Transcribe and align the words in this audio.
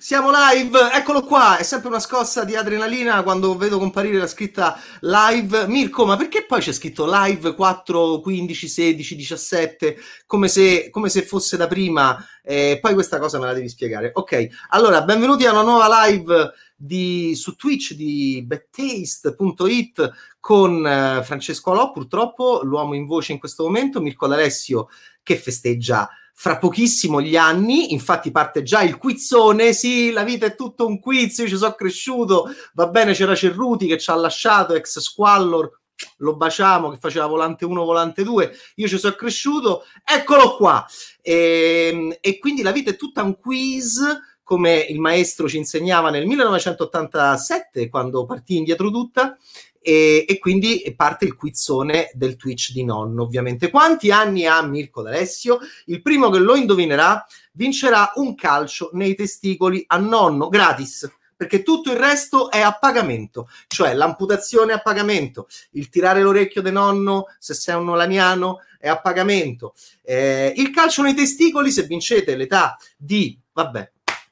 Siamo 0.00 0.30
live, 0.32 0.92
eccolo 0.94 1.22
qua, 1.22 1.58
è 1.58 1.62
sempre 1.62 1.88
una 1.88 1.98
scossa 1.98 2.44
di 2.44 2.56
adrenalina 2.56 3.22
quando 3.22 3.54
vedo 3.58 3.78
comparire 3.78 4.16
la 4.16 4.26
scritta 4.26 4.80
live. 5.00 5.66
Mirko, 5.66 6.06
ma 6.06 6.16
perché 6.16 6.46
poi 6.46 6.62
c'è 6.62 6.72
scritto 6.72 7.04
live 7.06 7.54
4, 7.54 8.20
15, 8.20 8.66
16, 8.66 9.14
17, 9.14 9.98
come 10.24 10.48
se, 10.48 10.88
come 10.88 11.10
se 11.10 11.20
fosse 11.20 11.58
da 11.58 11.66
prima? 11.66 12.16
Eh, 12.42 12.78
poi 12.80 12.94
questa 12.94 13.18
cosa 13.18 13.38
me 13.38 13.44
la 13.44 13.52
devi 13.52 13.68
spiegare. 13.68 14.10
Ok, 14.14 14.48
allora, 14.70 15.02
benvenuti 15.02 15.44
a 15.44 15.52
una 15.52 15.60
nuova 15.60 16.06
live 16.06 16.50
di, 16.74 17.34
su 17.34 17.54
Twitch 17.54 17.92
di 17.92 18.42
bettaste.it 18.42 20.12
con 20.40 20.86
eh, 20.86 21.22
Francesco 21.22 21.72
Alò, 21.72 21.92
purtroppo 21.92 22.62
l'uomo 22.62 22.94
in 22.94 23.04
voce 23.04 23.32
in 23.32 23.38
questo 23.38 23.64
momento, 23.64 24.00
Mirko 24.00 24.26
D'Alessio 24.26 24.88
che 25.22 25.36
festeggia 25.36 26.08
fra 26.34 26.58
pochissimo 26.58 27.20
gli 27.20 27.36
anni, 27.36 27.92
infatti 27.92 28.30
parte 28.30 28.62
già 28.62 28.82
il 28.82 28.96
quizzone, 28.96 29.72
sì, 29.72 30.10
la 30.10 30.24
vita 30.24 30.46
è 30.46 30.54
tutto 30.54 30.86
un 30.86 30.98
quiz, 30.98 31.38
io 31.38 31.48
ci 31.48 31.56
sono 31.56 31.74
cresciuto, 31.74 32.46
va 32.74 32.86
bene, 32.88 33.12
c'era 33.12 33.34
Cerruti 33.34 33.86
che 33.86 33.98
ci 33.98 34.10
ha 34.10 34.14
lasciato, 34.14 34.74
ex 34.74 34.98
Squallor, 34.98 35.80
lo 36.18 36.36
baciamo, 36.36 36.90
che 36.90 36.98
faceva 36.98 37.26
volante 37.26 37.64
1, 37.64 37.84
volante 37.84 38.22
2, 38.22 38.52
io 38.76 38.88
ci 38.88 38.98
sono 38.98 39.14
cresciuto, 39.14 39.84
eccolo 40.04 40.56
qua. 40.56 40.86
E, 41.20 41.90
ehm, 41.92 42.16
e 42.20 42.38
quindi 42.38 42.62
la 42.62 42.72
vita 42.72 42.90
è 42.90 42.96
tutta 42.96 43.22
un 43.22 43.38
quiz, 43.38 44.00
come 44.42 44.78
il 44.88 44.98
maestro 44.98 45.48
ci 45.48 45.58
insegnava 45.58 46.10
nel 46.10 46.26
1987, 46.26 47.88
quando 47.88 48.24
partì 48.24 48.56
indietro 48.56 48.90
tutta, 48.90 49.36
e, 49.80 50.26
e, 50.28 50.38
quindi 50.38 50.92
parte 50.94 51.24
il 51.24 51.34
quizzone 51.34 52.10
del 52.12 52.36
Twitch 52.36 52.72
di 52.72 52.84
nonno, 52.84 53.22
ovviamente. 53.22 53.70
Quanti 53.70 54.10
anni 54.10 54.46
ha 54.46 54.60
Mirko 54.62 55.02
D'Alessio? 55.02 55.58
Il 55.86 56.02
primo 56.02 56.28
che 56.28 56.38
lo 56.38 56.54
indovinerà 56.54 57.24
vincerà 57.52 58.12
un 58.16 58.34
calcio 58.34 58.90
nei 58.92 59.14
testicoli 59.14 59.82
a 59.86 59.96
nonno, 59.96 60.48
gratis 60.48 61.10
perché 61.40 61.62
tutto 61.62 61.90
il 61.90 61.96
resto 61.96 62.50
è 62.50 62.60
a 62.60 62.76
pagamento, 62.78 63.48
cioè 63.66 63.94
l'amputazione 63.94 64.72
è 64.72 64.74
a 64.74 64.80
pagamento, 64.82 65.48
il 65.70 65.88
tirare 65.88 66.20
l'orecchio 66.20 66.60
di 66.60 66.70
nonno 66.70 67.28
se 67.38 67.54
sei 67.54 67.76
un 67.76 67.86
nolaniano 67.86 68.58
è 68.78 68.88
a 68.88 69.00
pagamento, 69.00 69.72
eh, 70.02 70.52
il 70.54 70.68
calcio 70.68 71.00
nei 71.00 71.14
testicoli 71.14 71.70
se 71.70 71.84
vincete 71.84 72.36
l'età 72.36 72.76
di, 72.94 73.38
vabbè, 73.54 73.90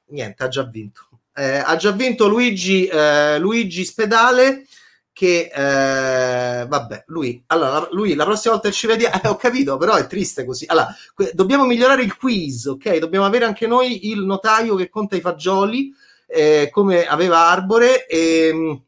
niente, 0.08 0.42
ha 0.42 0.48
già 0.48 0.64
vinto, 0.64 1.08
eh, 1.34 1.56
ha 1.56 1.76
già 1.76 1.92
vinto 1.92 2.28
Luigi, 2.28 2.84
eh, 2.84 3.38
Luigi 3.38 3.86
Spedale 3.86 4.66
che 5.18 5.50
eh, 5.52 6.64
vabbè, 6.68 7.06
lui, 7.08 7.42
allora, 7.48 7.88
lui 7.90 8.14
la 8.14 8.22
prossima 8.22 8.54
volta 8.54 8.70
ci 8.70 8.86
vediamo, 8.86 9.20
eh, 9.20 9.26
ho 9.26 9.34
capito, 9.34 9.76
però 9.76 9.96
è 9.96 10.06
triste 10.06 10.44
così. 10.44 10.64
Allora, 10.68 10.94
que- 11.12 11.32
dobbiamo 11.34 11.64
migliorare 11.64 12.04
il 12.04 12.16
quiz, 12.16 12.66
ok? 12.66 12.98
Dobbiamo 12.98 13.24
avere 13.24 13.44
anche 13.44 13.66
noi 13.66 14.10
il 14.10 14.20
notaio 14.20 14.76
che 14.76 14.88
conta 14.88 15.16
i 15.16 15.20
fagioli, 15.20 15.92
eh, 16.24 16.68
come 16.70 17.04
aveva 17.04 17.48
Arbore. 17.48 18.06
E, 18.06 18.46
ehm, 18.46 18.82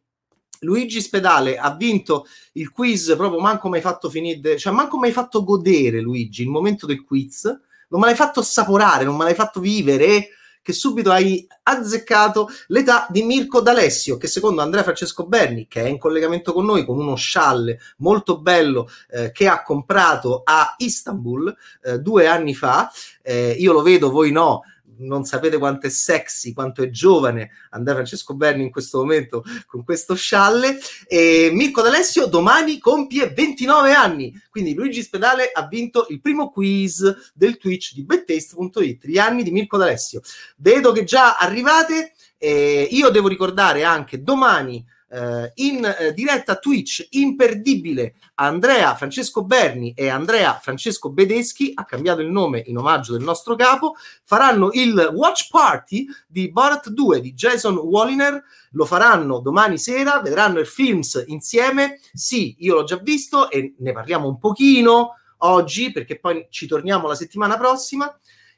Luigi 0.61 1.01
Spedale 1.01 1.59
ha 1.59 1.75
vinto 1.75 2.27
il 2.53 2.71
quiz 2.71 3.13
proprio 3.17 3.41
manco 3.41 3.69
mai 3.69 3.81
fatto 3.81 4.09
finire, 4.09 4.57
cioè 4.57 4.73
manco 4.73 4.99
mai 4.99 5.11
fatto 5.11 5.43
godere 5.43 5.99
Luigi 5.99 6.43
il 6.43 6.49
momento 6.49 6.87
del 6.87 7.03
quiz, 7.03 7.43
non 7.89 7.99
me 7.99 8.07
l'hai 8.07 8.15
fatto 8.15 8.39
assaporare, 8.39 9.03
non 9.03 9.17
me 9.17 9.25
l'hai 9.25 9.35
fatto 9.35 9.59
vivere 9.59 10.29
che 10.71 10.73
subito 10.73 11.11
hai 11.11 11.47
azzeccato 11.65 12.49
l'età 12.69 13.07
di 13.11 13.23
Mirko 13.25 13.61
D'Alessio, 13.61 14.17
che 14.17 14.29
secondo 14.29 14.63
Andrea 14.63 14.85
Francesco 14.85 15.27
Berni, 15.27 15.67
che 15.67 15.83
è 15.83 15.89
in 15.89 15.99
collegamento 15.99 16.53
con 16.53 16.65
noi 16.65 16.85
con 16.85 16.99
uno 16.99 17.17
scialle 17.17 17.81
molto 17.99 18.41
bello 18.41 18.89
eh, 19.11 19.33
che 19.33 19.49
ha 19.49 19.63
comprato 19.63 20.43
a 20.45 20.75
Istanbul 20.79 21.55
eh, 21.83 21.99
due 21.99 22.29
anni 22.29 22.55
fa, 22.55 22.91
eh, 23.23 23.51
io 23.59 23.73
lo 23.73 23.83
vedo, 23.83 24.11
voi 24.11 24.31
no, 24.31 24.63
non 25.01 25.25
sapete 25.25 25.59
quanto 25.59 25.87
è 25.87 25.91
sexy, 25.91 26.53
quanto 26.53 26.83
è 26.83 26.91
giovane 26.91 27.51
Andrea 27.71 27.95
Francesco 27.95 28.35
Berni 28.35 28.63
in 28.63 28.71
questo 28.71 28.99
momento 28.99 29.45
con 29.67 29.85
questo 29.85 30.15
scialle. 30.15 30.79
E 31.07 31.51
Mirko 31.53 31.83
D'Alessio 31.83 32.27
domani 32.27 32.79
compie 32.79 33.31
29 33.31 33.93
anni, 33.93 34.41
quindi 34.51 34.75
Luigi 34.75 35.03
Spedale 35.03 35.51
ha 35.53 35.67
vinto 35.67 36.07
il 36.09 36.21
primo 36.21 36.51
quiz 36.51 37.33
del 37.35 37.57
Twitch 37.59 37.95
di 37.95 38.05
bettaste.it, 38.05 39.07
gli 39.07 39.19
anni 39.19 39.43
di 39.43 39.51
Mirko 39.51 39.77
D'Alessio. 39.77 40.21
Vedo 40.57 40.93
che 40.93 41.05
già 41.05 41.37
arrivate, 41.37 42.13
eh, 42.39 42.89
io 42.91 43.11
devo 43.11 43.29
ricordare 43.29 43.85
anche 43.85 44.23
domani 44.23 44.85
eh, 45.11 45.53
in 45.57 45.85
eh, 45.85 46.15
diretta 46.15 46.57
Twitch 46.57 47.07
imperdibile. 47.11 48.15
Andrea 48.35 48.95
Francesco 48.95 49.45
Berni 49.45 49.93
e 49.95 50.09
Andrea 50.09 50.59
Francesco 50.63 51.11
Bedeschi, 51.11 51.73
ha 51.75 51.85
cambiato 51.85 52.21
il 52.21 52.31
nome 52.31 52.63
in 52.67 52.79
omaggio 52.79 53.13
del 53.13 53.23
nostro 53.23 53.57
capo, 53.57 53.95
faranno 54.25 54.71
il 54.73 55.11
watch 55.13 55.49
party 55.51 56.07
di 56.27 56.51
Borat 56.51 56.89
2 56.89 57.21
di 57.21 57.35
Jason 57.35 57.77
Walliner, 57.77 58.43
lo 58.73 58.85
faranno 58.85 59.41
domani 59.41 59.79
sera, 59.79 60.21
vedranno 60.21 60.61
il 60.61 60.67
films 60.67 61.25
insieme, 61.27 61.99
sì, 62.13 62.55
io 62.61 62.77
l'ho 62.77 62.85
già 62.85 62.97
visto 62.97 63.51
e 63.51 63.75
ne 63.79 63.93
parliamo 63.93 64.29
un 64.29 64.39
pochino 64.39 65.17
oggi 65.39 65.93
perché 65.93 66.19
poi 66.19 66.47
ci 66.51 66.67
torniamo 66.67 67.09
la 67.09 67.15
settimana 67.15 67.57
prossima. 67.57 68.15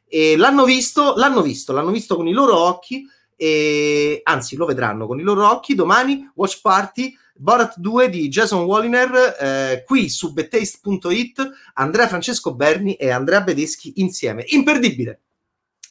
E 0.06 0.36
l'hanno 0.36 0.64
visto, 0.64 1.14
l'hanno 1.16 1.40
visto, 1.40 1.72
l'hanno 1.72 1.90
visto 1.90 2.16
con 2.16 2.28
i 2.28 2.32
loro 2.32 2.58
occhi 2.58 3.08
e 3.42 4.20
anzi 4.22 4.54
lo 4.54 4.66
vedranno 4.66 5.08
con 5.08 5.18
i 5.18 5.22
loro 5.24 5.50
occhi. 5.50 5.74
Domani 5.74 6.30
Watch 6.36 6.60
Party 6.60 7.12
Borat 7.34 7.76
2 7.78 8.08
di 8.08 8.28
Jason 8.28 8.62
Walliner 8.62 9.36
eh, 9.36 9.84
qui 9.84 10.08
su 10.08 10.32
bettaste.it 10.32 11.50
Andrea 11.74 12.06
Francesco 12.06 12.54
Berni 12.54 12.94
e 12.94 13.10
Andrea 13.10 13.40
Bedeschi 13.40 13.94
insieme. 13.96 14.44
Imperdibile! 14.46 15.22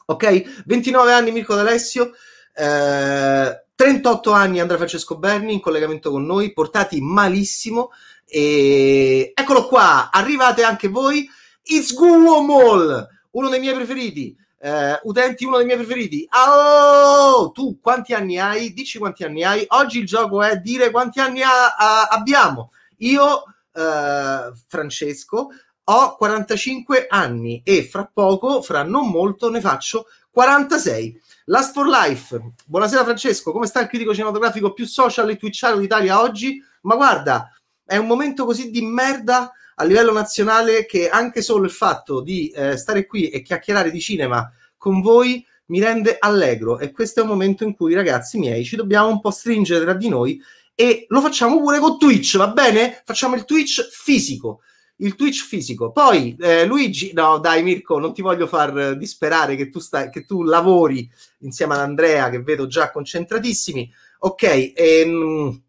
Ok? 0.05 0.63
29 0.65 1.11
anni 1.11 1.31
Mirko 1.33 1.53
D'Alessio 1.55 2.13
eh, 2.55 3.65
38 3.75 4.31
anni 4.31 4.61
Andrea 4.61 4.77
Francesco 4.77 5.17
Berni 5.17 5.51
in 5.51 5.59
collegamento 5.59 6.09
con 6.09 6.25
noi 6.25 6.53
portati 6.53 7.01
malissimo. 7.01 7.91
E 8.25 9.33
eccolo 9.35 9.67
qua 9.67 10.09
arrivate 10.09 10.63
anche 10.63 10.87
voi. 10.87 11.29
It's 11.63 11.93
Guomol 11.93 13.09
uno 13.31 13.49
dei 13.49 13.59
miei 13.59 13.75
preferiti 13.75 14.37
Uh, 14.63 15.09
utenti, 15.09 15.43
uno 15.43 15.57
dei 15.57 15.65
miei 15.65 15.77
preferiti. 15.77 16.27
Oh, 16.29 17.51
tu 17.51 17.79
quanti 17.81 18.13
anni 18.13 18.37
hai? 18.37 18.73
Dici 18.73 18.99
quanti 18.99 19.23
anni 19.23 19.43
hai. 19.43 19.65
Oggi 19.69 19.97
il 19.97 20.05
gioco 20.05 20.43
è 20.43 20.57
dire 20.57 20.91
quanti 20.91 21.19
anni 21.19 21.41
ha, 21.41 21.75
ha, 21.75 22.03
abbiamo. 22.03 22.71
Io, 22.97 23.43
uh, 23.73 24.53
Francesco, 24.67 25.49
ho 25.83 26.15
45 26.15 27.07
anni 27.09 27.61
e 27.65 27.83
fra 27.83 28.09
poco, 28.13 28.61
fra 28.61 28.83
non 28.83 29.09
molto, 29.09 29.49
ne 29.49 29.61
faccio 29.61 30.05
46. 30.29 31.19
Last 31.45 31.73
for 31.73 31.87
Life. 31.87 32.53
Buonasera 32.67 33.03
Francesco, 33.03 33.51
come 33.51 33.65
sta 33.65 33.81
il 33.81 33.87
critico 33.87 34.13
cinematografico 34.13 34.73
più 34.73 34.85
social 34.85 35.27
e 35.31 35.37
twitchato 35.37 35.79
d'Italia 35.79 36.21
oggi? 36.21 36.63
Ma 36.81 36.95
guarda, 36.95 37.51
è 37.83 37.97
un 37.97 38.05
momento 38.05 38.45
così 38.45 38.69
di 38.69 38.81
merda 38.85 39.51
a 39.81 39.83
livello 39.83 40.11
nazionale 40.11 40.85
che 40.85 41.09
anche 41.09 41.41
solo 41.41 41.65
il 41.65 41.71
fatto 41.71 42.21
di 42.21 42.49
eh, 42.49 42.77
stare 42.77 43.07
qui 43.07 43.29
e 43.29 43.41
chiacchierare 43.41 43.89
di 43.89 43.99
cinema 43.99 44.51
con 44.77 45.01
voi 45.01 45.43
mi 45.65 45.79
rende 45.79 46.17
allegro 46.19 46.77
e 46.77 46.91
questo 46.91 47.19
è 47.19 47.23
un 47.23 47.29
momento 47.29 47.63
in 47.63 47.75
cui 47.75 47.95
ragazzi 47.95 48.37
miei 48.37 48.63
ci 48.63 48.75
dobbiamo 48.75 49.09
un 49.09 49.19
po' 49.19 49.31
stringere 49.31 49.83
tra 49.83 49.93
di 49.93 50.07
noi 50.07 50.39
e 50.75 51.05
lo 51.09 51.19
facciamo 51.19 51.59
pure 51.59 51.79
con 51.79 51.97
Twitch, 51.97 52.37
va 52.37 52.49
bene? 52.49 53.01
Facciamo 53.03 53.35
il 53.35 53.45
Twitch 53.45 53.87
fisico 53.91 54.61
il 55.01 55.15
Twitch 55.15 55.43
fisico. 55.43 55.91
Poi 55.91 56.35
eh, 56.39 56.65
Luigi, 56.65 57.11
no 57.13 57.39
dai 57.39 57.63
Mirko, 57.63 57.97
non 57.97 58.13
ti 58.13 58.21
voglio 58.21 58.45
far 58.45 58.95
disperare 58.97 59.55
che 59.55 59.69
tu, 59.69 59.79
stai, 59.79 60.11
che 60.11 60.25
tu 60.25 60.43
lavori 60.43 61.09
insieme 61.39 61.73
ad 61.73 61.79
Andrea, 61.79 62.29
che 62.29 62.43
vedo 62.43 62.67
già 62.67 62.91
concentratissimi. 62.91 63.91
Ok, 64.19 64.73
ehm, 64.75 65.61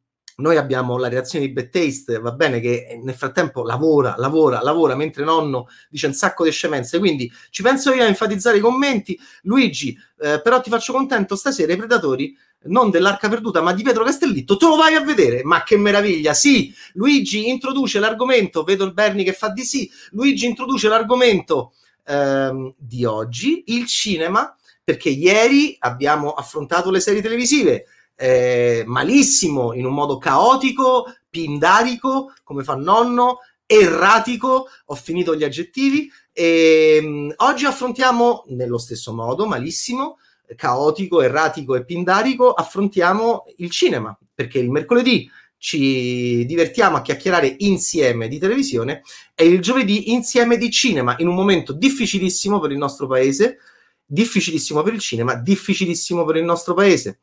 noi 0.42 0.56
abbiamo 0.56 0.98
la 0.98 1.08
redazione 1.08 1.47
di 1.47 1.53
Bad 1.53 1.70
Taste, 1.70 2.19
va 2.19 2.32
bene, 2.32 2.60
che 2.60 3.00
nel 3.03 3.14
frattempo 3.14 3.62
lavora, 3.62 4.16
lavora, 4.19 4.60
lavora, 4.60 4.97
mentre 4.97 5.25
nonno 5.25 5.69
dice 5.88 6.08
un 6.08 6.12
sacco 6.12 6.44
di 6.44 6.50
scemenze, 6.50 6.98
quindi 6.98 7.32
ci 7.50 7.62
penso 7.62 7.92
io 7.92 8.03
a 8.03 8.06
enfatizzare 8.06 8.58
i 8.58 8.60
commenti. 8.60 9.19
Luigi, 9.42 9.97
eh, 10.20 10.41
però 10.42 10.61
ti 10.61 10.69
faccio 10.69 10.93
contento, 10.93 11.37
stasera 11.37 11.72
i 11.72 11.76
Predatori, 11.76 12.37
non 12.64 12.90
dell'Arca 12.90 13.28
Perduta, 13.28 13.61
ma 13.61 13.72
di 13.72 13.82
Pietro 13.82 14.05
Castellitto, 14.05 14.56
te 14.56 14.66
lo 14.66 14.76
vai 14.76 14.94
a 14.94 15.00
vedere, 15.00 15.43
ma 15.44 15.62
che 15.62 15.76
meraviglia, 15.76 16.34
sì, 16.34 16.75
Luigi 16.94 17.49
introduce 17.49 17.99
l'argomento, 18.00 18.64
vedo 18.64 18.84
il 18.84 18.93
Berni 18.93 19.25
che 19.25 19.32
fa 19.32 19.49
di 19.49 19.62
sì, 19.62 19.90
Luigi 20.11 20.46
introduce 20.46 20.88
l'argomento 20.88 21.72
ehm, 22.05 22.75
di 22.76 23.05
oggi, 23.05 23.62
il 23.66 23.87
cinema, 23.87 24.55
perché 24.84 25.08
ieri 25.08 25.76
abbiamo 25.78 26.32
affrontato 26.32 26.90
le 26.90 27.00
serie 27.00 27.22
televisive, 27.22 27.87
eh, 28.22 28.84
malissimo, 28.86 29.72
in 29.72 29.84
un 29.84 29.94
modo 29.94 30.16
caotico, 30.16 31.06
pindarico, 31.28 32.32
come 32.44 32.62
fa 32.62 32.76
nonno, 32.76 33.38
erratico, 33.66 34.69
ho 34.84 34.94
finito 34.94 35.34
gli 35.34 35.42
aggettivi, 35.42 36.08
e 36.32 37.00
um, 37.02 37.34
oggi 37.38 37.64
affrontiamo 37.64 38.44
nello 38.50 38.78
stesso 38.78 39.12
modo, 39.12 39.44
malissimo, 39.46 40.19
caotico, 40.54 41.20
erratico 41.20 41.74
e 41.74 41.84
pindarico, 41.84 42.52
affrontiamo 42.52 43.46
il 43.56 43.70
cinema, 43.70 44.16
perché 44.32 44.60
il 44.60 44.70
mercoledì 44.70 45.28
ci 45.56 46.44
divertiamo 46.46 46.98
a 46.98 47.02
chiacchierare 47.02 47.56
insieme 47.58 48.28
di 48.28 48.38
televisione 48.38 49.02
e 49.34 49.46
il 49.46 49.60
giovedì 49.60 50.12
insieme 50.12 50.58
di 50.58 50.70
cinema, 50.70 51.16
in 51.18 51.26
un 51.26 51.34
momento 51.34 51.72
difficilissimo 51.72 52.60
per 52.60 52.70
il 52.70 52.78
nostro 52.78 53.08
paese, 53.08 53.58
difficilissimo 54.04 54.82
per 54.82 54.92
il 54.94 55.00
cinema, 55.00 55.34
difficilissimo 55.34 56.25
per 56.25 56.36
il 56.36 56.44
nostro 56.44 56.75
paese. 56.75 57.18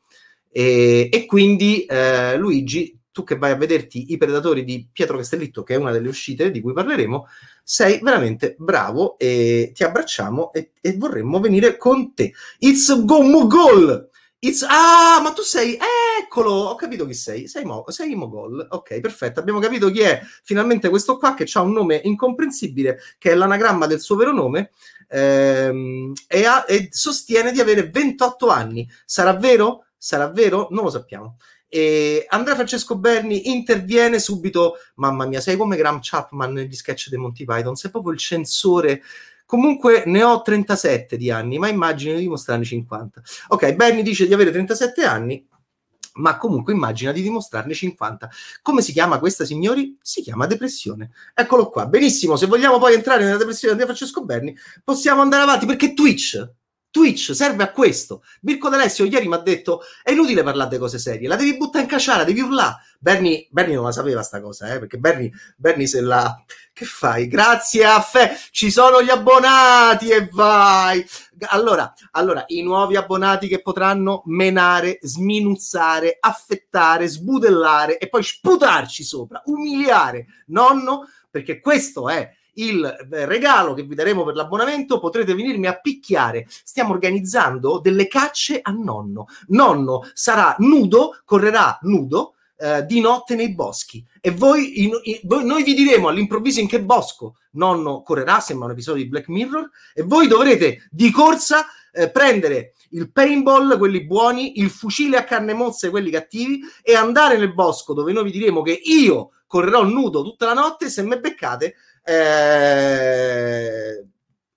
E, 0.51 1.09
e 1.11 1.25
quindi 1.25 1.85
eh, 1.85 2.37
Luigi, 2.37 2.97
tu 3.11 3.23
che 3.23 3.37
vai 3.37 3.51
a 3.51 3.55
vederti 3.55 4.11
i 4.13 4.17
Predatori 4.17 4.63
di 4.63 4.87
Pietro 4.91 5.17
Castellitto, 5.17 5.63
che 5.63 5.75
è 5.75 5.77
una 5.77 5.91
delle 5.91 6.07
uscite 6.07 6.51
di 6.51 6.61
cui 6.61 6.73
parleremo, 6.73 7.27
sei 7.63 7.99
veramente 8.01 8.55
bravo 8.57 9.17
e 9.17 9.71
ti 9.73 9.83
abbracciamo 9.83 10.51
e, 10.53 10.71
e 10.79 10.95
vorremmo 10.97 11.39
venire 11.39 11.77
con 11.77 12.13
te. 12.13 12.31
It's 12.59 13.05
go 13.05 13.21
Mogol! 13.21 14.09
It's... 14.41 14.65
Ah, 14.67 15.19
ma 15.21 15.33
tu 15.33 15.41
sei... 15.41 15.77
Eccolo, 16.21 16.51
ho 16.51 16.75
capito 16.75 17.05
chi 17.05 17.13
sei. 17.13 17.47
Sei, 17.47 17.65
Mo... 17.65 17.83
sei 17.87 18.15
Mogol. 18.15 18.65
Ok, 18.69 18.99
perfetto. 19.01 19.41
Abbiamo 19.41 19.59
capito 19.59 19.91
chi 19.91 19.99
è 19.99 20.21
finalmente 20.43 20.87
questo 20.89 21.17
qua 21.17 21.33
che 21.33 21.45
ha 21.51 21.61
un 21.61 21.73
nome 21.73 21.99
incomprensibile, 22.03 22.99
che 23.17 23.31
è 23.31 23.35
l'anagramma 23.35 23.85
del 23.85 23.99
suo 23.99 24.15
vero 24.15 24.31
nome, 24.31 24.71
ehm, 25.09 26.13
e, 26.27 26.45
ha... 26.45 26.65
e 26.67 26.87
sostiene 26.89 27.51
di 27.51 27.59
avere 27.59 27.89
28 27.89 28.47
anni. 28.47 28.89
Sarà 29.05 29.33
vero? 29.33 29.87
Sarà 30.01 30.29
vero? 30.29 30.69
Non 30.71 30.85
lo 30.85 30.89
sappiamo. 30.89 31.37
E 31.67 32.25
Andrea 32.29 32.55
Francesco 32.55 32.97
Berni 32.97 33.51
interviene 33.51 34.17
subito. 34.17 34.77
Mamma 34.95 35.27
mia, 35.27 35.41
sei 35.41 35.57
come 35.57 35.75
Graham 35.75 35.99
Chapman 36.01 36.53
negli 36.53 36.73
sketch 36.73 37.09
dei 37.09 37.19
Monty 37.19 37.43
Python, 37.45 37.75
sei 37.75 37.91
proprio 37.91 38.13
il 38.13 38.17
censore. 38.17 39.03
Comunque 39.45 40.03
ne 40.05 40.23
ho 40.23 40.41
37 40.41 41.17
di 41.17 41.29
anni, 41.29 41.59
ma 41.59 41.67
immagino 41.67 42.15
di 42.15 42.21
dimostrarne 42.21 42.63
50. 42.63 43.21
Ok, 43.49 43.73
Berni 43.73 44.01
dice 44.01 44.25
di 44.25 44.33
avere 44.33 44.51
37 44.51 45.03
anni, 45.03 45.45
ma 46.13 46.37
comunque 46.37 46.71
immagina 46.71 47.11
di 47.11 47.21
dimostrarne 47.21 47.73
50. 47.73 48.29
Come 48.61 48.81
si 48.81 48.91
chiama 48.91 49.19
questa, 49.19 49.45
signori? 49.45 49.97
Si 50.01 50.21
chiama 50.21 50.45
depressione. 50.45 51.11
Eccolo 51.33 51.69
qua. 51.69 51.87
Benissimo, 51.87 52.35
se 52.35 52.45
vogliamo 52.45 52.79
poi 52.79 52.93
entrare 52.93 53.23
nella 53.23 53.37
depressione 53.37 53.75
di 53.75 53.83
Francesco 53.83 54.23
Berni, 54.23 54.55
possiamo 54.83 55.21
andare 55.21 55.43
avanti 55.43 55.65
perché 55.65 55.93
Twitch 55.93 56.57
Twitch 56.91 57.33
serve 57.33 57.63
a 57.63 57.71
questo. 57.71 58.23
Mirko 58.41 58.69
D'Alessio 58.69 59.05
ieri 59.05 59.27
mi 59.27 59.35
ha 59.35 59.39
detto: 59.39 59.81
è 60.03 60.11
inutile 60.11 60.43
parlare 60.43 60.69
di 60.69 60.77
cose 60.77 60.97
serie, 60.97 61.27
la 61.27 61.35
devi 61.35 61.55
buttare 61.57 61.83
in 61.83 61.89
cacciara, 61.89 62.23
devi 62.23 62.41
urlare. 62.41 62.77
Bernie, 62.99 63.47
Bernie 63.51 63.75
non 63.75 63.85
la 63.85 63.91
sapeva 63.91 64.21
sta 64.23 64.41
cosa, 64.41 64.73
eh, 64.73 64.79
perché 64.79 64.97
Bernie, 64.97 65.31
Bernie 65.55 65.87
se 65.87 66.01
la. 66.01 66.43
Che 66.73 66.85
fai? 66.85 67.27
Grazie 67.27 67.85
a 67.85 68.01
Fe, 68.01 68.37
ci 68.51 68.71
sono 68.71 69.01
gli 69.01 69.09
abbonati 69.09 70.09
e 70.09 70.29
vai. 70.31 71.05
Allora, 71.47 71.93
allora, 72.11 72.43
i 72.47 72.61
nuovi 72.61 72.95
abbonati 72.95 73.47
che 73.47 73.61
potranno 73.61 74.23
menare, 74.25 74.99
sminuzzare, 75.01 76.17
affettare, 76.19 77.07
sbudellare 77.07 77.97
e 77.97 78.09
poi 78.09 78.23
sputarci 78.23 79.03
sopra, 79.03 79.41
umiliare 79.45 80.25
nonno, 80.47 81.07
perché 81.29 81.59
questo 81.59 82.09
è 82.09 82.29
il 82.53 82.95
regalo 83.09 83.73
che 83.73 83.83
vi 83.83 83.95
daremo 83.95 84.23
per 84.23 84.35
l'abbonamento 84.35 84.99
potrete 84.99 85.33
venirmi 85.33 85.67
a 85.67 85.79
picchiare. 85.79 86.45
Stiamo 86.49 86.91
organizzando 86.91 87.79
delle 87.79 88.07
cacce 88.07 88.59
a 88.61 88.71
nonno. 88.71 89.27
Nonno 89.47 90.09
sarà 90.13 90.55
nudo, 90.59 91.21
correrà 91.25 91.77
nudo 91.83 92.33
eh, 92.57 92.85
di 92.85 92.99
notte 92.99 93.35
nei 93.35 93.53
boschi 93.53 94.05
e 94.19 94.31
voi, 94.31 94.83
in, 94.83 94.91
in, 95.03 95.19
noi 95.45 95.63
vi 95.63 95.73
diremo 95.73 96.09
all'improvviso 96.09 96.59
in 96.59 96.67
che 96.67 96.81
bosco 96.81 97.37
nonno 97.51 98.01
correrà, 98.01 98.41
sembra 98.41 98.65
un 98.65 98.73
episodio 98.73 99.03
di 99.03 99.09
Black 99.09 99.29
Mirror, 99.29 99.69
e 99.93 100.03
voi 100.03 100.27
dovrete 100.27 100.87
di 100.91 101.09
corsa 101.09 101.65
eh, 101.91 102.11
prendere 102.11 102.73
il 102.91 103.11
paintball, 103.11 103.77
quelli 103.77 104.05
buoni, 104.05 104.59
il 104.59 104.69
fucile 104.69 105.17
a 105.17 105.23
canne 105.23 105.53
mozze, 105.53 105.89
quelli 105.89 106.11
cattivi, 106.11 106.59
e 106.83 106.95
andare 106.95 107.37
nel 107.37 107.53
bosco 107.53 107.93
dove 107.93 108.11
noi 108.11 108.25
vi 108.25 108.31
diremo 108.31 108.61
che 108.61 108.79
io 108.83 109.31
correrò 109.47 109.83
nudo 109.83 110.21
tutta 110.21 110.45
la 110.45 110.53
notte, 110.53 110.89
se 110.89 111.01
me 111.01 111.19
beccate 111.19 111.75
eh, 112.09 114.05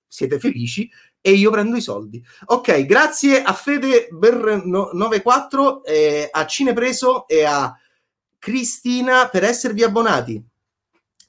siete 0.08 0.38
felici 0.38 0.90
e 1.20 1.32
io 1.32 1.50
prendo 1.50 1.76
i 1.76 1.82
soldi. 1.82 2.24
Ok, 2.46 2.86
grazie 2.86 3.42
a 3.42 3.52
Fede 3.52 4.08
Ber 4.10 4.64
94, 4.64 5.84
eh, 5.84 6.28
a 6.30 6.46
Cinepreso 6.46 7.28
e 7.28 7.44
a 7.44 7.76
Cristina 8.38 9.28
per 9.28 9.44
esservi 9.44 9.82
abbonati. 9.82 10.42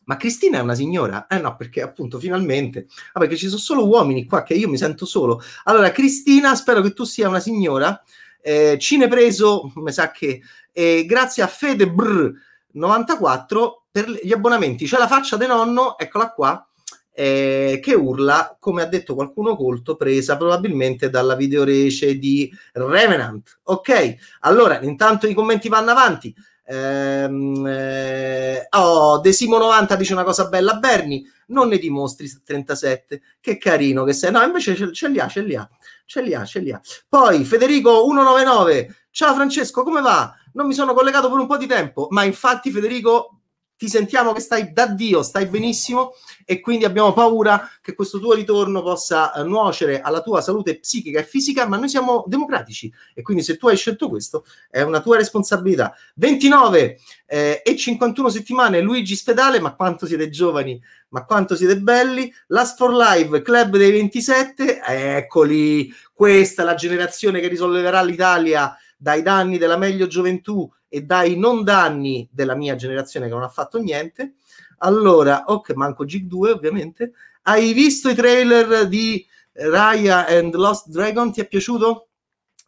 Ma 0.06 0.18
Cristina 0.18 0.58
è 0.58 0.62
una 0.62 0.76
signora? 0.76 1.28
Eh 1.28 1.40
no, 1.40 1.56
perché 1.56 1.82
appunto 1.82 2.20
finalmente. 2.20 2.88
Ah, 3.14 3.20
perché 3.20 3.36
ci 3.38 3.48
sono 3.48 3.60
solo 3.60 3.88
uomini 3.88 4.26
qua 4.26 4.44
che 4.44 4.54
io 4.54 4.68
mi 4.68 4.78
sento 4.78 5.06
solo. 5.06 5.42
Allora, 5.66 5.92
Cristina, 5.92 6.56
spero 6.56 6.82
che 6.82 6.94
tu 6.94 7.04
sia 7.04 7.30
una 7.30 7.40
signora. 7.40 8.02
Eh, 8.42 8.78
Cinepreso, 8.80 9.72
mi 9.76 9.92
sa 9.92 10.12
che. 10.12 10.42
Eh, 10.72 11.06
grazie 11.06 11.44
a 11.44 11.48
Fede 11.48 11.90
Br 11.90 12.32
94 12.72 13.83
per 13.94 14.10
gli 14.10 14.34
abbonamenti 14.34 14.88
c'è 14.88 14.98
la 14.98 15.06
faccia 15.06 15.38
del 15.38 15.50
nonno, 15.50 16.00
eccola 16.00 16.32
qua, 16.32 16.68
eh, 17.14 17.80
che 17.80 17.94
urla, 17.94 18.58
come 18.60 18.82
ha 18.82 18.88
detto 18.88 19.14
qualcuno 19.14 19.56
colto, 19.56 19.96
presa 19.96 20.36
probabilmente 20.36 21.12
dalla 21.12 21.36
videorece 21.36 22.18
di 22.18 22.52
Revenant. 22.72 23.60
Ok, 23.66 24.16
allora 24.40 24.82
intanto 24.82 25.28
i 25.28 25.36
commenti 25.36 25.70
vanno 25.70 25.92
avanti. 25.92 26.34
Ehm, 26.66 27.68
eh, 27.68 28.66
oh, 28.72 29.20
Desimo 29.20 29.60
90 29.60 29.96
dice 29.96 30.14
una 30.14 30.24
cosa 30.24 30.48
bella, 30.48 30.74
Berni, 30.78 31.24
non 31.50 31.68
ne 31.68 31.78
dimostri 31.78 32.28
37, 32.44 33.22
che 33.40 33.60
carino 33.60 34.04
che 34.06 34.14
sei. 34.14 34.32
No, 34.32 34.42
invece 34.42 34.76
ce, 34.76 34.92
ce 34.92 35.08
li 35.08 35.20
ha, 35.20 35.28
ce 35.28 35.42
li 35.44 35.54
ha, 35.54 35.70
ce 36.06 36.24
li 36.24 36.34
ha, 36.34 36.44
ce 36.46 36.60
li 36.62 36.72
ha. 36.72 36.82
Poi 37.08 37.44
Federico 37.44 37.92
199, 38.08 39.08
ciao 39.12 39.36
Francesco, 39.36 39.84
come 39.84 40.02
va? 40.02 40.34
Non 40.54 40.66
mi 40.66 40.74
sono 40.74 40.96
collegato 40.96 41.30
per 41.30 41.38
un 41.38 41.46
po' 41.46 41.58
di 41.58 41.68
tempo, 41.68 42.08
ma 42.10 42.24
infatti 42.24 42.72
Federico 42.72 43.38
ti 43.84 43.90
sentiamo 43.90 44.32
che 44.32 44.40
stai 44.40 44.72
da 44.72 44.88
Dio, 44.88 45.22
stai 45.24 45.46
benissimo 45.48 46.14
e 46.46 46.62
quindi 46.62 46.86
abbiamo 46.86 47.12
paura 47.12 47.70
che 47.82 47.94
questo 47.94 48.18
tuo 48.18 48.32
ritorno 48.34 48.82
possa 48.82 49.34
eh, 49.34 49.44
nuocere 49.44 50.00
alla 50.00 50.22
tua 50.22 50.40
salute 50.40 50.80
psichica 50.80 51.20
e 51.20 51.26
fisica, 51.26 51.68
ma 51.68 51.76
noi 51.76 51.90
siamo 51.90 52.24
democratici 52.26 52.90
e 53.14 53.22
quindi 53.22 53.44
se 53.44 53.58
tu 53.58 53.68
hai 53.68 53.76
scelto 53.76 54.08
questo 54.08 54.46
è 54.70 54.82
una 54.84 55.02
tua 55.02 55.18
responsabilità. 55.18 55.94
29 56.16 56.98
eh, 57.26 57.62
e 57.62 57.76
51 57.76 58.30
settimane 58.30 58.80
Luigi 58.80 59.18
Spedale, 59.18 59.60
ma 59.60 59.76
quanto 59.76 60.06
siete 60.06 60.30
giovani, 60.30 60.82
ma 61.10 61.26
quanto 61.26 61.54
siete 61.54 61.78
belli. 61.78 62.34
Last 62.48 62.78
for 62.78 62.94
Live, 62.96 63.42
Club 63.42 63.76
dei 63.76 63.92
27, 63.92 64.80
eccoli, 64.82 65.94
questa 66.14 66.62
è 66.62 66.66
la 66.66 66.76
generazione 66.76 67.42
che 67.42 67.50
risolleverà 67.50 68.02
l'Italia 68.02 68.78
dai 68.96 69.22
danni 69.22 69.58
della 69.58 69.76
meglio 69.76 70.08
gioventù 70.08 70.72
e 70.94 71.02
dai 71.02 71.36
non 71.36 71.64
danni 71.64 72.30
della 72.32 72.54
mia 72.54 72.76
generazione 72.76 73.26
che 73.26 73.34
non 73.34 73.42
ha 73.42 73.50
fatto 73.50 73.80
niente. 73.80 74.36
Allora, 74.78 75.46
ok, 75.48 75.74
manco 75.74 76.06
Gig 76.06 76.28
2 76.28 76.52
ovviamente. 76.52 77.14
Hai 77.42 77.74
visto 77.74 78.10
i 78.10 78.14
trailer 78.14 78.88
di 78.88 79.26
Raya 79.54 80.28
and 80.28 80.54
Lost 80.54 80.90
Dragon? 80.90 81.32
Ti 81.32 81.42
è 81.42 81.48
piaciuto? 81.48 82.10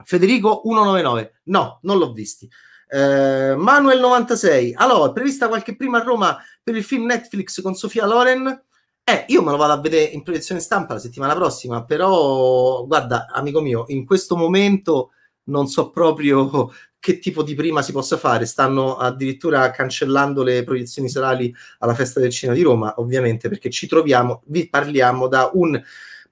Federico 0.03 0.61
199. 0.63 1.41
No, 1.43 1.77
non 1.83 1.99
l'ho 1.99 2.13
visti. 2.13 2.49
Eh, 2.87 3.53
Manuel 3.55 3.99
96. 3.99 4.73
Allora, 4.75 5.11
è 5.11 5.13
prevista 5.13 5.47
qualche 5.47 5.75
prima 5.75 5.99
a 5.99 6.03
Roma 6.03 6.35
per 6.63 6.75
il 6.75 6.83
film 6.83 7.05
Netflix 7.05 7.61
con 7.61 7.75
Sofia 7.75 8.07
Loren? 8.07 8.59
Eh, 9.03 9.25
io 9.27 9.43
me 9.43 9.51
lo 9.51 9.57
vado 9.57 9.73
a 9.73 9.79
vedere 9.79 10.05
in 10.05 10.23
proiezione 10.23 10.59
stampa 10.59 10.95
la 10.95 10.99
settimana 10.99 11.35
prossima, 11.35 11.85
però 11.85 12.87
guarda, 12.87 13.27
amico 13.31 13.61
mio, 13.61 13.85
in 13.89 14.03
questo 14.03 14.35
momento 14.35 15.11
non 15.43 15.67
so 15.67 15.91
proprio 15.91 16.71
che 17.05 17.19
tipo 17.19 17.43
di 17.43 17.53
prima 17.53 17.83
si 17.83 17.91
possa 17.91 18.17
fare. 18.17 18.47
Stanno 18.47 18.97
addirittura 18.97 19.69
cancellando 19.69 20.41
le 20.41 20.63
proiezioni 20.63 21.07
serali 21.07 21.55
alla 21.77 21.93
Festa 21.93 22.19
del 22.19 22.31
Cinema 22.31 22.57
di 22.57 22.63
Roma, 22.63 22.95
ovviamente, 22.97 23.47
perché 23.47 23.69
ci 23.69 23.85
troviamo, 23.85 24.41
vi 24.47 24.67
parliamo 24.67 25.27
da 25.27 25.51
un 25.53 25.79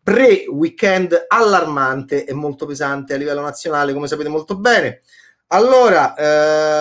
pre-weekend 0.02 1.26
allarmante 1.28 2.26
e 2.26 2.34
molto 2.34 2.66
pesante 2.66 3.14
a 3.14 3.18
livello 3.18 3.42
nazionale, 3.42 3.94
come 3.94 4.08
sapete 4.08 4.30
molto 4.30 4.58
bene. 4.58 5.02
Allora, 5.50 6.16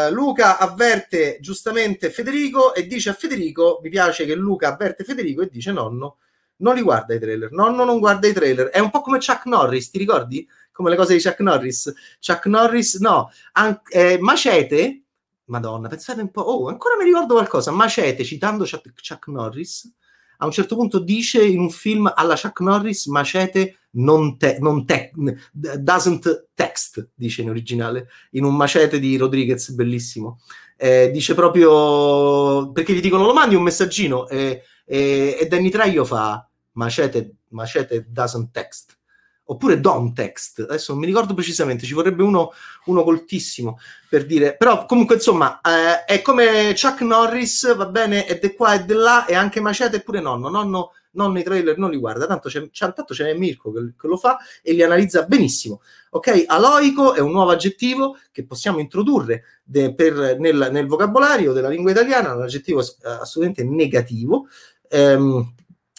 eh, 0.06 0.10
Luca 0.10 0.56
avverte 0.56 1.36
giustamente 1.42 2.08
Federico 2.08 2.74
e 2.74 2.86
dice 2.86 3.10
a 3.10 3.12
Federico, 3.12 3.78
mi 3.82 3.90
piace 3.90 4.24
che 4.24 4.34
Luca 4.34 4.68
avverte 4.68 5.04
Federico 5.04 5.42
e 5.42 5.50
dice 5.50 5.70
nonno, 5.70 6.16
non 6.62 6.76
li 6.76 6.80
guarda 6.80 7.12
i 7.12 7.20
trailer, 7.20 7.52
nonno 7.52 7.84
non 7.84 7.98
guarda 7.98 8.26
i 8.26 8.32
trailer, 8.32 8.68
è 8.68 8.78
un 8.78 8.88
po' 8.88 9.02
come 9.02 9.18
Chuck 9.18 9.44
Norris, 9.44 9.90
ti 9.90 9.98
ricordi? 9.98 10.48
Come 10.72 10.90
le 10.90 10.96
cose 10.96 11.14
di 11.14 11.22
Chuck 11.22 11.40
Norris. 11.40 11.92
Chuck 12.20 12.46
Norris, 12.46 12.98
no, 12.98 13.30
an- 13.52 13.80
eh, 13.90 14.18
Macete, 14.20 15.02
madonna, 15.46 15.88
pensate 15.88 16.20
un 16.22 16.30
po', 16.30 16.40
oh, 16.40 16.68
ancora 16.68 16.96
mi 16.96 17.04
ricordo 17.04 17.34
qualcosa, 17.34 17.70
Macete, 17.70 18.24
citando 18.24 18.64
Chuck, 18.64 18.92
Chuck 19.06 19.26
Norris, 19.28 19.92
a 20.38 20.46
un 20.46 20.50
certo 20.50 20.74
punto 20.74 20.98
dice 20.98 21.44
in 21.44 21.60
un 21.60 21.70
film 21.70 22.10
alla 22.12 22.36
Chuck 22.36 22.60
Norris, 22.60 23.06
Macete 23.06 23.76
non, 23.92 24.38
te- 24.38 24.58
non 24.60 24.84
te- 24.84 25.12
doesn't 25.52 26.48
text, 26.54 27.10
dice 27.14 27.42
in 27.42 27.50
originale, 27.50 28.08
in 28.32 28.44
un 28.44 28.56
macete 28.56 28.98
di 28.98 29.16
Rodriguez, 29.16 29.70
bellissimo. 29.70 30.40
Eh, 30.76 31.10
dice 31.12 31.34
proprio, 31.34 32.72
perché 32.72 32.92
gli 32.94 33.00
dicono 33.00 33.26
lo 33.26 33.34
mandi 33.34 33.54
un 33.54 33.62
messaggino 33.62 34.26
e, 34.28 34.62
e, 34.84 35.36
e 35.40 35.46
Danny 35.46 35.68
Treio 35.68 36.04
fa 36.04 36.44
Macete, 36.72 37.34
Macete 37.48 38.06
doesn't 38.08 38.50
text 38.50 38.98
oppure 39.44 39.80
Dontext, 39.80 40.60
adesso 40.60 40.92
non 40.92 41.00
mi 41.00 41.06
ricordo 41.06 41.34
precisamente, 41.34 41.86
ci 41.86 41.94
vorrebbe 41.94 42.22
uno, 42.22 42.52
uno 42.86 43.02
coltissimo 43.02 43.78
per 44.08 44.24
dire, 44.24 44.56
però 44.56 44.86
comunque 44.86 45.16
insomma 45.16 45.60
eh, 45.60 46.04
è 46.04 46.22
come 46.22 46.74
Chuck 46.74 47.00
Norris, 47.02 47.74
va 47.74 47.86
bene, 47.86 48.24
è 48.26 48.38
di 48.38 48.54
qua 48.54 48.74
e 48.74 48.84
di 48.84 48.94
là, 48.94 49.26
e 49.26 49.34
anche 49.34 49.60
Macete 49.60 49.96
e 49.96 50.00
pure 50.02 50.20
nonno, 50.20 50.48
nonno, 50.48 50.92
nonno 51.12 51.38
i 51.38 51.42
trailer 51.42 51.76
non 51.78 51.90
li 51.90 51.98
guarda, 51.98 52.26
tanto 52.26 52.48
c'è, 52.48 52.70
c'è, 52.70 52.92
tanto 52.92 53.14
c'è 53.14 53.34
Mirko 53.34 53.72
che, 53.72 53.92
che, 53.98 54.06
lo 54.06 54.16
fa 54.16 54.38
e 54.62 54.72
li 54.72 54.82
analizza 54.82 55.24
benissimo. 55.24 55.80
Ok, 56.10 56.44
aloico 56.46 57.14
è 57.14 57.20
un 57.20 57.32
nuovo 57.32 57.50
aggettivo 57.50 58.16
che 58.30 58.44
possiamo 58.44 58.78
introdurre 58.78 59.44
de, 59.64 59.94
per, 59.94 60.38
nel, 60.38 60.68
nel, 60.70 60.86
vocabolario 60.86 61.52
della 61.52 61.68
lingua 61.68 61.90
italiana, 61.90 62.34
un 62.34 62.42
aggettivo 62.42 62.80
assolutamente 63.02 63.64
negativo. 63.64 64.46
Um, 64.90 65.54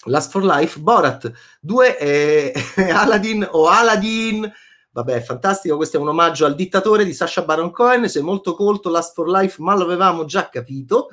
Last 0.06 0.32
for 0.32 0.44
Life, 0.44 0.80
Borat 0.80 1.32
2 1.62 1.98
è 1.98 2.52
Aladdin 2.92 3.48
o 3.52 3.68
Aladdin. 3.68 4.52
Vabbè, 4.92 5.22
fantastico, 5.22 5.76
questo 5.76 5.98
è 5.98 6.00
un 6.00 6.10
omaggio 6.10 6.46
al 6.46 6.56
dittatore 6.56 7.04
di 7.04 7.14
Sasha 7.14 7.42
Baron 7.42 7.72
Cohen, 7.72 8.08
sei 8.08 8.22
molto 8.22 8.54
colto, 8.54 8.90
Last 8.90 9.14
for 9.14 9.28
Life, 9.28 9.62
ma 9.62 9.76
l'avevamo 9.76 10.26
già 10.26 10.50
capito. 10.50 11.10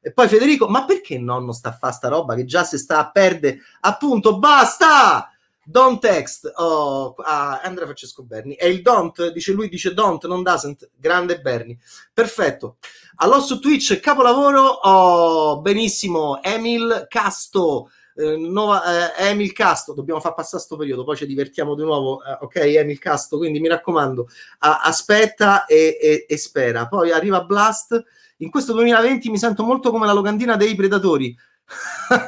E 0.00 0.12
poi 0.12 0.28
Federico, 0.28 0.68
ma 0.68 0.84
perché 0.84 1.18
nonno 1.18 1.52
sta 1.52 1.70
a 1.70 1.72
fare 1.72 1.92
sta 1.92 2.08
roba 2.08 2.34
che 2.34 2.44
già 2.44 2.64
si 2.64 2.78
sta 2.78 2.98
a 2.98 3.10
perdere? 3.10 3.58
Appunto, 3.80 4.38
basta! 4.38 5.30
Don't 5.70 6.00
text 6.00 6.50
oh, 6.54 7.14
a 7.18 7.60
Andrea 7.60 7.84
Francesco 7.84 8.22
Berni. 8.22 8.54
È 8.54 8.64
il 8.64 8.80
don't, 8.80 9.30
dice 9.32 9.52
lui, 9.52 9.68
dice 9.68 9.92
don't, 9.92 10.24
non 10.26 10.42
doesn't. 10.42 10.88
Grande 10.96 11.42
Berni. 11.42 11.78
Perfetto. 12.10 12.78
Allora 13.16 13.40
su 13.40 13.58
Twitch, 13.58 14.00
capolavoro. 14.00 14.62
Oh, 14.62 15.60
benissimo. 15.60 16.42
Emil 16.42 17.04
Casto 17.06 17.90
eh, 18.18 18.36
nuova, 18.36 19.14
eh, 19.14 19.28
Emil 19.28 19.52
Casto, 19.52 19.94
dobbiamo 19.94 20.18
far 20.18 20.34
passare 20.34 20.56
questo 20.56 20.76
periodo, 20.76 21.04
poi 21.04 21.16
ci 21.16 21.24
divertiamo 21.24 21.76
di 21.76 21.82
nuovo, 21.82 22.20
eh, 22.24 22.36
ok 22.40 22.56
Emil 22.56 22.98
Casto, 22.98 23.36
quindi 23.36 23.60
mi 23.60 23.68
raccomando, 23.68 24.28
a, 24.58 24.80
aspetta 24.80 25.66
e, 25.66 25.96
e, 26.00 26.26
e, 26.28 26.36
spera. 26.36 26.88
Poi 26.88 27.12
arriva 27.12 27.44
Blast, 27.44 28.02
in 28.38 28.50
questo 28.50 28.72
2020 28.72 29.30
mi 29.30 29.38
sento 29.38 29.62
molto 29.62 29.92
come 29.92 30.06
la 30.06 30.12
locandina 30.12 30.56
dei 30.56 30.74
Predatori. 30.74 31.36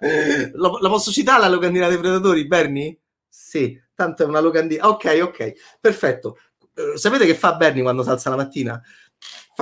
la, 0.00 0.52
la, 0.52 0.88
posso 0.88 1.10
citare 1.10 1.40
la 1.40 1.48
locandina 1.48 1.88
dei 1.88 1.98
Predatori, 1.98 2.46
Bernie? 2.46 2.98
Sì, 3.28 3.78
tanto 3.94 4.22
è 4.22 4.26
una 4.26 4.40
locandina. 4.40 4.88
Ok, 4.88 5.18
ok, 5.22 5.52
perfetto. 5.80 6.38
Uh, 6.74 6.96
sapete 6.96 7.26
che 7.26 7.34
fa 7.34 7.56
Bernie 7.56 7.82
quando 7.82 8.02
si 8.02 8.08
alza 8.08 8.30
la 8.30 8.36
mattina? 8.36 8.80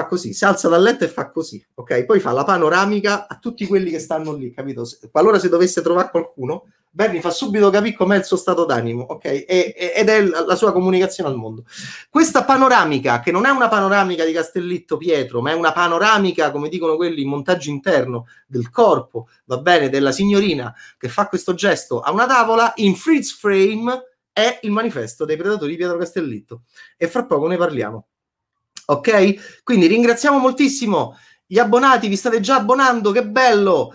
Fa 0.01 0.07
così, 0.07 0.33
si 0.33 0.45
alza 0.45 0.69
dal 0.69 0.83
letto 0.83 1.05
e 1.05 1.09
fa 1.09 1.31
così, 1.31 1.65
ok? 1.75 2.05
Poi 2.05 2.21
fa 2.21 2.33
la 2.33 2.45
panoramica 2.45 3.27
a 3.29 3.39
tutti 3.39 3.67
quelli 3.67 3.91
che 3.91 3.99
stanno 3.99 4.33
lì, 4.35 4.53
capito? 4.53 4.85
Qualora 5.11 5.39
si 5.39 5.49
dovesse 5.49 5.83
trovare 5.83 6.11
qualcuno, 6.11 6.67
Bernie 6.93 7.21
fa 7.21 7.31
subito 7.31 7.71
capire 7.71 7.95
com'è 7.95 8.17
il 8.17 8.25
suo 8.25 8.37
stato 8.37 8.65
d'animo, 8.65 9.03
ok? 9.03 9.25
E, 9.25 9.93
ed 9.95 10.09
è 10.09 10.23
la 10.23 10.57
sua 10.57 10.73
comunicazione 10.73 11.31
al 11.31 11.37
mondo. 11.37 11.65
Questa 12.09 12.45
panoramica, 12.45 13.21
che 13.21 13.31
non 13.31 13.47
è 13.47 13.51
una 13.51 13.69
panoramica 13.69 14.25
di 14.25 14.33
Castellitto 14.33 14.97
Pietro, 14.97 15.41
ma 15.41 15.51
è 15.51 15.55
una 15.55 15.73
panoramica, 15.73 16.51
come 16.51 16.69
dicono 16.69 16.97
quelli, 16.97 17.23
in 17.23 17.29
montaggio 17.29 17.71
interno 17.71 18.27
del 18.47 18.71
corpo, 18.71 19.29
va 19.45 19.59
bene, 19.59 19.89
della 19.89 20.13
signorina 20.13 20.75
che 20.99 21.09
fa 21.09 21.29
questo 21.29 21.55
gesto 21.55 22.01
a 22.01 22.11
una 22.11 22.27
tavola, 22.27 22.73
in 22.77 22.97
freeze 22.97 23.37
frame 23.39 24.07
è 24.33 24.61
il 24.63 24.71
manifesto 24.71 25.25
dei 25.25 25.37
predatori 25.37 25.73
di 25.73 25.77
Pietro 25.77 25.99
Castellitto. 25.99 26.63
E 26.97 27.07
fra 27.07 27.25
poco 27.25 27.47
ne 27.47 27.57
parliamo. 27.57 28.07
Ok? 28.91 29.63
Quindi 29.63 29.87
ringraziamo 29.87 30.39
moltissimo 30.39 31.17
gli 31.47 31.59
abbonati, 31.59 32.09
vi 32.09 32.17
state 32.17 32.41
già 32.41 32.57
abbonando, 32.57 33.11
che 33.11 33.27
bello! 33.27 33.95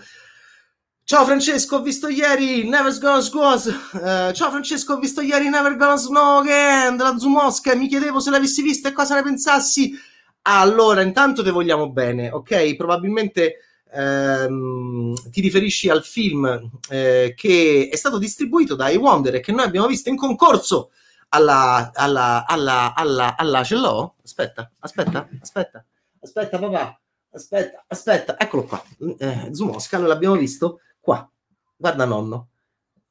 Ciao 1.04 1.24
Francesco, 1.24 1.76
ho 1.76 1.82
visto 1.82 2.08
ieri 2.08 2.68
Never 2.68 2.98
Gonna 2.98 3.20
Squash. 3.20 3.66
Uh, 3.92 4.32
ciao 4.32 4.50
Francesco, 4.50 4.94
ho 4.94 4.98
visto 4.98 5.20
ieri 5.20 5.48
Never 5.48 5.76
Gonna 5.76 5.96
Snow 5.96 6.40
Again 6.40 6.96
della 6.96 7.16
Zumosca 7.16 7.72
e 7.72 7.76
mi 7.76 7.88
chiedevo 7.88 8.20
se 8.20 8.30
l'avessi 8.30 8.60
vista 8.60 8.88
e 8.88 8.92
cosa 8.92 9.14
ne 9.14 9.22
pensassi. 9.22 9.96
Allora, 10.42 11.02
intanto 11.02 11.42
te 11.42 11.50
vogliamo 11.50 11.90
bene, 11.90 12.30
ok? 12.30 12.74
Probabilmente 12.74 13.56
ehm, 13.92 15.14
ti 15.30 15.40
riferisci 15.40 15.88
al 15.88 16.04
film 16.04 16.70
eh, 16.90 17.34
che 17.36 17.88
è 17.90 17.96
stato 17.96 18.18
distribuito 18.18 18.74
da 18.74 18.88
iWonder 18.88 19.36
e 19.36 19.40
che 19.40 19.52
noi 19.52 19.64
abbiamo 19.64 19.86
visto 19.86 20.08
in 20.08 20.16
concorso 20.16 20.90
alla, 21.36 21.92
alla, 21.94 22.46
alla, 22.46 22.94
alla, 22.94 23.36
alla 23.36 23.64
ce 23.64 23.76
l'ho? 23.76 24.16
Aspetta, 24.24 24.70
aspetta, 24.80 25.28
aspetta, 25.40 25.84
aspetta 26.20 26.58
papà, 26.58 27.00
aspetta, 27.32 27.84
aspetta, 27.86 28.38
eccolo 28.38 28.64
qua, 28.64 28.82
eh, 29.18 29.50
Zumosca, 29.52 29.98
noi 29.98 30.08
l'abbiamo 30.08 30.36
visto 30.36 30.80
qua, 30.98 31.28
guarda 31.76 32.04
nonno, 32.04 32.48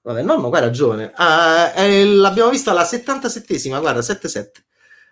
vabbè 0.02 0.22
nonno 0.24 0.50
qua 0.50 0.58
hai 0.58 0.64
ragione, 0.66 1.12
ah, 1.16 1.72
eh, 1.76 2.06
l'abbiamo 2.06 2.50
visto 2.50 2.72
alla 2.72 2.84
77esima, 2.84 3.80
guarda, 3.80 4.02
77 4.02 4.66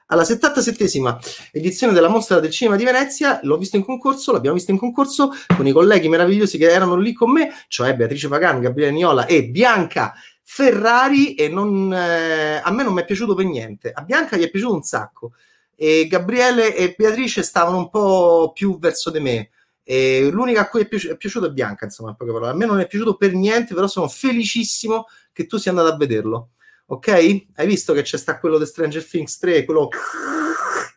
alla 0.08 0.24
77esima 0.24 1.18
edizione 1.52 1.94
della 1.94 2.10
Mostra 2.10 2.40
del 2.40 2.52
Cinema 2.52 2.76
di 2.76 2.84
Venezia, 2.84 3.40
l'ho 3.44 3.58
visto 3.58 3.78
in 3.78 3.84
concorso, 3.84 4.32
l'abbiamo 4.32 4.56
visto 4.56 4.72
in 4.72 4.78
concorso 4.78 5.32
con 5.56 5.66
i 5.66 5.72
colleghi 5.72 6.10
meravigliosi 6.10 6.58
che 6.58 6.70
erano 6.70 6.96
lì 6.96 7.14
con 7.14 7.32
me, 7.32 7.52
cioè 7.68 7.96
Beatrice 7.96 8.28
Pagan, 8.28 8.60
Gabriele 8.60 8.92
Niola 8.92 9.26
e 9.26 9.46
Bianca 9.46 10.14
Ferrari 10.44 11.36
e 11.36 11.48
non, 11.50 11.92
eh, 11.94 12.62
a 12.64 12.72
me 12.72 12.84
non 12.84 12.94
mi 12.94 13.02
è 13.02 13.06
piaciuto 13.06 13.34
per 13.34 13.46
niente. 13.46 13.92
A 13.92 14.02
Bianca 14.02 14.38
gli 14.38 14.44
è 14.44 14.50
piaciuto 14.50 14.74
un 14.74 14.84
sacco. 14.84 15.34
E 15.76 16.08
Gabriele 16.08 16.76
e 16.76 16.94
Beatrice 16.98 17.42
stavano 17.44 17.78
un 17.78 17.90
po' 17.90 18.52
più 18.54 18.78
verso 18.78 19.10
di 19.10 19.20
me. 19.20 19.50
E 19.84 20.30
l'unica 20.32 20.62
a 20.62 20.70
cui 20.70 20.82
è, 20.82 20.88
piaci- 20.88 21.10
è 21.10 21.18
piaciuto 21.18 21.48
è 21.48 21.52
Bianca, 21.52 21.86
insomma, 21.86 22.14
poche 22.14 22.32
parole. 22.32 22.52
A 22.52 22.56
me 22.56 22.66
non 22.66 22.80
è 22.80 22.88
piaciuto 22.88 23.16
per 23.16 23.34
niente, 23.34 23.74
però 23.74 23.88
sono 23.88 24.08
felicissimo 24.08 25.08
che 25.32 25.46
tu 25.46 25.58
sia 25.58 25.72
andato 25.72 25.90
a 25.94 25.98
vederlo. 25.98 26.52
Ok? 26.88 27.08
Hai 27.56 27.68
visto 27.68 27.94
che 27.94 28.02
c'è 28.02 28.18
sta 28.18 28.40
quello 28.40 28.58
di 28.58 28.66
Stranger 28.66 29.06
Things 29.06 29.38
3, 29.40 29.66
quello 29.66 29.90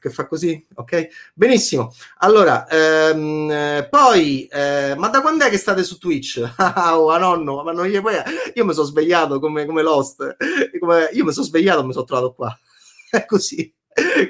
che 0.07 0.11
fa 0.11 0.27
così, 0.27 0.65
ok? 0.75 1.09
Benissimo. 1.35 1.93
Allora, 2.19 2.67
ehm, 2.69 3.89
poi, 3.91 4.47
eh, 4.47 4.95
ma 4.97 5.09
da 5.09 5.21
quando 5.21 5.45
è 5.45 5.51
che 5.51 5.59
state 5.59 5.83
su 5.83 5.99
Twitch? 5.99 6.39
oh, 6.59 7.11
a 7.11 7.19
nonno, 7.19 7.63
ma 7.63 7.73
non 7.73 7.87
gli 7.87 8.01
puoi... 8.01 8.15
Io 8.55 8.65
mi 8.65 8.73
sono 8.73 8.87
svegliato 8.87 9.41
come, 9.41 9.67
come 9.67 9.83
Lost, 9.83 10.37
come... 10.79 11.11
io 11.13 11.25
mi 11.25 11.33
sono 11.33 11.45
svegliato 11.45 11.81
e 11.81 11.85
mi 11.85 11.93
sono 11.93 12.05
trovato 12.05 12.33
qua. 12.33 12.57
È 13.11 13.25
così. 13.27 13.73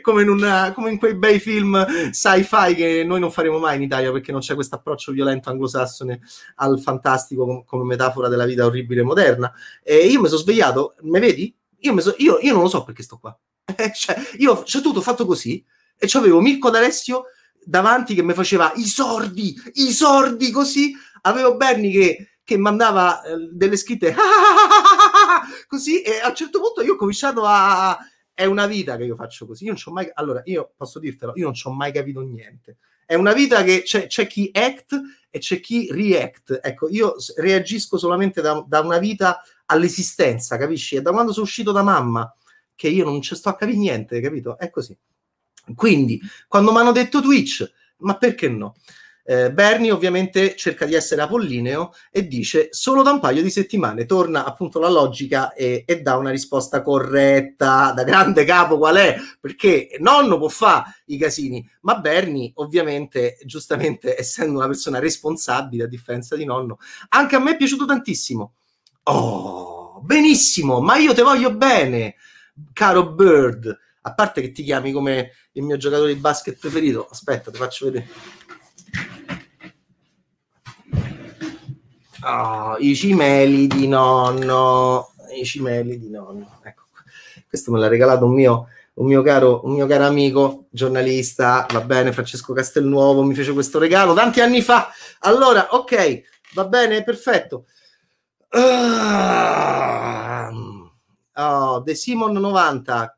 Come 0.00 0.22
in, 0.22 0.28
una, 0.28 0.72
come 0.72 0.90
in, 0.90 0.98
quei 0.98 1.16
bei 1.16 1.40
film 1.40 1.84
sci-fi 2.12 2.74
che 2.76 3.02
noi 3.04 3.18
non 3.18 3.32
faremo 3.32 3.58
mai 3.58 3.74
in 3.74 3.82
Italia 3.82 4.12
perché 4.12 4.30
non 4.30 4.40
c'è 4.40 4.54
questo 4.54 4.76
approccio 4.76 5.10
violento 5.10 5.50
anglosassone 5.50 6.20
al 6.56 6.80
fantastico 6.80 7.64
come 7.66 7.82
metafora 7.82 8.28
della 8.28 8.44
vita 8.44 8.64
orribile 8.64 9.02
moderna. 9.02 9.52
E 9.82 10.06
io 10.06 10.20
mi 10.20 10.28
sono 10.28 10.40
svegliato, 10.40 10.94
mi 11.00 11.18
vedi? 11.18 11.52
Io, 11.80 12.00
so, 12.00 12.14
io, 12.18 12.38
io 12.40 12.52
non 12.52 12.62
lo 12.62 12.68
so 12.68 12.84
perché 12.84 13.02
sto 13.02 13.18
qua. 13.18 13.36
cioè, 13.94 14.16
io 14.38 14.62
c'è 14.62 14.80
tutto 14.80 15.00
fatto 15.00 15.26
così 15.26 15.64
e 15.98 16.08
avevo 16.12 16.40
Mirko 16.40 16.70
D'Alessio 16.70 17.24
davanti 17.64 18.14
che 18.14 18.22
mi 18.22 18.32
faceva 18.32 18.72
i 18.76 18.84
sordi, 18.84 19.54
i 19.74 19.90
sordi 19.90 20.50
così. 20.50 20.94
Avevo 21.22 21.56
Berni 21.56 21.90
che, 21.90 22.28
che 22.44 22.56
mandava 22.56 23.22
eh, 23.22 23.48
delle 23.50 23.76
scritte 23.76 24.14
così 25.66 26.02
e 26.02 26.20
a 26.20 26.28
un 26.28 26.34
certo 26.34 26.60
punto 26.60 26.82
io 26.82 26.94
ho 26.94 26.96
cominciato 26.96 27.42
a... 27.44 27.98
È 28.32 28.44
una 28.44 28.66
vita 28.66 28.98
che 28.98 29.04
io 29.04 29.16
faccio 29.16 29.46
così. 29.46 29.64
Io 29.64 29.72
non 29.72 29.80
ho 29.82 29.92
mai... 29.92 30.10
Allora, 30.12 30.42
io 30.44 30.72
posso 30.76 30.98
dirtelo, 30.98 31.32
io 31.36 31.44
non 31.44 31.54
ci 31.54 31.66
ho 31.66 31.72
mai 31.72 31.90
capito 31.90 32.20
niente. 32.20 32.76
È 33.06 33.14
una 33.14 33.32
vita 33.32 33.62
che 33.62 33.82
c'è, 33.82 34.08
c'è 34.08 34.26
chi 34.26 34.50
act 34.52 35.00
e 35.30 35.38
c'è 35.38 35.58
chi 35.58 35.88
react. 35.90 36.60
Ecco, 36.62 36.88
io 36.90 37.14
reagisco 37.36 37.96
solamente 37.96 38.42
da, 38.42 38.62
da 38.68 38.80
una 38.80 38.98
vita 38.98 39.40
all'esistenza, 39.66 40.58
capisci? 40.58 40.96
E 40.96 41.00
da 41.00 41.12
quando 41.12 41.32
sono 41.32 41.46
uscito 41.46 41.72
da 41.72 41.82
mamma 41.82 42.30
che 42.76 42.88
io 42.88 43.04
non 43.04 43.20
ci 43.22 43.34
sto 43.34 43.48
a 43.48 43.56
capire 43.56 43.78
niente, 43.78 44.20
capito? 44.20 44.56
È 44.56 44.70
così. 44.70 44.96
Quindi, 45.74 46.20
quando 46.46 46.70
mi 46.70 46.78
hanno 46.78 46.92
detto 46.92 47.20
Twitch, 47.20 47.68
ma 47.98 48.16
perché 48.16 48.48
no? 48.48 48.76
Eh, 49.28 49.50
Bernie 49.50 49.90
ovviamente 49.90 50.54
cerca 50.54 50.86
di 50.86 50.94
essere 50.94 51.20
apollineo 51.20 51.92
e 52.12 52.28
dice 52.28 52.68
solo 52.70 53.02
da 53.02 53.10
un 53.10 53.18
paio 53.18 53.42
di 53.42 53.50
settimane 53.50 54.06
torna 54.06 54.44
appunto 54.44 54.78
la 54.78 54.88
logica 54.88 55.52
e, 55.52 55.82
e 55.84 56.00
dà 56.00 56.14
una 56.14 56.30
risposta 56.30 56.80
corretta 56.80 57.90
da 57.90 58.04
grande 58.04 58.44
capo 58.44 58.78
qual 58.78 58.94
è 58.94 59.16
perché 59.40 59.96
nonno 59.98 60.38
può 60.38 60.46
fare 60.46 61.02
i 61.06 61.18
casini 61.18 61.68
ma 61.80 61.98
Bernie 61.98 62.52
ovviamente 62.54 63.36
giustamente 63.44 64.14
essendo 64.16 64.58
una 64.58 64.68
persona 64.68 65.00
responsabile 65.00 65.82
a 65.82 65.88
differenza 65.88 66.36
di 66.36 66.44
nonno 66.44 66.78
anche 67.08 67.34
a 67.34 67.40
me 67.40 67.50
è 67.50 67.56
piaciuto 67.56 67.84
tantissimo 67.84 68.52
oh 69.02 70.00
benissimo 70.02 70.80
ma 70.80 70.98
io 70.98 71.12
te 71.12 71.22
voglio 71.22 71.52
bene 71.52 72.14
caro 72.72 73.12
Bird, 73.12 73.78
a 74.02 74.14
parte 74.14 74.40
che 74.40 74.52
ti 74.52 74.62
chiami 74.62 74.92
come 74.92 75.32
il 75.52 75.62
mio 75.62 75.76
giocatore 75.76 76.14
di 76.14 76.20
basket 76.20 76.58
preferito, 76.58 77.08
aspetta, 77.10 77.50
ti 77.50 77.58
faccio 77.58 77.86
vedere. 77.86 78.08
Oh, 82.22 82.76
I 82.78 82.94
cimeli 82.96 83.66
di 83.66 83.86
nonno, 83.86 85.12
i 85.38 85.44
cimeli 85.44 85.98
di 85.98 86.10
nonno. 86.10 86.60
Ecco, 86.62 86.84
questo 87.48 87.70
me 87.70 87.78
l'ha 87.78 87.88
regalato 87.88 88.24
un 88.24 88.34
mio, 88.34 88.68
un 88.94 89.06
mio, 89.06 89.22
caro, 89.22 89.60
un 89.64 89.74
mio 89.74 89.86
caro 89.86 90.06
amico, 90.06 90.66
giornalista, 90.70 91.66
va 91.70 91.80
bene, 91.82 92.12
Francesco 92.12 92.52
Castelnuovo, 92.52 93.22
mi 93.22 93.34
fece 93.34 93.52
questo 93.52 93.78
regalo 93.78 94.14
tanti 94.14 94.40
anni 94.40 94.62
fa. 94.62 94.90
Allora, 95.20 95.68
ok, 95.70 96.22
va 96.54 96.66
bene, 96.66 97.04
perfetto. 97.04 97.66
Uh, 98.50 98.58
Oh, 101.38 101.80
De 101.80 101.94
Simon 101.94 102.32
90, 102.32 103.16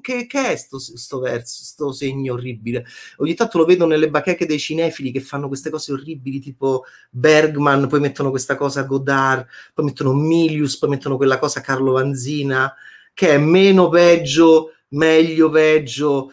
che, 0.00 0.26
che, 0.26 0.52
è 0.52 0.56
sto, 0.56 0.78
sto, 0.78 1.20
verso, 1.20 1.62
sto 1.62 1.92
segno 1.92 2.32
orribile? 2.32 2.84
Ogni 3.18 3.34
tanto 3.34 3.58
lo 3.58 3.64
vedo 3.64 3.86
nelle 3.86 4.10
bacheche 4.10 4.46
dei 4.46 4.58
cinefili 4.58 5.12
che 5.12 5.20
fanno 5.20 5.46
queste 5.46 5.70
cose 5.70 5.92
orribili, 5.92 6.40
tipo 6.40 6.84
Bergman, 7.10 7.86
poi 7.86 8.00
mettono 8.00 8.30
questa 8.30 8.56
cosa 8.56 8.82
Godard, 8.82 9.46
poi 9.72 9.84
mettono 9.84 10.12
Milius, 10.14 10.78
poi 10.78 10.90
mettono 10.90 11.16
quella 11.16 11.38
cosa 11.38 11.60
Carlo 11.60 11.92
Vanzina, 11.92 12.74
che 13.12 13.30
è 13.30 13.38
meno 13.38 13.88
peggio, 13.88 14.72
meglio 14.88 15.50
peggio. 15.50 16.32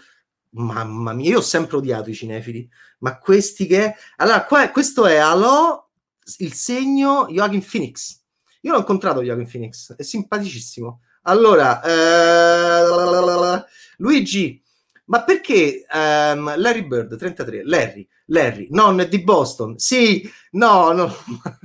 Mamma 0.53 1.13
mia, 1.13 1.29
io 1.31 1.37
ho 1.37 1.41
sempre 1.41 1.77
odiato 1.77 2.09
i 2.09 2.15
cinefili, 2.15 2.67
ma 2.99 3.17
questi 3.19 3.67
che... 3.67 3.93
Allora, 4.17 4.43
qua, 4.45 4.69
questo 4.71 5.05
è 5.05 5.17
Alò, 5.17 5.87
il 6.39 6.53
segno 6.53 7.27
Joaquin 7.29 7.63
Phoenix. 7.63 8.19
Io 8.61 8.71
l'ho 8.73 8.79
incontrato 8.79 9.21
Joaquin 9.21 9.49
Phoenix, 9.49 9.95
è 9.95 10.01
simpaticissimo 10.01 11.01
allora, 11.23 11.81
eh, 11.83 13.65
Luigi, 13.97 14.61
ma 15.05 15.23
perché 15.23 15.85
um, 15.93 16.57
Larry 16.57 16.87
Bird 16.87 17.17
33? 17.17 17.63
Larry, 17.65 18.07
Larry, 18.27 18.67
non 18.71 19.05
di 19.09 19.21
Boston. 19.21 19.77
Sì, 19.77 20.27
no, 20.51 20.91
no, 20.93 21.13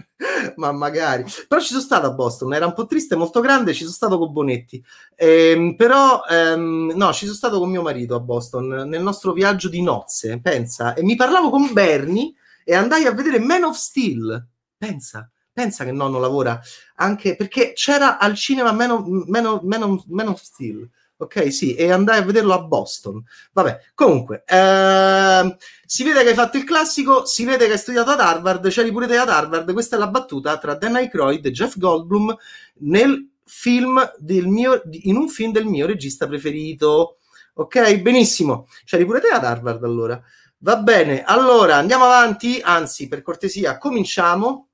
ma 0.57 0.73
magari. 0.73 1.25
Però 1.47 1.61
ci 1.61 1.69
sono 1.69 1.81
stato 1.81 2.07
a 2.07 2.13
Boston, 2.13 2.55
era 2.55 2.67
un 2.67 2.75
po' 2.75 2.87
triste, 2.87 3.15
molto 3.15 3.41
grande, 3.41 3.73
ci 3.73 3.83
sono 3.83 3.93
stato 3.93 4.19
con 4.19 4.33
Bonetti. 4.33 4.85
Ehm, 5.15 5.77
però, 5.77 6.23
ehm, 6.29 6.93
no, 6.97 7.13
ci 7.13 7.25
sono 7.25 7.37
stato 7.37 7.59
con 7.59 7.71
mio 7.71 7.83
marito 7.83 8.15
a 8.17 8.21
Boston 8.21 8.67
nel 8.67 9.03
nostro 9.03 9.33
viaggio 9.33 9.69
di 9.69 9.81
nozze, 9.81 10.41
pensa. 10.41 10.95
E 10.95 11.03
mi 11.03 11.15
parlavo 11.15 11.49
con 11.49 11.73
Bernie 11.73 12.35
e 12.65 12.75
andai 12.75 13.07
a 13.07 13.13
vedere 13.13 13.39
Man 13.39 13.63
of 13.63 13.77
Steel, 13.77 14.45
pensa 14.77 15.31
pensa 15.57 15.85
che 15.85 15.93
nonno 15.93 16.19
lavora 16.19 16.61
anche 16.97 17.35
perché 17.35 17.73
c'era 17.73 18.19
al 18.19 18.35
cinema 18.35 18.73
Man 18.73 18.91
of, 18.91 19.63
Man 19.63 20.29
of 20.29 20.43
Steel. 20.43 20.87
Ok, 21.19 21.51
sì, 21.51 21.75
e 21.75 21.91
andai 21.91 22.19
a 22.19 22.23
vederlo 22.23 22.53
a 22.53 22.61
Boston. 22.61 23.25
Vabbè, 23.53 23.79
comunque, 23.95 24.45
ehm, 24.47 25.57
si 25.87 26.05
vede 26.05 26.23
che 26.23 26.29
hai 26.29 26.35
fatto 26.35 26.59
il 26.59 26.65
classico, 26.65 27.25
si 27.25 27.47
vede 27.47 27.65
che 27.65 27.73
hai 27.73 27.79
studiato 27.79 28.11
ad 28.11 28.21
Harvard, 28.21 28.69
c'eri 28.69 28.93
pure 28.93 29.07
te 29.07 29.17
ad 29.17 29.31
Harvard. 29.31 29.73
Questa 29.73 29.97
è 29.97 29.99
la 29.99 30.09
battuta 30.09 30.59
tra 30.59 30.75
Dan 30.75 30.97
Aykroyd 30.97 31.47
e 31.47 31.51
Jeff 31.53 31.79
Goldblum 31.79 32.37
nel 32.81 33.31
film 33.45 34.13
del 34.19 34.47
mio, 34.47 34.83
in 34.91 35.17
un 35.17 35.31
film 35.31 35.53
del 35.53 35.65
mio 35.65 35.87
regista 35.87 36.27
preferito. 36.27 37.17
Ok, 37.55 38.03
benissimo. 38.03 38.69
C'eri 38.85 39.07
pure 39.07 39.21
te 39.21 39.29
ad 39.29 39.45
Harvard 39.45 39.83
allora. 39.85 40.23
Va 40.59 40.77
bene, 40.77 41.23
allora 41.25 41.77
andiamo 41.77 42.05
avanti, 42.05 42.61
anzi, 42.63 43.09
per 43.09 43.23
cortesia, 43.23 43.79
cominciamo. 43.79 44.69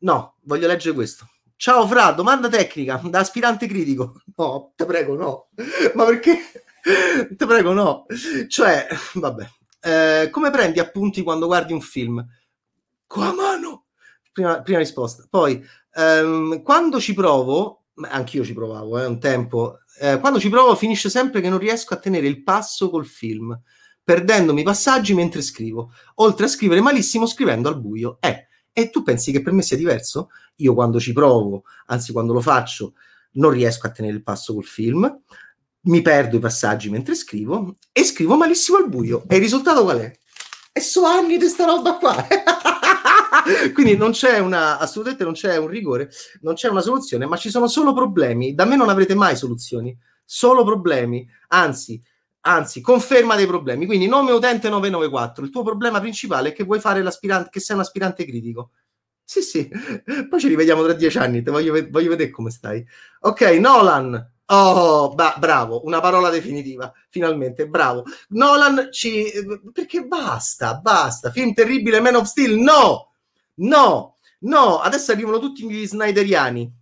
No, 0.00 0.36
voglio 0.42 0.66
leggere 0.66 0.94
questo. 0.94 1.28
Ciao 1.56 1.86
Fra, 1.86 2.12
domanda 2.12 2.48
tecnica 2.48 3.00
da 3.04 3.18
aspirante 3.18 3.66
critico. 3.66 4.22
No, 4.36 4.72
te 4.74 4.86
prego, 4.86 5.14
no. 5.14 5.48
Ma 5.94 6.06
perché? 6.06 6.38
te 7.36 7.46
prego, 7.46 7.72
no. 7.72 8.06
Cioè, 8.48 8.86
vabbè. 9.14 9.48
Eh, 9.82 10.30
come 10.30 10.50
prendi 10.50 10.78
appunti 10.78 11.22
quando 11.22 11.46
guardi 11.46 11.74
un 11.74 11.82
film? 11.82 12.24
Con 13.06 13.24
la 13.24 13.34
mano. 13.34 13.86
Prima, 14.32 14.62
prima 14.62 14.78
risposta. 14.78 15.26
Poi, 15.28 15.62
ehm, 15.92 16.62
quando 16.62 16.98
ci 16.98 17.12
provo, 17.12 17.84
anch'io 18.08 18.42
ci 18.42 18.54
provavo, 18.54 18.98
eh, 18.98 19.04
un 19.04 19.20
tempo, 19.20 19.80
eh, 20.00 20.18
quando 20.18 20.40
ci 20.40 20.48
provo 20.48 20.74
finisce 20.76 21.10
sempre 21.10 21.42
che 21.42 21.50
non 21.50 21.58
riesco 21.58 21.92
a 21.92 21.98
tenere 21.98 22.26
il 22.26 22.42
passo 22.42 22.88
col 22.88 23.04
film, 23.04 23.58
perdendomi 24.02 24.62
passaggi 24.62 25.12
mentre 25.12 25.42
scrivo, 25.42 25.92
oltre 26.16 26.46
a 26.46 26.48
scrivere 26.48 26.80
malissimo 26.80 27.26
scrivendo 27.26 27.68
al 27.68 27.78
buio. 27.78 28.16
Eh, 28.20 28.46
e 28.72 28.90
tu 28.90 29.02
pensi 29.02 29.32
che 29.32 29.42
per 29.42 29.52
me 29.52 29.62
sia 29.62 29.76
diverso? 29.76 30.30
Io 30.56 30.74
quando 30.74 31.00
ci 31.00 31.12
provo, 31.12 31.64
anzi 31.86 32.12
quando 32.12 32.32
lo 32.32 32.40
faccio, 32.40 32.94
non 33.32 33.50
riesco 33.50 33.86
a 33.86 33.90
tenere 33.90 34.14
il 34.14 34.22
passo 34.22 34.54
col 34.54 34.64
film, 34.64 35.20
mi 35.82 36.02
perdo 36.02 36.36
i 36.36 36.40
passaggi 36.40 36.90
mentre 36.90 37.14
scrivo 37.14 37.76
e 37.92 38.04
scrivo 38.04 38.36
malissimo 38.36 38.78
al 38.78 38.88
buio. 38.88 39.24
E 39.28 39.36
il 39.36 39.40
risultato 39.40 39.82
qual 39.82 39.98
è? 39.98 40.18
E 40.72 40.80
so 40.80 41.04
anni 41.04 41.36
di 41.36 41.48
sta 41.48 41.64
roba 41.64 41.96
qua. 41.96 42.26
Quindi 43.72 43.96
non 43.96 44.12
c'è 44.12 44.38
una, 44.38 44.78
assolutamente 44.78 45.24
non 45.24 45.32
c'è 45.32 45.56
un 45.56 45.68
rigore, 45.68 46.10
non 46.42 46.54
c'è 46.54 46.68
una 46.68 46.80
soluzione, 46.80 47.26
ma 47.26 47.36
ci 47.36 47.50
sono 47.50 47.66
solo 47.66 47.92
problemi. 47.92 48.54
Da 48.54 48.64
me 48.64 48.76
non 48.76 48.88
avrete 48.88 49.14
mai 49.14 49.36
soluzioni, 49.36 49.96
solo 50.24 50.64
problemi. 50.64 51.26
Anzi, 51.48 52.00
anzi, 52.42 52.80
conferma 52.80 53.36
dei 53.36 53.46
problemi. 53.46 53.86
Quindi, 53.86 54.06
nome 54.06 54.32
utente 54.32 54.68
994. 54.68 55.44
Il 55.44 55.50
tuo 55.50 55.62
problema 55.62 56.00
principale 56.00 56.50
è 56.50 56.52
che 56.52 56.64
vuoi 56.64 56.80
fare 56.80 57.02
l'aspirante, 57.02 57.50
che 57.50 57.60
sei 57.60 57.76
un 57.76 57.82
aspirante 57.82 58.24
critico. 58.24 58.70
Sì, 59.24 59.42
sì. 59.42 59.68
Poi 60.28 60.40
ci 60.40 60.48
rivediamo 60.48 60.82
tra 60.82 60.92
dieci 60.92 61.18
anni. 61.18 61.42
Te 61.42 61.50
voglio, 61.50 61.72
voglio 61.90 62.10
vedere 62.10 62.30
come 62.30 62.50
stai. 62.50 62.84
Ok, 63.20 63.42
Nolan. 63.60 64.32
Oh, 64.52 65.14
ba- 65.14 65.36
bravo, 65.38 65.84
una 65.84 66.00
parola 66.00 66.28
definitiva, 66.28 66.92
finalmente, 67.08 67.68
bravo. 67.68 68.02
Nolan 68.30 68.88
ci... 68.90 69.30
perché 69.72 70.04
basta, 70.04 70.74
basta. 70.74 71.30
Film 71.30 71.54
terribile, 71.54 72.00
Man 72.00 72.16
of 72.16 72.26
Steel, 72.26 72.56
no! 72.56 73.12
No! 73.56 74.16
No! 74.40 74.80
Adesso 74.80 75.12
arrivano 75.12 75.38
tutti 75.38 75.70
gli 75.70 75.86
snyderiani 75.86 76.79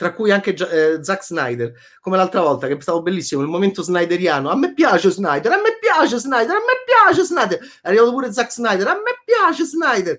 tra 0.00 0.14
cui 0.14 0.30
anche 0.30 0.54
eh, 0.54 1.04
Zack 1.04 1.22
Snyder, 1.22 1.74
come 2.00 2.16
l'altra 2.16 2.40
volta 2.40 2.66
che 2.66 2.80
stavo 2.80 3.02
bellissimo, 3.02 3.42
il 3.42 3.48
momento 3.48 3.82
snyderiano. 3.82 4.48
A 4.48 4.56
me 4.56 4.72
piace 4.72 5.10
Snyder, 5.10 5.52
a 5.52 5.56
me 5.56 5.76
piace 5.78 6.16
Snyder, 6.16 6.56
a 6.56 6.60
me 6.60 6.72
piace 6.86 7.22
Snyder. 7.22 7.58
È 7.58 7.88
arrivato 7.88 8.10
pure 8.12 8.32
Zack 8.32 8.50
Snyder, 8.50 8.86
a 8.86 8.94
me 8.94 9.20
piace 9.22 9.64
Snyder. 9.66 10.18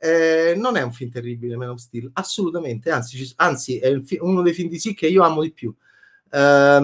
Eh, 0.00 0.54
non 0.56 0.74
è 0.76 0.82
un 0.82 0.90
film 0.92 1.12
terribile, 1.12 1.54
Man 1.54 1.68
of 1.68 1.78
Steel, 1.78 2.10
assolutamente, 2.14 2.90
anzi, 2.90 3.32
anzi 3.36 3.78
è 3.78 4.00
fi- 4.02 4.18
uno 4.20 4.42
dei 4.42 4.52
film 4.52 4.68
di 4.68 4.80
sì 4.80 4.94
che 4.94 5.06
io 5.06 5.22
amo 5.22 5.42
di 5.42 5.52
più. 5.52 5.72
Um, 6.32 6.82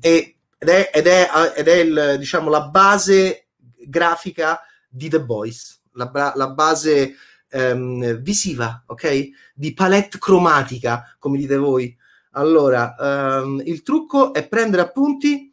e, 0.00 0.36
ed 0.58 0.68
è, 0.68 0.90
ed 0.94 1.08
è, 1.08 1.28
ed 1.56 1.66
è 1.66 1.74
il, 1.74 2.18
diciamo, 2.20 2.50
la 2.50 2.68
base 2.68 3.48
grafica 3.84 4.60
di 4.88 5.08
The 5.08 5.24
Boys, 5.24 5.80
la, 5.94 6.32
la 6.36 6.50
base 6.50 7.16
ehm, 7.56 8.16
visiva, 8.20 8.84
ok? 8.86 9.28
Di 9.54 9.72
palette 9.72 10.18
cromatica, 10.18 11.16
come 11.18 11.38
dite 11.38 11.56
voi. 11.56 11.96
Allora, 12.32 12.94
ehm, 12.98 13.62
il 13.64 13.82
trucco 13.82 14.34
è 14.34 14.46
prendere 14.46 14.82
appunti 14.82 15.50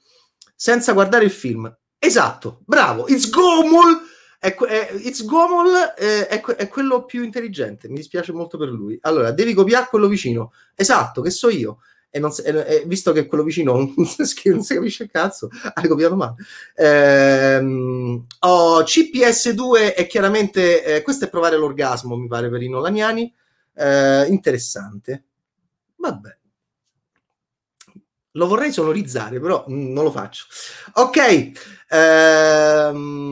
senza 0.55 0.93
guardare 0.93 1.25
il 1.25 1.31
film. 1.31 1.73
Esatto, 1.97 2.61
bravo, 2.65 3.07
It's 3.07 3.29
Gomul! 3.29 4.11
È, 4.37 4.53
è, 4.53 4.91
It's 4.95 5.23
Gomul 5.23 5.71
è, 5.95 6.27
è, 6.27 6.41
è, 6.41 6.67
quello 6.67 7.05
più 7.05 7.23
intelligente, 7.23 7.87
mi 7.87 7.95
dispiace 7.95 8.33
molto 8.33 8.57
per 8.57 8.67
lui. 8.67 8.97
Allora, 9.01 9.31
devi 9.31 9.53
copiare 9.53 9.87
quello 9.89 10.07
vicino. 10.07 10.51
Esatto, 10.75 11.21
che 11.21 11.29
so 11.29 11.49
io 11.49 11.79
e, 12.15 12.19
non, 12.19 12.31
e, 12.45 12.83
visto 12.85 13.11
che 13.11 13.25
quello 13.25 13.43
vicino 13.43 13.73
non 13.97 14.05
si 14.15 14.75
capisce 14.75 15.03
il 15.05 15.09
cazzo, 15.09 15.49
hai 15.73 15.87
copiato 15.87 16.15
male. 16.15 16.35
Ehm, 16.75 18.27
oh, 18.41 18.81
CPS2 18.83 19.95
è 19.95 20.05
chiaramente, 20.05 20.83
eh, 20.83 21.01
questo 21.01 21.25
è 21.25 21.29
provare 21.29 21.57
l'orgasmo, 21.57 22.15
mi 22.15 22.27
pare, 22.27 22.51
per 22.51 22.61
i 22.61 22.69
nolaniani. 22.69 23.33
Eh, 23.73 24.27
interessante. 24.29 25.23
Vabbè. 25.95 26.37
Lo 28.33 28.47
vorrei 28.47 28.71
sonorizzare, 28.71 29.39
però 29.39 29.63
non 29.69 30.03
lo 30.03 30.11
faccio. 30.11 30.45
Ok. 30.93 31.51
Ehm, 31.89 33.23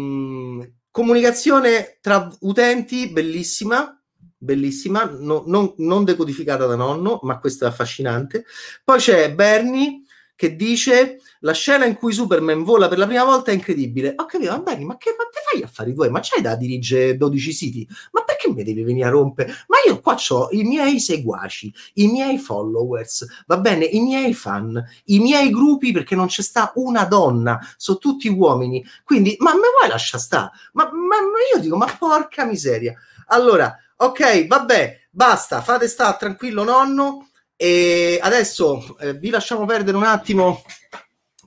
comunicazione 0.90 2.00
tra 2.02 2.36
utenti, 2.40 3.12
bellissima 3.12 4.01
bellissima, 4.42 5.04
no, 5.04 5.44
non, 5.46 5.74
non, 5.78 6.04
decodificata 6.04 6.66
da 6.66 6.76
nonno, 6.76 7.20
ma 7.24 7.40
questo 7.40 7.66
è 7.66 7.68
affascinante. 7.68 8.46
Poi 8.84 8.98
c'è 8.98 9.34
Bernie 9.34 10.02
che 10.36 10.56
dice 10.56 11.20
la 11.42 11.54
scena 11.54 11.86
in 11.86 11.96
cui 11.96 12.14
Superman 12.14 12.64
vola 12.64 12.88
per 12.88 12.98
la 12.98 13.06
prima 13.06 13.24
volta 13.24 13.52
è 13.52 13.54
incredibile. 13.54 14.16
Ho 14.18 14.26
capito, 14.26 14.50
ma 14.50 14.58
Bernie, 14.58 14.86
ma 14.86 14.98
che 14.98 15.14
ma 15.16 15.24
te 15.26 15.40
fai 15.48 15.62
a 15.62 15.68
fare 15.68 15.92
i 15.92 15.94
tuoi? 15.94 16.10
Ma 16.10 16.20
c'hai 16.20 16.42
da 16.42 16.56
dirigere 16.56 17.16
12 17.16 17.52
siti? 17.52 17.88
Ma 18.12 18.24
perché 18.24 18.50
mi 18.50 18.64
devi 18.64 18.82
venire 18.82 19.06
a 19.06 19.12
rompere? 19.12 19.54
Ma 19.68 19.78
io 19.86 20.00
qua 20.02 20.18
ho 20.30 20.48
i 20.50 20.64
miei 20.64 21.00
seguaci, 21.00 21.72
i 21.96 22.08
miei 22.08 22.40
followers, 22.40 23.44
va 23.46 23.60
bene, 23.60 23.86
i 23.86 24.00
miei 24.00 24.34
fan, 24.34 24.84
i 25.06 25.20
miei 25.20 25.52
gruppi 25.52 25.92
perché 25.92 26.16
non 26.16 26.26
c'è 26.26 26.42
sta 26.42 26.72
una 26.76 27.06
donna, 27.06 27.60
sono 27.78 28.00
tutti 28.00 28.28
uomini. 28.28 28.84
Quindi, 29.04 29.36
ma 29.38 29.54
me 29.54 29.68
vuoi 29.78 29.90
lasciare 29.90 30.24
sta? 30.24 30.52
Ma, 30.74 30.86
ma 30.86 31.18
io 31.54 31.62
dico, 31.62 31.78
ma 31.78 31.86
porca 32.00 32.46
miseria. 32.46 32.96
Allora, 33.34 33.76
Ok, 34.04 34.48
vabbè, 34.48 35.10
basta, 35.12 35.62
fate 35.62 35.88
sta 35.88 36.16
tranquillo 36.18 36.64
nonno 36.64 37.30
e 37.56 38.18
adesso 38.20 38.98
eh, 38.98 39.14
vi 39.14 39.30
lasciamo 39.30 39.64
perdere 39.66 39.96
un 39.96 40.06
attimo 40.06 40.64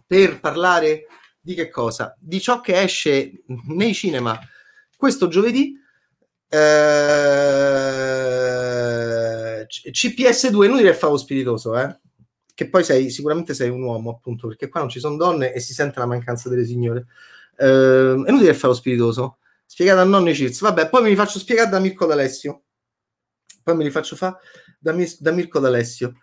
per 0.07 0.39
parlare 0.39 1.07
di 1.41 1.55
che 1.55 1.69
cosa? 1.71 2.17
Di 2.17 2.41
ciò 2.41 2.61
che 2.61 2.81
esce 2.81 3.43
nei 3.71 3.93
cinema 3.93 4.39
questo 4.97 5.27
giovedì. 5.27 5.77
Eh, 6.49 6.61
CPS2, 9.67 10.65
inutile 10.65 10.95
favo 10.95 11.17
spiritoso, 11.17 11.77
eh? 11.77 11.99
che 12.55 12.69
poi 12.69 12.85
sei 12.85 13.11
sicuramente 13.11 13.53
sei 13.53 13.69
un 13.69 13.83
uomo, 13.83 14.11
appunto, 14.11 14.47
perché 14.47 14.69
qua 14.69 14.79
non 14.79 14.89
ci 14.91 15.01
sono 15.01 15.17
donne 15.17 15.53
e 15.53 15.59
si 15.59 15.75
sente 15.75 15.99
la 15.99 16.07
mancanza 16.07 16.49
delle 16.49 16.65
signore. 16.65 17.07
Eh, 17.57 17.67
è 18.25 18.31
inutile 18.31 18.55
fare 18.55 18.69
lo 18.69 18.75
spiritoso 18.75 19.39
spiegata 19.75 20.03
a 20.03 20.05
nonno 20.05 20.33
Circe. 20.33 20.61
Vabbè, 20.61 20.89
poi 20.89 21.03
me 21.03 21.09
li 21.09 21.17
faccio 21.17 21.41
spiegare 21.41 21.69
da 21.69 21.81
Mirko 21.81 22.07
D'Alessio. 22.07 22.63
Poi 23.61 23.75
me 23.75 23.83
li 23.83 23.91
faccio 23.91 24.15
fare 24.15 24.37
da, 24.79 24.95
da 25.19 25.31
Mirko 25.33 25.59
D'Alessio. 25.59 26.15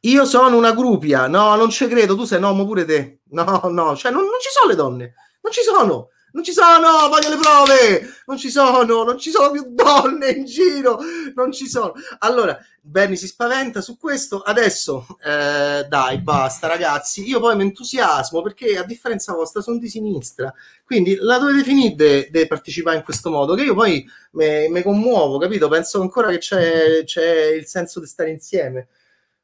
Io 0.00 0.24
sono 0.24 0.56
una 0.56 0.72
grupia, 0.72 1.26
no, 1.26 1.54
non 1.54 1.68
ci 1.68 1.86
credo, 1.86 2.16
tu 2.16 2.24
sei 2.24 2.40
nomo 2.40 2.64
pure 2.64 2.86
te. 2.86 3.20
No, 3.30 3.68
no, 3.70 3.94
cioè 3.94 4.10
non, 4.10 4.22
non 4.22 4.40
ci 4.40 4.48
sono 4.50 4.70
le 4.70 4.74
donne, 4.74 5.14
non 5.42 5.52
ci 5.52 5.60
sono. 5.60 6.08
Non 6.34 6.42
ci 6.42 6.52
sono, 6.52 7.08
voglio 7.08 7.28
le 7.28 7.36
prove! 7.36 8.12
Non 8.26 8.36
ci 8.36 8.50
sono, 8.50 9.04
non 9.04 9.18
ci 9.18 9.30
sono 9.30 9.52
più 9.52 9.66
donne 9.68 10.30
in 10.30 10.44
giro, 10.44 10.98
non 11.32 11.52
ci 11.52 11.68
sono. 11.68 11.92
Allora, 12.18 12.58
Bernie 12.80 13.14
si 13.14 13.28
spaventa 13.28 13.80
su 13.80 13.96
questo. 13.96 14.40
Adesso, 14.40 15.06
eh, 15.24 15.86
dai, 15.88 16.20
basta 16.22 16.66
ragazzi. 16.66 17.24
Io 17.28 17.38
poi 17.38 17.54
mi 17.54 17.62
entusiasmo 17.62 18.42
perché 18.42 18.76
a 18.76 18.82
differenza 18.82 19.32
vostra 19.32 19.60
sono 19.60 19.78
di 19.78 19.88
sinistra. 19.88 20.52
Quindi 20.84 21.14
la 21.20 21.38
dovete 21.38 21.62
finire 21.62 22.28
di 22.28 22.46
partecipare 22.48 22.96
in 22.96 23.04
questo 23.04 23.30
modo, 23.30 23.54
che 23.54 23.62
io 23.62 23.74
poi 23.74 24.04
mi 24.32 24.82
commuovo, 24.82 25.38
capito? 25.38 25.68
Penso 25.68 26.00
ancora 26.00 26.30
che 26.30 26.38
c'è, 26.38 27.04
c'è 27.04 27.52
il 27.52 27.66
senso 27.66 28.00
di 28.00 28.06
stare 28.06 28.30
insieme. 28.30 28.88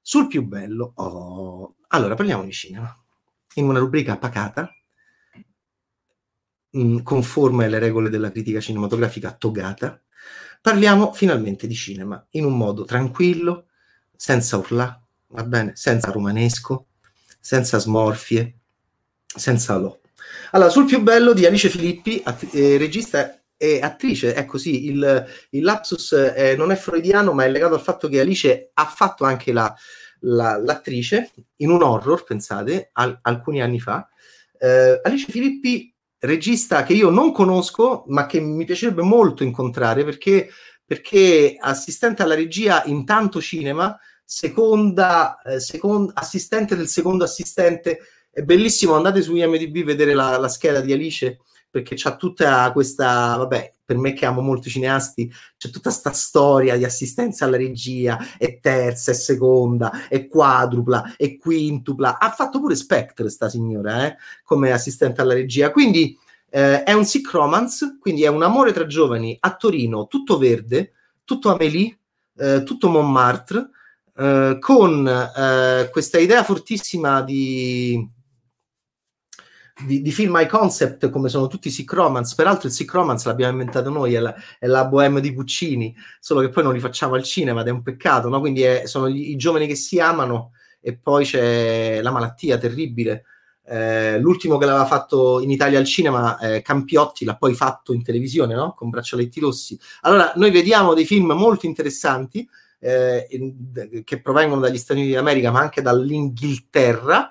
Sul 0.03 0.27
più 0.27 0.43
bello, 0.43 0.93
oh. 0.97 1.75
allora 1.89 2.17
parliamo 2.17 2.43
di 2.43 2.51
cinema. 2.51 2.93
In 3.55 3.69
una 3.69 3.79
rubrica 3.79 4.17
pacata, 4.17 4.75
mh, 6.71 7.03
conforme 7.03 7.67
alle 7.67 7.79
regole 7.79 8.11
della 8.11 8.31
critica 8.31 8.61
cinematografica 8.61 9.33
togata, 9.33 10.01
parliamo 10.61 11.13
finalmente 11.13 11.67
di 11.67 11.75
cinema 11.75 12.25
in 12.31 12.45
un 12.45 12.57
modo 12.57 12.85
tranquillo, 12.85 13.67
senza 14.15 14.57
urlà, 14.59 15.01
va 15.29 15.45
bene, 15.45 15.73
senza 15.75 16.11
romanesco, 16.11 16.89
senza 17.41 17.79
smorfie, 17.79 18.59
senza 19.25 19.77
lo. 19.77 20.01
Allora, 20.53 20.71
sul 20.71 20.85
più 20.85 21.01
bello 21.01 21.33
di 21.33 21.47
Alice 21.47 21.69
Filippi, 21.69 22.21
att- 22.25 22.55
eh, 22.55 22.77
regista 22.77 23.41
e 23.57 23.81
attrice, 23.81 24.35
è 24.35 24.45
così, 24.45 24.87
il, 24.87 25.27
il 25.51 25.63
lapsus 25.63 26.13
eh, 26.13 26.55
non 26.57 26.71
è 26.71 26.77
freudiano, 26.77 27.33
ma 27.33 27.45
è 27.45 27.51
legato 27.51 27.75
al 27.75 27.81
fatto 27.81 28.09
che 28.09 28.21
Alice 28.21 28.71
ha 28.73 28.85
fatto 28.85 29.25
anche 29.25 29.53
la, 29.53 29.75
la, 30.21 30.59
l'attrice 30.59 31.33
in 31.57 31.71
un 31.71 31.83
horror, 31.83 32.25
pensate, 32.25 32.91
al, 32.93 33.19
alcuni 33.23 33.63
anni 33.63 33.81
fa. 33.81 34.09
Eh, 34.59 35.01
Alice 35.03 35.31
Filippi 35.31 35.90
regista 36.21 36.83
che 36.83 36.93
io 36.93 37.11
non 37.11 37.33
conosco, 37.33 38.05
ma 38.09 38.27
che 38.27 38.41
mi 38.41 38.65
piacerebbe 38.65 39.03
molto 39.03 39.43
incontrare 39.43 40.05
perché, 40.05 40.49
perché 40.85 41.57
assistente 41.59 42.23
alla 42.23 42.35
regia 42.35 42.83
in 42.85 43.05
tanto 43.05 43.41
cinema, 43.41 43.99
seconda, 44.25 45.41
eh, 45.43 45.61
second, 45.61 46.11
assistente 46.15 46.77
del 46.77 46.89
secondo 46.89 47.25
assistente. 47.25 48.01
È 48.31 48.43
bellissimo, 48.43 48.95
andate 48.95 49.23
su 49.23 49.35
IMDb 49.35 49.83
a 49.83 49.85
vedere 49.85 50.15
la, 50.15 50.39
la 50.39 50.49
scheda 50.49 50.81
di 50.81 50.93
Alice 50.93 51.39
perché 51.71 51.95
c'ha 51.97 52.17
tutta 52.17 52.71
questa, 52.73 53.37
vabbè, 53.37 53.73
per 53.85 53.97
me 53.97 54.13
che 54.13 54.27
amo 54.27 54.41
molto 54.41 54.69
i 54.69 54.71
cineasti, 54.71 55.33
c'è 55.57 55.69
tutta 55.71 55.91
questa 55.91 56.13
storia 56.13 56.77
di 56.77 56.85
assistenza 56.85 57.45
alla 57.45 57.57
regia, 57.57 58.19
e 58.39 58.59
terza, 58.61 59.13
e 59.13 59.15
seconda, 59.15 60.09
e 60.09 60.27
quadrupla, 60.27 61.15
e 61.17 61.39
quintupla. 61.39 62.19
Ha 62.19 62.31
fatto 62.31 62.61
pure 62.61 62.75
Spectre, 62.75 63.29
sta 63.31 63.49
signora, 63.49 64.07
eh, 64.07 64.17
come 64.45 64.73
assistente 64.73 65.21
alla 65.21 65.35
regia. 65.35 65.71
Quindi 65.71 66.17
eh, 66.51 66.83
è 66.83 66.93
un 66.93 67.05
sick 67.05 67.31
romance, 67.31 67.99
quindi 68.01 68.25
è 68.25 68.29
un 68.29 68.43
amore 68.43 68.73
tra 68.73 68.87
giovani 68.87 69.37
a 69.41 69.55
Torino, 69.55 70.07
tutto 70.07 70.39
verde, 70.39 70.93
tutto 71.25 71.53
Amélie, 71.53 71.99
eh, 72.37 72.63
tutto 72.65 72.89
Montmartre, 72.89 73.71
eh, 74.17 74.57
con 74.61 75.07
eh, 75.07 75.89
questa 75.91 76.19
idea 76.19 76.43
fortissima 76.43 77.23
di 77.23 78.19
di, 79.87 80.03
di, 80.03 80.11
film 80.13 80.37
high 80.37 80.49
concept 80.49 81.11
come 81.11 81.29
sono 81.29 81.47
tutti 81.47 81.69
i 81.69 81.71
sick 81.71 81.93
romance. 81.93 82.35
Peraltro 82.37 82.69
il 82.69 82.75
sick 82.75 82.93
romance 82.93 83.29
l'abbiamo 83.29 83.53
inventato 83.53 83.91
noi, 83.91 84.15
è 84.15 84.21
la, 84.21 84.35
è 84.59 84.67
la 84.67 84.85
Bohème 84.87 85.21
di 85.21 85.33
Puccini, 85.33 85.95
solo 86.19 86.41
che 86.41 86.49
poi 86.49 86.63
non 86.63 86.73
li 86.73 86.81
facciamo 86.81 87.15
al 87.15 87.23
cinema 87.23 87.61
ed 87.61 87.69
è 87.69 87.71
un 87.71 87.83
peccato, 87.83 88.29
no? 88.29 88.41
Quindi 88.41 88.63
è, 88.63 88.87
sono 88.87 89.09
gli, 89.09 89.31
i 89.31 89.37
giovani 89.37 89.67
che 89.67 89.75
si 89.75 90.01
amano 90.01 90.53
e 90.81 90.97
poi 90.97 91.25
c'è 91.25 92.01
la 92.03 92.11
malattia 92.11 92.59
terribile. 92.59 93.25
Eh, 93.67 94.19
l'ultimo 94.19 94.59
che 94.59 94.67
l'aveva 94.67 94.87
fatto 94.87 95.41
in 95.41 95.51
Italia 95.51 95.79
al 95.79 95.85
cinema, 95.85 96.39
eh, 96.39 96.63
Campiotti, 96.63 97.25
l'ha 97.25 97.37
poi 97.37 97.55
fatto 97.55 97.93
in 97.93 98.03
televisione, 98.03 98.55
no? 98.55 98.75
Con 98.75 98.91
Braccialetti 98.91 99.41
Rossi. 99.41 99.79
Allora, 100.03 100.33
noi 100.37 100.51
vediamo 100.51 100.95
dei 100.95 101.05
film 101.05 101.33
molto 101.33 101.67
interessanti 101.67 102.49
eh, 102.81 103.29
che 104.05 104.21
provengono 104.21 104.61
dagli 104.61 104.79
Stati 104.79 105.01
Uniti 105.01 105.15
d'America, 105.15 105.51
ma 105.51 105.61
anche 105.61 105.83
dall'Inghilterra, 105.83 107.31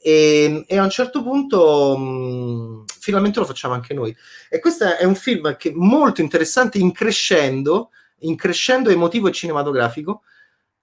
e, 0.00 0.64
e, 0.66 0.78
a 0.78 0.84
un 0.84 0.90
certo 0.90 1.22
punto 1.22 1.96
mh, 1.96 2.84
finalmente 3.00 3.40
lo 3.40 3.46
facciamo 3.46 3.74
anche 3.74 3.94
noi. 3.94 4.14
E 4.48 4.60
questo 4.60 4.96
è 4.96 5.04
un 5.04 5.14
film 5.14 5.56
che 5.56 5.72
molto 5.74 6.20
interessante 6.20 6.78
in 6.78 6.92
crescendo, 6.92 7.90
in 8.20 8.36
crescendo 8.36 8.90
emotivo 8.90 9.28
e 9.28 9.32
cinematografico, 9.32 10.22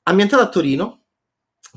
ambientato 0.04 0.44
a 0.44 0.50
Torino, 0.50 1.00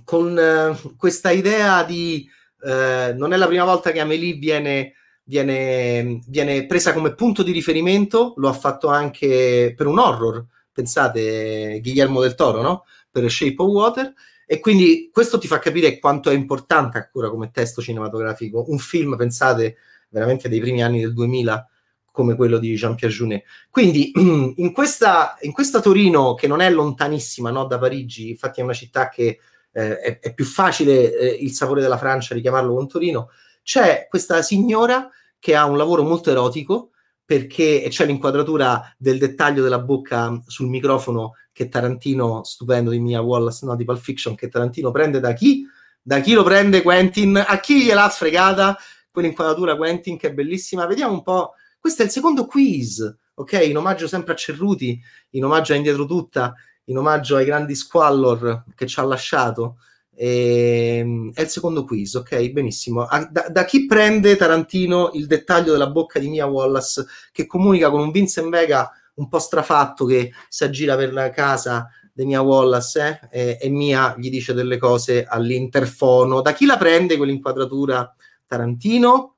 con 0.05 0.39
eh, 0.39 0.95
questa 0.97 1.31
idea 1.31 1.83
di... 1.83 2.29
Eh, 2.61 3.15
non 3.17 3.33
è 3.33 3.37
la 3.37 3.47
prima 3.47 3.65
volta 3.65 3.93
che 3.93 4.01
Amélie 4.01 4.35
viene, 4.35 4.95
viene, 5.23 6.21
viene 6.27 6.67
presa 6.67 6.93
come 6.93 7.15
punto 7.15 7.43
di 7.43 7.53
riferimento, 7.53 8.35
lo 8.37 8.49
ha 8.49 8.53
fatto 8.53 8.89
anche 8.89 9.75
per 9.77 9.87
un 9.87 9.99
horror, 9.99 10.45
pensate, 10.73 11.81
Guillermo 11.81 12.21
del 12.21 12.35
Toro, 12.35 12.63
no? 12.63 12.85
Per 13.11 13.31
Shape 13.31 13.55
of 13.59 13.71
Water, 13.71 14.13
e 14.51 14.61
quindi 14.61 15.11
questo 15.13 15.37
ti 15.37 15.47
fa 15.47 15.59
capire 15.59 15.99
quanto 15.99 16.31
è 16.31 16.33
importante 16.33 16.97
ancora 16.97 17.29
come 17.29 17.51
testo 17.51 17.83
cinematografico 17.83 18.65
un 18.69 18.79
film, 18.79 19.15
pensate, 19.15 19.77
veramente 20.09 20.49
dei 20.49 20.59
primi 20.59 20.83
anni 20.83 21.01
del 21.01 21.13
2000 21.13 21.69
come 22.11 22.35
quello 22.35 22.57
di 22.57 22.75
Jean-Pierre 22.75 23.15
Jeunet. 23.15 23.45
Quindi 23.69 24.11
in 24.57 24.73
questa, 24.73 25.37
in 25.43 25.53
questa 25.53 25.81
Torino, 25.81 26.33
che 26.33 26.47
non 26.47 26.63
è 26.63 26.71
lontanissima 26.71 27.51
no, 27.51 27.67
da 27.67 27.77
Parigi, 27.77 28.31
infatti 28.31 28.61
è 28.61 28.63
una 28.63 28.73
città 28.73 29.11
che 29.11 29.39
eh, 29.71 29.99
è, 30.01 30.19
è, 30.19 30.33
più 30.33 30.47
facile 30.47 31.15
eh, 31.15 31.27
il 31.29 31.53
sapore 31.53 31.83
della 31.83 31.99
Francia 31.99 32.33
richiamarlo 32.33 32.75
con 32.75 32.89
Torino, 32.89 33.29
c'è 33.63 34.07
questa 34.09 34.41
signora 34.41 35.11
che 35.39 35.57
ha 35.57 35.67
un 35.67 35.77
lavoro 35.77 36.03
molto 36.05 36.31
erotico, 36.31 36.93
perché 37.29 37.85
c'è 37.91 38.07
l'inquadratura 38.07 38.91
del 38.97 39.19
dettaglio 39.19 39.63
della 39.63 39.81
bocca 39.81 40.41
sul 40.47 40.67
microfono 40.67 41.35
che 41.53 41.69
Tarantino, 41.69 42.43
stupendo 42.43 42.89
di 42.89 43.01
Mia 43.01 43.21
Wallace, 43.21 43.67
no, 43.67 43.77
di 43.77 43.85
Pulp 43.85 44.01
Fiction, 44.01 44.35
che 44.35 44.49
Tarantino 44.49 44.91
prende 44.91 45.21
da 45.21 45.35
chi? 45.35 45.63
Da 46.01 46.21
chi 46.21 46.33
lo 46.33 46.43
prende 46.43 46.81
Quentin? 46.81 47.37
A 47.37 47.61
chi 47.61 47.85
gliel'ha 47.85 48.09
fregata 48.09 48.79
quell'inquadratura 49.11 49.77
Quentin 49.77 50.17
che 50.17 50.29
è 50.29 50.33
bellissima? 50.33 50.87
Vediamo 50.87 51.13
un 51.13 51.23
po'. 51.23 51.53
Questo 51.79 52.01
è 52.01 52.07
il 52.07 52.11
secondo 52.11 52.47
quiz, 52.47 53.15
ok? 53.35 53.53
In 53.63 53.77
omaggio 53.77 54.09
sempre 54.09 54.33
a 54.33 54.37
Cerruti, 54.37 54.99
in 55.33 55.45
omaggio 55.45 55.75
a 55.75 55.77
Indietro 55.77 56.07
Tutta, 56.07 56.55
in 56.85 56.97
omaggio 56.97 57.37
ai 57.37 57.45
grandi 57.45 57.75
squallor 57.75 58.65
che 58.75 58.87
ci 58.87 58.99
ha 59.01 59.03
lasciato. 59.03 59.81
E, 60.21 60.97
ehm, 60.99 61.33
è 61.33 61.43
il 61.43 61.49
secondo 61.49 61.85
quiz, 61.85 62.15
ok? 62.15 62.51
Benissimo. 62.51 63.07
Da, 63.31 63.47
da, 63.49 63.65
chi 63.65 63.87
prende 63.87 64.35
Tarantino 64.35 65.11
il 65.15 65.27
dettaglio 65.27 65.71
della 65.71 65.91
bocca 65.91 66.19
di 66.19 66.29
Mia 66.29 66.47
Wallace 66.47 67.07
che 67.31 67.47
comunica 67.47 67.89
con 67.89 68.01
un 68.01 68.11
Vincent 68.11 68.49
Vega 68.49 68.91
un 69.15 69.29
po' 69.29 69.39
strafatto 69.39 70.05
che 70.07 70.33
si 70.49 70.65
aggira 70.65 70.97
per 70.97 71.13
la 71.13 71.31
casa 71.31 71.89
di 72.13 72.25
Mia 72.25 72.41
Wallace 72.41 73.21
eh? 73.31 73.59
e, 73.59 73.59
e, 73.61 73.69
Mia 73.69 74.17
gli 74.19 74.29
dice 74.29 74.55
delle 74.55 74.77
cose 74.77 75.25
all'interfono. 75.25 76.41
Da 76.41 76.53
chi 76.53 76.67
la 76.67 76.77
prende 76.77 77.17
quell'inquadratura 77.17 78.13
Tarantino? 78.45 79.37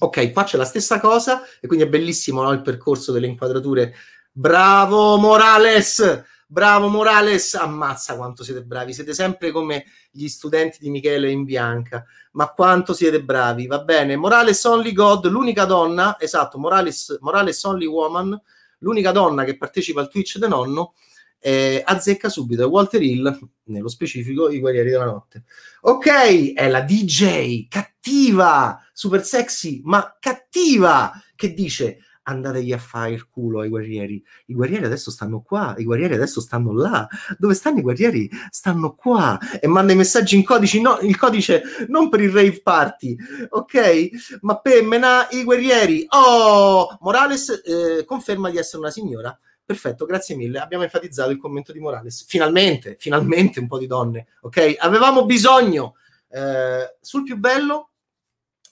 Ok, 0.00 0.30
qua 0.32 0.44
c'è 0.44 0.58
la 0.58 0.66
stessa 0.66 1.00
cosa 1.00 1.42
e 1.58 1.66
quindi 1.66 1.86
è 1.86 1.88
bellissimo 1.88 2.42
no, 2.42 2.52
il 2.52 2.60
percorso 2.60 3.12
delle 3.12 3.28
inquadrature. 3.28 3.94
Bravo 4.30 5.16
Morales! 5.16 6.24
Bravo 6.52 6.88
Morales, 6.88 7.54
ammazza 7.54 8.14
quanto 8.14 8.44
siete 8.44 8.62
bravi, 8.62 8.92
siete 8.92 9.14
sempre 9.14 9.50
come 9.50 9.86
gli 10.10 10.28
studenti 10.28 10.76
di 10.80 10.90
Michele 10.90 11.30
in 11.30 11.44
bianca, 11.44 12.04
ma 12.32 12.52
quanto 12.52 12.92
siete 12.92 13.22
bravi, 13.22 13.66
va 13.66 13.82
bene. 13.82 14.16
Morales 14.16 14.62
Only 14.64 14.92
God, 14.92 15.28
l'unica 15.28 15.64
donna, 15.64 16.20
esatto, 16.20 16.58
Morales, 16.58 17.16
Morales 17.22 17.64
Only 17.64 17.86
Woman, 17.86 18.38
l'unica 18.80 19.12
donna 19.12 19.44
che 19.44 19.56
partecipa 19.56 20.02
al 20.02 20.10
Twitch 20.10 20.36
de 20.36 20.46
nonno, 20.46 20.92
eh, 21.38 21.82
azzecca 21.82 22.28
subito 22.28 22.68
Walter 22.68 23.00
Hill, 23.00 23.50
nello 23.64 23.88
specifico 23.88 24.50
i 24.50 24.60
Guerrieri 24.60 24.90
della 24.90 25.06
Notte. 25.06 25.44
Ok, 25.80 26.52
è 26.52 26.68
la 26.68 26.82
DJ, 26.82 27.66
cattiva, 27.66 28.78
super 28.92 29.24
sexy, 29.24 29.80
ma 29.84 30.18
cattiva, 30.20 31.12
che 31.34 31.54
dice 31.54 31.96
andategli 32.24 32.72
a 32.72 32.78
fare 32.78 33.12
il 33.12 33.28
culo 33.28 33.60
ai 33.60 33.68
guerrieri. 33.68 34.22
I 34.46 34.54
guerrieri 34.54 34.84
adesso 34.84 35.10
stanno 35.10 35.40
qua, 35.40 35.74
i 35.78 35.84
guerrieri 35.84 36.14
adesso 36.14 36.40
stanno 36.40 36.72
là. 36.72 37.06
Dove 37.38 37.54
stanno 37.54 37.78
i 37.78 37.82
guerrieri? 37.82 38.30
Stanno 38.50 38.94
qua. 38.94 39.38
E 39.60 39.66
manda 39.66 39.92
i 39.92 39.96
messaggi 39.96 40.36
in 40.36 40.44
codice, 40.44 40.80
no, 40.80 40.98
il 41.00 41.16
codice 41.16 41.62
non 41.88 42.08
per 42.08 42.20
il 42.20 42.30
rave 42.30 42.60
party, 42.62 43.16
ok? 43.48 44.38
Ma 44.42 44.58
per 44.58 44.82
menà 44.84 45.28
i 45.30 45.44
guerrieri. 45.44 46.04
Oh, 46.08 46.96
Morales 47.00 47.62
eh, 47.64 48.04
conferma 48.04 48.50
di 48.50 48.58
essere 48.58 48.78
una 48.78 48.90
signora. 48.90 49.38
Perfetto, 49.64 50.04
grazie 50.06 50.34
mille. 50.34 50.58
Abbiamo 50.58 50.84
enfatizzato 50.84 51.30
il 51.30 51.38
commento 51.38 51.72
di 51.72 51.80
Morales. 51.80 52.24
Finalmente, 52.26 52.96
finalmente 52.98 53.60
un 53.60 53.68
po' 53.68 53.78
di 53.78 53.86
donne, 53.86 54.26
ok? 54.42 54.76
Avevamo 54.78 55.24
bisogno. 55.24 55.94
Eh, 56.28 56.96
sul 57.00 57.22
più 57.22 57.36
bello 57.36 57.90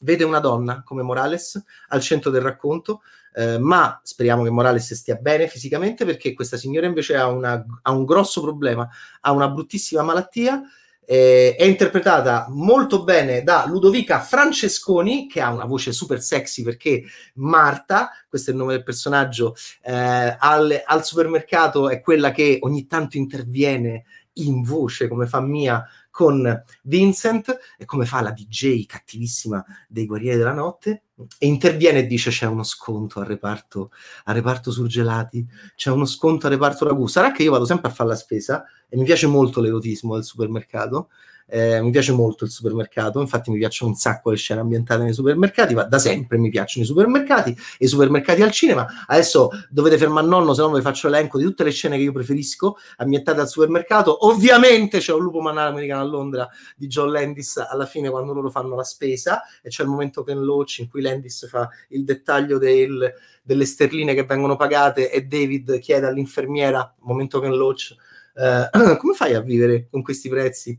vede 0.01 0.25
una 0.25 0.41
donna 0.41 0.83
come 0.83 1.03
Morales 1.03 1.63
al 1.89 2.01
centro 2.01 2.31
del 2.31 2.43
racconto, 2.43 3.03
eh, 3.35 3.59
ma 3.59 4.01
speriamo 4.03 4.43
che 4.43 4.51
Morales 4.51 4.93
stia 4.95 5.17
bene 5.17 5.49
fisicamente 5.49 6.05
perché 6.05 6.35
questa 6.35 6.57
signora 6.57 6.87
invece 6.87 7.17
ha, 7.17 7.29
una, 7.29 7.65
ha 7.83 7.91
un 7.91 8.05
grosso 8.05 8.41
problema, 8.41 8.89
ha 9.21 9.33
una 9.33 9.49
bruttissima 9.49 10.03
malattia. 10.03 10.63
Eh, 11.05 11.57
è 11.57 11.65
interpretata 11.65 12.47
molto 12.51 13.03
bene 13.03 13.43
da 13.43 13.65
Ludovica 13.67 14.21
Francesconi, 14.21 15.27
che 15.27 15.41
ha 15.41 15.51
una 15.51 15.65
voce 15.65 15.91
super 15.93 16.21
sexy 16.23 16.63
perché 16.63 17.03
Marta, 17.35 18.11
questo 18.29 18.51
è 18.51 18.53
il 18.53 18.59
nome 18.61 18.75
del 18.75 18.85
personaggio, 18.85 19.57
eh, 19.83 20.37
al, 20.39 20.83
al 20.85 21.05
supermercato 21.05 21.89
è 21.89 22.01
quella 22.01 22.31
che 22.31 22.59
ogni 22.61 22.87
tanto 22.87 23.17
interviene 23.17 24.05
in 24.35 24.63
voce 24.63 25.09
come 25.09 25.27
fa 25.27 25.41
Mia 25.41 25.85
con 26.21 26.65
Vincent 26.83 27.59
e 27.79 27.87
come 27.87 28.05
fa 28.05 28.21
la 28.21 28.31
DJ 28.31 28.85
cattivissima 28.85 29.65
dei 29.89 30.05
Guerrieri 30.05 30.37
della 30.37 30.53
Notte 30.53 31.05
e 31.39 31.47
interviene 31.47 32.01
e 32.01 32.07
dice 32.07 32.29
c'è 32.29 32.45
uno 32.45 32.63
sconto 32.63 33.21
al 33.21 33.25
reparto, 33.25 33.91
al 34.25 34.35
reparto 34.35 34.71
surgelati, 34.71 35.47
c'è 35.75 35.91
uno 35.91 36.05
sconto 36.05 36.45
al 36.45 36.53
reparto 36.53 36.85
ragù. 36.85 37.07
Sarà 37.07 37.33
che 37.33 37.43
io 37.43 37.51
vado 37.51 37.65
sempre 37.65 37.89
a 37.89 37.93
fare 37.93 38.11
la 38.11 38.17
spesa 38.17 38.67
e 38.87 38.99
mi 38.99 39.05
piace 39.05 39.29
molto 39.29 39.63
l'erotismo 39.63 40.13
del 40.13 40.25
supermercato 40.25 41.09
eh, 41.51 41.83
mi 41.83 41.91
piace 41.91 42.13
molto 42.13 42.45
il 42.45 42.51
supermercato, 42.51 43.21
infatti 43.21 43.51
mi 43.51 43.59
piacciono 43.59 43.91
un 43.91 43.97
sacco 43.97 44.31
le 44.31 44.37
scene 44.37 44.61
ambientate 44.61 45.03
nei 45.03 45.13
supermercati, 45.13 45.75
ma 45.75 45.85
da 45.85 45.99
sempre 45.99 46.39
mi 46.39 46.49
piacciono 46.49 46.85
i 46.85 46.89
supermercati 46.89 47.51
e 47.51 47.85
i 47.85 47.89
supermercati 47.89 48.43
al 48.43 48.51
cinema. 48.51 48.87
Adesso 49.07 49.51
dovete 49.69 49.99
fermare 49.99 50.27
nonno, 50.27 50.55
se 50.55 50.63
no 50.63 50.73
vi 50.73 50.81
faccio 50.81 51.09
l'elenco 51.09 51.39
di 51.39 51.45
tutte 51.45 51.65
le 51.65 51.71
scene 51.71 51.97
che 51.97 52.03
io 52.03 52.13
preferisco 52.13 52.77
ambientate 52.97 53.41
al 53.41 53.49
supermercato. 53.49 54.27
Ovviamente 54.27 54.99
c'è 54.99 55.13
un 55.13 55.23
lupo 55.23 55.41
manale 55.41 55.71
americano 55.71 56.03
a 56.03 56.05
Londra 56.05 56.49
di 56.77 56.87
John 56.87 57.11
Landis 57.11 57.57
alla 57.57 57.87
fine 57.87 58.11
quando 58.11 58.33
loro 58.33 58.51
fanno 58.51 58.77
la 58.77 58.85
spesa 58.85 59.43
e 59.63 59.69
c'è 59.69 59.83
il 59.83 59.89
momento 59.89 60.23
Ken 60.23 60.43
Loach 60.43 60.79
in 60.79 60.89
cui 60.89 61.03
Landis 61.03 61.49
fa 61.49 61.69
il 61.89 62.05
dettaglio 62.05 62.59
del, 62.59 63.13
delle 63.43 63.65
sterline 63.65 64.15
che 64.15 64.25
vengono 64.25 64.57
pagate 64.57 65.11
e 65.11 65.23
David 65.23 65.79
chiede 65.81 66.07
all'infermiera, 66.07 66.95
momento 67.01 67.41
Ken 67.41 67.57
Loach, 67.57 67.95
eh, 68.35 68.69
come 68.99 69.15
fai 69.15 69.35
a 69.35 69.41
vivere 69.41 69.89
con 69.91 70.03
questi 70.03 70.29
prezzi? 70.29 70.79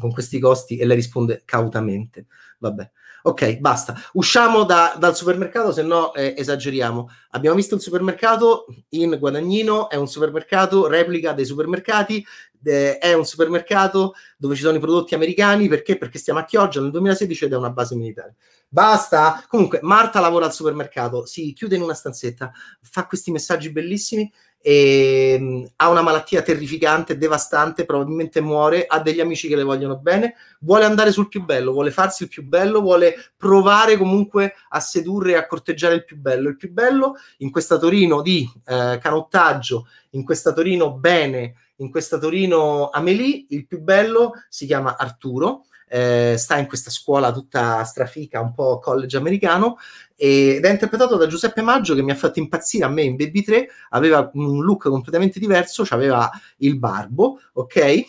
Con 0.00 0.10
questi 0.10 0.40
costi 0.40 0.78
e 0.78 0.86
lei 0.86 0.96
risponde 0.96 1.42
cautamente. 1.44 2.26
Vabbè. 2.58 2.90
Ok, 3.22 3.58
basta. 3.58 3.94
Usciamo 4.14 4.64
da, 4.64 4.96
dal 4.98 5.14
supermercato, 5.14 5.72
se 5.72 5.82
no 5.82 6.14
eh, 6.14 6.34
esageriamo. 6.38 7.10
Abbiamo 7.30 7.56
visto 7.56 7.74
un 7.74 7.80
supermercato 7.80 8.64
in 8.90 9.16
Guadagnino, 9.18 9.90
è 9.90 9.96
un 9.96 10.08
supermercato 10.08 10.86
replica 10.86 11.32
dei 11.32 11.44
supermercati, 11.44 12.24
eh, 12.64 12.96
è 12.96 13.12
un 13.12 13.26
supermercato 13.26 14.14
dove 14.38 14.54
ci 14.54 14.62
sono 14.62 14.78
i 14.78 14.80
prodotti 14.80 15.14
americani, 15.14 15.68
perché? 15.68 15.98
Perché 15.98 16.18
stiamo 16.18 16.40
a 16.40 16.44
Chioggia 16.44 16.80
nel 16.80 16.90
2016 16.92 17.44
ed 17.44 17.52
è 17.52 17.56
una 17.56 17.70
base 17.70 17.94
militare. 17.94 18.36
Basta. 18.68 19.44
Comunque, 19.48 19.80
Marta 19.82 20.20
lavora 20.20 20.46
al 20.46 20.54
supermercato, 20.54 21.26
si 21.26 21.52
chiude 21.52 21.76
in 21.76 21.82
una 21.82 21.94
stanzetta, 21.94 22.50
fa 22.80 23.06
questi 23.06 23.30
messaggi 23.30 23.70
bellissimi 23.70 24.32
e, 24.62 25.38
mh, 25.38 25.72
ha 25.76 25.88
una 25.88 26.02
malattia 26.02 26.42
terrificante, 26.42 27.16
devastante, 27.16 27.84
probabilmente 27.84 28.40
muore, 28.40 28.84
ha 28.86 29.00
degli 29.00 29.20
amici 29.20 29.48
che 29.48 29.56
le 29.56 29.62
vogliono 29.62 29.96
bene, 29.96 30.34
vuole 30.60 30.84
andare 30.84 31.12
sul 31.12 31.28
più 31.28 31.44
bello, 31.44 31.72
vuole 31.72 31.90
farsi 31.90 32.24
il 32.24 32.28
più 32.28 32.44
bello, 32.44 32.80
vuole 32.80 33.14
provare 33.36 33.96
comunque 33.96 34.54
a 34.68 34.80
sedurre 34.80 35.32
e 35.32 35.36
a 35.36 35.46
corteggiare 35.46 35.94
il 35.94 36.04
più 36.04 36.16
bello. 36.16 36.48
Il 36.48 36.56
più 36.56 36.70
bello 36.72 37.14
in 37.38 37.50
questa 37.50 37.78
Torino 37.78 38.20
di 38.20 38.48
eh, 38.66 38.98
canottaggio, 39.00 39.86
in 40.10 40.24
questa 40.24 40.52
Torino 40.52 40.92
bene, 40.92 41.54
in 41.76 41.90
questa 41.90 42.18
Torino 42.18 42.90
Amelie, 42.90 43.46
il 43.48 43.66
più 43.66 43.80
bello 43.80 44.32
si 44.48 44.66
chiama 44.66 44.96
Arturo 44.98 45.64
eh, 45.92 46.36
sta 46.38 46.56
in 46.56 46.66
questa 46.66 46.88
scuola 46.88 47.32
tutta 47.32 47.82
strafica, 47.82 48.40
un 48.40 48.54
po' 48.54 48.78
college 48.78 49.16
americano, 49.16 49.76
ed 50.14 50.64
è 50.64 50.70
interpretato 50.70 51.16
da 51.16 51.26
Giuseppe 51.26 51.62
Maggio 51.62 51.96
che 51.96 52.02
mi 52.02 52.12
ha 52.12 52.14
fatto 52.14 52.38
impazzire 52.38 52.84
a 52.84 52.88
me 52.88 53.02
in 53.02 53.16
Baby 53.16 53.42
3, 53.42 53.68
aveva 53.90 54.30
un 54.34 54.62
look 54.62 54.88
completamente 54.88 55.40
diverso, 55.40 55.84
aveva 55.90 56.30
il 56.58 56.78
barbo, 56.78 57.40
ok? 57.54 58.04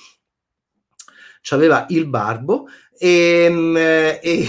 C'aveva 1.41 1.87
il 1.89 2.05
barbo 2.05 2.67
ehm, 2.99 3.75
e, 3.75 4.19
e, 4.21 4.47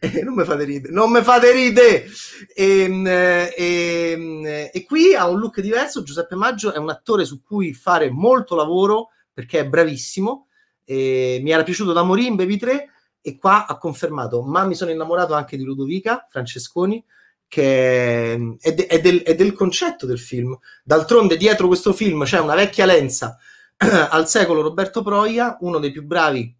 e 0.00 0.22
non 0.22 0.34
mi 0.34 0.44
fate 0.44 0.64
ridere, 0.64 0.94
non 0.94 1.10
mi 1.10 1.22
fate 1.22 1.52
ridere! 1.52 2.06
Ehm, 2.54 3.06
e, 3.06 3.52
e, 3.54 4.70
e 4.72 4.84
qui 4.84 5.14
ha 5.14 5.28
un 5.28 5.38
look 5.38 5.60
diverso. 5.60 6.02
Giuseppe 6.02 6.36
Maggio 6.36 6.72
è 6.72 6.78
un 6.78 6.88
attore 6.88 7.26
su 7.26 7.42
cui 7.42 7.74
fare 7.74 8.10
molto 8.10 8.56
lavoro 8.56 9.10
perché 9.30 9.60
è 9.60 9.66
bravissimo 9.66 10.46
e 10.84 11.40
mi 11.42 11.50
era 11.50 11.62
piaciuto 11.62 11.92
da 11.92 12.02
morire 12.02 12.28
in 12.28 12.36
Baby 12.36 12.56
3 12.56 12.90
e 13.20 13.38
qua 13.38 13.66
ha 13.66 13.78
confermato, 13.78 14.42
ma 14.42 14.64
mi 14.64 14.74
sono 14.74 14.90
innamorato 14.90 15.34
anche 15.34 15.56
di 15.56 15.62
Ludovica 15.62 16.26
Francesconi, 16.28 17.02
che 17.46 18.56
è, 18.58 18.74
de- 18.74 18.86
è, 18.86 19.00
del, 19.00 19.22
è, 19.22 19.34
del, 19.34 19.52
concetto 19.52 20.06
del 20.06 20.18
film. 20.18 20.58
D'altronde 20.82 21.36
dietro 21.36 21.66
questo 21.66 21.92
film 21.92 22.24
c'è 22.24 22.40
una 22.40 22.54
vecchia 22.54 22.86
lenza 22.86 23.38
al 23.76 24.28
secolo 24.28 24.62
Roberto 24.62 25.02
Proia, 25.02 25.56
uno 25.60 25.78
dei 25.78 25.92
più 25.92 26.02
bravi 26.02 26.56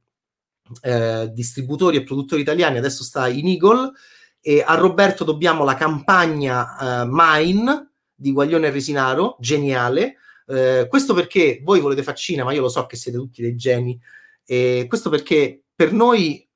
eh, 0.82 1.30
distributori 1.32 1.96
e 1.96 2.04
produttori 2.04 2.42
italiani, 2.42 2.78
adesso 2.78 3.02
sta 3.02 3.26
in 3.28 3.48
Eagle, 3.48 3.92
e 4.40 4.62
a 4.64 4.74
Roberto 4.74 5.24
dobbiamo 5.24 5.64
la 5.64 5.74
campagna 5.74 7.02
eh, 7.02 7.08
Mine 7.08 7.90
di 8.14 8.32
Guaglione 8.32 8.70
Resinaro, 8.70 9.36
geniale, 9.40 10.16
eh, 10.52 10.86
questo 10.88 11.14
perché 11.14 11.60
voi 11.62 11.80
volete 11.80 12.02
fare 12.02 12.16
cinema, 12.16 12.52
io 12.52 12.60
lo 12.60 12.68
so 12.68 12.84
che 12.86 12.96
siete 12.96 13.16
tutti 13.16 13.40
dei 13.40 13.56
geni, 13.56 13.98
e 14.44 14.84
questo 14.88 15.08
perché 15.08 15.62
per 15.74 15.92
noi 15.92 16.46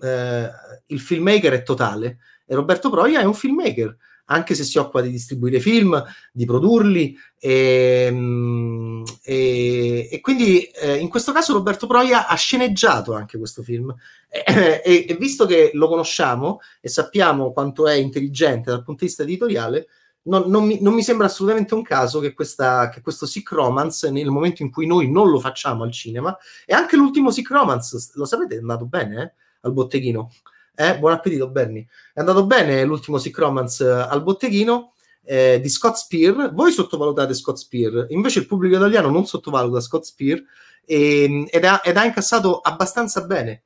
eh, 0.00 0.50
il 0.86 1.00
filmmaker 1.00 1.52
è 1.52 1.62
totale 1.62 2.18
e 2.46 2.54
Roberto 2.54 2.90
Proia 2.90 3.20
è 3.20 3.24
un 3.24 3.34
filmmaker, 3.34 3.96
anche 4.26 4.54
se 4.54 4.64
si 4.64 4.78
occupa 4.78 5.02
di 5.02 5.10
distribuire 5.10 5.60
film, 5.60 6.02
di 6.32 6.44
produrli 6.46 7.16
e, 7.38 8.06
ehm, 8.08 9.04
e, 9.22 10.08
e 10.10 10.20
quindi 10.20 10.62
eh, 10.62 10.96
in 10.96 11.08
questo 11.08 11.32
caso 11.32 11.52
Roberto 11.52 11.86
Proia 11.86 12.26
ha 12.26 12.34
sceneggiato 12.34 13.14
anche 13.14 13.38
questo 13.38 13.62
film. 13.62 13.94
E, 14.36 15.06
e, 15.08 15.16
visto 15.16 15.46
che 15.46 15.70
lo 15.74 15.88
conosciamo 15.88 16.58
e 16.80 16.88
sappiamo 16.88 17.52
quanto 17.52 17.86
è 17.86 17.94
intelligente 17.94 18.70
dal 18.70 18.82
punto 18.82 19.00
di 19.00 19.06
vista 19.06 19.22
editoriale, 19.22 19.86
non, 20.24 20.48
non, 20.48 20.64
mi, 20.64 20.80
non, 20.80 20.94
mi, 20.94 21.02
sembra 21.02 21.26
assolutamente 21.26 21.74
un 21.74 21.82
caso 21.82 22.20
che, 22.20 22.32
questa, 22.32 22.88
che, 22.88 23.00
questo 23.00 23.26
sick 23.26 23.50
romance, 23.52 24.10
nel 24.10 24.28
momento 24.28 24.62
in 24.62 24.70
cui 24.70 24.86
noi 24.86 25.10
non 25.10 25.30
lo 25.30 25.40
facciamo 25.40 25.82
al 25.82 25.92
cinema, 25.92 26.36
e 26.64 26.74
anche 26.74 26.96
l'ultimo 26.96 27.30
sick 27.30 27.50
romance, 27.50 27.96
lo 28.14 28.24
sapete, 28.24 28.56
è 28.56 28.58
andato 28.58 28.86
bene 28.86 29.22
eh? 29.22 29.32
al 29.62 29.72
botteghino. 29.72 30.30
Eh? 30.74 30.98
Buon 30.98 31.12
appetito, 31.12 31.48
Bernie. 31.48 31.86
È 32.12 32.20
andato 32.20 32.46
bene 32.46 32.84
l'ultimo 32.84 33.18
sick 33.18 33.36
romance 33.38 33.84
eh, 33.84 33.90
al 33.90 34.22
botteghino 34.22 34.92
eh, 35.24 35.60
di 35.60 35.68
Scott 35.68 35.94
Spear. 35.96 36.52
Voi 36.52 36.72
sottovalutate 36.72 37.34
Scott 37.34 37.56
Spear, 37.56 38.06
invece 38.08 38.40
il 38.40 38.46
pubblico 38.46 38.76
italiano 38.76 39.10
non 39.10 39.26
sottovaluta 39.26 39.80
Scott 39.80 40.04
Spear 40.04 40.42
e, 40.84 41.22
ehm, 41.24 41.46
ed, 41.50 41.64
ha, 41.64 41.80
ed 41.84 41.96
ha 41.96 42.04
incassato 42.04 42.60
abbastanza 42.60 43.22
bene. 43.22 43.64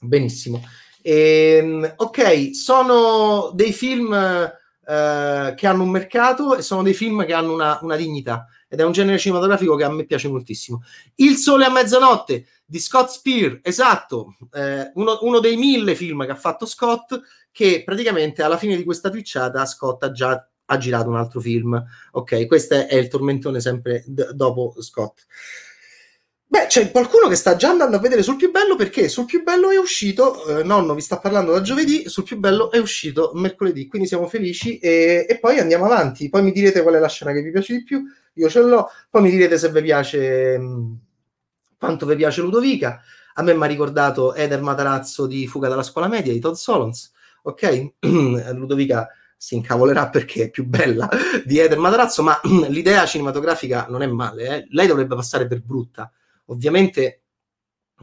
Benissimo. 0.00 0.62
E, 1.00 1.58
ehm, 1.60 1.94
ok, 1.96 2.54
sono 2.54 3.50
dei 3.54 3.72
film 3.72 4.14
eh, 4.88 5.52
che 5.54 5.66
hanno 5.66 5.82
un 5.82 5.90
mercato 5.90 6.56
e 6.56 6.62
sono 6.62 6.82
dei 6.82 6.94
film 6.94 7.26
che 7.26 7.34
hanno 7.34 7.52
una, 7.52 7.78
una, 7.82 7.94
dignità 7.94 8.46
ed 8.66 8.80
è 8.80 8.84
un 8.84 8.92
genere 8.92 9.18
cinematografico 9.18 9.76
che 9.76 9.84
a 9.84 9.90
me 9.90 10.06
piace 10.06 10.28
moltissimo. 10.28 10.82
Il 11.16 11.36
sole 11.36 11.66
a 11.66 11.70
mezzanotte 11.70 12.46
di 12.64 12.78
Scott 12.78 13.10
Spear, 13.10 13.58
esatto, 13.62 14.36
eh, 14.50 14.90
uno, 14.94 15.18
uno, 15.20 15.40
dei 15.40 15.58
mille 15.58 15.94
film 15.94 16.24
che 16.24 16.30
ha 16.30 16.36
fatto 16.36 16.64
Scott, 16.64 17.20
che 17.52 17.82
praticamente 17.84 18.42
alla 18.42 18.56
fine 18.56 18.76
di 18.76 18.84
questa 18.84 19.10
twitchata 19.10 19.66
Scott 19.66 20.02
ha 20.04 20.10
già 20.10 20.48
ha 20.70 20.76
girato 20.76 21.08
un 21.08 21.16
altro 21.16 21.40
film. 21.40 21.82
Ok, 22.12 22.46
questo 22.46 22.86
è 22.86 22.94
il 22.94 23.08
tormentone 23.08 23.60
sempre 23.60 24.04
d- 24.06 24.32
dopo 24.32 24.74
Scott. 24.80 25.26
Beh, 26.50 26.64
c'è 26.66 26.90
qualcuno 26.90 27.28
che 27.28 27.34
sta 27.34 27.56
già 27.56 27.68
andando 27.68 27.96
a 27.96 28.00
vedere 28.00 28.22
sul 28.22 28.36
più 28.36 28.50
bello 28.50 28.74
perché 28.74 29.08
sul 29.10 29.26
più 29.26 29.42
bello 29.42 29.68
è 29.68 29.76
uscito, 29.76 30.46
eh, 30.46 30.62
nonno 30.62 30.94
vi 30.94 31.02
sta 31.02 31.18
parlando 31.18 31.52
da 31.52 31.60
giovedì, 31.60 32.08
sul 32.08 32.22
più 32.24 32.38
bello 32.38 32.70
è 32.70 32.78
uscito 32.78 33.32
mercoledì, 33.34 33.86
quindi 33.86 34.08
siamo 34.08 34.26
felici 34.28 34.78
e, 34.78 35.26
e, 35.28 35.38
poi 35.40 35.58
andiamo 35.58 35.84
avanti. 35.84 36.30
Poi 36.30 36.42
mi 36.42 36.50
direte 36.50 36.80
qual 36.80 36.94
è 36.94 36.98
la 36.98 37.08
scena 37.08 37.32
che 37.32 37.42
vi 37.42 37.50
piace 37.50 37.74
di 37.74 37.82
più, 37.84 38.02
io 38.32 38.48
ce 38.48 38.62
l'ho, 38.62 38.88
poi 39.10 39.22
mi 39.22 39.30
direte 39.30 39.58
se 39.58 39.70
vi 39.70 39.82
piace, 39.82 40.58
mh, 40.58 40.64
mm, 40.64 40.92
quanto 41.78 42.06
vi 42.06 42.16
piace 42.16 42.40
Ludovica. 42.40 43.02
A 43.34 43.42
me 43.42 43.54
mi 43.54 43.64
ha 43.64 43.66
ricordato 43.66 44.34
Eder 44.34 44.62
Matarazzo 44.62 45.26
di 45.26 45.46
Fuga 45.46 45.68
dalla 45.68 45.82
scuola 45.82 46.08
media 46.08 46.32
di 46.32 46.40
Todd 46.40 46.54
Solons, 46.54 47.12
ok? 47.42 47.92
Ludovica 48.54 49.06
si 49.36 49.54
incavolerà 49.54 50.08
perché 50.08 50.44
è 50.44 50.50
più 50.50 50.64
bella 50.64 51.10
di 51.44 51.58
Eder 51.58 51.78
Matarazzo, 51.78 52.22
ma 52.22 52.40
l'idea 52.68 53.04
cinematografica 53.04 53.86
non 53.90 54.00
è 54.00 54.06
male, 54.06 54.46
eh? 54.46 54.66
lei 54.70 54.86
dovrebbe 54.86 55.14
passare 55.14 55.46
per 55.46 55.60
brutta 55.60 56.10
Ovviamente 56.50 57.22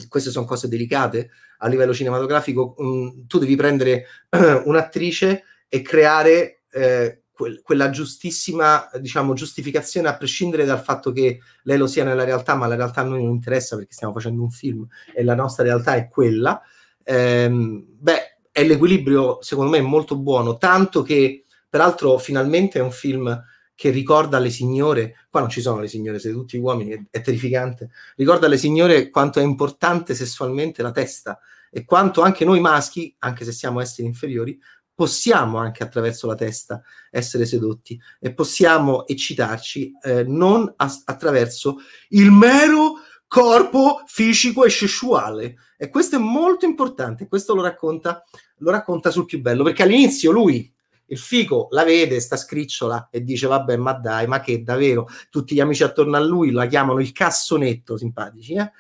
queste 0.10 0.30
sono 0.30 0.46
cose 0.46 0.68
delicate 0.68 1.30
a 1.60 1.68
livello 1.68 1.94
cinematografico, 1.94 2.76
um, 2.78 3.28
tu 3.28 3.40
devi 3.40 3.56
prendere 3.56 4.06
un'attrice 4.66 5.44
e 5.70 5.82
creare 5.82 6.64
eh, 6.72 7.24
que- 7.32 7.62
quella 7.62 7.90
giustissima 7.90 8.90
diciamo, 9.00 9.34
giustificazione 9.34 10.08
a 10.08 10.18
prescindere 10.18 10.66
dal 10.66 10.82
fatto 10.82 11.12
che 11.12 11.40
lei 11.64 11.78
lo 11.78 11.88
sia 11.88 12.04
nella 12.04 12.24
realtà, 12.24 12.56
ma 12.56 12.68
la 12.68 12.76
realtà 12.76 13.02
a 13.02 13.06
noi 13.06 13.24
non 13.24 13.32
interessa 13.32 13.76
perché 13.76 13.94
stiamo 13.94 14.14
facendo 14.14 14.42
un 14.42 14.52
film 14.52 14.86
e 15.14 15.24
la 15.24 15.36
nostra 15.36 15.64
realtà 15.64 15.96
è 15.96 16.08
quella. 16.08 16.62
Ehm, 17.04 17.86
beh, 17.88 18.40
è 18.52 18.64
l'equilibrio, 18.64 19.42
secondo 19.42 19.72
me, 19.72 19.82
molto 19.82 20.18
buono, 20.18 20.58
tanto 20.58 21.02
che, 21.02 21.46
peraltro, 21.70 22.18
finalmente 22.18 22.80
è 22.80 22.82
un 22.82 22.92
film 22.92 23.44
che 23.76 23.90
ricorda 23.90 24.38
alle 24.38 24.50
signore, 24.50 25.28
qua 25.30 25.42
non 25.42 25.50
ci 25.50 25.62
sono 25.62 25.82
le 25.82 25.88
signore, 25.88 26.20
siete 26.20 26.36
tutti 26.36 26.58
uomini, 26.58 26.92
è, 26.92 27.04
è 27.10 27.22
terrificante, 27.22 27.90
ricorda 28.16 28.48
alle 28.48 28.58
signore 28.58 29.10
quanto 29.10 29.40
è 29.40 29.44
importante 29.44 30.16
sessualmente 30.16 30.82
la 30.82 30.92
testa 30.92 31.40
e 31.70 31.84
quanto 31.84 32.22
anche 32.22 32.46
noi 32.46 32.62
maschi, 32.62 33.14
anche 33.20 33.44
se 33.44 33.52
siamo 33.52 33.82
esseri 33.82 34.08
inferiori, 34.08 34.58
possiamo 34.96 35.58
anche 35.58 35.84
attraverso 35.84 36.26
la 36.26 36.36
testa 36.36 36.82
essere 37.12 37.46
sedotti 37.46 38.00
e 38.18 38.34
possiamo 38.34 39.06
eccitarci 39.06 39.92
eh, 40.02 40.24
non 40.24 40.74
a- 40.78 41.02
attraverso 41.04 41.80
il 42.10 42.32
mero 42.32 42.94
corpo 43.28 44.04
fisico 44.06 44.64
e 44.64 44.70
sessuale. 44.70 45.58
E 45.78 45.90
questo 45.90 46.16
è 46.16 46.20
molto 46.20 46.66
importante, 46.66 47.28
questo 47.28 47.54
lo 47.54 47.62
racconta, 47.62 48.24
lo 48.60 48.72
racconta 48.72 49.12
sul 49.12 49.26
più 49.26 49.42
bello, 49.42 49.64
perché 49.64 49.84
all'inizio 49.84 50.32
lui, 50.32 50.74
il 51.08 51.18
fico, 51.18 51.68
la 51.72 51.84
vede, 51.84 52.20
sta 52.20 52.38
scricciola 52.38 53.10
e 53.12 53.24
dice 53.24 53.48
vabbè 53.48 53.78
ma 53.78 53.94
dai, 53.94 54.28
ma 54.28 54.40
che 54.40 54.64
davvero, 54.64 55.08
tutti 55.30 55.56
gli 55.56 55.60
amici 55.60 55.84
attorno 55.84 56.18
a 56.18 56.20
lui 56.20 56.52
la 56.52 56.66
chiamano 56.66 57.00
il 57.00 57.12
cassonetto, 57.12 57.98
simpatici, 57.98 58.54
eh? 58.54 58.72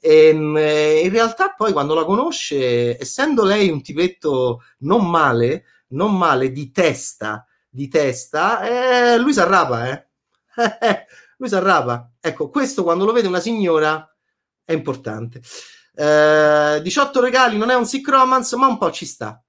E, 0.00 0.28
ehm, 0.28 0.56
in 1.04 1.10
realtà 1.10 1.54
poi 1.56 1.72
quando 1.72 1.94
la 1.94 2.04
conosce, 2.04 3.00
essendo 3.00 3.44
lei 3.44 3.70
un 3.70 3.82
tipetto 3.82 4.62
non 4.80 5.08
male, 5.08 5.64
non 5.88 6.16
male 6.16 6.52
di 6.52 6.70
testa, 6.70 7.46
di 7.68 7.88
testa, 7.88 9.14
eh, 9.14 9.18
lui 9.18 9.32
si 9.32 9.40
arrapa, 9.40 9.88
eh? 9.90 10.06
lui 11.38 11.48
si 11.48 11.54
arrapa. 11.54 12.10
Ecco, 12.20 12.48
questo 12.48 12.82
quando 12.82 13.04
lo 13.04 13.12
vede 13.12 13.28
una 13.28 13.40
signora 13.40 14.08
è 14.64 14.72
importante. 14.72 15.40
Eh, 15.94 16.80
18 16.82 17.20
regali 17.20 17.56
non 17.56 17.70
è 17.70 17.74
un 17.74 17.86
sick 17.86 18.08
romance, 18.08 18.56
ma 18.56 18.66
un 18.66 18.78
po' 18.78 18.90
ci 18.90 19.06
sta. 19.06 19.43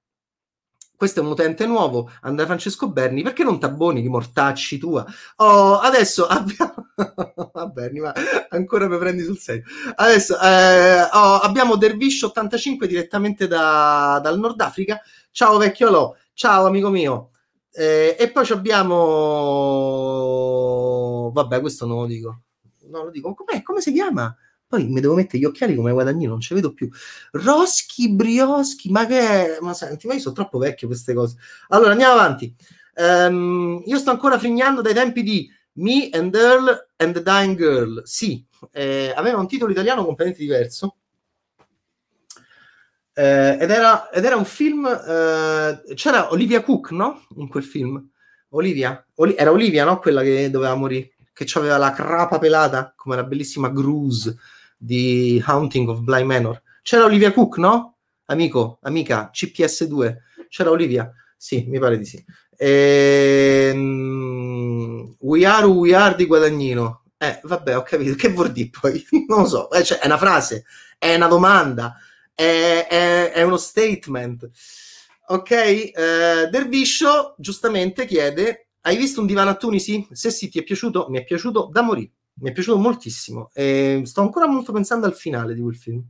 Questo 0.96 1.20
è 1.20 1.22
un 1.22 1.28
utente 1.30 1.66
nuovo, 1.66 2.10
Andrea 2.22 2.46
Francesco 2.46 2.88
Berni. 2.90 3.22
Perché 3.22 3.44
non 3.44 3.60
t'abboni 3.60 4.00
di 4.00 4.08
mortacci 4.08 4.78
tua? 4.78 5.04
Oh, 5.36 5.78
adesso 5.78 6.26
abbiamo. 6.26 6.74
Va 7.52 7.66
Berni, 7.66 8.00
ma 8.00 8.14
ancora 8.48 8.88
mi 8.88 8.96
prendi 8.96 9.22
sul 9.22 9.36
serio. 9.36 9.64
Adesso 9.94 10.40
eh, 10.40 11.02
oh, 11.02 11.38
abbiamo 11.40 11.76
Dervish 11.76 12.22
85 12.22 12.86
direttamente 12.86 13.46
da, 13.46 14.18
dal 14.22 14.38
Nord 14.38 14.58
Africa. 14.60 14.98
Ciao 15.30 15.58
vecchio 15.58 15.88
Alò, 15.88 16.14
ciao 16.32 16.64
amico 16.64 16.88
mio. 16.88 17.32
Eh, 17.72 18.16
e 18.18 18.30
poi 18.30 18.48
abbiamo. 18.48 18.94
Vabbè, 21.34 21.60
questo 21.60 21.84
non 21.84 21.98
lo 22.00 22.06
dico. 22.06 22.40
Non 22.88 23.04
lo 23.04 23.10
dico. 23.10 23.34
Com'è? 23.34 23.62
Come 23.62 23.82
si 23.82 23.92
chiama? 23.92 24.34
Poi 24.68 24.88
mi 24.88 25.00
devo 25.00 25.14
mettere 25.14 25.38
gli 25.38 25.44
occhiali 25.44 25.76
come 25.76 25.92
guadagnino, 25.92 26.30
non 26.32 26.40
ci 26.40 26.52
vedo 26.52 26.72
più. 26.74 26.88
Roschi, 27.32 28.12
brioschi, 28.12 28.90
ma 28.90 29.06
che 29.06 29.18
è? 29.56 29.58
Ma 29.60 29.72
senti, 29.74 30.08
ma 30.08 30.14
io 30.14 30.20
sono 30.20 30.34
troppo 30.34 30.58
vecchio 30.58 30.88
queste 30.88 31.14
cose. 31.14 31.36
Allora, 31.68 31.92
andiamo 31.92 32.14
avanti. 32.14 32.52
Um, 32.96 33.82
io 33.84 33.98
sto 33.98 34.10
ancora 34.10 34.38
frignando 34.38 34.80
dai 34.80 34.94
tempi 34.94 35.22
di 35.22 35.48
Me 35.74 36.08
and 36.10 36.34
Earl 36.34 36.88
and 36.96 37.14
the 37.14 37.22
Dying 37.22 37.56
Girl. 37.56 38.02
Sì, 38.04 38.44
eh, 38.72 39.12
aveva 39.14 39.38
un 39.38 39.46
titolo 39.46 39.70
italiano 39.70 40.04
completamente 40.04 40.42
diverso. 40.42 40.96
Eh, 43.12 43.58
ed, 43.60 43.70
era, 43.70 44.10
ed, 44.10 44.24
era, 44.24 44.34
un 44.34 44.44
film. 44.44 44.84
Eh, 44.84 45.94
c'era 45.94 46.32
Olivia 46.32 46.62
Cook, 46.62 46.90
no? 46.90 47.24
In 47.36 47.46
quel 47.48 47.64
film. 47.64 48.04
Olivia? 48.50 49.06
Oli- 49.16 49.36
era 49.36 49.52
Olivia, 49.52 49.84
no? 49.84 50.00
Quella 50.00 50.22
che 50.22 50.50
doveva 50.50 50.74
morire. 50.74 51.12
Che 51.32 51.46
aveva 51.54 51.76
la 51.76 51.92
crapa 51.92 52.38
pelata, 52.38 52.94
come 52.96 53.14
la 53.14 53.24
bellissima 53.24 53.68
Gruuse 53.68 54.36
di 54.76 55.42
Haunting 55.44 55.88
of 55.88 56.00
Bly 56.00 56.22
Manor. 56.24 56.62
C'era 56.82 57.04
Olivia 57.04 57.32
Cook, 57.32 57.56
no? 57.58 57.96
Amico, 58.26 58.78
amica, 58.82 59.30
CPS2. 59.32 60.16
C'era 60.48 60.70
Olivia? 60.70 61.10
Sì, 61.36 61.64
mi 61.68 61.78
pare 61.78 61.98
di 61.98 62.04
sì. 62.04 62.24
Ehm, 62.56 63.86
we 65.20 65.44
are 65.44 65.66
we 65.66 65.94
are 65.94 66.14
di 66.14 66.26
Guadagnino. 66.26 67.04
Eh, 67.18 67.40
vabbè, 67.42 67.76
ho 67.76 67.82
capito. 67.82 68.14
Che 68.14 68.28
vuol 68.28 68.52
dire 68.52 68.70
poi? 68.80 69.04
non 69.28 69.40
lo 69.42 69.46
so. 69.48 69.70
Eh, 69.70 69.82
cioè, 69.84 69.98
è 69.98 70.06
una 70.06 70.18
frase, 70.18 70.64
è 70.98 71.14
una 71.14 71.28
domanda, 71.28 71.96
è, 72.34 72.86
è, 72.88 73.32
è 73.32 73.42
uno 73.42 73.56
statement. 73.56 74.50
Ok? 75.28 75.50
Eh, 75.50 75.92
Derviscio 76.50 77.34
giustamente 77.38 78.06
chiede: 78.06 78.68
Hai 78.82 78.96
visto 78.96 79.20
un 79.20 79.26
divano 79.26 79.50
a 79.50 79.56
Tunisi? 79.56 80.06
Se 80.12 80.30
sì, 80.30 80.48
ti 80.48 80.58
è 80.58 80.62
piaciuto? 80.62 81.06
Mi 81.08 81.18
è 81.18 81.24
piaciuto 81.24 81.68
da 81.72 81.82
morire 81.82 82.15
mi 82.38 82.50
è 82.50 82.52
piaciuto 82.52 82.78
moltissimo 82.78 83.50
e 83.54 84.02
sto 84.04 84.20
ancora 84.20 84.46
molto 84.46 84.72
pensando 84.72 85.06
al 85.06 85.14
finale 85.14 85.54
di 85.54 85.60
quel 85.60 85.76
film. 85.76 86.02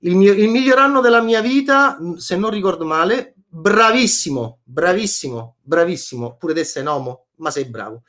Il, 0.00 0.16
mio, 0.16 0.32
il 0.32 0.48
miglior 0.48 0.78
anno 0.78 1.00
della 1.00 1.20
mia 1.20 1.40
vita, 1.40 1.98
se 2.16 2.36
non 2.36 2.50
ricordo 2.50 2.86
male, 2.86 3.34
bravissimo, 3.46 4.60
bravissimo, 4.62 5.56
bravissimo, 5.60 6.36
pure 6.36 6.54
te 6.54 6.64
sei 6.64 6.82
nomo, 6.82 7.26
ma 7.36 7.50
sei 7.50 7.66
bravo. 7.66 8.02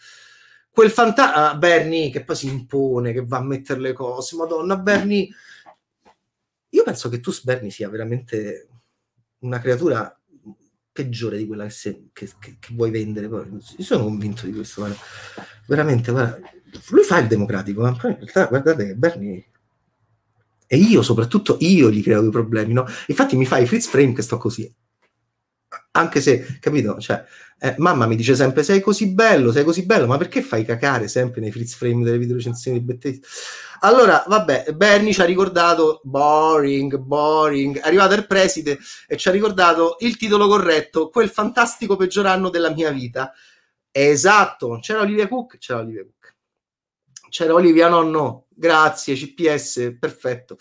Quel 0.70 0.90
fantasma, 0.90 1.50
ah, 1.50 1.56
Bernie 1.56 2.12
che 2.12 2.24
poi 2.24 2.36
si 2.36 2.48
impone, 2.48 3.12
che 3.12 3.26
va 3.26 3.38
a 3.38 3.44
mettere 3.44 3.80
le 3.80 3.94
cose, 3.94 4.36
madonna 4.36 4.78
Bernie, 4.78 5.28
io 6.70 6.84
penso 6.84 7.10
che 7.10 7.20
tu 7.20 7.34
Bernie 7.44 7.72
sia 7.72 7.90
veramente 7.90 8.70
una 9.40 9.60
creatura 9.60 10.16
peggiore 10.94 11.38
di 11.38 11.48
quella 11.48 11.66
che, 11.66 11.72
se, 11.72 12.10
che, 12.14 12.30
che, 12.40 12.58
che 12.60 12.74
vuoi 12.74 12.92
vendere. 12.92 13.26
Io 13.28 13.84
sono 13.84 14.04
convinto 14.04 14.46
di 14.46 14.54
questo, 14.54 14.82
guarda. 14.82 14.98
veramente, 15.66 16.12
guarda 16.12 16.40
lui 16.90 17.04
fa 17.04 17.20
il 17.20 17.28
democratico, 17.28 17.82
ma 17.82 17.90
in 17.90 18.00
realtà 18.02 18.46
guardate 18.46 18.88
che 18.88 18.96
Bernie 18.96 19.46
e 20.74 20.78
io 20.78 21.02
soprattutto 21.02 21.58
io 21.60 21.92
gli 21.92 22.02
creo 22.02 22.22
dei 22.22 22.30
problemi, 22.30 22.72
no? 22.72 22.86
Infatti 23.08 23.36
mi 23.36 23.46
fai 23.46 23.66
Fritz 23.66 23.88
Frame 23.88 24.14
che 24.14 24.22
sto 24.22 24.38
così. 24.38 24.74
Anche 25.92 26.22
se, 26.22 26.60
capito? 26.62 26.98
Cioè, 26.98 27.22
eh, 27.60 27.76
mamma 27.78 28.06
mi 28.06 28.16
dice 28.16 28.36
sempre 28.36 28.64
sei 28.64 28.80
così 28.80 29.14
bello, 29.14 29.52
sei 29.52 29.66
così 29.66 29.86
bello, 29.86 30.08
ma 30.08 30.18
perché 30.18 30.42
fai 30.42 30.64
cacare 30.64 31.10
sempre 31.10 31.42
nei 31.42 31.52
Fritz 31.52 31.76
Frame 31.76 32.06
delle 32.06 32.18
video 32.18 32.38
recensioni 32.38 32.80
di 32.80 32.86
Bettesi? 32.86 33.22
Allora, 33.82 34.24
vabbè, 34.26 34.72
Bernie 34.74 35.12
ci 35.12 35.20
ha 35.20 35.26
ricordato 35.26 36.00
boring, 36.06 36.96
boring, 36.96 37.78
è 37.80 37.88
arrivato 37.88 38.14
il 38.14 38.26
preside 38.26 38.80
e 39.08 39.18
ci 39.18 39.28
ha 39.28 39.32
ricordato 39.34 39.98
il 40.00 40.16
titolo 40.16 40.48
corretto, 40.48 41.10
quel 41.10 41.28
fantastico 41.28 41.98
peggior 41.98 42.28
anno 42.28 42.50
della 42.50 42.70
mia 42.70 42.92
vita. 42.92 43.34
Esatto, 43.92 44.80
c'era 44.80 45.02
Olivia 45.02 45.28
Cook, 45.28 45.58
c'era 45.58 45.80
Olivia 45.80 46.04
Cook 46.04 46.21
c'era 47.32 47.54
Olivia, 47.54 47.88
no, 47.88 48.04
no, 48.04 48.46
grazie, 48.50 49.16
CPS, 49.16 49.96
perfetto. 49.98 50.58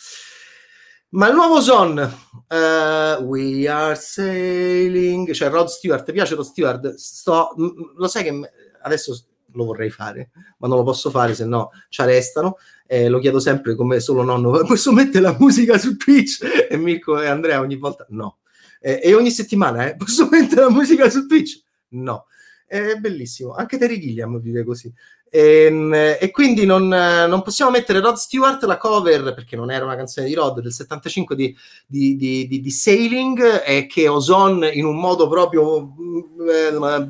Ma 1.10 1.26
il 1.26 1.34
nuovo 1.34 1.60
Son, 1.60 1.98
uh, 1.98 3.22
We 3.24 3.68
Are 3.68 3.96
Sailing, 3.96 5.32
cioè 5.32 5.50
Rod 5.50 5.66
Stewart, 5.66 6.10
piace 6.12 6.36
Rod 6.36 6.44
Stewart? 6.44 6.94
Sto, 6.94 7.52
lo 7.96 8.06
sai 8.06 8.22
che 8.22 8.52
adesso 8.82 9.20
lo 9.54 9.64
vorrei 9.64 9.90
fare, 9.90 10.30
ma 10.58 10.68
non 10.68 10.76
lo 10.78 10.84
posso 10.84 11.10
fare, 11.10 11.34
se 11.34 11.44
no 11.44 11.70
ci 11.88 12.00
arrestano. 12.00 12.58
Eh, 12.86 13.08
lo 13.08 13.18
chiedo 13.18 13.40
sempre 13.40 13.74
come 13.74 13.98
solo 13.98 14.22
nonno, 14.22 14.62
posso 14.64 14.92
mettere 14.92 15.24
la 15.24 15.36
musica 15.36 15.78
su 15.78 15.96
Twitch? 15.96 16.68
E 16.70 16.76
Mirko 16.76 17.20
e 17.20 17.26
Andrea 17.26 17.58
ogni 17.58 17.76
volta 17.76 18.06
no. 18.10 18.38
Eh, 18.80 19.00
e 19.02 19.12
ogni 19.12 19.32
settimana, 19.32 19.88
eh, 19.88 19.96
posso 19.96 20.28
mettere 20.30 20.60
la 20.60 20.70
musica 20.70 21.10
su 21.10 21.26
Twitch? 21.26 21.60
No. 21.88 22.26
È 22.70 22.94
bellissimo, 22.94 23.52
anche 23.52 23.78
Terry 23.78 23.98
Gilliam 23.98 24.40
vive 24.40 24.62
così. 24.62 24.94
E, 25.32 25.66
ehm, 25.66 25.94
e 26.18 26.30
quindi 26.32 26.66
non, 26.66 26.88
non, 26.88 27.42
possiamo 27.42 27.70
mettere 27.70 28.00
Rod 28.00 28.16
Stewart 28.16 28.64
la 28.64 28.76
cover 28.76 29.32
perché 29.32 29.54
non 29.54 29.70
era 29.70 29.84
una 29.84 29.94
canzone 29.94 30.26
di 30.26 30.34
Rod 30.34 30.60
del 30.60 30.72
75 30.72 31.36
di, 31.36 31.56
di, 31.86 32.16
di, 32.16 32.60
di, 32.60 32.70
Sailing 32.70 33.62
e 33.64 33.86
che 33.86 34.08
Ozon 34.08 34.68
in 34.72 34.84
un 34.84 34.96
modo 34.96 35.28
proprio 35.28 35.94
eh, 36.50 37.06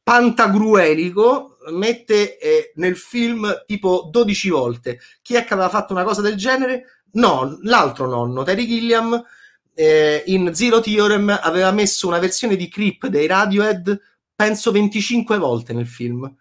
pantagruelico 0.00 1.56
mette 1.72 2.38
eh, 2.38 2.72
nel 2.76 2.96
film 2.96 3.64
tipo 3.66 4.08
12 4.10 4.48
volte 4.50 5.00
chi 5.22 5.34
è 5.34 5.44
che 5.44 5.54
aveva 5.54 5.68
fatto 5.68 5.92
una 5.92 6.04
cosa 6.04 6.20
del 6.20 6.36
genere? 6.36 7.02
no, 7.14 7.58
l'altro 7.62 8.06
nonno 8.06 8.44
Terry 8.44 8.66
Gilliam 8.66 9.20
eh, 9.74 10.22
in 10.26 10.54
Zero 10.54 10.80
Theorem 10.80 11.36
aveva 11.42 11.72
messo 11.72 12.06
una 12.06 12.20
versione 12.20 12.54
di 12.54 12.68
Creep 12.68 13.08
dei 13.08 13.26
Radiohead 13.26 14.00
penso 14.36 14.70
25 14.70 15.36
volte 15.36 15.72
nel 15.72 15.88
film 15.88 16.32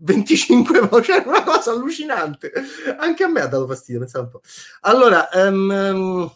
25 0.00 0.80
volte, 0.80 1.02
cioè 1.02 1.24
una 1.26 1.42
cosa 1.42 1.72
allucinante. 1.72 2.52
Anche 2.98 3.24
a 3.24 3.28
me 3.28 3.40
ha 3.40 3.46
dato 3.46 3.66
fastidio, 3.66 4.00
pensavo 4.00 4.24
un 4.24 4.30
po'. 4.30 4.40
Allora, 4.80 5.28
um, 5.32 6.30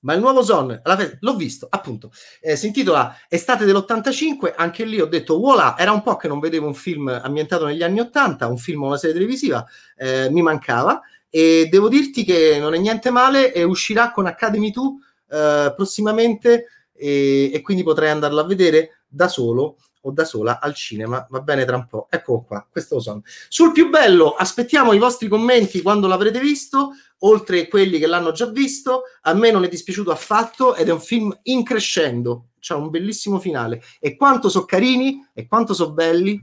ma 0.00 0.14
il 0.14 0.20
nuovo 0.20 0.42
Zone, 0.42 0.80
l'ho 1.20 1.34
visto, 1.34 1.66
appunto, 1.68 2.12
eh, 2.40 2.54
si 2.54 2.66
intitola 2.66 3.16
Estate 3.28 3.64
dell'85, 3.64 4.54
anche 4.56 4.84
lì 4.84 5.00
ho 5.00 5.06
detto, 5.06 5.38
voilà, 5.38 5.76
era 5.76 5.90
un 5.90 6.02
po' 6.02 6.16
che 6.16 6.28
non 6.28 6.38
vedevo 6.38 6.66
un 6.66 6.74
film 6.74 7.08
ambientato 7.08 7.66
negli 7.66 7.82
anni 7.82 8.00
80, 8.00 8.46
un 8.46 8.58
film 8.58 8.84
o 8.84 8.86
una 8.86 8.96
serie 8.96 9.16
televisiva, 9.16 9.66
eh, 9.96 10.30
mi 10.30 10.40
mancava, 10.40 11.00
e 11.28 11.66
devo 11.68 11.88
dirti 11.88 12.24
che 12.24 12.58
non 12.60 12.74
è 12.74 12.78
niente 12.78 13.10
male, 13.10 13.52
e 13.52 13.64
uscirà 13.64 14.12
con 14.12 14.26
Academy 14.26 14.70
2 14.70 14.92
eh, 15.30 15.72
prossimamente, 15.74 16.66
e, 16.92 17.50
e 17.52 17.60
quindi 17.60 17.82
potrei 17.82 18.10
andarlo 18.10 18.40
a 18.40 18.46
vedere 18.46 19.02
da 19.08 19.26
solo 19.26 19.78
o 20.02 20.12
da 20.12 20.24
sola 20.24 20.60
al 20.60 20.74
cinema, 20.74 21.26
va 21.30 21.40
bene 21.40 21.64
tra 21.64 21.76
un 21.76 21.86
po'. 21.86 22.06
Ecco 22.10 22.42
qua, 22.42 22.66
questo 22.70 22.96
lo 22.96 23.00
so. 23.00 23.22
Sul 23.48 23.72
più 23.72 23.88
bello, 23.88 24.34
aspettiamo 24.34 24.92
i 24.92 24.98
vostri 24.98 25.28
commenti 25.28 25.82
quando 25.82 26.06
l'avrete 26.06 26.40
visto, 26.40 26.92
oltre 27.20 27.68
quelli 27.68 27.98
che 27.98 28.06
l'hanno 28.06 28.32
già 28.32 28.46
visto. 28.46 29.02
A 29.22 29.34
me 29.34 29.50
non 29.50 29.64
è 29.64 29.68
dispiaciuto 29.68 30.10
affatto 30.10 30.74
ed 30.74 30.88
è 30.88 30.92
un 30.92 31.00
film 31.00 31.36
in 31.44 31.64
crescendo, 31.64 32.48
c'ha 32.60 32.76
un 32.76 32.90
bellissimo 32.90 33.38
finale. 33.38 33.82
E 33.98 34.16
quanto 34.16 34.48
so 34.48 34.64
carini 34.64 35.26
e 35.34 35.46
quanto 35.46 35.74
so 35.74 35.92
belli 35.92 36.40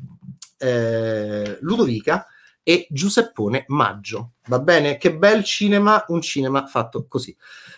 eh, 0.57 1.57
Ludovica 1.61 2.27
e 2.63 2.87
Giuseppone 2.89 3.65
Maggio. 3.67 4.33
Va 4.47 4.59
bene? 4.59 4.97
Che 4.97 5.15
bel 5.15 5.43
cinema, 5.43 6.03
un 6.07 6.21
cinema 6.21 6.65
fatto 6.65 7.05
così. 7.07 7.35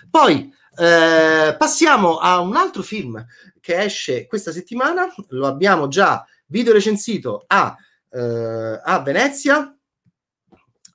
Poi 0.09 0.53
eh, 0.77 1.55
passiamo 1.57 2.17
a 2.17 2.39
un 2.39 2.55
altro 2.55 2.83
film 2.83 3.25
che 3.59 3.81
esce 3.81 4.27
questa 4.27 4.51
settimana, 4.51 5.07
lo 5.29 5.47
abbiamo 5.47 5.87
già 5.87 6.25
video 6.47 6.73
recensito 6.73 7.43
a, 7.47 7.75
eh, 8.09 8.79
a 8.83 8.99
Venezia. 8.99 9.75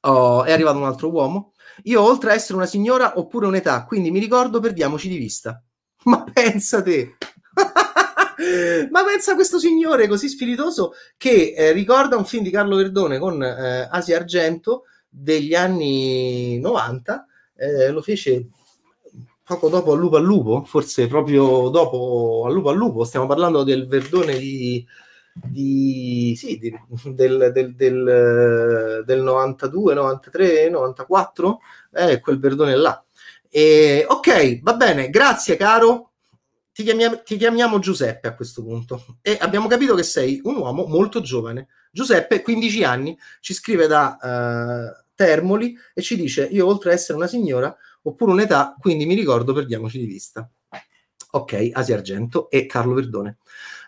Oh, 0.05 0.45
è 0.45 0.53
arrivato 0.53 0.79
un 0.79 0.85
altro 0.85 1.11
uomo. 1.11 1.53
Io, 1.85 2.01
oltre 2.01 2.31
a 2.31 2.35
essere 2.35 2.55
una 2.55 2.67
signora, 2.67 3.19
oppure 3.19 3.47
un'età, 3.47 3.85
quindi 3.85 4.11
mi 4.11 4.21
ricordo, 4.21 4.61
perdiamoci 4.61 5.09
di 5.09 5.17
vista. 5.17 5.63
Ma 6.05 6.25
pensa 6.25 6.81
te! 6.83 7.17
Ma 8.91 9.05
pensa 9.05 9.33
a 9.33 9.35
questo 9.35 9.59
signore 9.59 10.09
così 10.09 10.29
spiritoso 10.29 10.95
che 11.17 11.55
eh, 11.57 11.73
ricorda 11.73 12.17
un 12.17 12.25
film 12.25 12.43
di 12.43 12.51
Carlo 12.51 12.77
Verdone 12.77 13.19
con 13.19 13.43
eh, 13.43 13.89
Asia 13.91 14.17
Argento 14.17 14.85
degli 15.09 15.55
anni 15.55 16.59
90. 16.59 17.27
Eh, 17.55 17.91
lo 17.91 18.01
fece 18.01 18.49
poco 19.45 19.69
dopo 19.69 19.93
al 19.93 19.99
lupo 19.99 20.17
al 20.17 20.25
lupo, 20.25 20.65
forse 20.65 21.07
proprio 21.07 21.69
dopo 21.69 22.45
al 22.47 22.53
lupo 22.53 22.69
al 22.71 22.77
lupo, 22.77 23.05
stiamo 23.05 23.27
parlando 23.27 23.65
del 23.65 23.87
Verdone 23.87 24.39
di, 24.39 24.87
di 25.33 26.35
sì, 26.37 26.59
di, 26.59 26.73
del, 27.15 27.51
del, 27.53 27.75
del, 27.75 29.03
del, 29.05 29.21
92, 29.21 29.95
93, 29.95 30.69
94, 30.71 31.61
eh, 31.95 32.21
quel 32.21 32.39
Verdone 32.39 32.77
là. 32.77 33.05
E, 33.49 34.07
ok, 34.09 34.61
va 34.63 34.75
bene, 34.75 35.11
grazie 35.11 35.57
caro. 35.57 36.11
Ti 36.73 36.85
chiamiamo, 36.85 37.23
ti 37.23 37.37
chiamiamo 37.37 37.79
Giuseppe 37.79 38.29
a 38.29 38.35
questo 38.35 38.63
punto 38.63 39.19
e 39.21 39.37
abbiamo 39.39 39.69
capito 39.69 39.95
che 39.95 40.03
sei 40.03 40.41
un 40.45 40.57
uomo 40.57 40.87
molto 40.87 41.21
giovane. 41.21 41.69
Giuseppe, 41.91 42.41
15 42.41 42.85
anni, 42.85 43.19
ci 43.41 43.53
scrive 43.53 43.87
da 43.87 44.17
uh, 44.19 45.05
Termoli 45.15 45.77
e 45.93 46.01
ci 46.01 46.17
dice: 46.17 46.45
Io, 46.45 46.67
oltre 46.67 46.91
ad 46.91 46.97
essere 46.97 47.19
una 47.19 47.27
signora, 47.27 47.77
oppure 48.03 48.33
un'età, 48.33 48.77
quindi 48.79 49.07
mi 49.07 49.15
ricordo, 49.15 49.53
perdiamoci 49.53 49.99
di 49.99 50.07
vista. 50.07 50.51
Ok, 51.35 51.71
Asia 51.73 51.97
Argento 51.97 52.51
e 52.51 52.67
Carlo 52.67 52.95
Verdone. 52.95 53.39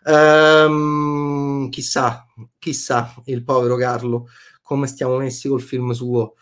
Ehm, 0.07 1.69
chissà, 1.69 2.27
chissà 2.59 3.15
il 3.27 3.45
povero 3.45 3.77
Carlo 3.77 4.29
come 4.62 4.87
stiamo 4.87 5.19
messi 5.19 5.49
col 5.49 5.61
film 5.61 5.91
suo. 5.93 6.35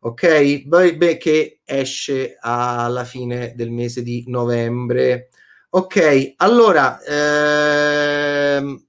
Ok, 0.00 0.64
beh, 0.64 1.16
che 1.18 1.60
esce 1.64 2.36
alla 2.40 3.04
fine 3.04 3.54
del 3.54 3.70
mese 3.70 4.02
di 4.02 4.24
novembre. 4.28 5.28
Ok, 5.70 6.34
allora, 6.36 7.00
ehm, 7.02 8.84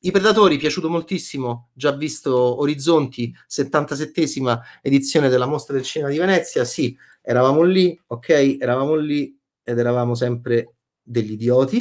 i 0.00 0.10
Predatori, 0.10 0.56
piaciuto 0.56 0.88
moltissimo, 0.88 1.68
già 1.74 1.92
visto 1.92 2.60
Orizzonti, 2.60 3.34
77esima 3.46 4.58
edizione 4.80 5.28
della 5.28 5.46
Mostra 5.46 5.74
del 5.74 5.84
Cinema 5.84 6.10
di 6.10 6.18
Venezia, 6.18 6.64
sì, 6.64 6.96
eravamo 7.30 7.62
lì, 7.62 7.96
ok, 8.08 8.56
eravamo 8.58 8.96
lì 8.96 9.38
ed 9.62 9.78
eravamo 9.78 10.16
sempre 10.16 10.74
degli 11.00 11.32
idioti, 11.32 11.80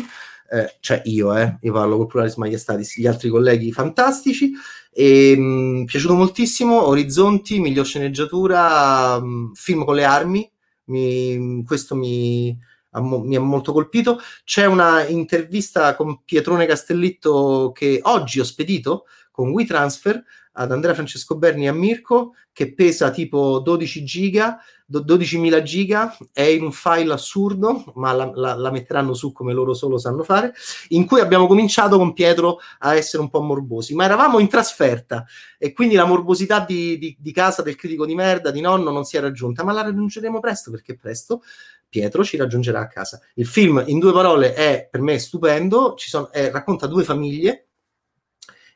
eh, 0.52 0.78
cioè 0.80 1.02
io, 1.06 1.36
eh, 1.36 1.58
io 1.62 1.74
parlo 1.74 1.98
col 1.98 2.06
pluralis 2.06 2.36
maiestatis, 2.36 2.98
gli 2.98 3.08
altri 3.08 3.30
colleghi 3.30 3.72
fantastici, 3.72 4.52
e 4.92 5.36
mh, 5.36 5.42
mm, 5.42 5.84
piaciuto 5.86 6.14
moltissimo, 6.14 6.86
Orizzonti, 6.86 7.60
miglior 7.60 7.86
sceneggiatura, 7.86 9.20
mh, 9.20 9.26
mm, 9.26 9.52
film 9.54 9.86
con 9.86 9.96
le 9.96 10.04
armi, 10.04 10.52
mi, 10.86 11.64
questo 11.66 11.96
mi, 11.96 12.56
mi 12.92 13.36
ha 13.36 13.40
molto 13.40 13.74
colpito. 13.74 14.20
C'è 14.44 14.66
una 14.66 15.06
intervista 15.08 15.96
con 15.96 16.24
Pietrone 16.24 16.68
Castellitto 16.68 17.72
che 17.74 18.00
oggi 18.04 18.40
ho 18.40 18.44
spedito 18.44 19.06
con 19.32 19.50
WeTransfer 19.50 20.24
ad 20.54 20.72
Andrea 20.72 20.94
Francesco 20.94 21.38
Berni 21.38 21.66
e 21.66 21.70
a 21.70 21.74
Mirko 21.74 22.34
che 22.52 22.74
pesa 22.74 23.12
tipo 23.12 23.60
12 23.60 24.04
giga 24.04 24.60
12.000 24.92 25.62
giga, 25.62 26.18
è 26.34 26.42
in 26.42 26.64
un 26.64 26.72
file 26.72 27.14
assurdo, 27.14 27.84
ma 27.96 28.12
la, 28.12 28.32
la, 28.34 28.56
la, 28.56 28.72
metteranno 28.72 29.14
su 29.14 29.32
come 29.32 29.54
loro 29.54 29.76
solo 29.76 30.00
sanno 30.00 30.24
fare, 30.24 30.54
in 30.90 31.06
cui 31.06 31.20
abbiamo 31.20 31.46
cominciato 31.46 31.98
con 31.98 32.14
Pietro 32.14 32.58
a 32.80 32.96
essere 32.96 33.22
un 33.22 33.30
po' 33.30 33.42
morbosi, 33.42 33.94
ma 33.94 34.06
eravamo 34.06 34.40
in 34.40 34.48
trasferta 34.48 35.26
e 35.60 35.74
quindi 35.74 35.94
la 35.94 36.06
morbosità 36.06 36.62
di, 36.62 36.98
di, 36.98 37.16
di 37.20 37.32
casa 37.32 37.62
del 37.62 37.76
critico 37.76 38.06
di 38.06 38.16
merda, 38.16 38.50
di 38.50 38.62
nonno, 38.62 38.90
non 38.90 39.04
si 39.04 39.18
è 39.18 39.20
raggiunta, 39.20 39.64
ma 39.64 39.74
la 39.74 39.84
raggiungeremo 39.84 40.40
presto 40.40 40.72
perché 40.72 40.96
presto 40.96 41.44
Pietro 41.88 42.24
ci 42.24 42.38
raggiungerà 42.38 42.80
a 42.80 42.88
casa. 42.88 43.20
Il 43.36 43.48
film, 43.48 43.84
in 43.88 44.00
due 44.00 44.12
parole, 44.12 44.54
è 44.54 44.88
per 44.90 45.02
me 45.02 45.20
stupendo, 45.20 45.94
sono, 45.98 46.32
è, 46.32 46.50
racconta 46.52 46.88
due 46.88 47.04
famiglie, 47.04 47.69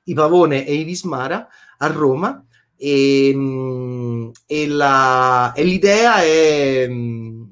i 0.03 0.13
Pavone 0.13 0.65
e 0.65 0.73
i 0.73 0.83
Vismara, 0.83 1.47
a 1.77 1.87
Roma, 1.87 2.45
e, 2.75 3.29
ehm, 3.29 4.31
e, 4.45 4.67
la, 4.67 5.53
e 5.53 5.63
l'idea 5.63 6.21
è 6.21 6.87
mm, 6.89 7.43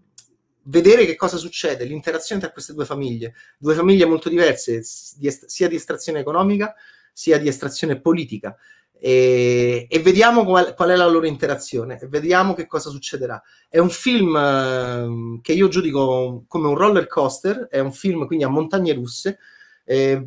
vedere 0.63 1.05
che 1.05 1.15
cosa 1.15 1.37
succede, 1.37 1.85
l'interazione 1.85 2.41
tra 2.41 2.51
queste 2.51 2.73
due 2.73 2.85
famiglie, 2.85 3.33
due 3.57 3.75
famiglie 3.75 4.05
molto 4.05 4.29
diverse, 4.29 4.81
sia 4.83 5.67
di 5.67 5.75
estrazione 5.75 6.19
economica 6.19 6.75
sia 7.13 7.37
di 7.37 7.47
estrazione 7.47 7.99
politica. 7.99 8.55
E, 9.03 9.87
e 9.89 9.99
vediamo 9.99 10.45
qual, 10.45 10.75
qual, 10.75 10.89
è 10.89 10.95
la 10.95 11.07
loro 11.07 11.25
interazione 11.25 11.99
e 11.99 12.07
vediamo 12.07 12.53
che 12.53 12.67
cosa 12.67 12.89
succederà. 12.89 13.41
È 13.67 13.79
un 13.79 13.89
film 13.89 14.35
eh, 14.35 15.39
che 15.41 15.53
io 15.53 15.67
giudico 15.69 16.43
come 16.47 16.67
un 16.67 16.75
roller 16.75 17.07
coaster, 17.07 17.67
è 17.69 17.79
un 17.79 17.91
film 17.91 18.27
quindi 18.27 18.45
a 18.45 18.49
montagne 18.49 18.93
russe. 18.93 19.39
Eh, 19.85 20.23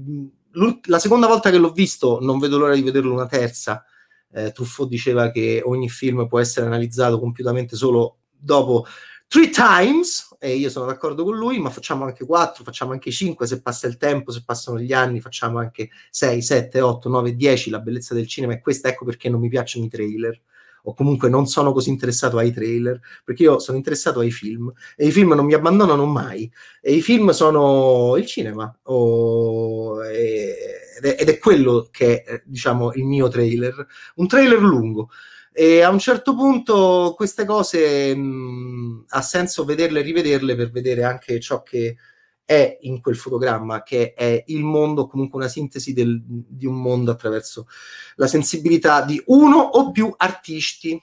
la 0.84 0.98
seconda 0.98 1.26
volta 1.26 1.50
che 1.50 1.58
l'ho 1.58 1.72
visto, 1.72 2.18
non 2.20 2.38
vedo 2.38 2.58
l'ora 2.58 2.74
di 2.74 2.82
vederlo 2.82 3.12
una 3.12 3.26
terza, 3.26 3.84
eh, 4.32 4.52
Truffaut 4.52 4.88
diceva 4.88 5.30
che 5.30 5.62
ogni 5.64 5.88
film 5.88 6.26
può 6.26 6.40
essere 6.40 6.66
analizzato 6.66 7.18
compiutamente 7.18 7.76
solo 7.76 8.18
dopo 8.30 8.86
three 9.28 9.50
times, 9.50 10.36
e 10.38 10.54
io 10.54 10.70
sono 10.70 10.86
d'accordo 10.86 11.24
con 11.24 11.36
lui, 11.36 11.58
ma 11.58 11.70
facciamo 11.70 12.04
anche 12.04 12.24
quattro, 12.24 12.62
facciamo 12.62 12.92
anche 12.92 13.10
cinque, 13.10 13.46
se 13.46 13.62
passa 13.62 13.86
il 13.86 13.96
tempo, 13.96 14.30
se 14.30 14.42
passano 14.44 14.78
gli 14.78 14.92
anni, 14.92 15.20
facciamo 15.20 15.58
anche 15.58 15.90
sei, 16.10 16.42
sette, 16.42 16.80
otto, 16.80 17.08
nove, 17.08 17.34
dieci, 17.34 17.70
la 17.70 17.80
bellezza 17.80 18.14
del 18.14 18.26
cinema 18.26 18.52
è 18.52 18.60
questa, 18.60 18.88
ecco 18.88 19.04
perché 19.04 19.28
non 19.28 19.40
mi 19.40 19.48
piacciono 19.48 19.86
i 19.86 19.88
trailer 19.88 20.40
o 20.86 20.94
comunque 20.94 21.28
non 21.28 21.46
sono 21.46 21.72
così 21.72 21.90
interessato 21.90 22.38
ai 22.38 22.52
trailer, 22.52 23.00
perché 23.24 23.44
io 23.44 23.58
sono 23.58 23.76
interessato 23.76 24.20
ai 24.20 24.30
film 24.30 24.72
e 24.96 25.06
i 25.06 25.10
film 25.10 25.32
non 25.32 25.46
mi 25.46 25.54
abbandonano 25.54 26.04
mai 26.06 26.50
e 26.80 26.92
i 26.94 27.02
film 27.02 27.30
sono 27.30 28.16
il 28.16 28.26
cinema 28.26 28.74
o, 28.84 30.04
e, 30.04 30.54
ed 31.02 31.28
è 31.28 31.38
quello 31.38 31.88
che 31.90 32.22
è 32.22 32.42
diciamo 32.44 32.92
il 32.94 33.04
mio 33.04 33.28
trailer, 33.28 33.86
un 34.16 34.26
trailer 34.26 34.60
lungo. 34.60 35.10
E 35.56 35.82
a 35.82 35.90
un 35.90 36.00
certo 36.00 36.34
punto 36.34 37.14
queste 37.16 37.44
cose 37.44 38.14
mh, 38.14 39.04
ha 39.08 39.22
senso 39.22 39.64
vederle 39.64 40.00
e 40.00 40.02
rivederle 40.02 40.56
per 40.56 40.70
vedere 40.70 41.04
anche 41.04 41.38
ciò 41.38 41.62
che 41.62 41.96
è 42.44 42.78
in 42.82 43.00
quel 43.00 43.16
fotogramma, 43.16 43.82
che 43.82 44.12
è 44.14 44.44
il 44.48 44.62
mondo, 44.62 45.06
comunque 45.06 45.38
una 45.38 45.48
sintesi 45.48 45.92
del, 45.92 46.22
di 46.24 46.66
un 46.66 46.80
mondo 46.80 47.10
attraverso 47.10 47.66
la 48.16 48.26
sensibilità 48.26 49.02
di 49.04 49.22
uno 49.26 49.58
o 49.58 49.90
più 49.90 50.12
artisti. 50.16 51.02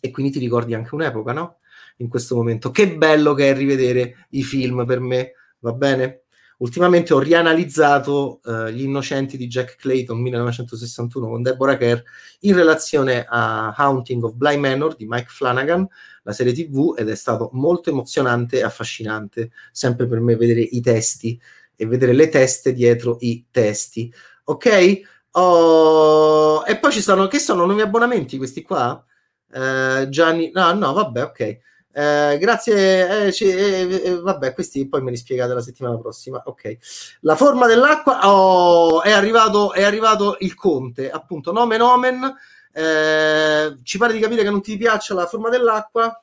E 0.00 0.10
quindi 0.10 0.32
ti 0.32 0.38
ricordi 0.38 0.74
anche 0.74 0.94
un'epoca, 0.94 1.32
no? 1.32 1.58
In 1.98 2.08
questo 2.08 2.34
momento. 2.34 2.70
Che 2.70 2.96
bello 2.96 3.34
che 3.34 3.50
è 3.50 3.54
rivedere 3.54 4.26
i 4.30 4.42
film 4.42 4.84
per 4.86 5.00
me, 5.00 5.32
va 5.58 5.72
bene? 5.72 6.19
Ultimamente 6.60 7.14
ho 7.14 7.18
rianalizzato 7.18 8.40
uh, 8.44 8.66
Gli 8.66 8.82
Innocenti 8.82 9.38
di 9.38 9.46
Jack 9.46 9.76
Clayton 9.76 10.20
1961 10.20 11.28
con 11.28 11.42
Deborah 11.42 11.78
Kerr 11.78 12.00
in 12.40 12.54
relazione 12.54 13.24
a 13.26 13.72
Haunting 13.74 14.22
of 14.24 14.34
Bly 14.34 14.58
Manor 14.58 14.94
di 14.94 15.06
Mike 15.08 15.28
Flanagan, 15.28 15.88
la 16.22 16.32
serie 16.32 16.52
TV, 16.52 16.94
ed 16.98 17.08
è 17.08 17.14
stato 17.14 17.48
molto 17.54 17.88
emozionante 17.88 18.58
e 18.58 18.62
affascinante 18.62 19.52
sempre 19.72 20.06
per 20.06 20.20
me 20.20 20.36
vedere 20.36 20.60
i 20.60 20.82
testi 20.82 21.40
e 21.74 21.86
vedere 21.86 22.12
le 22.12 22.28
teste 22.28 22.74
dietro 22.74 23.16
i 23.20 23.46
testi. 23.50 24.12
Ok? 24.44 25.00
Oh, 25.30 26.62
e 26.66 26.76
poi 26.78 26.92
ci 26.92 27.00
sono, 27.00 27.26
che 27.26 27.38
sono 27.38 27.64
nuovi 27.64 27.80
abbonamenti 27.80 28.36
questi 28.36 28.60
qua? 28.60 29.02
Uh, 29.50 30.06
Gianni, 30.10 30.50
no, 30.52 30.74
no, 30.74 30.92
vabbè, 30.92 31.22
ok. 31.22 31.58
Eh, 31.92 32.38
grazie, 32.38 33.26
eh, 33.26 33.30
c- 33.32 33.42
eh, 33.42 34.02
eh, 34.04 34.20
vabbè, 34.20 34.54
questi 34.54 34.86
poi 34.88 35.02
me 35.02 35.10
li 35.10 35.16
spiegate 35.16 35.54
la 35.54 35.60
settimana 35.60 35.98
prossima. 35.98 36.40
Ok, 36.44 36.76
la 37.20 37.34
forma 37.34 37.66
dell'acqua 37.66 38.28
oh, 38.28 39.02
è, 39.02 39.10
arrivato, 39.10 39.72
è 39.72 39.82
arrivato 39.82 40.36
il 40.40 40.54
conte, 40.54 41.10
appunto, 41.10 41.52
nomen 41.52 41.80
omen. 41.80 42.34
Eh, 42.72 43.76
ci 43.82 43.98
pare 43.98 44.12
di 44.12 44.20
capire 44.20 44.42
che 44.44 44.50
non 44.50 44.62
ti 44.62 44.76
piaccia 44.76 45.14
la 45.14 45.26
forma 45.26 45.48
dell'acqua, 45.48 46.22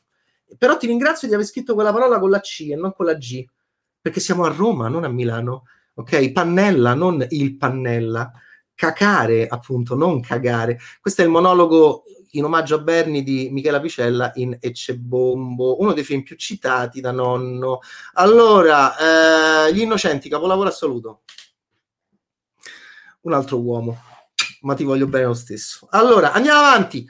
però 0.57 0.77
ti 0.77 0.87
ringrazio 0.87 1.27
di 1.27 1.33
aver 1.33 1.45
scritto 1.45 1.73
quella 1.73 1.91
parola 1.91 2.19
con 2.19 2.29
la 2.29 2.39
C 2.39 2.67
e 2.71 2.75
non 2.75 2.93
con 2.93 3.05
la 3.05 3.15
G, 3.15 3.45
perché 4.01 4.19
siamo 4.21 4.45
a 4.45 4.49
Roma, 4.49 4.87
non 4.87 5.03
a 5.03 5.09
Milano. 5.09 5.63
ok? 5.95 6.31
Pannella, 6.31 6.93
non 6.93 7.25
il 7.29 7.57
pannella. 7.57 8.31
Cacare, 8.73 9.47
appunto, 9.47 9.95
non 9.95 10.21
cagare. 10.21 10.79
Questo 11.01 11.21
è 11.23 11.25
il 11.25 11.31
monologo 11.31 12.03
in 12.31 12.43
omaggio 12.43 12.75
a 12.75 12.79
Berni 12.79 13.23
di 13.23 13.49
Michela 13.51 13.79
Picella 13.79 14.31
in 14.35 14.57
Eccebombo, 14.59 15.79
uno 15.81 15.93
dei 15.93 16.03
film 16.03 16.23
più 16.23 16.35
citati 16.35 17.01
da 17.01 17.11
nonno. 17.11 17.79
Allora, 18.13 19.67
eh, 19.67 19.73
Gli 19.73 19.81
Innocenti, 19.81 20.29
capolavoro 20.29 20.69
assoluto. 20.69 21.21
Un 23.21 23.33
altro 23.33 23.59
uomo, 23.59 23.97
ma 24.61 24.73
ti 24.73 24.83
voglio 24.83 25.07
bene 25.07 25.25
lo 25.25 25.33
stesso. 25.33 25.87
Allora, 25.91 26.31
andiamo 26.31 26.59
avanti. 26.59 27.07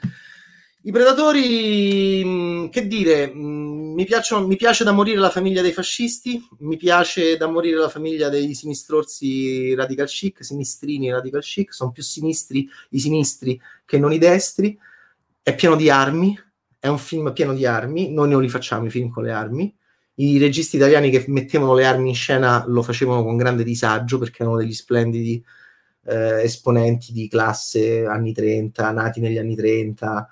I 0.82 0.92
predatori, 0.92 2.22
mm, 2.24 2.68
che 2.68 2.86
dire, 2.86 3.30
mm, 3.34 3.94
mi, 3.94 4.04
piacciono, 4.04 4.46
mi 4.46 4.56
piace 4.56 4.84
da 4.84 4.92
morire 4.92 5.18
la 5.18 5.28
famiglia 5.28 5.60
dei 5.60 5.72
fascisti, 5.72 6.40
mi 6.60 6.76
piace 6.76 7.36
da 7.36 7.48
morire 7.48 7.76
la 7.76 7.88
famiglia 7.88 8.28
dei 8.28 8.54
sinistrorsi 8.54 9.74
radical 9.74 10.06
chic, 10.06 10.44
sinistrini 10.44 11.10
radical 11.10 11.42
chic, 11.42 11.74
sono 11.74 11.90
più 11.90 12.02
sinistri 12.02 12.68
i 12.90 13.00
sinistri 13.00 13.60
che 13.84 13.98
non 13.98 14.12
i 14.12 14.18
destri, 14.18 14.78
è 15.42 15.54
pieno 15.54 15.76
di 15.76 15.90
armi, 15.90 16.38
è 16.78 16.88
un 16.88 16.98
film 16.98 17.32
pieno 17.32 17.54
di 17.54 17.66
armi, 17.66 18.12
noi 18.12 18.28
non 18.28 18.42
li 18.42 18.48
facciamo 18.48 18.86
i 18.86 18.90
film 18.90 19.10
con 19.10 19.24
le 19.24 19.32
armi, 19.32 19.74
i 20.20 20.38
registi 20.38 20.76
italiani 20.76 21.10
che 21.10 21.24
mettevano 21.28 21.74
le 21.74 21.86
armi 21.86 22.08
in 22.08 22.14
scena 22.14 22.64
lo 22.66 22.82
facevano 22.82 23.22
con 23.22 23.36
grande 23.36 23.62
disagio 23.62 24.18
perché 24.18 24.42
erano 24.42 24.58
degli 24.58 24.72
splendidi 24.72 25.42
eh, 26.04 26.42
esponenti 26.42 27.12
di 27.12 27.28
classe 27.28 28.04
anni 28.04 28.32
30, 28.32 28.90
nati 28.90 29.20
negli 29.20 29.38
anni 29.38 29.54
30, 29.54 30.28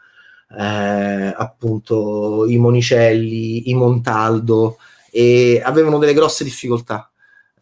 eh, 0.59 1.35
appunto 1.37 2.47
i 2.47 2.57
Monicelli, 2.57 3.71
i 3.71 3.75
Montaldo, 3.75 4.79
e 5.11 5.61
avevano 5.65 5.99
delle 5.99 6.15
grosse 6.15 6.45
difficoltà, 6.45 7.11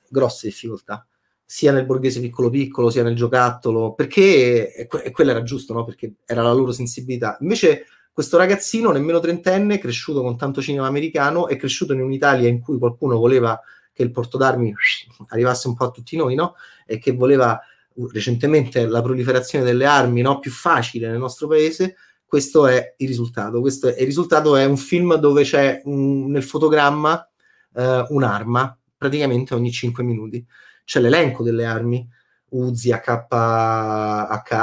grosse 0.09 0.49
difficoltà, 0.49 1.07
sia 1.45 1.73
nel 1.73 1.87
borghese 1.87 2.21
piccolo 2.21 2.51
piccolo, 2.51 2.91
sia 2.91 3.03
nel 3.03 3.15
giocattolo, 3.15 3.95
perché 3.95 4.87
que- 4.89 5.11
quello 5.11 5.31
era 5.31 5.43
giusto, 5.43 5.73
no? 5.73 5.85
perché 5.85 6.15
era 6.25 6.43
la 6.43 6.53
loro 6.53 6.73
sensibilità. 6.73 7.37
Invece 7.41 7.87
questo 8.13 8.37
ragazzino, 8.37 8.91
nemmeno 8.91 9.19
trentenne, 9.19 9.79
cresciuto 9.79 10.23
con 10.23 10.37
tanto 10.37 10.63
cinema 10.63 10.87
americano, 10.87 11.49
è 11.49 11.57
cresciuto 11.57 11.93
in 11.93 12.01
un'Italia 12.01 12.49
in 12.49 12.61
cui 12.61 12.79
qualcuno 12.79 13.19
voleva 13.19 13.61
che 13.93 14.03
il 14.03 14.11
porto 14.11 14.37
d'armi 14.37 14.75
arrivasse 15.29 15.69
un 15.69 15.75
po' 15.75 15.85
a 15.85 15.91
tutti 15.91 16.17
noi, 16.17 16.35
no? 16.35 16.55
E 16.87 16.99
che 16.99 17.13
voleva 17.13 17.61
recentemente 18.13 18.87
la 18.87 19.03
proliferazione 19.03 19.65
delle 19.65 19.87
armi 19.87 20.21
no? 20.21 20.39
più 20.39 20.51
facile 20.51 21.09
nel 21.09 21.19
nostro 21.19 21.47
paese, 21.47 21.97
questo 22.25 22.67
è 22.67 22.95
il 22.99 23.07
risultato. 23.07 23.61
Questo 23.61 23.89
è, 23.89 23.97
il 23.99 24.07
risultato 24.07 24.57
è 24.57 24.65
un 24.65 24.77
film 24.77 25.15
dove 25.15 25.45
c'è 25.45 25.81
un, 25.85 26.31
nel 26.31 26.43
fotogramma 26.43 27.29
uh, 27.75 27.83
un'arma 28.09 28.77
praticamente 28.97 29.55
ogni 29.55 29.71
5 29.71 30.03
minuti. 30.03 30.45
C'è 30.85 31.01
l'elenco 31.01 31.43
delle 31.43 31.65
armi, 31.65 32.07
Uzi, 32.51 32.93
AK, 32.93 33.27
AK, 33.29 34.55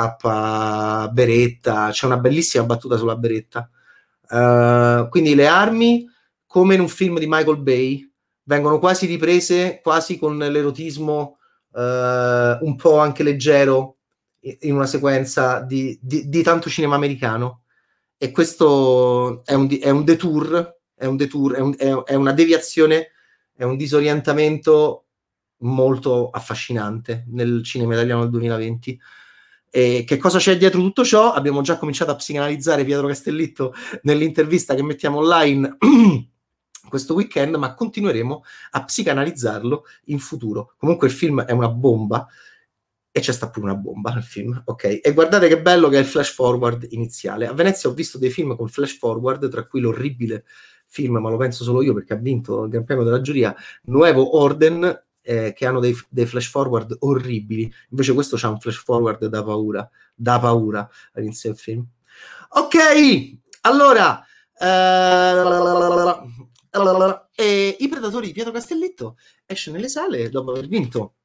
Beretta, 1.12 1.90
c'è 1.92 2.06
una 2.06 2.18
bellissima 2.18 2.64
battuta 2.64 2.98
sulla 2.98 3.16
Beretta. 3.16 3.70
Uh, 4.30 5.10
quindi 5.10 5.36
le 5.36 5.48
armi, 5.48 6.08
come 6.46 6.76
in 6.76 6.82
un 6.82 6.88
film 6.88 7.20
di 7.20 7.28
Michael 7.28 7.58
Bay, 7.58 8.10
vengono 8.44 8.80
quasi 8.80 9.06
riprese, 9.06 9.82
quasi 9.84 10.18
con 10.18 10.38
l'erotismo 10.38 11.38
uh, 11.72 11.80
un 11.80 12.76
po' 12.78 13.00
anche 13.00 13.24
leggero, 13.24 13.98
in 14.42 14.74
una 14.74 14.88
sequenza 14.88 15.60
di, 15.62 15.98
di, 16.02 16.28
di 16.28 16.42
tanto 16.42 16.70
cinema 16.70 16.96
americano 16.96 17.62
e 18.18 18.32
questo 18.32 19.44
è 19.46 19.54
un, 19.54 19.68
è 19.82 19.90
un 19.90 20.04
detour, 20.04 20.80
è, 20.96 21.06
un 21.06 21.16
detour 21.16 21.56
è, 21.56 21.60
un, 21.60 22.04
è, 22.06 22.14
una 22.14 22.34
deviazione, 22.34 23.12
è 23.56 23.64
un 23.64 23.78
disorientamento 23.78 25.06
molto 25.62 26.30
affascinante 26.30 27.26
nel 27.30 27.64
cinema 27.64 27.94
italiano 27.94 28.22
del 28.22 28.30
2020. 28.32 29.00
E 29.70 30.04
che 30.06 30.18
cosa 30.18 30.38
c'è 30.38 30.58
dietro 30.58 30.82
tutto 30.82 31.04
ciò? 31.04 31.32
Abbiamo 31.32 31.62
già 31.62 31.78
cominciato 31.78 32.12
a 32.12 32.16
psicanalizzare 32.16 32.84
Pietro 32.84 33.08
Castellitto 33.08 33.74
nell'intervista 34.04 34.76
che 34.76 34.84
mettiamo 34.84 35.20
online 35.20 35.78
questo 36.90 37.14
weekend, 37.14 37.56
ma 37.56 37.74
continueremo 37.74 38.44
a 38.72 38.84
psicanalizzarlo 38.84 39.86
in 40.06 40.20
futuro. 40.20 40.74
Comunque 40.78 41.08
il 41.08 41.14
film 41.14 41.42
è 41.44 41.52
una 41.52 41.70
bomba 41.70 42.28
e 43.14 43.20
c'è 43.20 43.34
sta 43.34 43.50
pure 43.50 43.66
una 43.66 43.76
bomba 43.76 44.12
nel 44.14 44.24
film, 44.24 44.62
ok? 44.66 45.00
E 45.04 45.14
guardate 45.14 45.48
che 45.48 45.62
bello 45.62 45.90
che 45.90 45.98
è 45.98 46.00
il 46.00 46.06
flash 46.06 46.34
forward 46.34 46.88
iniziale. 46.92 47.46
A 47.46 47.54
Venezia 47.54 47.90
ho 47.90 47.94
visto 47.94 48.18
dei 48.18 48.30
film 48.30 48.56
con 48.56 48.70
flash 48.70 48.98
forward, 48.98 49.50
tra 49.50 49.66
cui 49.68 49.82
l'orribile 49.82 50.46
film, 50.86 51.18
ma 51.18 51.30
lo 51.30 51.38
penso 51.38 51.64
solo 51.64 51.82
io 51.82 51.94
perché 51.94 52.14
ha 52.14 52.18
vinto 52.18 52.64
il 52.64 52.70
Gran 52.70 52.84
Premio 52.84 53.04
della 53.04 53.22
giuria, 53.22 53.56
Nuevo 53.84 54.38
Orden, 54.38 55.04
eh, 55.22 55.54
che 55.54 55.66
hanno 55.66 55.80
dei, 55.80 55.96
dei, 56.10 56.26
flash 56.26 56.48
forward 56.48 56.96
orribili. 57.00 57.72
Invece 57.90 58.14
questo 58.14 58.38
c'ha 58.38 58.50
un 58.50 58.60
flash 58.60 58.84
forward 58.84 59.26
da 59.26 59.44
paura, 59.44 59.90
da 60.16 60.40
paura 60.40 60.90
all'inizio 61.14 61.52
del 61.52 61.60
film. 61.60 61.86
Ok, 62.50 62.76
allora... 63.62 64.26
Eh, 67.36 67.76
I 67.80 67.88
Predatori 67.90 68.28
di 68.28 68.34
Pietro 68.34 68.52
Castelletto 68.52 69.18
esce 69.46 69.72
nelle 69.72 69.90
sale 69.90 70.30
dopo 70.30 70.52
aver 70.52 70.68
vinto 70.68 71.16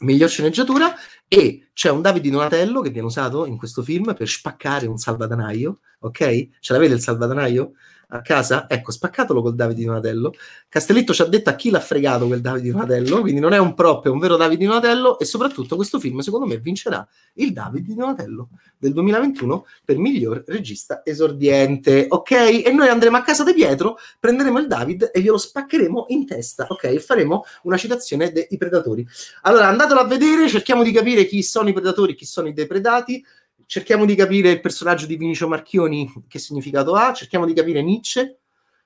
miglior 0.00 0.28
sceneggiatura 0.28 0.94
e 1.28 1.70
c'è 1.72 1.90
un 1.90 2.00
Davide 2.00 2.30
Donatello 2.30 2.80
che 2.80 2.90
viene 2.90 3.06
usato 3.06 3.46
in 3.46 3.56
questo 3.56 3.82
film 3.82 4.14
per 4.14 4.28
spaccare 4.28 4.86
un 4.86 4.96
salvadanaio, 4.98 5.80
ok? 6.00 6.48
Ce 6.60 6.72
l'avete 6.72 6.94
il 6.94 7.00
salvadanaio? 7.00 7.72
A 8.08 8.20
casa, 8.22 8.68
ecco, 8.68 8.90
spaccatelo 8.90 9.42
col 9.42 9.54
Davide 9.54 9.80
di 9.80 9.86
Donatello. 9.86 10.34
Castelletto 10.68 11.12
ci 11.12 11.22
ha 11.22 11.26
detto 11.26 11.50
a 11.50 11.54
chi 11.54 11.70
l'ha 11.70 11.80
fregato 11.80 12.26
quel 12.26 12.40
Davide 12.40 12.64
di 12.64 12.70
Donatello, 12.70 13.20
quindi 13.20 13.40
non 13.40 13.52
è 13.52 13.58
un 13.58 13.74
prop, 13.74 14.06
è 14.06 14.08
un 14.08 14.18
vero 14.18 14.36
Davide 14.36 14.60
di 14.60 14.66
Donatello 14.66 15.18
e 15.18 15.24
soprattutto 15.24 15.76
questo 15.76 15.98
film 15.98 16.20
secondo 16.20 16.46
me 16.46 16.58
vincerà 16.58 17.06
il 17.34 17.52
Davide 17.52 17.86
di 17.86 17.94
Donatello 17.94 18.48
del 18.78 18.92
2021 18.92 19.66
per 19.84 19.98
miglior 19.98 20.44
regista 20.46 21.02
esordiente, 21.04 22.06
ok? 22.08 22.30
E 22.30 22.72
noi 22.72 22.88
andremo 22.88 23.16
a 23.16 23.22
casa 23.22 23.44
di 23.44 23.54
Pietro, 23.54 23.96
prenderemo 24.20 24.58
il 24.58 24.66
David 24.66 25.10
e 25.12 25.20
glielo 25.20 25.38
spaccheremo 25.38 26.06
in 26.08 26.26
testa, 26.26 26.66
ok? 26.68 26.84
E 26.84 27.00
faremo 27.00 27.44
una 27.62 27.76
citazione 27.76 28.32
dei 28.32 28.56
predatori. 28.58 29.06
Allora 29.42 29.68
andatelo 29.68 30.00
a 30.00 30.06
vedere, 30.06 30.48
cerchiamo 30.48 30.82
di 30.82 30.92
capire 30.92 31.26
chi 31.26 31.42
sono 31.42 31.68
i 31.68 31.72
predatori, 31.72 32.14
chi 32.14 32.26
sono 32.26 32.48
i 32.48 32.52
depredati 32.52 33.24
cerchiamo 33.66 34.04
di 34.04 34.14
capire 34.14 34.50
il 34.50 34.60
personaggio 34.60 35.06
di 35.06 35.16
Vinicio 35.16 35.48
Marchioni, 35.48 36.10
che 36.28 36.38
significato 36.38 36.94
ha, 36.94 37.12
cerchiamo 37.12 37.46
di 37.46 37.52
capire 37.52 37.82
Nietzsche, 37.82 38.38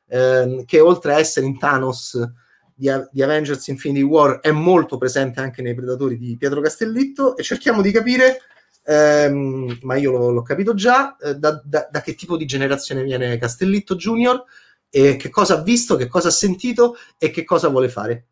ehm, 0.09 0.65
che 0.65 0.81
oltre 0.81 1.15
a 1.15 1.19
essere 1.19 1.47
in 1.47 1.59
Thanos 1.59 2.19
di, 2.75 2.89
di, 3.11 3.23
Avengers 3.23 3.67
Infinity 3.69 4.03
War 4.03 4.41
è 4.41 4.51
molto 4.51 4.99
presente 4.99 5.41
anche 5.41 5.63
nei 5.63 5.75
Predatori 5.75 6.17
di 6.17 6.37
Pietro 6.37 6.61
Castellitto, 6.61 7.37
e 7.37 7.43
cerchiamo 7.43 7.83
di 7.83 7.91
capire, 7.91 8.43
ehm, 8.85 9.79
ma 9.83 9.97
io 9.97 10.13
l'ho, 10.13 10.31
l'ho 10.31 10.43
capito 10.43 10.75
già, 10.75 11.17
eh, 11.17 11.35
da, 11.35 11.61
da, 11.65 11.89
da, 11.91 12.01
che 12.01 12.15
tipo 12.15 12.37
di 12.37 12.47
generazione 12.47 13.03
viene 13.03 13.39
Castellitto 13.39 13.97
Junior, 13.97 14.45
e 14.91 15.17
che 15.17 15.29
cosa 15.29 15.59
ha 15.59 15.63
visto, 15.63 15.97
che 15.97 16.07
cosa 16.07 16.29
ha 16.29 16.33
sentito 16.33 16.97
e 17.19 17.31
che 17.31 17.45
cosa 17.45 17.69
vuole 17.69 17.89
fare. 17.89 18.27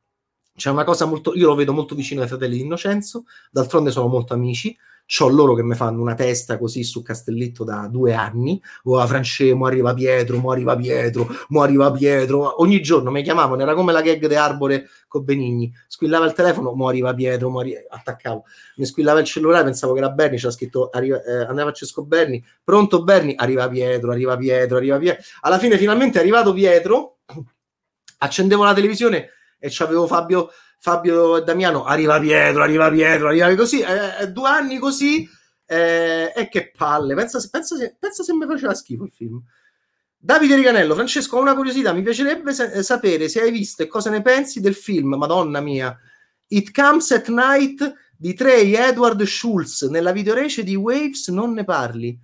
C'è 0.57 0.71
una 0.71 0.85
cosa 0.85 1.05
molto, 1.05 1.35
io 1.35 1.47
lo 1.47 1.55
vedo 1.55 1.73
molto 1.73 1.95
vicino 1.95 2.23
ai 2.23 2.29
fratelli 2.29 2.57
di 2.57 2.63
Innocenzo, 2.63 3.25
d'altronde 3.51 3.91
sono 3.91 4.09
molto 4.09 4.33
amici, 4.35 4.77
C'ho 5.09 5.29
loro 5.29 5.55
che 5.55 5.63
mi 5.63 5.77
fanno 5.77 6.03
una 6.03 6.15
testa 6.15 6.59
così 6.59 6.83
su 6.83 7.01
Castelletto 7.01 7.63
da 7.63 7.87
due 7.89 8.13
anni. 8.13 8.61
Oh, 8.85 9.07
Francesco, 9.07 9.55
mo 9.55 9.67
arriva 9.67 9.95
Pietro, 9.95 10.37
mo 10.39 10.51
arriva 10.51 10.75
Pietro, 10.75 11.29
mo 11.51 11.63
arriva 11.63 11.93
Pietro. 11.93 12.61
Ogni 12.61 12.83
giorno 12.83 13.13
mi 13.13 13.23
chiamavano, 13.23 13.63
era 13.63 13.75
come 13.75 13.93
la 13.93 14.03
gag 14.03 14.27
de 14.27 14.37
Arbore 14.37 14.89
con 15.07 15.25
Benigni. 15.25 15.73
Squillava 15.87 16.27
il 16.27 16.33
telefono, 16.33 16.73
mo 16.73 16.89
arriva 16.89 17.15
Pietro, 17.15 17.51
mo 17.51 17.61
arriva... 17.61 17.79
attaccavo. 17.89 18.45
Mi 18.77 18.85
squillava 18.85 19.21
il 19.21 19.27
cellulare, 19.27 19.63
pensavo 19.63 19.93
che 19.93 20.01
era 20.01 20.11
Berni, 20.11 20.39
c'era 20.39 20.51
scritto 20.51 20.91
arriva, 20.91 21.23
eh, 21.23 21.35
andava 21.35 21.71
Francesco 21.71 22.05
Berni. 22.05 22.45
Pronto 22.65 23.05
Berni? 23.05 23.35
Arriva 23.37 23.69
Pietro, 23.69 24.11
arriva 24.11 24.37
Pietro, 24.37 24.77
arriva 24.77 24.99
Pietro. 24.99 25.23
Alla 25.43 25.59
fine 25.61 25.79
finalmente 25.79 26.19
è 26.19 26.21
arrivato 26.21 26.53
Pietro. 26.53 27.19
Accendevo 28.19 28.65
la 28.65 28.75
televisione 28.75 29.29
e 29.59 29.69
c'avevo 29.71 30.07
Fabio 30.07 30.51
Fabio 30.79 31.39
e 31.39 31.43
Damiano, 31.43 31.85
arriva 31.85 32.21
Pietro, 32.21 32.63
arriva 32.63 32.91
Pietro, 32.91 33.29
arriva 33.29 33.55
così, 33.55 33.81
eh, 33.81 34.23
eh, 34.23 34.29
due 34.29 34.49
anni 34.49 34.79
così, 34.79 35.29
eh, 35.67 36.33
e 36.35 36.49
che 36.49 36.71
palle, 36.77 37.15
pensa, 37.15 37.41
pensa, 37.51 37.77
se, 37.77 37.97
pensa 37.99 38.23
se 38.23 38.35
mi 38.35 38.47
faceva 38.47 38.75
schifo 38.75 39.05
il 39.05 39.11
film. 39.11 39.43
Davide 40.17 40.55
Riganello, 40.55 40.95
Francesco, 40.95 41.37
ho 41.37 41.41
una 41.41 41.55
curiosità, 41.55 41.93
mi 41.93 42.03
piacerebbe 42.03 42.53
se- 42.53 42.73
eh, 42.73 42.83
sapere 42.83 43.29
se 43.29 43.41
hai 43.41 43.51
visto 43.51 43.83
e 43.83 43.87
cosa 43.87 44.11
ne 44.11 44.23
pensi 44.23 44.61
del 44.61 44.75
film, 44.75 45.15
madonna 45.15 45.61
mia, 45.61 45.97
It 46.49 46.73
Comes 46.73 47.11
at 47.11 47.29
Night 47.29 47.95
di 48.17 48.35
Trey 48.35 48.75
Edward 48.75 49.23
Schultz, 49.25 49.83
nella 49.89 50.13
videorece 50.13 50.63
di 50.63 50.75
Waves 50.75 51.29
non 51.29 51.53
ne 51.53 51.65
parli. 51.65 52.19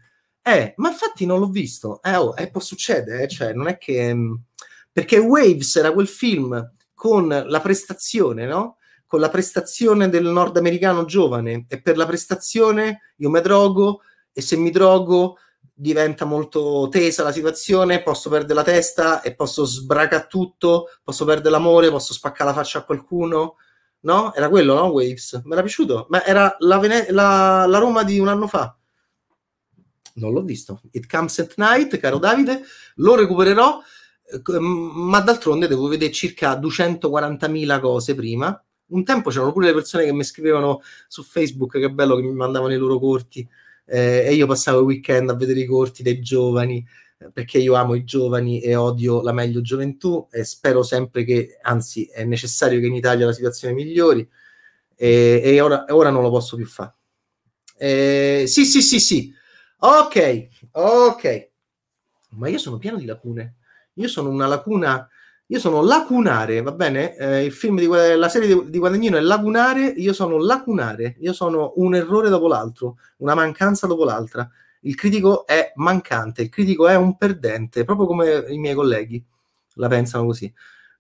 Eh, 0.45 0.75
ma 0.77 0.91
infatti 0.91 1.25
non 1.27 1.39
l'ho 1.39 1.51
visto, 1.51 2.03
eh, 2.03 2.17
oh, 2.17 2.35
eh 2.37 2.51
può 2.51 2.61
succedere, 2.61 3.25
eh, 3.25 3.29
cioè, 3.29 3.53
non 3.53 3.69
è 3.69 3.79
che... 3.79 4.15
Mm, 4.15 4.35
perché 4.93 5.17
Waves 5.17 5.77
era 5.77 5.91
quel 5.91 6.07
film 6.07 6.71
con 7.03 7.27
la 7.27 7.61
prestazione, 7.61 8.47
no? 8.47 8.77
Con 9.09 9.19
la 9.19 9.29
prestazione 9.29 10.09
del 10.09 10.23
nordamericano 10.23 11.05
giovane 11.05 11.65
e 11.69 11.83
per 11.83 11.97
la 11.97 12.07
prestazione 12.07 13.15
io 13.17 13.29
mi 13.29 13.41
drogo 13.41 14.03
e 14.33 14.41
se 14.41 14.55
mi 14.55 14.71
drogo 14.71 15.37
diventa 15.75 16.25
molto 16.25 16.87
tesa 16.93 17.25
la 17.25 17.33
situazione, 17.33 18.05
posso 18.05 18.31
perdere 18.31 18.55
la 18.55 18.63
testa 18.63 19.21
e 19.21 19.35
posso 19.35 19.65
sbracare 19.65 20.29
tutto, 20.29 20.91
posso 21.03 21.25
perdere 21.25 21.51
l'amore, 21.51 21.91
posso 21.91 22.13
spaccare 22.13 22.51
la 22.51 22.55
faccia 22.55 22.79
a 22.79 22.85
qualcuno, 22.85 23.57
no? 24.03 24.33
Era 24.33 24.49
quello, 24.49 24.77
no? 24.77 24.85
Waves. 24.85 25.41
Mi 25.43 25.55
era 25.55 25.63
piaciuto, 25.63 26.07
ma 26.09 26.25
era 26.25 26.55
la, 26.61 26.79
Vene- 26.79 27.11
la, 27.11 27.67
la 27.67 27.79
Roma 27.79 28.05
di 28.05 28.21
un 28.21 28.29
anno 28.29 28.47
fa. 28.47 28.79
Non 30.15 30.33
l'ho 30.33 30.43
visto. 30.43 30.83
It 30.93 31.11
Comes 31.11 31.37
at 31.41 31.55
Night, 31.57 31.99
caro 31.99 32.19
Davide, 32.19 32.63
lo 32.95 33.17
recupererò, 33.17 33.81
ma 34.59 35.21
d'altronde 35.21 35.67
devo 35.67 35.89
vedere 35.89 36.13
circa 36.13 36.59
240.000 36.59 37.81
cose 37.81 38.15
prima. 38.15 38.65
Un 38.89 39.05
tempo 39.05 39.31
c'erano 39.31 39.53
pure 39.53 39.67
le 39.67 39.75
persone 39.75 40.05
che 40.05 40.13
mi 40.13 40.25
scrivevano 40.25 40.83
su 41.09 41.23
Facebook, 41.23 41.79
che 41.79 41.91
bello 41.91 42.17
che 42.17 42.23
mi 42.23 42.33
mandavano 42.33 42.73
i 42.75 42.77
loro 42.77 42.99
corti, 42.99 43.49
eh, 43.87 44.25
e 44.27 44.35
io 44.35 44.47
passavo 44.47 44.81
il 44.81 44.85
weekend 44.87 45.31
a 45.31 45.35
vedere 45.35 45.61
i 45.61 45.67
corti 45.67 46.03
dei 46.03 46.21
giovani, 46.21 46.85
eh, 47.19 47.31
perché 47.33 47.59
io 47.59 47.75
amo 47.75 47.95
i 47.95 48.05
giovani 48.05 48.61
e 48.61 48.75
odio 48.75 49.23
la 49.23 49.33
meglio 49.33 49.61
gioventù 49.61 50.29
e 50.31 50.45
spero 50.45 50.83
sempre 50.83 51.25
che, 51.25 51.59
anzi 51.63 52.05
è 52.05 52.25
necessario 52.25 52.81
che 52.81 52.87
in 52.87 52.95
Italia 52.95 53.27
la 53.27 53.33
situazione 53.33 53.75
migliori 53.75 54.29
e, 54.97 55.41
e 55.43 55.61
ora, 55.61 55.87
ora, 55.89 56.11
non 56.11 56.23
lo 56.23 56.31
posso 56.31 56.57
più 56.57 56.67
fare. 56.67 56.95
Eh, 57.77 58.45
sì, 58.47 58.65
sì, 58.65 58.81
sì, 58.83 59.01
sì. 59.01 59.35
Ok, 59.79 60.49
ok. 60.73 61.51
Ma 62.31 62.49
io 62.49 62.59
sono 62.59 62.79
pieno 62.79 62.99
di 62.99 63.05
lacune. 63.05 63.57
Io 63.95 64.09
sono 64.09 64.29
una 64.31 64.47
lacuna 64.47 65.09
io 65.53 65.59
sono 65.59 65.83
lacunare, 65.83 66.63
va 66.63 66.73
bene? 66.73 67.15
Eh, 67.15 67.45
il 67.45 67.53
film 67.53 67.77
di 67.77 67.87
la 67.87 68.29
serie 68.31 68.49
di, 68.49 68.71
di 68.71 68.79
Guadagnino 68.79 69.19
è 69.19 69.21
lacunare, 69.21 69.85
io 69.85 70.15
sono 70.15 70.39
lacunare, 70.39 71.17
io 71.21 71.35
sono 71.35 71.75
un 71.77 71.95
errore 71.95 72.31
dopo 72.31 72.49
l'altro, 72.49 72.97
una 73.19 73.35
mancanza 73.35 73.87
dopo 73.87 74.05
l'altra. 74.05 74.49
Il 74.81 74.95
critico 74.95 75.47
è 75.47 75.73
mancante, 75.75 76.41
il 76.41 76.49
critico 76.49 76.89
è 76.89 76.95
un 76.97 77.19
perdente, 77.19 77.85
proprio 77.85 78.07
come 78.07 78.47
i 78.49 78.57
miei 78.57 78.75
colleghi 78.75 79.23
la 79.75 79.89
pensano 79.89 80.25
così. 80.25 80.51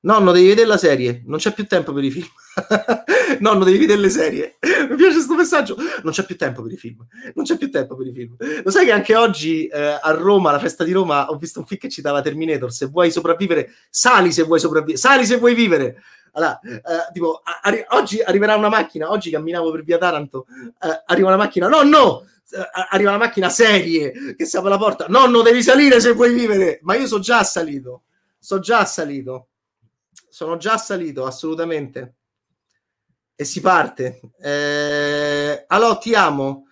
Nonno, 0.05 0.33
devi 0.33 0.49
vedere 0.49 0.67
la 0.67 0.79
serie, 0.79 1.23
non 1.27 1.39
c'è 1.39 1.53
più 1.53 1.65
tempo 1.67 1.93
per 1.93 2.03
i 2.03 2.11
film. 2.11 2.27
Nonno, 3.39 3.63
devi 3.63 3.79
vedere 3.79 4.01
le 4.01 4.09
serie. 4.09 4.59
Mi 4.89 4.97
piace 4.97 5.15
questo 5.15 5.35
messaggio. 5.35 5.77
Non 6.03 6.13
c'è 6.13 6.25
più 6.25 6.37
tempo 6.37 6.61
per 6.61 6.73
i 6.73 6.77
film. 6.77 7.07
Non 7.35 7.45
c'è 7.45 7.57
più 7.57 7.71
tempo 7.71 7.95
per 7.97 8.09
i 8.09 8.13
film. 8.13 8.35
Lo 8.65 8.71
sai 8.71 8.87
che 8.87 8.91
anche 8.91 9.15
oggi 9.15 9.67
eh, 9.69 9.99
a 10.01 10.11
Roma, 10.11 10.49
alla 10.49 10.59
festa 10.59 10.83
di 10.83 10.91
Roma, 10.91 11.31
ho 11.31 11.37
visto 11.37 11.61
un 11.61 11.67
film 11.67 11.79
che 11.79 11.89
citava 11.89 12.21
Terminator. 12.21 12.73
Se 12.73 12.87
vuoi 12.87 13.13
sopravvivere, 13.13 13.71
sali 13.91 14.33
se 14.33 14.43
vuoi 14.43 14.59
sopravvivere. 14.59 14.99
Sali 14.99 15.25
se 15.25 15.37
vuoi 15.37 15.55
vivere. 15.55 16.03
Allora, 16.33 16.59
eh, 16.61 17.13
tipo, 17.13 17.41
arri- 17.63 17.85
oggi 17.91 18.21
arriverà 18.21 18.57
una 18.57 18.69
macchina. 18.69 19.09
Oggi 19.09 19.31
camminavo 19.31 19.71
per 19.71 19.85
via 19.85 19.99
Taranto. 19.99 20.47
Eh, 20.81 21.03
arriva 21.07 21.29
una 21.29 21.37
macchina. 21.37 21.69
No, 21.69 21.83
no! 21.83 22.27
Eh, 22.51 22.89
arriva 22.91 23.11
una 23.11 23.19
macchina 23.19 23.49
serie 23.49 24.35
che 24.37 24.47
si 24.47 24.57
apre 24.57 24.71
la 24.71 24.79
porta. 24.79 25.07
Nonno, 25.09 25.43
devi 25.43 25.63
salire 25.63 26.01
se 26.01 26.13
vuoi 26.13 26.35
vivere. 26.35 26.81
Ma 26.83 26.97
io 26.97 27.07
sono 27.07 27.23
già 27.23 27.45
salito. 27.45 28.03
Sono 28.41 28.61
già 28.61 28.85
salito 28.85 29.47
sono 30.33 30.57
già 30.57 30.79
salito, 30.79 31.27
assolutamente. 31.27 32.15
E 33.35 33.45
si 33.45 33.61
parte. 33.61 34.19
Eh, 34.41 35.65
allora, 35.67 35.97
ti 35.97 36.15
amo. 36.15 36.69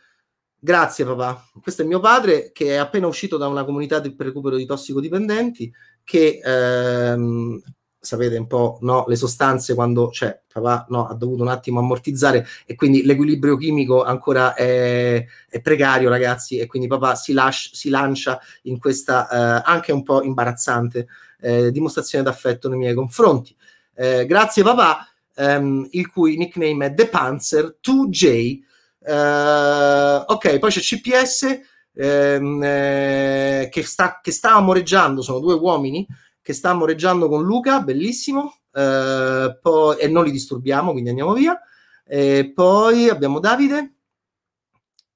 Grazie 0.59 1.05
papà. 1.05 1.47
Questo 1.61 1.83
è 1.83 1.85
mio 1.85 2.01
padre 2.01 2.53
che 2.53 2.69
è 2.69 2.77
appena 2.77 3.07
uscito 3.07 3.37
da 3.37 3.49
una 3.49 3.65
comunità 3.65 3.99
di 4.01 4.15
recupero 4.19 4.57
di 4.57 4.65
tossicodipendenti 4.65 5.71
che 6.05 6.41
ehm, 6.43 7.61
sapete 7.99 8.39
un 8.39 8.47
po' 8.47 8.79
no, 8.81 9.05
le 9.09 9.17
sostanze 9.17 9.75
quando 9.75 10.11
cioè 10.11 10.41
papà 10.51 10.87
no, 10.89 11.07
ha 11.07 11.15
dovuto 11.15 11.43
un 11.43 11.49
attimo 11.49 11.81
ammortizzare 11.81 12.47
e 12.67 12.75
quindi 12.75 13.05
l'equilibrio 13.05 13.57
chimico 13.57 14.03
ancora 14.03 14.55
è, 14.55 15.25
è 15.49 15.61
precario 15.61 16.09
ragazzi 16.09 16.59
e 16.59 16.67
quindi 16.67 16.89
papà 16.89 17.15
si, 17.15 17.33
lascia, 17.33 17.71
si 17.73 17.89
lancia 17.89 18.41
in 18.63 18.79
questa 18.79 19.29
eh, 19.29 19.63
anche 19.67 19.93
un 19.93 20.03
po' 20.03 20.23
imbarazzante 20.23 21.07
eh, 21.41 21.71
dimostrazione 21.71 22.25
d'affetto 22.25 22.69
nei 22.69 22.79
miei 22.79 22.95
confronti. 22.95 23.55
Eh, 23.95 24.27
grazie 24.27 24.63
papà, 24.63 25.07
ehm, 25.37 25.89
il 25.91 26.11
cui 26.11 26.37
nickname 26.37 26.87
è 26.87 26.95
The 26.95 27.09
Panzer 27.09 27.77
2J. 27.81 28.59
Eh, 29.03 30.25
ok, 30.27 30.59
poi 30.59 30.71
c'è 30.71 30.81
CPS 30.81 31.61
ehm, 31.95 32.63
eh, 32.63 33.69
che, 33.71 33.83
sta, 33.83 34.21
sta 34.23 34.55
amoreggiando, 34.55 35.23
sono 35.23 35.41
due 35.41 35.55
uomini 35.55 36.07
che 36.43 36.53
sta 36.53 36.71
amoreggiando 36.71 37.29
con 37.29 37.45
Luca, 37.45 37.81
bellissimo, 37.81 38.57
eh, 38.73 39.59
poi, 39.61 39.99
e 39.99 40.09
non 40.09 40.25
li 40.25 40.31
disturbiamo, 40.31 40.93
quindi 40.93 41.11
andiamo 41.11 41.33
via. 41.33 41.61
E 42.05 42.51
poi 42.55 43.09
abbiamo 43.09 43.39
Davide. 43.39 43.95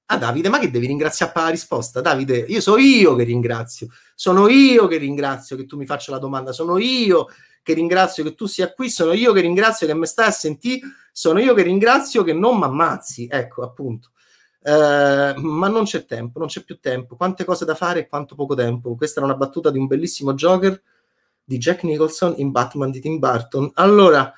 Ah, 0.07 0.17
Davide, 0.17 0.49
ma 0.49 0.59
che 0.59 0.69
devi 0.69 0.85
ringraziare 0.85 1.31
per 1.31 1.43
la 1.43 1.49
risposta? 1.49 1.99
Davide, 1.99 2.37
io 2.37 2.61
sono 2.61 2.77
io 2.77 3.15
che 3.15 3.23
ringrazio, 3.23 3.87
sono 4.13 4.47
io 4.47 4.87
che 4.87 4.97
ringrazio 4.97 5.55
che 5.55 5.65
tu 5.65 5.77
mi 5.77 5.85
faccia 5.87 6.11
la 6.11 6.19
domanda, 6.19 6.51
sono 6.51 6.77
io 6.77 7.27
che 7.63 7.73
ringrazio 7.73 8.23
che 8.23 8.35
tu 8.35 8.45
sia 8.45 8.71
qui, 8.71 8.91
sono 8.91 9.13
io 9.13 9.33
che 9.33 9.41
ringrazio 9.41 9.87
che 9.87 9.95
mi 9.95 10.05
stai 10.05 10.27
a 10.27 10.31
sentire, 10.31 10.81
sono 11.11 11.39
io 11.39 11.55
che 11.55 11.63
ringrazio 11.63 12.23
che 12.23 12.33
non 12.33 12.57
mi 12.57 12.65
ammazzi, 12.65 13.27
ecco 13.31 13.63
appunto. 13.63 14.11
Eh, 14.61 15.33
ma 15.37 15.67
non 15.67 15.85
c'è 15.85 16.05
tempo, 16.05 16.37
non 16.37 16.47
c'è 16.47 16.63
più 16.63 16.79
tempo. 16.79 17.15
Quante 17.15 17.43
cose 17.43 17.65
da 17.65 17.73
fare 17.73 18.01
e 18.01 18.07
quanto 18.07 18.35
poco 18.35 18.53
tempo. 18.53 18.95
Questa 18.95 19.19
era 19.19 19.27
una 19.27 19.37
battuta 19.37 19.71
di 19.71 19.79
un 19.79 19.87
bellissimo 19.87 20.33
Joker 20.35 20.79
di 21.43 21.57
Jack 21.57 21.83
Nicholson 21.83 22.33
in 22.37 22.51
Batman 22.51 22.91
di 22.91 22.99
Tim 22.99 23.17
Burton. 23.17 23.71
Allora, 23.75 24.31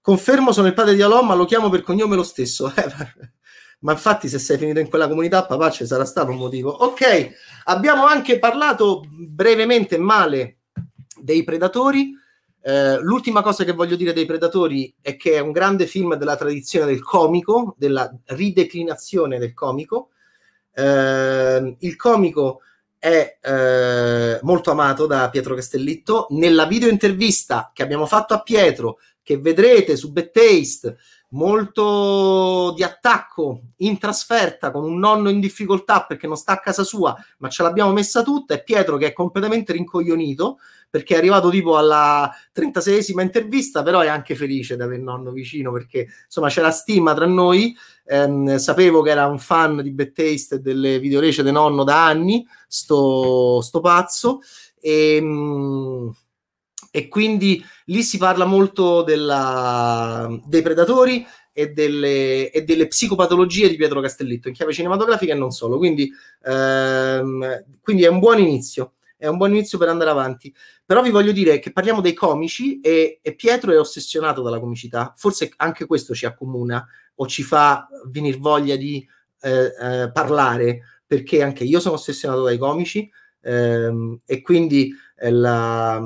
confermo 0.00 0.52
sono 0.52 0.66
il 0.66 0.74
padre 0.74 0.94
di 0.94 1.02
Alon, 1.02 1.26
ma 1.26 1.34
lo 1.34 1.44
chiamo 1.44 1.68
per 1.68 1.82
cognome 1.82 2.16
lo 2.16 2.22
stesso. 2.22 2.72
ma 3.80 3.92
infatti 3.92 4.28
se 4.28 4.38
sei 4.38 4.58
finito 4.58 4.78
in 4.78 4.88
quella 4.88 5.08
comunità, 5.08 5.44
papà, 5.44 5.70
ci 5.70 5.86
sarà 5.86 6.04
stato 6.04 6.30
un 6.30 6.36
motivo. 6.36 6.70
Ok, 6.70 7.30
abbiamo 7.64 8.06
anche 8.06 8.38
parlato 8.38 9.04
brevemente 9.10 9.98
male 9.98 10.58
dei 11.16 11.44
predatori. 11.44 12.16
Eh, 12.62 13.00
l'ultima 13.00 13.40
cosa 13.40 13.64
che 13.64 13.72
voglio 13.72 13.96
dire 13.96 14.12
dei 14.12 14.26
Predatori 14.26 14.94
è 15.00 15.16
che 15.16 15.32
è 15.32 15.38
un 15.40 15.50
grande 15.50 15.86
film 15.86 16.14
della 16.16 16.36
tradizione 16.36 16.86
del 16.86 17.02
comico, 17.02 17.74
della 17.78 18.14
rideclinazione 18.26 19.38
del 19.38 19.54
comico. 19.54 20.10
Eh, 20.74 21.76
il 21.78 21.96
comico 21.96 22.60
è 22.98 23.38
eh, 23.40 24.38
molto 24.42 24.70
amato 24.70 25.06
da 25.06 25.30
Pietro 25.30 25.54
Castellitto. 25.54 26.26
Nella 26.30 26.66
video 26.66 26.90
intervista 26.90 27.70
che 27.72 27.82
abbiamo 27.82 28.04
fatto 28.04 28.34
a 28.34 28.42
Pietro, 28.42 28.98
che 29.22 29.38
vedrete 29.38 29.96
su 29.96 30.12
Bad 30.12 30.30
Taste, 30.30 30.98
molto 31.30 32.72
di 32.74 32.82
attacco 32.82 33.62
in 33.78 33.98
trasferta 33.98 34.70
con 34.70 34.84
un 34.84 34.98
nonno 34.98 35.28
in 35.28 35.40
difficoltà 35.40 36.04
perché 36.04 36.26
non 36.26 36.36
sta 36.36 36.52
a 36.52 36.60
casa 36.60 36.82
sua, 36.82 37.16
ma 37.38 37.48
ce 37.48 37.62
l'abbiamo 37.62 37.92
messa 37.92 38.22
tutta. 38.22 38.54
E 38.54 38.62
Pietro 38.62 38.96
che 38.96 39.08
è 39.08 39.12
completamente 39.12 39.72
rincoglionito 39.72 40.58
perché 40.90 41.14
è 41.14 41.18
arrivato 41.18 41.50
tipo 41.50 41.76
alla 41.76 42.30
36esima 42.52 43.20
intervista, 43.20 43.82
però 43.82 44.00
è 44.00 44.08
anche 44.08 44.34
felice 44.34 44.74
di 44.74 44.82
avere 44.82 44.98
il 44.98 45.04
nonno 45.04 45.30
vicino 45.30 45.70
perché 45.70 46.08
insomma 46.24 46.48
c'era 46.48 46.70
stima 46.72 47.14
tra 47.14 47.26
noi. 47.26 47.74
Ehm, 48.06 48.56
sapevo 48.56 49.00
che 49.02 49.10
era 49.10 49.26
un 49.26 49.38
fan 49.38 49.82
di 49.82 49.92
Bad 49.92 50.12
Taste 50.12 50.56
e 50.56 50.58
delle 50.58 50.98
videorece 50.98 51.44
di 51.44 51.52
nonno 51.52 51.84
da 51.84 52.06
anni, 52.06 52.44
sto, 52.66 53.60
sto 53.60 53.80
pazzo. 53.80 54.40
E, 54.80 55.16
ehm, 55.16 56.12
e 56.90 57.08
quindi 57.08 57.64
lì 57.86 58.02
si 58.02 58.18
parla 58.18 58.44
molto 58.44 59.02
della, 59.02 60.28
dei 60.44 60.62
predatori 60.62 61.24
e 61.52 61.72
delle, 61.72 62.50
e 62.50 62.62
delle, 62.62 62.86
psicopatologie 62.86 63.68
di 63.68 63.76
Pietro 63.76 64.00
Castellitto 64.00 64.48
in 64.48 64.54
chiave 64.54 64.72
cinematografica 64.72 65.32
e 65.32 65.36
non 65.36 65.50
solo. 65.50 65.78
Quindi, 65.78 66.10
ehm, 66.44 67.64
quindi, 67.80 68.04
è 68.04 68.08
un 68.08 68.18
buon 68.18 68.38
inizio. 68.40 68.94
È 69.16 69.26
un 69.26 69.36
buon 69.36 69.50
inizio 69.50 69.78
per 69.78 69.88
andare 69.88 70.10
avanti. 70.10 70.52
Però 70.84 71.02
vi 71.02 71.10
voglio 71.10 71.32
dire 71.32 71.58
che 71.58 71.72
parliamo 71.72 72.00
dei 72.00 72.14
comici 72.14 72.80
e, 72.80 73.20
e 73.22 73.34
Pietro 73.34 73.72
è 73.72 73.78
ossessionato 73.78 74.42
dalla 74.42 74.58
comicità. 74.58 75.12
Forse 75.16 75.52
anche 75.56 75.86
questo 75.86 76.14
ci 76.14 76.26
accomuna 76.26 76.84
o 77.16 77.26
ci 77.26 77.42
fa 77.42 77.86
venire 78.06 78.38
voglia 78.38 78.76
di 78.76 79.06
eh, 79.42 79.72
eh, 79.80 80.10
parlare, 80.12 80.80
perché 81.06 81.42
anche 81.42 81.64
io 81.64 81.80
sono 81.80 81.96
ossessionato 81.96 82.44
dai 82.44 82.56
comici 82.56 83.10
ehm, 83.42 84.20
e 84.24 84.40
quindi 84.42 84.94
la, 85.28 86.02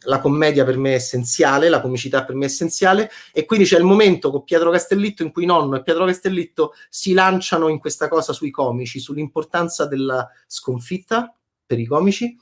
la, 0.00 0.20
commedia 0.20 0.64
per 0.64 0.76
me 0.76 0.90
è 0.90 0.94
essenziale, 0.94 1.70
la 1.70 1.80
comicità 1.80 2.24
per 2.24 2.34
me 2.34 2.44
è 2.44 2.48
essenziale 2.48 3.10
e 3.32 3.46
quindi 3.46 3.64
c'è 3.64 3.78
il 3.78 3.84
momento 3.84 4.30
con 4.30 4.44
Pietro 4.44 4.70
Castellitto 4.70 5.22
in 5.22 5.32
cui 5.32 5.46
nonno 5.46 5.76
e 5.76 5.82
Pietro 5.82 6.04
Castellitto 6.04 6.74
si 6.90 7.14
lanciano 7.14 7.68
in 7.68 7.78
questa 7.78 8.08
cosa 8.08 8.34
sui 8.34 8.50
comici, 8.50 9.00
sull'importanza 9.00 9.86
della 9.86 10.28
sconfitta 10.46 11.34
per 11.64 11.78
i 11.78 11.86
comici 11.86 12.36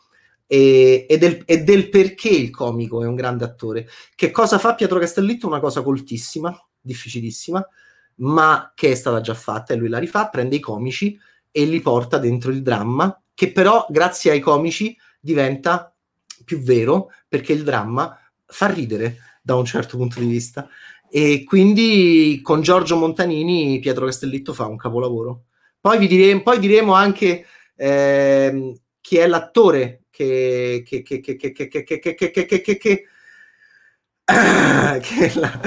e, 0.48 1.06
e, 1.08 1.18
del, 1.18 1.42
e 1.44 1.62
del 1.62 1.88
perché 1.88 2.28
il 2.28 2.50
comico 2.50 3.02
è 3.02 3.06
un 3.06 3.14
grande 3.14 3.44
attore. 3.44 3.88
Che 4.14 4.30
cosa 4.32 4.58
fa 4.58 4.74
Pietro 4.74 4.98
Castellitto? 4.98 5.46
Una 5.46 5.60
cosa 5.60 5.82
coltissima, 5.82 6.52
difficilissima, 6.80 7.64
ma 8.16 8.72
che 8.74 8.90
è 8.90 8.94
stata 8.94 9.20
già 9.20 9.34
fatta 9.34 9.74
e 9.74 9.76
lui 9.76 9.88
la 9.88 9.98
rifà, 9.98 10.28
prende 10.28 10.56
i 10.56 10.60
comici 10.60 11.18
e 11.50 11.64
li 11.64 11.80
porta 11.80 12.18
dentro 12.18 12.50
il 12.50 12.62
dramma, 12.62 13.20
che 13.34 13.52
però 13.52 13.86
grazie 13.88 14.30
ai 14.30 14.40
comici 14.40 14.96
diventa 15.20 15.95
più 16.46 16.60
vero 16.60 17.10
perché 17.28 17.52
il 17.52 17.64
dramma 17.64 18.18
fa 18.46 18.68
ridere 18.68 19.18
da 19.42 19.56
un 19.56 19.66
certo 19.66 19.98
punto 19.98 20.20
di 20.20 20.26
vista 20.26 20.68
e 21.10 21.44
quindi 21.44 22.40
con 22.42 22.62
Giorgio 22.62 22.96
Montanini 22.96 23.78
Pietro 23.80 24.06
Castellitto 24.06 24.54
fa 24.54 24.66
un 24.66 24.76
capolavoro. 24.76 25.44
Poi, 25.80 25.98
vi 25.98 26.06
dire, 26.06 26.40
poi 26.42 26.58
diremo 26.58 26.94
anche 26.94 27.46
eh, 27.76 28.80
chi 29.00 29.16
è 29.16 29.26
l'attore 29.26 30.04
che, 30.10 30.82
che, 30.86 31.02
che, 31.02 31.20
che 31.20 31.36
è 34.26 35.32
la, 35.34 35.60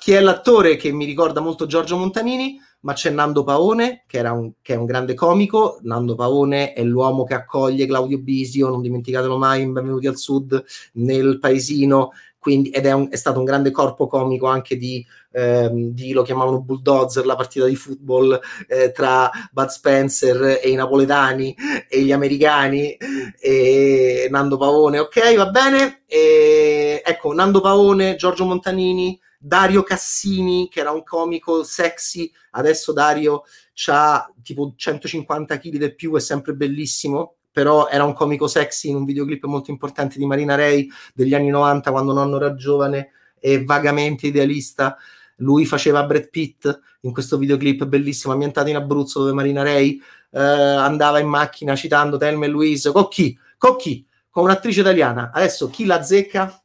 che, 0.00 0.16
è 0.16 0.20
l'attore 0.20 0.76
che 0.76 0.92
mi 0.92 1.04
ricorda 1.04 1.40
molto 1.40 1.66
Giorgio 1.66 1.98
Montanini, 1.98 2.58
ma 2.80 2.92
c'è 2.92 3.10
Nando 3.10 3.42
Paone, 3.42 4.04
che, 4.06 4.20
un, 4.20 4.52
che, 4.62 4.74
è 4.74 4.76
un 4.76 4.84
grande 4.84 5.14
comico. 5.14 5.78
Nando 5.82 6.14
Paone 6.14 6.72
è 6.72 6.82
l'uomo 6.82 7.24
che 7.24 7.34
accoglie 7.34 7.86
Claudio 7.86 8.18
Bisio, 8.18 8.68
non 8.68 8.82
dimenticatelo 8.82 9.36
mai, 9.36 9.62
in 9.62 9.72
Benvenuti 9.72 10.06
al 10.06 10.16
Sud, 10.16 10.62
nel 10.94 11.38
paesino, 11.38 12.12
quindi, 12.38 12.70
ed 12.70 12.86
è, 12.86 12.92
un, 12.92 13.08
è, 13.10 13.16
stato 13.16 13.40
un 13.40 13.44
grande 13.44 13.70
corpo 13.72 14.06
comico 14.06 14.46
anche 14.46 14.76
di, 14.76 15.04
ehm, 15.32 15.90
di 15.90 16.12
lo 16.12 16.22
chiamavano 16.22 16.62
Bulldozer, 16.62 17.26
la 17.26 17.34
partita 17.34 17.66
di 17.66 17.74
football 17.74 18.40
eh, 18.68 18.92
tra 18.92 19.30
Bud 19.50 19.68
Spencer 19.68 20.60
e 20.62 20.70
i 20.70 20.74
napoletani 20.74 21.54
e 21.88 22.00
gli 22.02 22.12
americani, 22.12 22.96
e 23.40 24.28
Nando 24.30 24.56
Pavone, 24.56 25.00
ok, 25.00 25.34
va 25.36 25.50
bene? 25.50 26.02
E, 26.06 27.02
ecco, 27.04 27.32
Nando 27.34 27.60
Pavone, 27.60 28.14
Giorgio 28.14 28.44
Montanini, 28.44 29.20
Dario 29.38 29.84
Cassini, 29.84 30.68
che 30.68 30.80
era 30.80 30.90
un 30.90 31.04
comico 31.04 31.62
sexy, 31.62 32.30
adesso 32.50 32.92
Dario 32.92 33.44
ha 33.86 34.28
tipo 34.42 34.74
150 34.76 35.58
kg 35.58 35.76
del 35.76 35.94
più, 35.94 36.16
è 36.16 36.20
sempre 36.20 36.54
bellissimo, 36.54 37.36
però 37.52 37.88
era 37.88 38.04
un 38.04 38.12
comico 38.14 38.48
sexy 38.48 38.88
in 38.88 38.96
un 38.96 39.04
videoclip 39.04 39.44
molto 39.44 39.70
importante 39.70 40.18
di 40.18 40.26
Marina 40.26 40.56
Ray 40.56 40.88
degli 41.14 41.34
anni 41.34 41.48
90 41.48 41.90
quando 41.90 42.12
nonno 42.12 42.36
era 42.36 42.54
giovane 42.54 43.10
e 43.38 43.64
vagamente 43.64 44.26
idealista. 44.26 44.96
Lui 45.36 45.64
faceva 45.66 46.04
Brad 46.04 46.30
Pitt 46.30 46.80
in 47.02 47.12
questo 47.12 47.38
videoclip 47.38 47.84
bellissimo 47.86 48.32
ambientato 48.32 48.68
in 48.68 48.76
Abruzzo 48.76 49.20
dove 49.20 49.32
Marina 49.32 49.62
Ray 49.62 50.00
eh, 50.30 50.40
andava 50.40 51.20
in 51.20 51.28
macchina 51.28 51.76
citando 51.76 52.16
Telma 52.16 52.44
e 52.44 52.48
Louise 52.48 52.90
con 52.90 53.08
chi? 53.08 53.38
Con 53.56 53.76
chi? 53.76 54.04
Con 54.30 54.44
un'attrice 54.44 54.80
italiana. 54.80 55.30
Adesso 55.32 55.70
chi 55.70 55.84
la 55.84 56.02
zecca? 56.02 56.60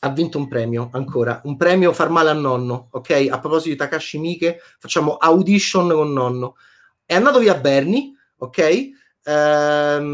Ha 0.00 0.08
vinto 0.10 0.38
un 0.38 0.48
premio 0.48 0.90
ancora, 0.92 1.40
un 1.44 1.56
premio 1.56 1.92
far 1.92 2.10
male 2.10 2.30
a 2.30 2.34
nonno, 2.34 2.88
ok? 2.90 3.28
A 3.30 3.38
proposito 3.38 3.70
di 3.70 3.76
Takashi 3.76 4.18
Miike, 4.18 4.60
facciamo 4.78 5.16
audition 5.16 5.88
con 5.88 6.12
nonno. 6.12 6.56
È 7.04 7.14
andato 7.14 7.38
via 7.38 7.54
Bernie, 7.56 8.12
ok? 8.36 8.88
Ehm... 9.24 10.06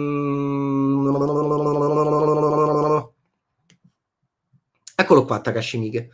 Eccolo 4.97 5.25
qua, 5.25 5.41
Takashi 5.41 5.79
Miike. 5.79 6.11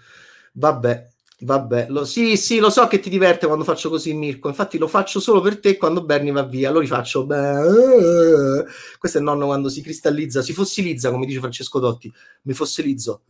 Vabbè, 0.54 1.08
vabbè. 1.40 1.86
Lo, 1.88 2.04
sì, 2.04 2.36
sì, 2.36 2.58
lo 2.58 2.70
so 2.70 2.86
che 2.86 3.00
ti 3.00 3.10
diverte 3.10 3.46
quando 3.46 3.64
faccio 3.64 3.88
così, 3.88 4.12
Mirko. 4.14 4.48
Infatti 4.48 4.78
lo 4.78 4.88
faccio 4.88 5.20
solo 5.20 5.40
per 5.40 5.58
te 5.60 5.76
quando 5.76 6.04
Bernie 6.04 6.32
va 6.32 6.42
via. 6.42 6.70
Lo 6.70 6.80
rifaccio. 6.80 7.26
Beh, 7.26 8.64
questo 8.98 9.18
è 9.18 9.20
il 9.20 9.26
nonno 9.26 9.46
quando 9.46 9.68
si 9.68 9.82
cristallizza, 9.82 10.42
si 10.42 10.52
fossilizza, 10.52 11.10
come 11.10 11.26
dice 11.26 11.40
Francesco 11.40 11.78
Dotti. 11.78 12.12
Mi 12.42 12.52
fossilizzo. 12.52 13.22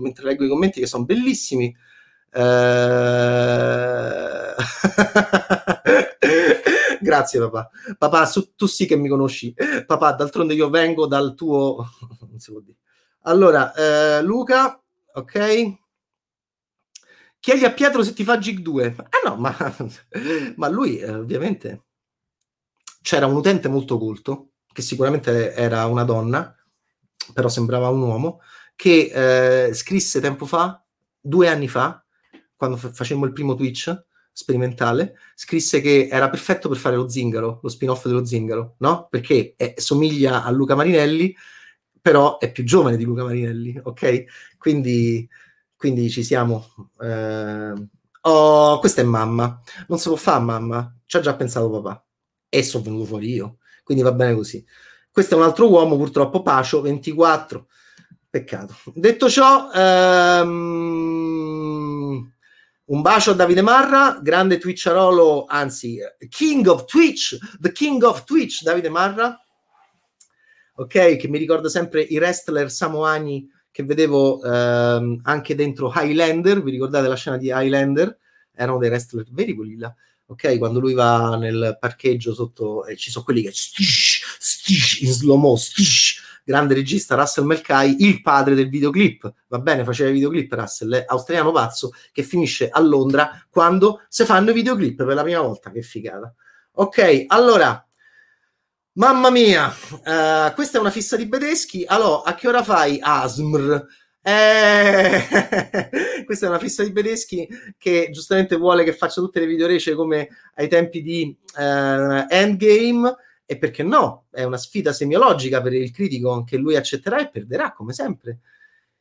Mentre 0.00 0.24
leggo 0.24 0.44
i 0.44 0.48
commenti 0.48 0.80
che 0.80 0.86
sono 0.86 1.04
bellissimi. 1.04 1.74
Eh... 2.34 2.40
Grazie 7.02 7.40
papà. 7.40 7.68
Papà, 7.98 8.26
su, 8.26 8.54
tu 8.54 8.66
sì 8.66 8.86
che 8.86 8.96
mi 8.96 9.08
conosci. 9.08 9.52
Papà, 9.86 10.12
d'altronde 10.12 10.54
io 10.54 10.70
vengo 10.70 11.06
dal 11.06 11.34
tuo... 11.34 11.84
non 12.30 12.38
si 12.38 12.52
può 12.52 12.60
dire. 12.60 12.78
Allora, 13.22 13.72
eh, 13.74 14.22
Luca, 14.22 14.81
ok? 15.14 15.78
Chiedi 17.40 17.64
a 17.64 17.72
Pietro 17.72 18.02
se 18.04 18.12
ti 18.12 18.22
fa 18.24 18.38
Gig 18.38 18.60
2. 18.60 18.94
Ah 18.96 19.28
no, 19.28 19.36
ma, 19.36 19.54
ma 20.56 20.68
lui 20.68 20.98
eh, 20.98 21.12
ovviamente 21.12 21.82
c'era 23.02 23.26
un 23.26 23.34
utente 23.34 23.68
molto 23.68 23.98
culto, 23.98 24.52
che 24.72 24.80
sicuramente 24.80 25.52
era 25.54 25.86
una 25.86 26.04
donna, 26.04 26.54
però 27.34 27.48
sembrava 27.48 27.88
un 27.88 28.00
uomo, 28.00 28.40
che 28.76 29.66
eh, 29.68 29.74
scrisse 29.74 30.20
tempo 30.20 30.46
fa, 30.46 30.82
due 31.20 31.48
anni 31.48 31.68
fa, 31.68 32.04
quando 32.56 32.76
f- 32.76 32.92
facemmo 32.92 33.24
il 33.24 33.32
primo 33.32 33.54
Twitch, 33.54 34.04
sperimentale, 34.32 35.16
scrisse 35.34 35.80
che 35.80 36.08
era 36.10 36.30
perfetto 36.30 36.68
per 36.68 36.78
fare 36.78 36.96
lo 36.96 37.08
zingaro, 37.08 37.60
lo 37.62 37.68
spin-off 37.68 38.06
dello 38.06 38.24
zingaro, 38.24 38.76
no? 38.78 39.08
Perché 39.10 39.54
è, 39.56 39.74
somiglia 39.76 40.42
a 40.44 40.50
Luca 40.50 40.74
Marinelli, 40.74 41.34
però 42.02 42.38
è 42.38 42.50
più 42.50 42.64
giovane 42.64 42.96
di 42.96 43.04
Luca 43.04 43.22
Marinelli, 43.22 43.80
ok? 43.82 44.24
Quindi, 44.58 45.26
quindi 45.76 46.10
ci 46.10 46.22
siamo. 46.24 46.66
Eh... 47.00 47.72
Oh, 48.24 48.78
questa 48.78 49.00
è 49.00 49.04
mamma. 49.04 49.62
Non 49.88 49.98
si 49.98 50.08
può 50.08 50.16
fare 50.16 50.42
mamma. 50.44 50.94
Ci 51.06 51.16
ha 51.16 51.20
già 51.20 51.34
pensato 51.34 51.70
papà. 51.70 52.04
E 52.48 52.62
sono 52.62 52.84
venuto 52.84 53.04
fuori 53.04 53.32
io. 53.32 53.58
Quindi 53.84 54.02
va 54.02 54.12
bene 54.12 54.34
così. 54.34 54.64
Questo 55.10 55.34
è 55.34 55.38
un 55.38 55.44
altro 55.44 55.68
uomo, 55.70 55.96
purtroppo 55.96 56.42
Pacio, 56.42 56.80
24. 56.80 57.66
Peccato. 58.28 58.74
Detto 58.94 59.28
ciò, 59.30 59.70
ehm 59.72 61.22
un 62.84 63.00
bacio 63.00 63.30
a 63.30 63.34
Davide 63.34 63.62
Marra, 63.62 64.18
grande 64.20 64.58
Twitcharolo, 64.58 65.46
anzi, 65.48 65.98
King 66.28 66.66
of 66.66 66.84
Twitch, 66.84 67.38
the 67.58 67.72
King 67.72 68.02
of 68.02 68.24
Twitch, 68.24 68.62
Davide 68.62 68.90
Marra, 68.90 69.41
ok, 70.82 71.16
che 71.16 71.28
mi 71.28 71.38
ricorda 71.38 71.68
sempre 71.68 72.02
i 72.02 72.16
wrestler 72.16 72.70
samoani 72.70 73.48
che 73.70 73.84
vedevo 73.84 74.42
ehm, 74.42 75.20
anche 75.22 75.54
dentro 75.54 75.92
Highlander, 75.94 76.62
vi 76.62 76.72
ricordate 76.72 77.08
la 77.08 77.16
scena 77.16 77.38
di 77.38 77.50
Highlander? 77.54 78.18
Erano 78.54 78.78
dei 78.78 78.90
wrestler 78.90 79.24
veri 79.30 79.54
quelli 79.54 79.78
là, 79.78 79.94
ok? 80.26 80.58
Quando 80.58 80.80
lui 80.80 80.92
va 80.92 81.36
nel 81.36 81.78
parcheggio 81.80 82.34
sotto, 82.34 82.84
e 82.84 82.96
ci 82.96 83.10
sono 83.10 83.24
quelli 83.24 83.42
che 83.42 83.50
stish, 83.52 84.36
stish, 84.38 85.00
in 85.00 85.12
slow 85.12 85.36
mo, 85.36 85.56
stish, 85.56 86.20
grande 86.44 86.74
regista 86.74 87.14
Russell 87.14 87.46
Melkai, 87.46 87.96
il 88.00 88.20
padre 88.20 88.54
del 88.54 88.68
videoclip, 88.68 89.32
va 89.48 89.58
bene, 89.58 89.84
faceva 89.84 90.10
i 90.10 90.12
videoclip 90.12 90.52
Russell, 90.52 90.94
è 90.94 91.04
australiano 91.06 91.52
pazzo 91.52 91.92
che 92.12 92.22
finisce 92.22 92.68
a 92.68 92.80
Londra 92.80 93.42
quando 93.48 94.02
si 94.08 94.24
fanno 94.24 94.50
i 94.50 94.54
videoclip 94.54 95.04
per 95.04 95.14
la 95.14 95.22
prima 95.22 95.40
volta, 95.40 95.70
che 95.70 95.80
figata. 95.80 96.34
Ok, 96.72 97.24
allora, 97.28 97.86
mamma 98.94 99.30
mia, 99.30 99.68
uh, 99.68 100.54
questa 100.54 100.78
è 100.78 100.80
una 100.80 100.90
fissa 100.90 101.16
di 101.16 101.26
Bedeschi, 101.26 101.84
allora, 101.86 102.24
a 102.30 102.34
che 102.34 102.48
ora 102.48 102.62
fai 102.62 102.98
ASMR? 103.00 103.86
Eh, 104.24 105.26
questa 106.24 106.46
è 106.46 106.48
una 106.48 106.58
fissa 106.58 106.84
di 106.84 106.92
Bedeschi 106.92 107.48
che 107.76 108.08
giustamente 108.12 108.56
vuole 108.56 108.84
che 108.84 108.92
faccia 108.92 109.20
tutte 109.20 109.40
le 109.40 109.46
videorece 109.46 109.94
come 109.94 110.28
ai 110.54 110.68
tempi 110.68 111.02
di 111.02 111.36
uh, 111.56 112.26
Endgame 112.28 113.16
e 113.44 113.58
perché 113.58 113.82
no? 113.82 114.26
È 114.30 114.44
una 114.44 114.56
sfida 114.56 114.92
semiologica 114.92 115.60
per 115.60 115.72
il 115.74 115.90
critico, 115.90 116.30
anche 116.32 116.56
lui 116.56 116.76
accetterà 116.76 117.20
e 117.20 117.30
perderà, 117.30 117.72
come 117.72 117.92
sempre. 117.92 118.38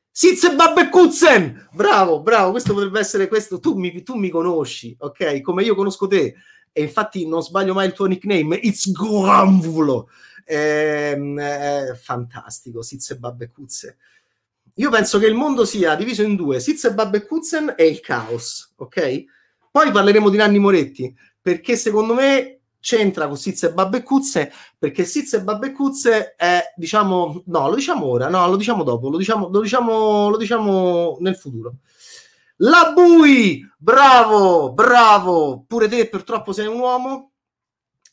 Sizze 0.10 0.56
Babbekutzen! 0.56 1.70
Bravo, 1.72 2.22
bravo, 2.22 2.52
questo 2.52 2.74
potrebbe 2.74 3.00
essere 3.00 3.30
questo. 3.30 3.60
Tu 3.60 3.78
mi, 3.78 4.04
tu 4.04 4.16
mi 4.16 4.30
conosci, 4.30 4.94
ok? 5.00 5.40
Come 5.40 5.64
io 5.64 5.74
conosco 5.74 6.08
te. 6.08 6.36
E 6.72 6.82
infatti 6.82 7.28
non 7.28 7.42
sbaglio 7.42 7.74
mai 7.74 7.88
il 7.88 7.94
tuo 7.94 8.06
nickname, 8.06 8.56
It's 8.56 8.92
Gramvulo. 8.92 10.10
Ehm, 10.46 11.38
eh, 11.40 11.96
fantastico, 12.02 12.82
Sizze 12.82 13.18
Babbekuzze. 13.18 13.98
Io 14.76 14.90
penso 14.90 15.20
che 15.20 15.28
il 15.28 15.36
mondo 15.36 15.66
sia 15.66 15.96
diviso 15.96 16.24
in 16.24 16.36
due, 16.36 16.60
Sizze 16.60 16.94
Babbekutzen 16.94 17.76
e 17.78 17.88
il 17.88 18.00
caos, 18.00 18.74
ok? 18.78 19.24
Poi 19.70 19.92
parleremo 19.92 20.30
di 20.30 20.38
Nanni 20.38 20.60
Moretti, 20.60 21.14
perché 21.42 21.76
secondo 21.76 22.14
me 22.14 22.62
c'entra 22.82 23.28
con 23.28 23.38
Sizze 23.38 23.72
Babbecuzze 23.72 24.52
perché 24.78 25.06
Sizze 25.06 25.44
Babbecuzze 25.44 26.34
è 26.36 26.74
diciamo 26.76 27.44
no 27.46 27.70
lo 27.70 27.76
diciamo 27.76 28.06
ora 28.06 28.28
no 28.28 28.48
lo 28.48 28.56
diciamo 28.56 28.82
dopo 28.82 29.08
lo 29.08 29.18
diciamo, 29.18 29.50
lo 29.50 29.62
diciamo, 29.62 30.30
lo 30.30 30.38
diciamo 30.38 31.18
nel 31.20 31.36
futuro 31.36 31.76
la 32.64 32.92
Bui! 32.94 33.68
Bravo 33.78 34.74
bravo! 34.74 35.64
Pure 35.68 35.88
te 35.88 36.08
purtroppo 36.08 36.54
sei 36.54 36.68
un 36.68 36.80
uomo. 36.80 37.32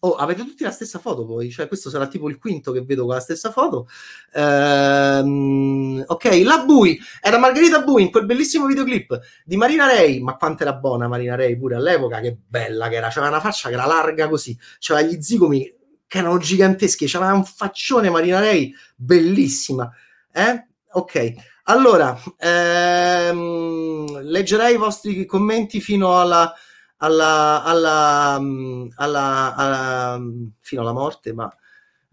Oh, 0.01 0.14
avete 0.14 0.44
tutti 0.44 0.62
la 0.62 0.70
stessa 0.70 1.01
foto 1.01 1.26
poi, 1.26 1.51
cioè 1.51 1.66
questo 1.66 1.90
sarà 1.90 2.07
tipo 2.07 2.28
il 2.28 2.38
quinto 2.38 2.70
che 2.70 2.82
vedo 2.82 3.05
con 3.05 3.14
la 3.14 3.20
stessa 3.20 3.51
foto. 3.51 3.88
Ehm, 4.32 6.05
ok, 6.07 6.40
la 6.44 6.62
Bui, 6.64 6.96
era 7.20 7.36
Margherita 7.36 7.82
Bui 7.82 8.03
in 8.03 8.11
quel 8.12 8.24
bellissimo 8.24 8.66
videoclip 8.66 9.20
di 9.44 9.57
Marina 9.57 9.86
Ray, 9.86 10.20
ma 10.20 10.36
quanto 10.36 10.62
era 10.62 10.74
buona 10.74 11.09
Marina 11.09 11.34
Ray 11.34 11.59
pure 11.59 11.74
all'epoca, 11.74 12.20
che 12.20 12.38
bella 12.46 12.88
che 12.88 12.94
era, 12.94 13.09
c'aveva 13.09 13.28
una 13.28 13.40
faccia 13.40 13.68
che 13.68 13.74
era 13.74 13.86
larga 13.86 14.28
così, 14.28 14.57
c'aveva 14.78 15.09
gli 15.09 15.20
zigomi 15.20 15.74
che 16.07 16.18
erano 16.18 16.38
giganteschi, 16.38 17.07
c'aveva 17.07 17.32
un 17.32 17.44
faccione 17.44 18.09
Marina 18.09 18.38
Ray 18.38 18.72
bellissima. 18.94 19.90
Eh? 20.32 20.66
Ok, 20.92 21.34
allora, 21.69 22.19
ehm, 22.39 24.21
leggerei 24.23 24.75
i 24.75 24.79
vostri 24.79 25.25
commenti 25.27 25.81
fino 25.81 26.19
alla 26.21 26.53
alla, 26.99 27.62
alla, 27.62 28.39
mm, 28.41 28.89
alla, 28.97 30.16
mm, 30.19 30.47
fino 30.61 30.81
alla 30.81 30.93
morte, 30.93 31.33
ma 31.33 31.53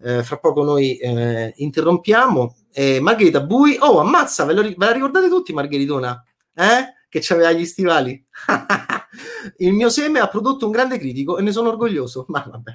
eh, 0.02 0.24
fra 0.24 0.38
poco 0.38 0.64
noi 0.64 0.98
eh, 0.98 1.54
interrompiamo. 1.58 2.56
Eh, 2.72 3.00
Margherita 3.00 3.42
Bui, 3.42 3.78
oh 3.80 4.00
ammazza, 4.00 4.46
ve, 4.46 4.54
lo, 4.54 4.62
ve 4.62 4.76
la 4.78 4.92
ricordate 4.92 5.30
tutti 5.30 5.54
Margheritona? 5.54 6.24
Eh? 6.54 6.94
Che 7.08 7.20
c'aveva 7.22 7.52
gli 7.52 7.66
stivali? 7.66 8.24
il 9.58 9.74
mio 9.74 9.90
seme 9.90 10.20
ha 10.20 10.28
prodotto 10.28 10.66
un 10.66 10.72
grande 10.72 10.98
critico 10.98 11.38
e 11.38 11.42
ne 11.42 11.52
sono 11.52 11.70
orgoglioso, 11.70 12.26
ma 12.30 12.46
vabbè, 12.48 12.74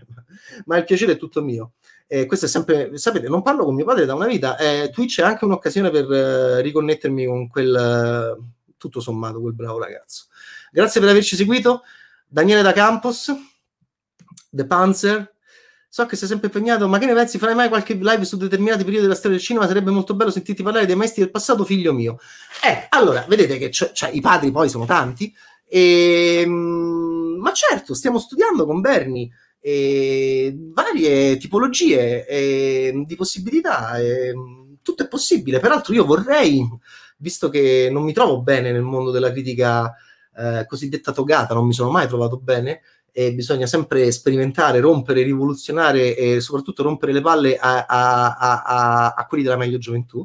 ma 0.64 0.76
il 0.78 0.84
piacere 0.84 1.12
è 1.12 1.16
tutto 1.16 1.42
mio. 1.42 1.72
Eh, 2.12 2.26
questo 2.26 2.46
è 2.46 2.48
sempre, 2.48 2.98
sapete, 2.98 3.28
non 3.28 3.40
parlo 3.40 3.64
con 3.64 3.72
mio 3.72 3.84
padre 3.84 4.04
da 4.04 4.14
una 4.14 4.26
vita. 4.26 4.56
Eh, 4.56 4.90
Twitch 4.92 5.20
è 5.20 5.22
anche 5.22 5.44
un'occasione 5.44 5.90
per 5.90 6.10
eh, 6.10 6.60
riconnettermi 6.60 7.24
con 7.24 7.46
quel, 7.46 7.72
eh, 7.72 8.42
tutto 8.76 8.98
sommato, 8.98 9.40
quel 9.40 9.52
bravo 9.52 9.78
ragazzo. 9.78 10.24
Grazie 10.72 11.00
per 11.00 11.10
averci 11.10 11.36
seguito. 11.36 11.82
Daniele 12.26 12.62
da 12.62 12.72
Campos, 12.72 13.32
The 14.50 14.66
Panzer. 14.66 15.34
So 15.88 16.04
che 16.06 16.16
sei 16.16 16.26
sempre 16.26 16.48
impegnato, 16.48 16.88
ma 16.88 16.98
che 16.98 17.06
ne 17.06 17.14
pensi? 17.14 17.38
Farai 17.38 17.54
mai 17.54 17.68
qualche 17.68 17.94
live 17.94 18.24
su 18.24 18.36
determinati 18.36 18.82
periodi 18.82 19.02
della 19.02 19.14
storia 19.14 19.36
del 19.36 19.46
cinema? 19.46 19.68
Sarebbe 19.68 19.92
molto 19.92 20.16
bello 20.16 20.32
sentirti 20.32 20.64
parlare 20.64 20.86
dei 20.86 20.96
maestri 20.96 21.22
del 21.22 21.30
passato, 21.30 21.64
figlio 21.64 21.92
mio. 21.92 22.18
Eh, 22.64 22.86
allora, 22.88 23.24
vedete 23.28 23.56
che 23.56 23.68
c'è, 23.68 23.92
c'è, 23.92 24.10
i 24.10 24.20
padri 24.20 24.50
poi 24.50 24.68
sono 24.68 24.84
tanti. 24.84 25.32
E, 25.64 26.40
ehm, 26.42 27.38
ma 27.40 27.52
certo, 27.52 27.94
stiamo 27.94 28.18
studiando 28.18 28.66
con 28.66 28.80
Bernie 28.80 29.30
e 29.60 30.56
varie 30.72 31.36
tipologie 31.36 32.26
e, 32.26 33.02
di 33.06 33.16
possibilità. 33.16 33.98
E, 33.98 34.32
tutto 34.82 35.02
è 35.02 35.08
possibile. 35.08 35.60
Peraltro, 35.60 35.94
io 35.94 36.04
vorrei, 36.04 36.66
visto 37.18 37.48
che 37.48 37.88
non 37.90 38.02
mi 38.02 38.12
trovo 38.12 38.42
bene 38.42 38.72
nel 38.72 38.82
mondo 38.82 39.10
della 39.10 39.30
critica 39.30 39.94
eh, 40.36 40.64
cosiddetta 40.66 41.12
togata, 41.12 41.54
non 41.54 41.66
mi 41.66 41.72
sono 41.72 41.90
mai 41.90 42.08
trovato 42.08 42.38
bene. 42.38 42.80
E 43.12 43.34
bisogna 43.34 43.66
sempre 43.66 44.10
sperimentare, 44.12 44.78
rompere, 44.78 45.22
rivoluzionare 45.22 46.16
e 46.16 46.40
soprattutto 46.40 46.84
rompere 46.84 47.12
le 47.12 47.20
palle 47.20 47.56
a, 47.56 47.84
a, 47.84 48.36
a, 48.36 49.14
a 49.14 49.26
quelli 49.26 49.42
della 49.42 49.56
meglio 49.56 49.78
gioventù. 49.78 50.24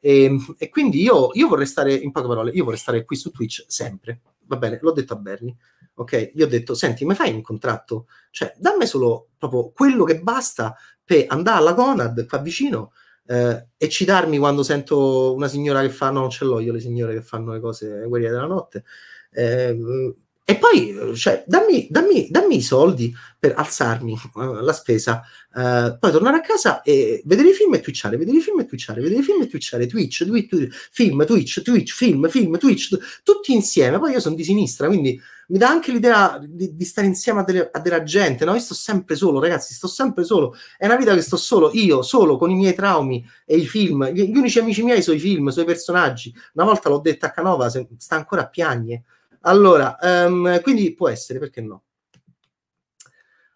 E, 0.00 0.36
e 0.58 0.68
quindi 0.68 1.00
io, 1.00 1.30
io 1.32 1.48
vorrei 1.48 1.66
stare, 1.66 1.94
in 1.94 2.10
poche 2.10 2.26
parole, 2.26 2.50
io 2.50 2.64
vorrei 2.64 2.78
stare 2.78 3.04
qui 3.04 3.16
su 3.16 3.30
Twitch 3.30 3.64
sempre. 3.68 4.20
Va 4.46 4.56
bene, 4.56 4.78
l'ho 4.80 4.92
detto 4.92 5.14
a 5.14 5.16
Bernie 5.16 5.56
ok? 5.94 6.32
Gli 6.34 6.42
ho 6.42 6.46
detto, 6.46 6.74
senti, 6.74 7.04
mi 7.04 7.14
fai 7.14 7.32
un 7.32 7.42
contratto? 7.42 8.06
Cioè, 8.30 8.54
dammi 8.56 8.86
solo 8.86 9.28
proprio 9.38 9.70
quello 9.70 10.04
che 10.04 10.20
basta 10.20 10.74
per 11.02 11.26
andare 11.28 11.58
alla 11.58 11.74
Conad 11.74 12.26
qua 12.26 12.38
vicino 12.38 12.92
eh, 13.26 13.68
e 13.76 13.88
citarmi 13.88 14.38
quando 14.38 14.62
sento 14.62 15.34
una 15.34 15.48
signora 15.48 15.80
che 15.82 15.90
fa, 15.90 16.10
no, 16.10 16.20
non 16.20 16.30
ce 16.30 16.44
l'ho 16.44 16.60
io 16.60 16.72
le 16.72 16.80
signore 16.80 17.14
che 17.14 17.22
fanno 17.22 17.52
le 17.52 17.60
cose 17.60 18.04
guerriere 18.06 18.34
della 18.34 18.46
notte. 18.46 18.84
Eh, 19.30 20.14
e 20.46 20.56
poi, 20.56 21.16
cioè, 21.16 21.42
dammi, 21.46 21.86
dammi, 21.88 22.28
dammi, 22.30 22.56
i 22.56 22.60
soldi 22.60 23.14
per 23.38 23.54
alzarmi 23.56 24.12
uh, 24.34 24.42
la 24.60 24.74
spesa, 24.74 25.22
uh, 25.54 25.98
poi 25.98 26.10
tornare 26.10 26.36
a 26.36 26.40
casa 26.42 26.82
e 26.82 27.22
vedere 27.24 27.48
i 27.48 27.52
film 27.54 27.72
e 27.72 27.80
twitchare, 27.80 28.18
vedere 28.18 28.36
i 28.36 28.40
film 28.42 28.60
e 28.60 28.66
twitchare, 28.66 29.00
vedere 29.00 29.20
i 29.20 29.24
film 29.24 29.40
e 29.40 29.46
twitchare, 29.46 29.86
Twitch, 29.86 30.26
Twitch, 30.26 30.50
Twitch 30.50 30.88
film, 30.90 31.24
Twitch, 31.24 31.62
Twitch, 31.62 31.94
film, 31.94 32.28
film, 32.28 32.58
Twitch, 32.58 32.98
tutti 33.22 33.54
insieme. 33.54 33.98
Poi 33.98 34.12
io 34.12 34.20
sono 34.20 34.34
di 34.34 34.44
sinistra, 34.44 34.86
quindi 34.86 35.18
mi 35.48 35.56
dà 35.56 35.70
anche 35.70 35.92
l'idea 35.92 36.38
di, 36.46 36.74
di 36.74 36.84
stare 36.84 37.06
insieme 37.06 37.40
a, 37.40 37.44
delle, 37.44 37.70
a, 37.72 37.78
della 37.78 38.02
gente, 38.02 38.44
no? 38.44 38.52
Io 38.52 38.60
sto 38.60 38.74
sempre 38.74 39.16
solo, 39.16 39.40
ragazzi, 39.40 39.72
sto 39.72 39.88
sempre 39.88 40.24
solo. 40.24 40.54
È 40.76 40.84
una 40.84 40.96
vita 40.96 41.14
che 41.14 41.22
sto 41.22 41.38
solo, 41.38 41.70
io, 41.72 42.02
solo, 42.02 42.36
con 42.36 42.50
i 42.50 42.54
miei 42.54 42.74
traumi 42.74 43.24
e 43.46 43.56
i 43.56 43.66
film. 43.66 44.10
Gli, 44.10 44.24
gli 44.24 44.36
unici 44.36 44.58
amici 44.58 44.82
miei 44.82 45.00
sono 45.00 45.16
i 45.16 45.20
film, 45.20 45.48
sono 45.48 45.64
i 45.64 45.66
personaggi. 45.68 46.34
Una 46.52 46.66
volta 46.66 46.90
l'ho 46.90 46.98
detta 46.98 47.28
a 47.28 47.30
Canova, 47.30 47.70
se, 47.70 47.88
sta 47.96 48.16
ancora 48.16 48.42
a 48.42 48.48
piagne 48.48 49.04
allora, 49.44 49.96
um, 50.00 50.60
quindi 50.62 50.94
può 50.94 51.08
essere, 51.08 51.38
perché 51.38 51.60
no? 51.60 51.84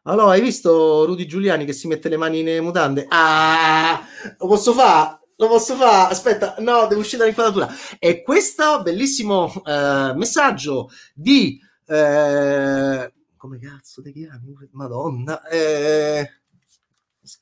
Allora, 0.03 0.33
hai 0.33 0.41
visto 0.41 1.05
Rudy 1.05 1.27
Giuliani 1.27 1.67
che 1.67 1.75
si 1.75 1.87
mette 1.87 2.09
le 2.09 2.17
mani 2.17 2.43
nelle 2.43 2.63
mutande? 2.63 3.05
Ah, 3.11 4.03
lo 4.39 4.47
posso 4.47 4.73
fare? 4.73 5.19
Lo 5.37 5.49
posso 5.49 5.77
fare? 5.77 6.11
Aspetta, 6.11 6.57
no, 6.61 6.87
devo 6.87 7.03
uscire 7.03 7.19
dall'inquadratura. 7.19 7.69
E 7.99 8.23
questo 8.23 8.83
bellissimo 8.83 9.53
eh, 9.65 10.13
messaggio 10.17 10.89
di... 11.15 11.61
Eh, 11.85 13.13
come 13.37 13.59
cazzo 13.59 14.03
ti 14.03 14.13
chiami? 14.13 14.57
Madonna. 14.73 15.47
Eh, 15.47 16.27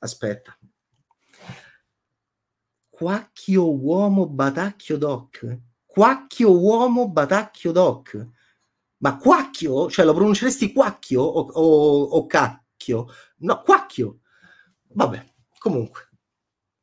aspetta. 0.00 0.58
Quacchio 2.90 3.80
uomo 3.80 4.26
batacchio 4.26 4.98
doc. 4.98 5.58
Quacchio 5.86 6.58
uomo 6.58 7.08
batacchio 7.08 7.70
doc. 7.70 8.34
Ma 8.98 9.16
quacchio? 9.16 9.90
Cioè 9.90 10.04
lo 10.04 10.14
pronunceresti 10.14 10.72
quacchio 10.72 11.22
o, 11.22 11.48
o, 11.52 12.02
o 12.02 12.26
cacchio? 12.26 13.06
No, 13.38 13.62
quacchio. 13.62 14.20
Vabbè, 14.94 15.24
comunque. 15.58 16.08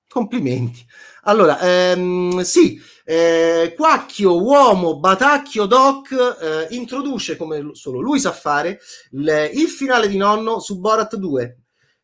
Complimenti. 0.07 0.85
Allora, 1.23 1.59
ehm, 1.59 2.41
sì, 2.41 2.79
eh, 3.05 3.73
Quacchio, 3.75 4.41
uomo, 4.41 4.99
Batacchio, 4.99 5.65
Doc 5.65 6.11
eh, 6.11 6.67
introduce, 6.75 7.35
come 7.35 7.71
solo 7.73 7.99
lui 7.99 8.19
sa 8.19 8.31
fare, 8.31 8.79
il, 9.11 9.49
il 9.53 9.67
finale 9.67 10.07
di 10.07 10.17
nonno 10.17 10.59
su 10.59 10.79
Borat 10.79 11.15
2. 11.15 11.57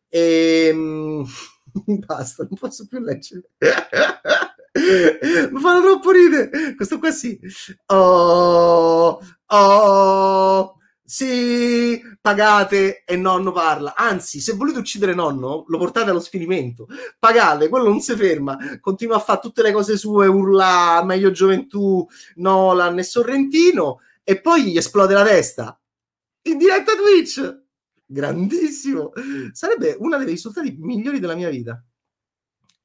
E, 0.08 0.66
ehm, 0.68 1.24
basta, 2.06 2.42
non 2.48 2.58
posso 2.58 2.86
più 2.86 2.98
leggere. 2.98 3.50
Mi 5.50 5.60
fanno 5.60 5.80
troppo 5.80 6.10
ridere. 6.10 6.74
Questo 6.74 6.98
qua 6.98 7.10
sì. 7.10 7.38
Oh, 7.86 9.20
oh, 9.46 10.74
sì, 11.04 12.00
pagate 12.20 13.02
e 13.04 13.16
nonno 13.16 13.50
parla. 13.50 13.94
Anzi, 13.96 14.38
se 14.40 14.52
volete 14.52 14.78
uccidere 14.78 15.12
nonno, 15.12 15.64
lo 15.66 15.78
portate 15.78 16.10
allo 16.10 16.20
sfinimento. 16.20 16.86
Pagate, 17.18 17.68
quello 17.68 17.88
non 17.88 18.00
si 18.00 18.14
ferma. 18.14 18.56
Continua 18.80 19.16
a 19.16 19.20
fare 19.20 19.40
tutte 19.42 19.62
le 19.62 19.72
cose 19.72 19.96
sue, 19.96 20.28
urla, 20.28 21.02
meglio 21.04 21.32
gioventù, 21.32 22.06
Nolan 22.36 22.98
e 22.98 23.02
Sorrentino. 23.02 24.00
E 24.22 24.40
poi 24.40 24.70
gli 24.70 24.76
esplode 24.76 25.14
la 25.14 25.24
testa. 25.24 25.80
In 26.42 26.58
diretta 26.58 26.92
Twitch. 26.94 27.58
Grandissimo. 28.06 29.12
Sarebbe 29.52 29.96
uno 29.98 30.16
dei 30.16 30.26
risultati 30.26 30.76
migliori 30.78 31.18
della 31.18 31.34
mia 31.34 31.48
vita. 31.48 31.82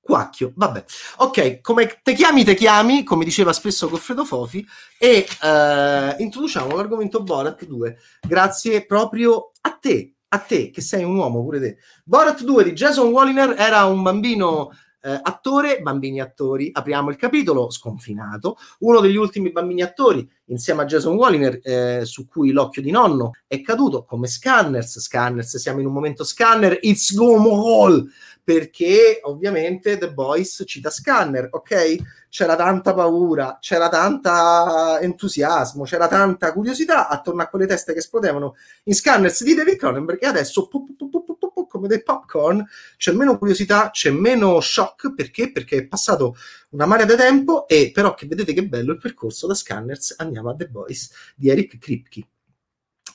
Quacchio, 0.06 0.52
vabbè. 0.56 0.86
Ok, 1.18 1.62
come 1.62 2.00
te 2.04 2.14
chiami, 2.14 2.44
te 2.44 2.54
chiami, 2.54 3.04
come 3.04 3.26
diceva 3.26 3.52
spesso 3.52 3.90
Goffredo 3.90 4.24
Fofi, 4.24 4.64
e 5.00 5.26
eh, 5.42 6.16
introduciamo 6.20 6.76
l'argomento 6.76 7.24
Borat 7.24 7.66
2. 7.66 7.98
Grazie 8.22 8.86
proprio 8.86 9.50
a 9.62 9.72
te, 9.72 10.14
a 10.28 10.38
te, 10.38 10.70
che 10.70 10.82
sei 10.82 11.04
un 11.04 11.16
uomo 11.16 11.42
pure 11.42 11.60
te. 11.60 11.78
Borat 12.04 12.44
2 12.44 12.64
di 12.66 12.74
Jason 12.74 13.08
Walliner 13.08 13.56
era 13.58 13.86
un 13.86 14.04
bambino 14.04 14.70
eh, 15.06 15.20
attore, 15.22 15.82
bambini 15.82 16.20
attori, 16.20 16.70
apriamo 16.72 17.12
il 17.12 17.16
capitolo, 17.16 17.70
sconfinato, 17.70 18.58
uno 18.80 19.00
degli 19.00 19.16
ultimi 19.16 19.52
bambini 19.52 19.84
attori 19.84 20.28
insieme 20.46 20.82
a 20.82 20.86
Jason 20.86 21.16
Walliner 21.16 21.60
eh, 21.62 22.06
su 22.06 22.28
cui 22.28 22.52
l'occhio 22.52 22.82
di 22.82 22.90
nonno 22.90 23.32
è 23.48 23.62
caduto 23.62 24.04
come 24.04 24.28
Scanners, 24.28 25.00
Scanners, 25.00 25.58
siamo 25.58 25.80
in 25.80 25.86
un 25.86 25.94
momento 25.94 26.24
Scanner, 26.24 26.78
it's 26.82 27.16
go 27.16 27.84
all, 27.84 28.08
perché 28.46 29.22
ovviamente 29.24 29.98
The 29.98 30.14
Boys 30.14 30.64
cita 30.68 30.92
Scanner, 30.92 31.48
ok? 31.50 31.96
C'era 32.30 32.56
tanta 32.56 32.94
paura, 32.94 33.58
c'era 33.60 33.90
tanta 33.90 35.00
entusiasmo, 35.02 35.84
c'era 35.84 36.08
tanta 36.08 36.54
curiosità 36.54 37.08
attorno 37.08 37.42
a 37.42 37.48
quelle 37.48 37.66
teste 37.66 37.94
che 37.94 38.00
esplodevano 38.00 38.56
in 38.84 38.94
Scanners 38.94 39.44
di 39.44 39.56
David 39.56 39.78
Cronenberg 39.78 40.22
e 40.22 40.28
adesso 40.28 40.68
pu, 40.68 40.96
pu, 40.96 41.10
pu, 41.10 41.26
come 41.68 41.88
dei 41.88 42.04
popcorn 42.04 42.64
c'è 42.98 43.14
meno 43.14 43.40
curiosità, 43.40 43.90
c'è 43.90 44.12
meno 44.12 44.60
shock, 44.62 45.16
perché? 45.16 45.52
Perché 45.52 45.78
è 45.78 45.88
passato 45.88 46.36
una 46.70 46.86
marea 46.86 47.06
di 47.06 47.16
tempo 47.16 47.68
e 47.68 47.90
però 47.92 48.14
che 48.14 48.28
vedete 48.28 48.54
che 48.54 48.68
bello 48.68 48.92
il 48.92 49.00
percorso 49.00 49.48
da 49.48 49.56
Scanners 49.56 50.14
andiamo 50.18 50.52
a 50.52 50.56
The 50.56 50.68
Boys 50.68 51.10
di 51.36 51.50
Eric 51.50 51.80
Kripke. 51.80 52.28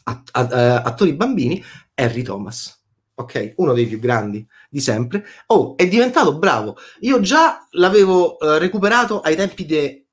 Uh, 0.07 0.33
attori 0.33 1.13
bambini, 1.13 1.63
Harry 1.95 2.23
Thomas 2.23 2.80
ok? 3.21 3.55
Uno 3.57 3.73
dei 3.73 3.87
più 3.87 3.99
grandi 3.99 4.47
di 4.69 4.81
sempre. 4.81 5.25
Oh, 5.47 5.77
è 5.77 5.89
diventato 5.89 6.39
bravo. 6.39 6.77
Io 7.01 7.21
già 7.21 7.67
l'avevo 7.71 8.37
uh, 8.39 8.59
recuperato 8.59 9.21
ai 9.21 9.37
tempi 9.37 9.65
di 9.65 10.05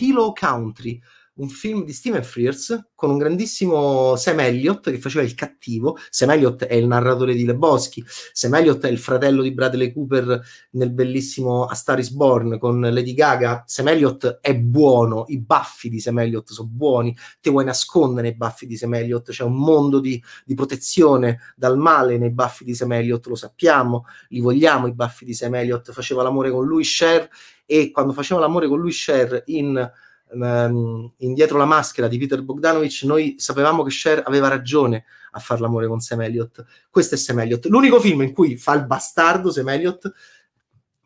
Hilo 0.00 0.32
Country, 0.32 1.00
un 1.34 1.48
film 1.48 1.84
di 1.84 1.92
Steven 1.92 2.22
Frears 2.22 2.90
con 2.94 3.10
un 3.10 3.18
grandissimo 3.18 4.16
Sam 4.16 4.40
Elliott 4.40 4.90
che 4.90 4.98
faceva 4.98 5.24
il 5.24 5.34
cattivo. 5.34 5.96
Sam 6.10 6.30
Elliott 6.30 6.64
è 6.64 6.74
il 6.74 6.86
narratore 6.86 7.34
di 7.34 7.44
Le 7.46 7.54
Boschi. 7.54 8.04
Sam 8.06 8.54
Elliott 8.54 8.84
è 8.84 8.88
il 8.88 8.98
fratello 8.98 9.42
di 9.42 9.52
Bradley 9.52 9.92
Cooper 9.92 10.40
nel 10.72 10.92
bellissimo 10.92 11.64
A 11.64 11.74
Star 11.74 11.98
is 11.98 12.10
Born 12.10 12.58
con 12.58 12.80
Lady 12.80 13.14
Gaga. 13.14 13.64
Sam 13.66 13.88
Elliott 13.88 14.40
è 14.40 14.54
buono, 14.54 15.24
i 15.28 15.40
baffi 15.40 15.88
di 15.88 16.00
Sam 16.00 16.18
Elliott 16.18 16.50
sono 16.52 16.68
buoni. 16.68 17.16
Te 17.40 17.50
vuoi 17.50 17.64
nascondere 17.64 18.28
nei 18.28 18.36
baffi 18.36 18.66
di 18.66 18.76
Sam 18.76 18.94
Elliott? 18.94 19.30
C'è 19.30 19.44
un 19.44 19.56
mondo 19.56 20.00
di, 20.00 20.22
di 20.44 20.54
protezione 20.54 21.40
dal 21.56 21.78
male 21.78 22.18
nei 22.18 22.30
baffi 22.30 22.64
di 22.64 22.74
Sam 22.74 22.92
Elliott, 22.92 23.26
lo 23.26 23.36
sappiamo. 23.36 24.04
Li 24.28 24.40
vogliamo 24.40 24.86
i 24.86 24.92
baffi 24.92 25.24
di 25.24 25.32
Sam 25.32 25.54
Elliott. 25.54 25.92
Faceva 25.92 26.22
l'amore 26.22 26.50
con 26.50 26.66
lui, 26.66 26.84
Cher, 26.84 27.26
e 27.64 27.90
quando 27.90 28.12
faceva 28.12 28.40
l'amore 28.40 28.68
con 28.68 28.78
lui, 28.78 28.92
Cher 28.92 29.42
in 29.46 29.90
um, 30.32 31.12
in 31.18 31.34
Dietro 31.34 31.58
la 31.58 31.64
maschera 31.64 32.08
di 32.08 32.18
Peter 32.18 32.42
Bogdanovich, 32.42 33.02
noi 33.04 33.36
sapevamo 33.38 33.82
che 33.82 33.90
Cher 33.90 34.22
aveva 34.24 34.48
ragione 34.48 35.04
a 35.32 35.38
far 35.40 35.60
l'amore 35.60 35.86
con 35.86 36.00
Sam 36.00 36.22
Elliott. 36.22 36.64
Questo 36.90 37.14
è 37.14 37.18
Sam 37.18 37.40
Elliott. 37.40 37.66
L'unico 37.66 38.00
film 38.00 38.22
in 38.22 38.32
cui 38.32 38.56
fa 38.56 38.74
il 38.74 38.86
bastardo 38.86 39.50
Sam 39.50 39.68
Elliott 39.68 40.12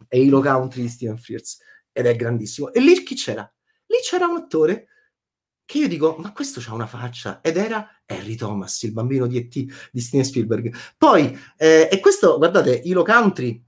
è 0.09 0.17
Hilo 0.17 0.41
Country 0.41 0.83
di 0.83 0.89
Steven 0.89 1.19
Frears 1.19 1.59
ed 1.93 2.07
è 2.07 2.17
grandissimo. 2.17 2.73
E 2.73 2.81
lì 2.81 3.03
chi 3.03 3.15
c'era? 3.15 3.51
Lì 3.87 3.97
c'era 4.03 4.27
un 4.27 4.37
attore 4.37 4.89
che 5.67 5.79
io 5.79 5.89
dico, 5.89 6.17
ma 6.19 6.33
questo 6.33 6.61
c'ha 6.63 6.73
una 6.73 6.87
faccia, 6.87 7.41
ed 7.41 7.57
era 7.57 8.03
Harry 8.07 8.37
Thomas, 8.37 8.83
il 8.83 8.93
bambino 8.93 9.27
di 9.27 9.37
E.T. 9.37 9.91
di 9.91 10.01
Steven 10.01 10.25
Spielberg. 10.25 10.73
Poi, 10.97 11.37
eh, 11.57 11.89
e 11.91 12.01
questo, 12.01 12.39
guardate, 12.39 12.81
Hilo 12.85 13.03
Country 13.03 13.63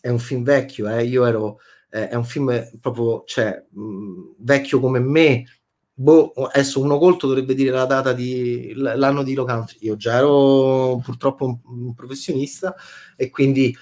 è 0.00 0.08
un 0.08 0.18
film 0.18 0.42
vecchio, 0.42 0.88
eh? 0.88 1.04
io 1.04 1.24
ero, 1.24 1.60
eh, 1.92 2.08
è 2.08 2.14
un 2.14 2.24
film 2.24 2.78
proprio, 2.80 3.22
cioè, 3.26 3.62
mh, 3.68 4.34
vecchio 4.38 4.80
come 4.80 4.98
me, 4.98 5.44
boh, 5.92 6.32
adesso 6.32 6.80
uno 6.80 6.98
colto 6.98 7.26
dovrebbe 7.26 7.54
dire 7.54 7.70
la 7.70 7.84
data 7.84 8.12
di 8.14 8.72
l'anno 8.74 9.22
di 9.22 9.34
Low 9.34 9.44
Country. 9.46 9.78
Io 9.82 9.96
già 9.96 10.16
ero 10.16 11.00
purtroppo 11.04 11.44
un, 11.44 11.58
un 11.64 11.94
professionista 11.94 12.74
e 13.14 13.28
quindi 13.30 13.76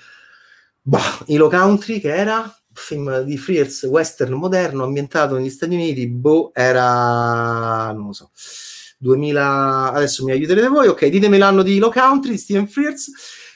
boh, 0.83 0.99
i 1.27 1.37
Low 1.37 1.49
Country 1.49 2.01
che 2.01 2.15
era 2.15 2.53
film 2.73 3.21
di 3.23 3.37
Frears 3.37 3.83
western 3.85 4.33
moderno 4.35 4.85
ambientato 4.85 5.37
negli 5.37 5.51
Stati 5.51 5.75
Uniti, 5.75 6.09
boh, 6.09 6.51
era 6.53 7.93
non 7.93 8.07
lo 8.07 8.13
so. 8.13 8.31
2000 8.99 9.93
adesso 9.93 10.25
mi 10.25 10.33
aiuterete 10.33 10.69
voi, 10.69 10.89
ok, 10.89 11.07
ditemi 11.07 11.39
l'anno 11.39 11.63
di 11.63 11.79
Low 11.79 11.93
Country 11.93 12.37
Steven 12.37 12.67
Frears 12.69 13.11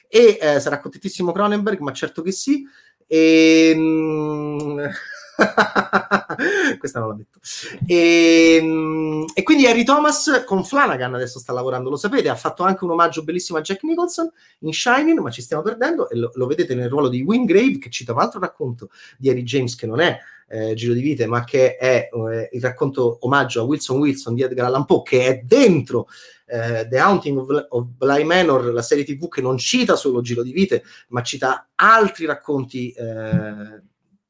e 0.09 0.39
eh, 0.41 0.61
sarà 0.61 0.81
contentissimo 0.81 1.33
Cronenberg, 1.33 1.81
ma 1.81 1.93
certo 1.93 2.23
che 2.23 2.31
sì. 2.31 2.65
E, 3.07 3.73
ehm, 3.75 4.91
Questa 6.79 7.01
non 7.01 7.09
l'ho 7.09 7.15
detto. 7.15 7.41
E, 7.87 8.57
ehm, 8.61 9.25
e, 9.35 9.43
quindi 9.43 9.67
Harry 9.67 9.85
Thomas 9.85 10.45
con 10.47 10.65
Flanagan 10.65 11.15
adesso 11.15 11.39
sta 11.39 11.53
lavorando, 11.53 11.91
lo 11.91 11.97
sapete, 11.97 12.29
ha 12.29 12.37
fatto 12.37 12.63
anche 12.63 12.85
un 12.85 12.91
omaggio 12.91 13.25
bellissimo 13.25 13.59
a 13.59 13.61
Jack 13.61 13.83
Nicholson 13.83 14.31
in 14.61 14.73
Shining, 14.73 15.19
ma 15.19 15.31
ci 15.31 15.43
stiamo 15.43 15.63
perdendo 15.63 16.09
e 16.09 16.17
lo, 16.17 16.31
lo 16.35 16.47
vedete 16.47 16.75
nel 16.75 16.89
ruolo 16.89 17.09
di 17.09 17.23
Wingrave 17.23 17.79
che 17.79 17.91
cita 17.91 18.13
un 18.13 18.21
altro 18.21 18.41
racconto 18.41 18.91
di 19.19 19.29
Harry 19.29 19.43
James 19.43 19.75
che 19.75 19.87
non 19.87 20.01
è 20.01 20.19
eh, 20.49 20.75
Giro 20.75 20.93
di 20.93 21.01
Vite, 21.01 21.27
ma 21.27 21.45
che 21.45 21.77
è 21.77 22.09
eh, 22.13 22.49
il 22.53 22.61
racconto 22.61 23.19
omaggio 23.21 23.61
a 23.61 23.65
Wilson 23.65 23.99
Wilson 23.99 24.35
di 24.35 24.43
Edgar 24.43 24.67
Allan 24.67 24.85
Poe, 24.85 25.03
che 25.03 25.27
è 25.27 25.41
dentro 25.45 26.09
eh, 26.47 26.87
The 26.89 26.99
Haunting 26.99 27.39
of, 27.39 27.67
of 27.71 27.87
Bly 27.97 28.25
Manor, 28.25 28.73
la 28.73 28.83
serie 28.83 29.05
TV 29.05 29.29
che 29.29 29.41
non 29.41 29.59
cita 29.59 29.97
solo 29.97 30.21
Giro 30.21 30.43
di 30.43 30.53
Vite, 30.53 30.85
ma 31.09 31.23
cita 31.23 31.71
altri 31.75 32.27
racconti 32.27 32.91
eh, 32.93 33.83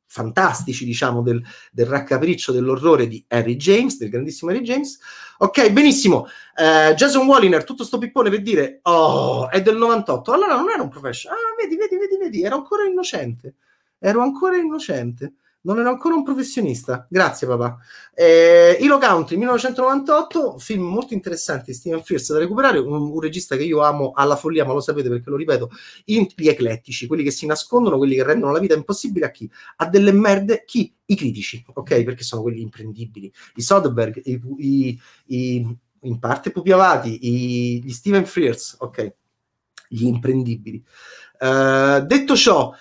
fantastici, 0.07 0.85
diciamo, 0.85 1.23
del, 1.23 1.43
del, 1.73 1.87
raccapriccio 1.87 2.53
dell'orrore 2.53 3.09
di 3.09 3.25
Harry 3.29 3.57
James, 3.57 3.99
del 3.99 4.11
grandissimo 4.11 4.53
Harry 4.53 4.61
James. 4.61 4.99
Ok, 5.39 5.73
benissimo. 5.73 6.29
Uh, 6.57 6.95
Jason 6.95 7.27
Walliner, 7.27 7.65
tutto 7.65 7.83
sto 7.83 7.99
pippone 7.99 8.31
per 8.31 8.41
dire, 8.41 8.79
oh, 8.83 9.51
è 9.51 9.61
del 9.61 9.77
98. 9.77 10.33
Allora 10.33 10.55
non 10.55 10.71
era 10.71 10.83
un 10.83 10.89
professional. 10.89 11.37
Ah, 11.37 11.61
vedi, 11.61 11.75
vedi, 11.75 11.97
vedi, 11.97 12.17
vedi, 12.17 12.45
ero 12.45 12.55
ancora 12.55 12.85
innocente. 12.85 13.57
Ero 13.99 14.21
ancora 14.21 14.57
innocente 14.57 15.35
non 15.65 15.79
ero 15.79 15.89
ancora 15.89 16.15
un 16.15 16.23
professionista. 16.23 17.07
Grazie, 17.09 17.47
papà. 17.47 17.79
Eh, 18.15 18.79
Hilo 18.81 18.99
Country 18.99 19.37
1998, 19.37 20.59
film 20.59 20.85
molto 20.85 21.15
interessante 21.15 21.65
di 21.67 21.75
Steven 21.75 22.03
Fierce 22.03 22.33
da 22.33 22.39
recuperare. 22.39 22.79
Un, 22.79 23.11
un, 23.11 23.21
regista 23.21 23.57
che 23.57 23.65
io 23.65 23.81
amo 23.81 24.13
alla 24.15 24.37
follia, 24.37 24.65
ma 24.65 24.73
lo 24.73 24.81
sapete 24.81 25.09
perché 25.09 25.31
lo 25.31 25.37
ripeto: 25.37 25.71
in, 26.07 26.27
gli 26.35 26.49
eclettici, 26.49 27.07
quelli 27.07 27.23
che 27.23 27.31
si 27.31 27.47
nascondono, 27.47 27.97
quelli 27.97 28.15
che 28.15 28.25
rendono 28.25 28.53
la 28.53 28.59
vita 28.59 28.75
impossibile 28.75 29.27
a 29.27 29.31
chi? 29.31 29.51
A 29.77 29.87
delle 29.87 30.13
merde, 30.13 30.65
chi? 30.67 30.93
I 31.07 31.17
critici, 31.17 31.65
ok? 31.73 32.03
Perché 32.03 32.23
sono 32.23 32.43
quelli 32.43 32.61
imprendibili. 32.61 33.33
I 33.57 33.63
Soderbergh, 33.63 34.21
i, 34.25 34.41
i, 34.59 35.01
i 35.27 35.79
in 36.05 36.19
parte 36.19 36.51
Pupi 36.51 36.73
Avati, 36.73 37.19
i, 37.23 37.83
gli 37.83 37.91
Steven 37.91 38.27
Frears, 38.27 38.77
ok? 38.79 39.15
Gli 39.89 40.05
imprendibili. 40.05 40.83
Uh, 41.41 42.05
detto 42.05 42.37
ciò, 42.37 42.73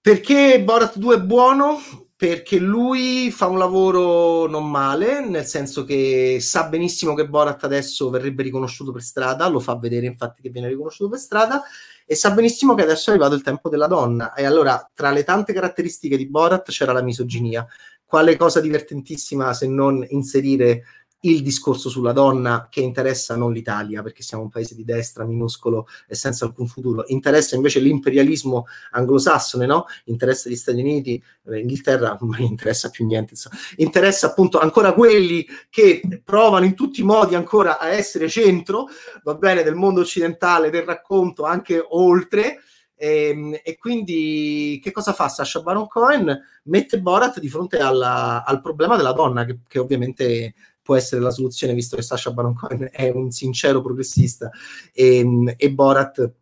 perché 0.00 0.62
Borat 0.62 0.96
2 0.96 1.14
è 1.16 1.20
buono? 1.20 1.78
Perché 2.16 2.58
lui 2.58 3.30
fa 3.30 3.46
un 3.46 3.58
lavoro 3.58 4.46
non 4.46 4.70
male, 4.70 5.26
nel 5.26 5.46
senso 5.46 5.84
che 5.84 6.38
sa 6.40 6.68
benissimo 6.68 7.14
che 7.14 7.28
Borat 7.28 7.64
adesso 7.64 8.10
verrebbe 8.10 8.42
riconosciuto 8.42 8.92
per 8.92 9.02
strada, 9.02 9.48
lo 9.48 9.60
fa 9.60 9.78
vedere 9.78 10.06
infatti 10.06 10.42
che 10.42 10.50
viene 10.50 10.68
riconosciuto 10.68 11.10
per 11.10 11.18
strada, 11.18 11.62
e 12.04 12.14
sa 12.14 12.32
benissimo 12.32 12.74
che 12.74 12.82
adesso 12.82 13.10
è 13.10 13.12
arrivato 13.12 13.34
il 13.34 13.42
tempo 13.42 13.68
della 13.68 13.86
donna. 13.86 14.34
E 14.34 14.44
allora, 14.44 14.90
tra 14.92 15.10
le 15.10 15.24
tante 15.24 15.52
caratteristiche 15.52 16.16
di 16.16 16.28
Borat 16.28 16.70
c'era 16.70 16.92
la 16.92 17.02
misoginia. 17.02 17.66
Quale 18.04 18.36
cosa 18.36 18.60
divertentissima 18.60 19.52
se 19.54 19.68
non 19.68 20.04
inserire 20.08 20.82
il 21.22 21.42
discorso 21.42 21.88
sulla 21.88 22.12
donna 22.12 22.68
che 22.70 22.80
interessa 22.80 23.36
non 23.36 23.52
l'Italia, 23.52 24.02
perché 24.02 24.22
siamo 24.22 24.44
un 24.44 24.48
paese 24.48 24.74
di 24.74 24.84
destra 24.84 25.24
minuscolo 25.24 25.86
e 26.06 26.14
senza 26.14 26.44
alcun 26.44 26.66
futuro, 26.66 27.04
interessa 27.08 27.56
invece 27.56 27.80
l'imperialismo 27.80 28.66
anglosassone, 28.92 29.66
no? 29.66 29.84
Interessa 30.04 30.48
gli 30.48 30.56
Stati 30.56 30.80
Uniti, 30.80 31.22
l'Inghilterra, 31.42 32.16
non 32.20 32.30
mi 32.30 32.46
interessa 32.46 32.88
più 32.88 33.04
niente, 33.06 33.34
insomma. 33.34 33.56
interessa 33.76 34.28
appunto 34.28 34.58
ancora 34.58 34.94
quelli 34.94 35.46
che 35.68 36.00
provano 36.24 36.64
in 36.64 36.74
tutti 36.74 37.00
i 37.00 37.04
modi 37.04 37.34
ancora 37.34 37.78
a 37.78 37.88
essere 37.88 38.28
centro, 38.28 38.86
va 39.22 39.34
bene, 39.34 39.62
del 39.62 39.74
mondo 39.74 40.00
occidentale, 40.00 40.70
del 40.70 40.84
racconto, 40.84 41.44
anche 41.44 41.84
oltre, 41.90 42.60
e, 43.00 43.28
ehm, 43.28 43.60
e, 43.62 43.78
quindi 43.78 44.78
che 44.82 44.90
cosa 44.92 45.14
fa 45.14 45.28
Sasha 45.28 45.62
Baron 45.62 45.86
Cohen? 45.86 46.38
Mette 46.64 47.00
Borat 47.00 47.40
di 47.40 47.48
fronte 47.48 47.78
alla, 47.78 48.44
al 48.44 48.60
problema 48.60 48.96
della 48.96 49.12
donna, 49.12 49.46
che, 49.46 49.60
che 49.66 49.78
ovviamente 49.78 50.54
può 50.90 50.98
essere 50.98 51.20
la 51.20 51.30
soluzione, 51.30 51.72
visto 51.72 51.94
che 51.94 52.02
Sasha 52.02 52.32
Baron 52.32 52.52
Cohen 52.52 52.88
è 52.90 53.10
un 53.10 53.30
sincero 53.30 53.80
progressista 53.80 54.50
e, 54.92 55.54
e 55.56 55.70
Borat 55.70 56.32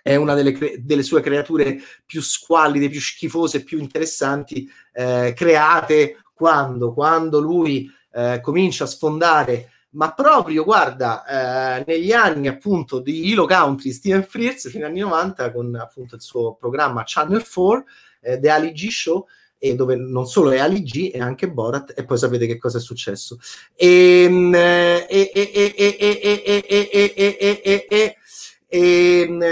è 0.00 0.14
una 0.14 0.34
delle, 0.34 0.52
cre- 0.52 0.76
delle, 0.84 1.02
sue 1.02 1.20
creature 1.20 1.76
più 2.06 2.22
squallide, 2.22 2.88
più 2.88 3.00
schifose, 3.00 3.64
più 3.64 3.80
interessanti, 3.80 4.70
eh, 4.92 5.32
create 5.34 6.22
quando, 6.32 6.92
quando 6.92 7.40
lui 7.40 7.90
eh, 8.12 8.38
comincia 8.40 8.84
a 8.84 8.86
sfondare, 8.86 9.72
ma 9.90 10.14
proprio, 10.14 10.62
guarda, 10.62 11.80
eh, 11.80 11.84
negli 11.84 12.12
anni 12.12 12.46
appunto 12.46 13.00
di 13.00 13.28
Hilo 13.28 13.44
Country, 13.46 13.90
Steven 13.90 14.22
Frears, 14.22 14.70
fino 14.70 14.86
agli 14.86 14.92
anni 14.92 15.00
90, 15.00 15.50
con 15.50 15.74
appunto 15.74 16.14
il 16.14 16.20
suo 16.20 16.54
programma 16.54 17.02
Channel 17.04 17.44
4, 17.44 17.84
eh, 18.20 18.38
The 18.38 18.50
Ali 18.50 18.70
G 18.70 18.88
Show, 18.88 19.26
e 19.62 19.74
dove 19.74 19.94
non 19.94 20.26
solo 20.26 20.50
è 20.52 20.58
Ali 20.58 20.82
G, 20.82 21.10
è 21.10 21.18
anche 21.18 21.50
Borat, 21.50 21.92
e 21.94 22.06
poi 22.06 22.16
sapete 22.16 22.46
che 22.46 22.56
cosa 22.56 22.78
è 22.78 22.80
successo. 22.80 23.38
E, 23.74 24.26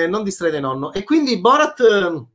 non 0.09 0.23
distraete 0.23 0.61
nonno. 0.61 0.95
E 0.95 1.05
quindi 1.05 1.39
Borat 1.39 2.27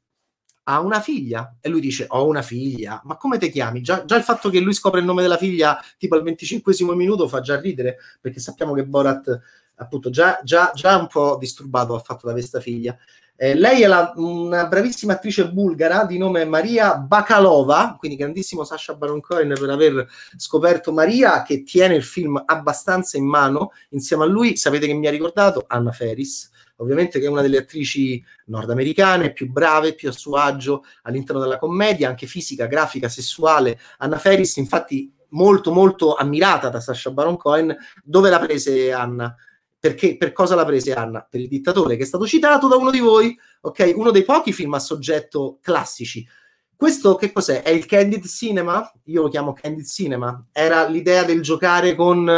ha 0.66 0.80
una 0.80 1.02
figlia 1.02 1.58
e 1.60 1.68
lui 1.68 1.82
dice 1.82 2.06
ho 2.08 2.26
una 2.26 2.42
figlia 2.42 3.02
ma 3.04 3.18
come 3.18 3.38
ti 3.38 3.50
chiami? 3.50 3.82
Già, 3.82 4.06
già, 4.06 4.16
il 4.16 4.24
fatto 4.24 4.50
che 4.50 4.60
lui 4.62 4.74
scopre 4.74 5.00
il 5.00 5.06
nome 5.06 5.22
della 5.22 5.36
figlia 5.36 5.78
tipo 5.98 6.16
al 6.16 6.24
25 6.24 6.96
minuto 6.96 7.28
fa 7.28 7.42
già 7.42 7.60
ridere 7.60 7.98
perché 8.22 8.40
sappiamo 8.40 8.74
che 8.74 8.86
Borat 8.86 9.42
appunto 9.76 10.10
già, 10.10 10.40
già, 10.44 10.72
già 10.74 10.96
un 10.98 11.08
po' 11.08 11.36
disturbato 11.38 11.96
ha 11.96 12.00
fatto 12.00 12.28
da 12.28 12.34
questa 12.34 12.62
figlia 12.62 12.98
eh, 13.36 13.56
lei 13.56 13.82
è 13.82 13.88
la, 13.88 14.14
una 14.16 14.68
bravissima 14.68 15.14
attrice 15.14 15.52
bulgara 15.52 16.06
di 16.06 16.18
nome 16.18 16.46
Maria 16.46 16.96
Bakalova, 16.96 17.96
quindi 17.98 18.18
grandissimo 18.18 18.64
Sasha 18.64 18.94
Baron 18.94 19.22
Cohen 19.22 19.54
per 19.60 19.70
aver 19.70 20.08
scoperto 20.38 20.94
Maria, 20.94 21.42
che 21.42 21.64
tiene 21.64 21.96
il 21.96 22.04
film 22.04 22.42
abbastanza 22.46 23.18
in 23.18 23.26
mano. 23.26 23.72
Insieme 23.90 24.24
a 24.24 24.28
lui, 24.28 24.56
sapete 24.56 24.86
che 24.86 24.94
mi 24.94 25.08
ha 25.08 25.12
ricordato 25.12 25.66
Anna 25.68 25.92
Ferris, 25.92 26.50
ovviamente 26.78 27.20
che 27.20 27.26
è 27.26 27.30
una 27.30 27.42
delle 27.42 27.58
attrici 27.58 28.24
nordamericane 28.46 29.34
più 29.34 29.52
brave, 29.52 29.96
più 29.96 30.10
a 30.10 30.12
suo 30.12 30.38
agio 30.38 30.84
all'interno 31.02 31.42
della 31.42 31.58
commedia, 31.58 32.10
anche 32.10 32.28
fisica, 32.28 32.68
grafica, 32.68 33.10
sessuale. 33.10 33.80
Anna 33.98 34.20
Ferris, 34.20 34.58
infatti, 34.58 35.12
molto 35.30 35.72
molto 35.72 36.14
ammirata 36.14 36.70
da 36.70 36.80
Sasha 36.80 37.12
Baron 37.12 37.38
Cohen. 37.38 37.76
Dove 38.04 38.30
la 38.30 38.40
prese 38.40 38.92
Anna? 38.92 39.36
Perché 39.84 40.16
per 40.16 40.32
cosa 40.32 40.56
la 40.56 40.64
prese 40.64 40.94
Anna? 40.94 41.28
Per 41.30 41.42
il 41.42 41.50
dittatore 41.50 41.98
che 41.98 42.04
è 42.04 42.06
stato 42.06 42.26
citato 42.26 42.70
da 42.70 42.78
uno 42.78 42.90
di 42.90 43.00
voi, 43.00 43.38
ok? 43.60 43.92
Uno 43.98 44.12
dei 44.12 44.24
pochi 44.24 44.54
film 44.54 44.74
a 44.76 44.80
soggetto 44.80 45.58
classici. 45.62 46.26
Questo 46.74 47.16
che 47.16 47.34
cos'è? 47.34 47.64
È 47.64 47.70
il 47.70 47.86
candid 47.86 48.26
cinema? 48.26 48.90
Io 49.08 49.24
lo 49.24 49.28
chiamo 49.28 49.52
candid 49.52 49.86
cinema. 49.86 50.42
Era 50.54 50.88
l'idea 50.88 51.26
del 51.26 51.42
giocare 51.42 51.96
con, 51.96 52.30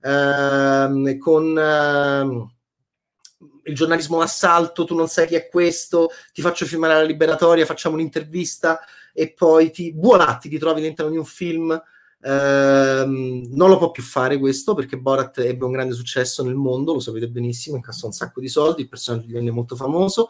ehm, 0.00 1.18
con 1.18 1.58
ehm, 1.58 2.54
il 3.64 3.74
giornalismo 3.74 4.22
assalto, 4.22 4.86
tu 4.86 4.94
non 4.94 5.08
sai 5.08 5.26
chi 5.26 5.34
è 5.34 5.46
questo, 5.46 6.08
ti 6.32 6.40
faccio 6.40 6.64
filmare 6.64 6.94
la 6.94 7.02
liberatoria, 7.02 7.66
facciamo 7.66 7.96
un'intervista 7.96 8.80
e 9.12 9.34
poi 9.34 9.70
ti, 9.70 9.92
voilà, 9.94 10.38
ti 10.40 10.48
ritrovi 10.48 10.80
all'interno 10.80 11.10
di 11.10 11.18
un 11.18 11.26
film 11.26 11.78
Ehm, 12.20 13.46
non 13.50 13.68
lo 13.68 13.78
può 13.78 13.90
più 13.90 14.02
fare 14.02 14.38
questo 14.38 14.74
perché 14.74 14.98
Borat 14.98 15.38
ebbe 15.38 15.64
un 15.64 15.72
grande 15.72 15.94
successo 15.94 16.42
nel 16.44 16.56
mondo, 16.56 16.92
lo 16.92 17.00
sapete 17.00 17.28
benissimo, 17.28 17.76
incassò 17.76 18.06
un 18.06 18.12
sacco 18.12 18.40
di 18.40 18.48
soldi, 18.48 18.82
il 18.82 18.88
personaggio 18.88 19.26
divenne 19.26 19.50
molto 19.50 19.76
famoso 19.76 20.28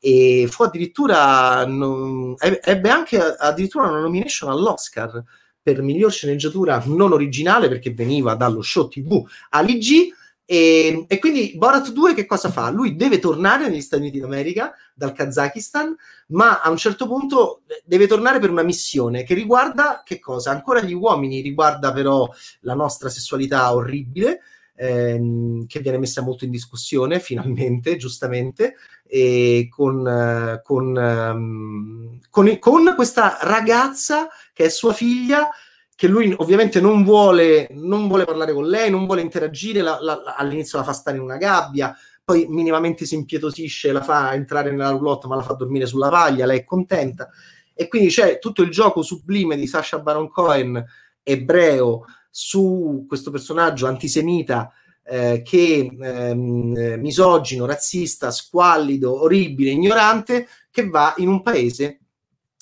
e 0.00 0.46
fu 0.48 0.62
addirittura 0.62 1.66
non, 1.66 2.34
ebbe 2.38 2.88
anche 2.88 3.20
addirittura 3.20 3.88
una 3.88 4.00
nomination 4.00 4.50
all'Oscar 4.50 5.22
per 5.60 5.82
miglior 5.82 6.12
sceneggiatura 6.12 6.82
non 6.86 7.12
originale 7.12 7.68
perché 7.68 7.92
veniva 7.92 8.34
dallo 8.34 8.62
show 8.62 8.88
TV 8.88 9.26
Ali 9.50 9.78
G 9.78 10.08
e, 10.50 11.04
e, 11.06 11.18
quindi 11.18 11.52
Borat 11.56 11.90
2 11.90 12.14
che 12.14 12.24
cosa 12.24 12.50
fa? 12.50 12.70
Lui 12.70 12.96
deve 12.96 13.18
tornare 13.18 13.68
negli 13.68 13.82
Stati 13.82 14.00
Uniti 14.00 14.18
d'America 14.18 14.72
dal 14.94 15.12
Kazakistan, 15.12 15.94
ma 16.28 16.62
a 16.62 16.70
un 16.70 16.78
certo 16.78 17.06
punto 17.06 17.64
deve 17.84 18.06
tornare 18.06 18.38
per 18.38 18.48
una 18.48 18.62
missione 18.62 19.24
che 19.24 19.34
riguarda 19.34 20.00
che 20.02 20.18
cosa? 20.18 20.50
Ancora 20.50 20.80
gli 20.80 20.94
uomini, 20.94 21.42
riguarda 21.42 21.92
però 21.92 22.26
la 22.60 22.72
nostra 22.72 23.10
sessualità 23.10 23.74
orribile. 23.74 24.40
Ehm, 24.80 25.66
che 25.66 25.80
viene 25.80 25.98
messa 25.98 26.22
molto 26.22 26.44
in 26.44 26.50
discussione 26.52 27.18
finalmente, 27.20 27.96
giustamente, 27.96 28.76
e 29.06 29.68
con, 29.68 30.60
con, 30.62 30.96
um, 30.96 32.20
con, 32.30 32.58
con 32.58 32.92
questa 32.94 33.38
ragazza 33.42 34.28
che 34.54 34.66
è 34.66 34.68
sua 34.70 34.94
figlia 34.94 35.50
che 35.98 36.06
lui 36.06 36.32
ovviamente 36.36 36.80
non 36.80 37.02
vuole, 37.02 37.66
non 37.72 38.06
vuole 38.06 38.24
parlare 38.24 38.52
con 38.52 38.68
lei, 38.68 38.88
non 38.88 39.04
vuole 39.04 39.20
interagire, 39.20 39.80
la, 39.80 39.98
la, 40.00 40.22
all'inizio 40.36 40.78
la 40.78 40.84
fa 40.84 40.92
stare 40.92 41.16
in 41.16 41.24
una 41.24 41.38
gabbia, 41.38 41.92
poi 42.22 42.46
minimamente 42.46 43.04
si 43.04 43.16
impietosisce, 43.16 43.90
la 43.90 44.00
fa 44.00 44.32
entrare 44.32 44.70
nella 44.70 44.90
roulotte, 44.90 45.26
ma 45.26 45.34
la 45.34 45.42
fa 45.42 45.54
dormire 45.54 45.86
sulla 45.86 46.08
paglia, 46.08 46.46
lei 46.46 46.60
è 46.60 46.64
contenta. 46.64 47.28
E 47.74 47.88
quindi 47.88 48.10
c'è 48.10 48.38
tutto 48.38 48.62
il 48.62 48.70
gioco 48.70 49.02
sublime 49.02 49.56
di 49.56 49.66
Sasha 49.66 49.98
Baron 49.98 50.28
Cohen, 50.28 50.86
ebreo, 51.24 52.04
su 52.30 53.04
questo 53.08 53.32
personaggio 53.32 53.88
antisemita 53.88 54.70
eh, 55.02 55.42
che 55.44 55.90
ehm, 56.00 56.94
misogino, 57.00 57.66
razzista, 57.66 58.30
squallido, 58.30 59.22
orribile, 59.22 59.70
ignorante, 59.70 60.46
che 60.70 60.88
va 60.88 61.12
in 61.16 61.26
un 61.26 61.42
paese 61.42 61.98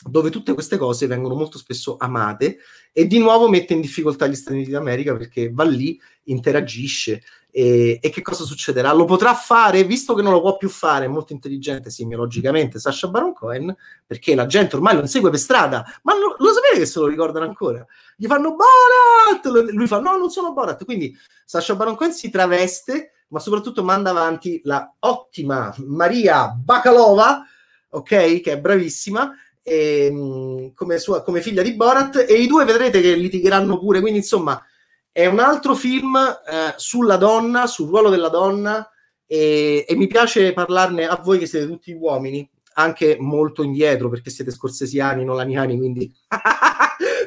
dove 0.08 0.30
tutte 0.30 0.54
queste 0.54 0.78
cose 0.78 1.06
vengono 1.06 1.34
molto 1.34 1.58
spesso 1.58 1.96
amate 1.98 2.58
e 2.98 3.06
di 3.06 3.18
nuovo 3.18 3.46
mette 3.46 3.74
in 3.74 3.82
difficoltà 3.82 4.26
gli 4.26 4.34
Stati 4.34 4.56
Uniti 4.56 4.70
d'America 4.70 5.14
perché 5.14 5.50
va 5.52 5.64
lì, 5.64 6.00
interagisce 6.24 7.22
e, 7.50 7.98
e, 8.00 8.08
che 8.08 8.22
cosa 8.22 8.44
succederà? 8.44 8.90
Lo 8.94 9.04
potrà 9.04 9.34
fare, 9.34 9.84
visto 9.84 10.14
che 10.14 10.22
non 10.22 10.32
lo 10.32 10.40
può 10.40 10.56
più 10.56 10.70
fare, 10.70 11.06
molto 11.06 11.34
intelligente 11.34 11.90
semiologicamente 11.90 12.78
Sasha 12.78 13.08
Baron 13.08 13.34
Cohen, 13.34 13.76
perché 14.06 14.34
la 14.34 14.46
gente 14.46 14.76
ormai 14.76 14.94
lo 14.94 15.02
insegue 15.02 15.28
per 15.28 15.38
strada, 15.38 15.84
ma 16.04 16.14
lo, 16.18 16.36
lo 16.38 16.52
sapete 16.54 16.78
che 16.78 16.86
se 16.86 16.98
lo 17.00 17.06
ricordano 17.06 17.44
ancora? 17.44 17.84
Gli 18.16 18.26
fanno 18.26 18.56
Borat! 18.56 19.72
Lui 19.72 19.86
fa 19.86 20.00
no, 20.00 20.16
non 20.16 20.30
sono 20.30 20.54
Borat, 20.54 20.82
quindi 20.86 21.14
Sasha 21.44 21.74
Baron 21.74 21.96
Cohen 21.96 22.12
si 22.12 22.30
traveste, 22.30 23.12
ma 23.28 23.40
soprattutto 23.40 23.84
manda 23.84 24.08
avanti 24.08 24.58
la 24.64 24.90
ottima 25.00 25.74
Maria 25.84 26.48
Bakalova, 26.48 27.42
ok, 27.90 28.40
che 28.40 28.52
è 28.52 28.58
bravissima, 28.58 29.34
e, 29.66 30.06
ehm, 30.06 30.72
come, 30.74 30.98
sua, 30.98 31.22
come 31.24 31.42
figlia 31.42 31.62
di 31.62 31.74
Borat 31.74 32.24
e 32.28 32.34
i 32.34 32.46
due 32.46 32.64
vedrete 32.64 33.00
che 33.00 33.16
litigheranno 33.16 33.80
pure, 33.80 34.00
quindi 34.00 34.20
insomma 34.20 34.62
è 35.10 35.26
un 35.26 35.40
altro 35.40 35.74
film 35.74 36.16
eh, 36.16 36.74
sulla 36.76 37.16
donna, 37.16 37.66
sul 37.66 37.88
ruolo 37.88 38.08
della 38.08 38.28
donna 38.28 38.88
e, 39.26 39.84
e, 39.88 39.96
mi 39.96 40.06
piace 40.06 40.52
parlarne 40.52 41.08
a 41.08 41.20
voi 41.20 41.38
che 41.38 41.46
siete 41.46 41.66
tutti 41.66 41.92
uomini, 41.92 42.48
anche 42.74 43.16
molto 43.18 43.64
indietro 43.64 44.08
perché 44.08 44.30
siete 44.30 44.52
scorsesiani, 44.52 45.24
nolaniani, 45.24 45.76
quindi... 45.76 46.14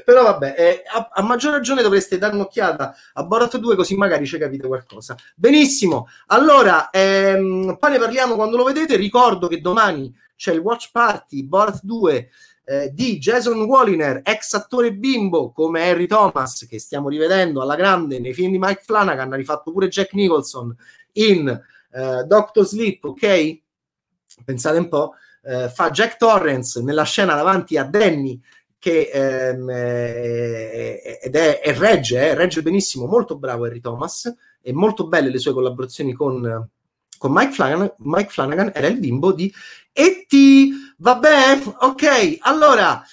Però 0.06 0.24
vabbè, 0.24 0.56
eh, 0.58 0.84
a, 0.92 1.10
a, 1.12 1.22
maggior 1.22 1.52
ragione 1.52 1.84
dovreste 1.84 2.18
dare 2.18 2.34
un'occhiata 2.34 2.96
a 3.14 3.24
Borat 3.24 3.58
2 3.58 3.76
così 3.76 3.96
magari 3.96 4.26
ci 4.26 4.40
capite 4.40 4.66
qualcosa. 4.66 5.16
Benissimo, 5.36 6.08
allora, 6.28 6.90
ehm, 6.90 7.78
poi 7.80 7.92
ne 7.92 8.00
parliamo 8.00 8.34
quando 8.34 8.58
lo 8.58 8.64
vedete. 8.64 8.96
Ricordo 8.96 9.48
che 9.48 9.62
domani 9.62 10.12
c'è 10.40 10.54
il 10.54 10.60
Watch 10.60 10.92
Party 10.94 11.44
Borat 11.44 11.82
2 11.84 12.30
eh, 12.64 12.92
di 12.94 13.18
Jason 13.18 13.60
Walliner, 13.64 14.22
ex 14.24 14.54
attore 14.54 14.94
bimbo 14.94 15.52
come 15.52 15.90
Harry 15.90 16.08
Thomas, 16.08 16.66
che 16.70 16.80
stiamo 16.80 17.10
rivedendo 17.10 17.62
alla 17.62 17.76
grande 17.76 18.20
nei 18.20 18.34
film 18.34 18.52
di 18.52 18.58
Mike 18.58 18.82
Flanagan, 18.86 19.34
ha 19.34 19.36
rifatto 19.36 19.74
pure 19.74 19.90
Jack 19.90 20.14
Nicholson 20.14 20.74
in 21.14 21.50
eh, 21.50 22.24
Doctor 22.24 22.66
Sleep, 22.66 23.04
ok? 23.04 23.60
Pensate 24.46 24.78
un 24.78 24.88
po', 24.88 25.16
eh, 25.44 25.68
fa 25.68 25.90
Jack 25.90 26.16
Torrance 26.16 26.82
nella 26.82 27.04
scena 27.04 27.36
davanti 27.36 27.76
a 27.76 27.84
Danny 27.84 28.40
che 28.80 29.10
ehm, 29.12 29.70
è, 29.70 31.20
ed 31.22 31.36
è, 31.36 31.60
è 31.60 31.74
regge, 31.74 32.30
eh, 32.30 32.34
regge 32.34 32.62
benissimo, 32.62 33.08
molto 33.08 33.38
bravo 33.38 33.66
Harry 33.66 33.82
Thomas 33.82 34.34
e 34.62 34.72
molto 34.72 35.06
belle 35.10 35.32
le 35.32 35.38
sue 35.38 35.52
collaborazioni 35.52 36.14
con 36.14 36.70
con 37.20 37.32
Mike 37.32 37.52
Flanagan, 37.52 37.94
Mike 38.00 38.32
Flanagan 38.32 38.72
era 38.74 38.88
il 38.88 38.98
bimbo 38.98 39.32
di 39.32 39.54
E.T. 39.94 40.96
Vabbè, 40.98 41.62
ok, 41.82 42.38
allora... 42.40 43.04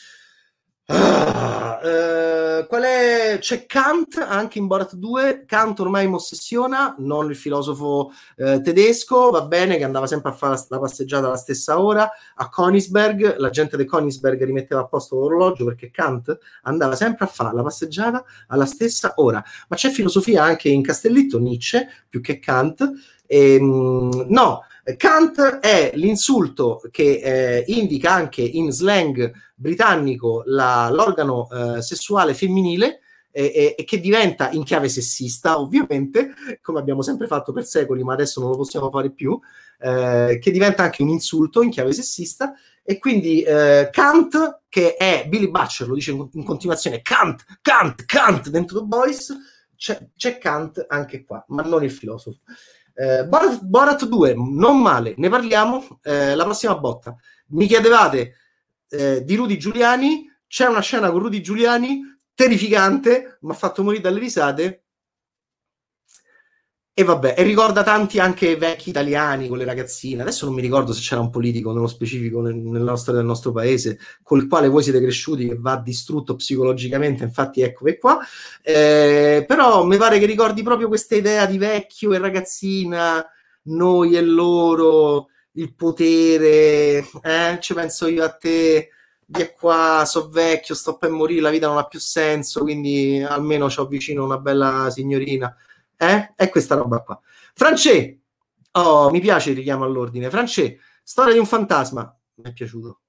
Uh, 0.88 0.94
uh, 0.94 2.66
qual 2.68 2.82
è? 2.82 3.38
C'è 3.40 3.66
Kant 3.66 4.18
anche 4.18 4.58
in 4.58 4.68
Borat 4.68 4.94
2. 4.94 5.44
Kant 5.44 5.80
ormai 5.80 6.06
mi 6.06 6.14
ossessiona, 6.14 6.94
non 6.98 7.28
il 7.28 7.34
filosofo 7.34 8.12
uh, 8.36 8.60
tedesco, 8.60 9.30
va 9.30 9.42
bene, 9.42 9.78
che 9.78 9.84
andava 9.84 10.06
sempre 10.06 10.30
a 10.30 10.34
fare 10.34 10.56
la, 10.68 10.78
passeggiata 10.78 11.26
alla 11.26 11.36
stessa 11.36 11.80
ora. 11.80 12.08
A 12.36 12.48
Königsberg, 12.48 13.36
la 13.38 13.50
gente 13.50 13.76
di 13.76 13.84
Königsberg 13.84 14.44
rimetteva 14.44 14.82
a 14.82 14.86
posto 14.86 15.16
l'orologio 15.16 15.64
perché 15.64 15.90
Kant 15.90 16.38
andava 16.62 16.94
sempre 16.94 17.24
a 17.24 17.28
fare 17.28 17.56
la 17.56 17.64
passeggiata 17.64 18.24
alla 18.46 18.66
stessa 18.66 19.14
ora. 19.16 19.42
Ma 19.66 19.74
c'è 19.74 19.90
filosofia 19.90 20.44
anche 20.44 20.68
in 20.68 20.82
Castellitto, 20.82 21.40
Nietzsche, 21.40 21.88
più 22.08 22.20
che 22.20 22.38
Kant. 22.38 22.88
Ehm, 23.26 24.26
no, 24.28 24.62
Kant 24.96 25.58
è 25.60 25.92
l'insulto 25.94 26.80
che 26.90 27.20
eh, 27.22 27.64
indica 27.66 28.12
anche 28.12 28.42
in 28.42 28.70
slang 28.70 29.32
britannico 29.54 30.42
la, 30.46 30.88
l'organo 30.90 31.48
eh, 31.50 31.82
sessuale 31.82 32.34
femminile 32.34 33.00
e, 33.32 33.74
e, 33.76 33.84
che 33.84 34.00
diventa 34.00 34.50
in 34.50 34.64
chiave 34.64 34.88
sessista, 34.88 35.60
ovviamente, 35.60 36.30
come 36.62 36.78
abbiamo 36.78 37.02
sempre 37.02 37.26
fatto 37.26 37.52
per 37.52 37.66
secoli, 37.66 38.02
ma 38.02 38.14
adesso 38.14 38.40
non 38.40 38.50
lo 38.50 38.56
possiamo 38.56 38.88
fare 38.90 39.10
più, 39.10 39.38
eh, 39.78 40.38
che 40.40 40.50
diventa 40.50 40.84
anche 40.84 41.02
un 41.02 41.10
insulto 41.10 41.62
in 41.62 41.68
chiave 41.68 41.92
sessista. 41.92 42.54
E 42.82 42.98
quindi 42.98 43.42
eh, 43.42 43.90
Kant, 43.92 44.62
che 44.68 44.94
è 44.94 45.26
Billy 45.28 45.50
Butcher, 45.50 45.88
lo 45.88 45.94
dice 45.94 46.12
in, 46.12 46.28
in 46.32 46.44
continuazione, 46.44 47.02
Kant, 47.02 47.44
Kant, 47.60 48.06
Kant 48.06 48.48
dentro 48.48 48.78
The 48.78 48.86
Boys, 48.86 49.36
c'è, 49.76 50.08
c'è 50.16 50.38
Kant 50.38 50.86
anche 50.88 51.24
qua, 51.24 51.44
ma 51.48 51.62
non 51.62 51.82
il 51.82 51.90
filosofo. 51.90 52.38
Eh, 52.98 53.24
Borat, 53.26 53.60
Borat 53.62 54.06
2, 54.06 54.34
non 54.34 54.80
male, 54.80 55.12
ne 55.18 55.28
parliamo 55.28 56.00
eh, 56.02 56.34
la 56.34 56.44
prossima 56.44 56.76
botta. 56.78 57.14
Mi 57.48 57.66
chiedevate 57.66 58.36
eh, 58.88 59.22
di 59.22 59.34
Rudy 59.34 59.58
Giuliani, 59.58 60.24
c'è 60.46 60.66
una 60.66 60.80
scena 60.80 61.10
con 61.10 61.20
Rudy 61.20 61.42
Giuliani 61.42 62.00
terrificante, 62.34 63.38
mi 63.42 63.50
ha 63.50 63.54
fatto 63.54 63.82
morire 63.82 64.02
dalle 64.02 64.18
risate. 64.18 64.85
E 66.98 67.04
vabbè, 67.04 67.34
e 67.36 67.42
ricorda 67.42 67.82
tanti 67.82 68.18
anche 68.18 68.56
vecchi 68.56 68.88
italiani 68.88 69.48
con 69.48 69.58
le 69.58 69.66
ragazzine. 69.66 70.22
Adesso 70.22 70.46
non 70.46 70.54
mi 70.54 70.62
ricordo 70.62 70.94
se 70.94 71.02
c'era 71.02 71.20
un 71.20 71.28
politico 71.28 71.70
nello 71.70 71.88
specifico 71.88 72.40
nel, 72.40 72.54
nella 72.54 72.96
storia 72.96 73.20
del 73.20 73.28
nostro 73.28 73.52
paese 73.52 73.98
col 74.22 74.48
quale 74.48 74.68
voi 74.68 74.82
siete 74.82 75.02
cresciuti 75.02 75.46
che 75.46 75.58
va 75.58 75.76
distrutto 75.76 76.36
psicologicamente. 76.36 77.22
Infatti, 77.22 77.60
eccovi 77.60 77.98
qua. 77.98 78.18
Eh, 78.62 79.44
però 79.46 79.84
mi 79.84 79.98
pare 79.98 80.18
che 80.18 80.24
ricordi 80.24 80.62
proprio 80.62 80.88
questa 80.88 81.16
idea 81.16 81.44
di 81.44 81.58
vecchio 81.58 82.14
e 82.14 82.18
ragazzina, 82.18 83.22
noi 83.64 84.16
e 84.16 84.22
loro, 84.22 85.28
il 85.52 85.74
potere. 85.74 87.06
Eh? 87.22 87.58
Ci 87.60 87.74
penso 87.74 88.06
io 88.06 88.24
a 88.24 88.30
te. 88.30 88.88
Via 89.26 89.52
qua, 89.52 90.04
so 90.06 90.30
vecchio, 90.30 90.74
sto 90.74 90.96
per 90.96 91.10
morire, 91.10 91.42
la 91.42 91.50
vita 91.50 91.66
non 91.66 91.76
ha 91.76 91.84
più 91.84 92.00
senso, 92.00 92.62
quindi 92.62 93.22
almeno 93.22 93.66
ho 93.66 93.86
vicino 93.86 94.24
una 94.24 94.38
bella 94.38 94.88
signorina 94.88 95.54
eh? 95.96 96.32
È 96.34 96.48
questa 96.48 96.74
roba 96.74 97.00
qua. 97.00 97.20
Francè, 97.54 98.16
oh, 98.72 99.10
mi 99.10 99.20
piace 99.20 99.50
il 99.50 99.56
richiamo 99.56 99.84
all'ordine. 99.84 100.30
Francè, 100.30 100.76
storia 101.02 101.32
di 101.32 101.38
un 101.38 101.46
fantasma, 101.46 102.14
mi 102.34 102.44
è 102.44 102.52
piaciuto. 102.52 103.00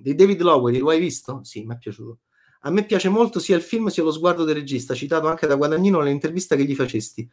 Di 0.00 0.14
David 0.14 0.40
Lowery, 0.40 0.78
lo 0.78 0.90
hai 0.90 1.00
visto? 1.00 1.40
Sì, 1.44 1.64
mi 1.64 1.74
è 1.74 1.78
piaciuto. 1.78 2.18
A 2.60 2.70
me 2.70 2.84
piace 2.84 3.08
molto 3.08 3.38
sia 3.38 3.56
il 3.56 3.62
film 3.62 3.88
sia 3.88 4.02
lo 4.02 4.10
sguardo 4.10 4.44
del 4.44 4.54
regista, 4.54 4.94
citato 4.94 5.28
anche 5.28 5.46
da 5.46 5.54
Guadagnino 5.54 6.00
nell'intervista 6.00 6.56
che 6.56 6.64
gli 6.64 6.74
facesti. 6.74 7.28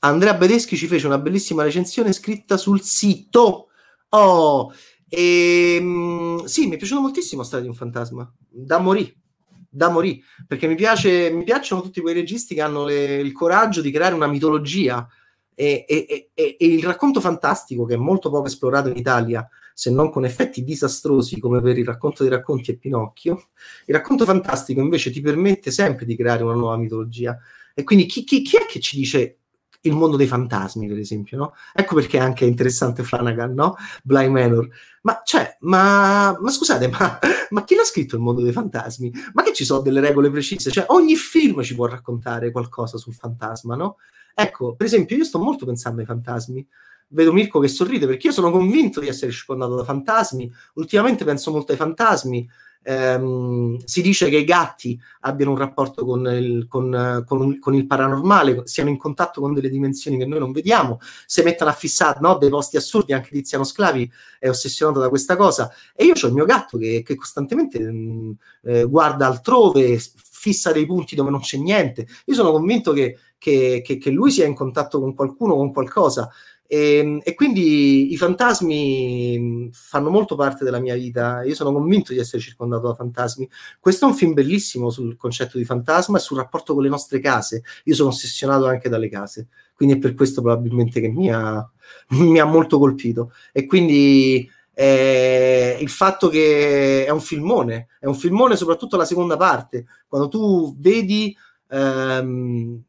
Andrea 0.00 0.34
Bedeschi 0.34 0.76
ci 0.76 0.86
fece 0.86 1.06
una 1.06 1.18
bellissima 1.18 1.62
recensione 1.62 2.12
scritta 2.12 2.56
sul 2.56 2.80
sito. 2.80 3.68
Oh, 4.10 4.72
e, 5.08 5.76
ehm, 5.76 6.44
sì, 6.44 6.66
mi 6.66 6.74
è 6.74 6.76
piaciuto 6.78 7.00
moltissimo 7.00 7.42
Storia 7.42 7.64
di 7.64 7.70
un 7.70 7.76
fantasma, 7.76 8.32
da 8.48 8.78
morì 8.78 9.24
da 9.68 9.88
morì, 9.88 10.22
perché 10.46 10.66
mi, 10.66 10.74
piace, 10.74 11.30
mi 11.30 11.44
piacciono 11.44 11.82
tutti 11.82 12.00
quei 12.00 12.14
registi 12.14 12.54
che 12.54 12.62
hanno 12.62 12.84
le, 12.84 13.16
il 13.16 13.32
coraggio 13.32 13.80
di 13.80 13.90
creare 13.90 14.14
una 14.14 14.26
mitologia 14.26 15.06
e, 15.54 15.84
e, 15.88 16.30
e, 16.34 16.56
e, 16.58 16.66
il 16.66 16.84
racconto 16.84 17.20
fantastico, 17.20 17.84
che 17.84 17.94
è 17.94 17.98
molto 17.98 18.30
poco 18.30 18.46
esplorato 18.46 18.88
in 18.88 18.96
Italia, 18.96 19.48
se 19.72 19.90
non 19.90 20.10
con 20.10 20.24
effetti 20.24 20.64
disastrosi 20.64 21.38
come 21.38 21.60
per 21.60 21.76
il 21.78 21.84
racconto 21.84 22.22
dei 22.22 22.32
racconti 22.32 22.70
e 22.70 22.76
Pinocchio, 22.76 23.48
il 23.86 23.94
racconto 23.94 24.24
fantastico 24.24 24.80
invece 24.80 25.10
ti 25.10 25.20
permette 25.20 25.70
sempre 25.70 26.06
di 26.06 26.16
creare 26.16 26.42
una 26.42 26.54
nuova 26.54 26.76
mitologia. 26.76 27.38
E 27.74 27.84
quindi 27.84 28.06
chi, 28.06 28.24
chi, 28.24 28.42
chi 28.42 28.56
è 28.56 28.66
che 28.66 28.80
ci 28.80 28.96
dice 28.96 29.38
il 29.82 29.92
mondo 29.92 30.16
dei 30.16 30.26
fantasmi, 30.26 30.86
per 30.86 30.98
esempio, 30.98 31.36
no? 31.36 31.54
Ecco 31.74 31.94
perché 31.94 32.18
è 32.18 32.20
anche 32.20 32.44
interessante 32.44 33.02
Flanagan, 33.02 33.54
no? 33.54 33.76
Blind 34.02 34.32
Manor. 34.32 34.68
Ma, 35.02 35.22
cioè, 35.24 35.56
ma, 35.60 36.36
ma 36.40 36.50
scusate, 36.50 36.88
ma, 36.88 37.18
ma, 37.50 37.64
chi 37.64 37.74
l'ha 37.74 37.84
scritto 37.84 38.16
il 38.16 38.22
mondo 38.22 38.42
dei 38.42 38.52
fantasmi? 38.52 39.12
Ma 39.34 39.42
che 39.42 39.52
ci 39.52 39.64
sono 39.64 39.80
delle 39.80 40.00
regole 40.00 40.30
precise? 40.30 40.70
Cioè, 40.70 40.86
ogni 40.88 41.14
film 41.14 41.62
ci 41.62 41.74
può 41.74 41.86
raccontare 41.86 42.50
qualcosa 42.50 42.98
sul 42.98 43.14
fantasma, 43.14 43.76
no? 43.76 43.96
Ecco, 44.34 44.74
per 44.74 44.86
esempio, 44.86 45.16
io 45.16 45.24
sto 45.24 45.38
molto 45.38 45.64
pensando 45.64 46.00
ai 46.00 46.06
fantasmi. 46.06 46.66
Vedo 47.08 47.32
Mirko 47.32 47.60
che 47.60 47.68
sorride 47.68 48.06
perché 48.06 48.26
io 48.26 48.32
sono 48.32 48.50
convinto 48.50 49.00
di 49.00 49.08
essere 49.08 49.30
circondato 49.30 49.76
da 49.76 49.84
fantasmi. 49.84 50.52
Ultimamente 50.74 51.24
penso 51.24 51.52
molto 51.52 51.72
ai 51.72 51.78
fantasmi. 51.78 52.48
Ehm, 52.86 53.78
si 53.84 54.00
dice 54.00 54.28
che 54.28 54.36
i 54.38 54.44
gatti 54.44 54.98
abbiano 55.20 55.50
un 55.52 55.58
rapporto 55.58 56.04
con 56.04 56.24
il, 56.26 56.66
con, 56.68 57.24
con, 57.26 57.58
con 57.58 57.74
il, 57.74 57.86
paranormale, 57.86 58.62
siano 58.64 58.90
in 58.90 58.96
contatto 58.96 59.40
con 59.40 59.52
delle 59.52 59.68
dimensioni 59.68 60.16
che 60.16 60.24
noi 60.24 60.38
non 60.38 60.52
vediamo, 60.52 61.00
si 61.26 61.42
mettono 61.42 61.70
a 61.70 61.74
fissare 61.74 62.20
no, 62.20 62.38
dei 62.38 62.48
posti 62.48 62.76
assurdi, 62.76 63.12
anche 63.12 63.30
Tiziano 63.30 63.64
Sclavi 63.64 64.10
è 64.38 64.48
ossessionato 64.48 65.00
da 65.00 65.08
questa 65.08 65.36
cosa. 65.36 65.70
E 65.94 66.04
io 66.04 66.12
ho 66.20 66.26
il 66.26 66.32
mio 66.32 66.44
gatto 66.44 66.78
che, 66.78 67.02
che 67.04 67.16
costantemente 67.16 67.80
mh, 67.80 67.92
mm, 67.92 68.30
eh, 68.62 68.84
guarda 68.84 69.26
altrove, 69.26 70.00
fissa 70.46 70.70
dei 70.70 70.86
punti 70.86 71.16
dove 71.16 71.30
non 71.30 71.40
c'è 71.40 71.56
niente. 71.58 72.06
Io 72.26 72.34
sono 72.34 72.52
convinto 72.52 72.92
che, 72.92 73.18
che, 73.36 73.82
che, 73.84 73.98
che 73.98 74.10
lui 74.10 74.30
sia 74.30 74.46
in 74.46 74.54
contatto 74.54 75.00
con 75.00 75.12
qualcuno, 75.12 75.56
con 75.56 75.72
qualcosa. 75.72 76.30
E, 76.66 76.96
ehm, 76.98 77.20
e, 77.22 77.34
quindi 77.34 78.12
i 78.12 78.16
fantasmi 78.16 79.70
fanno 79.72 80.10
molto 80.10 80.34
parte 80.36 80.64
della 80.64 80.78
mia 80.78 80.94
vita. 80.94 81.42
Io 81.44 81.54
sono 81.54 81.72
convinto 81.72 82.12
di 82.12 82.18
essere 82.18 82.42
circondato 82.42 82.88
da 82.88 82.94
fantasmi. 82.94 83.48
Questo 83.80 84.06
è 84.06 84.08
un 84.08 84.14
film 84.14 84.32
bellissimo 84.32 84.90
sul 84.90 85.16
concetto 85.16 85.58
di 85.58 85.64
fantasma 85.64 86.18
e 86.18 86.20
sul 86.20 86.38
rapporto 86.38 86.74
con 86.74 86.82
le 86.82 86.88
nostre 86.88 87.20
case. 87.20 87.62
Io 87.84 87.94
sono 87.94 88.08
ossessionato 88.10 88.66
anche 88.66 88.88
dalle 88.88 89.08
case, 89.08 89.48
quindi 89.74 89.96
è 89.96 89.98
per 89.98 90.14
questo 90.14 90.42
probabilmente 90.42 91.00
che 91.00 91.08
mi 91.08 91.32
ha, 91.32 91.68
mi 92.10 92.38
ha 92.38 92.44
molto 92.44 92.78
colpito. 92.78 93.32
E 93.52 93.66
quindi 93.66 94.48
eh, 94.74 95.78
il 95.80 95.88
fatto 95.88 96.28
che 96.28 97.04
è 97.06 97.10
un 97.10 97.20
filmone, 97.20 97.88
è 97.98 98.06
un 98.06 98.14
filmone 98.14 98.56
soprattutto 98.56 98.96
la 98.96 99.04
seconda 99.04 99.36
parte, 99.36 99.86
quando 100.08 100.28
tu 100.28 100.74
vedi. 100.78 101.36
Ehm, 101.68 102.84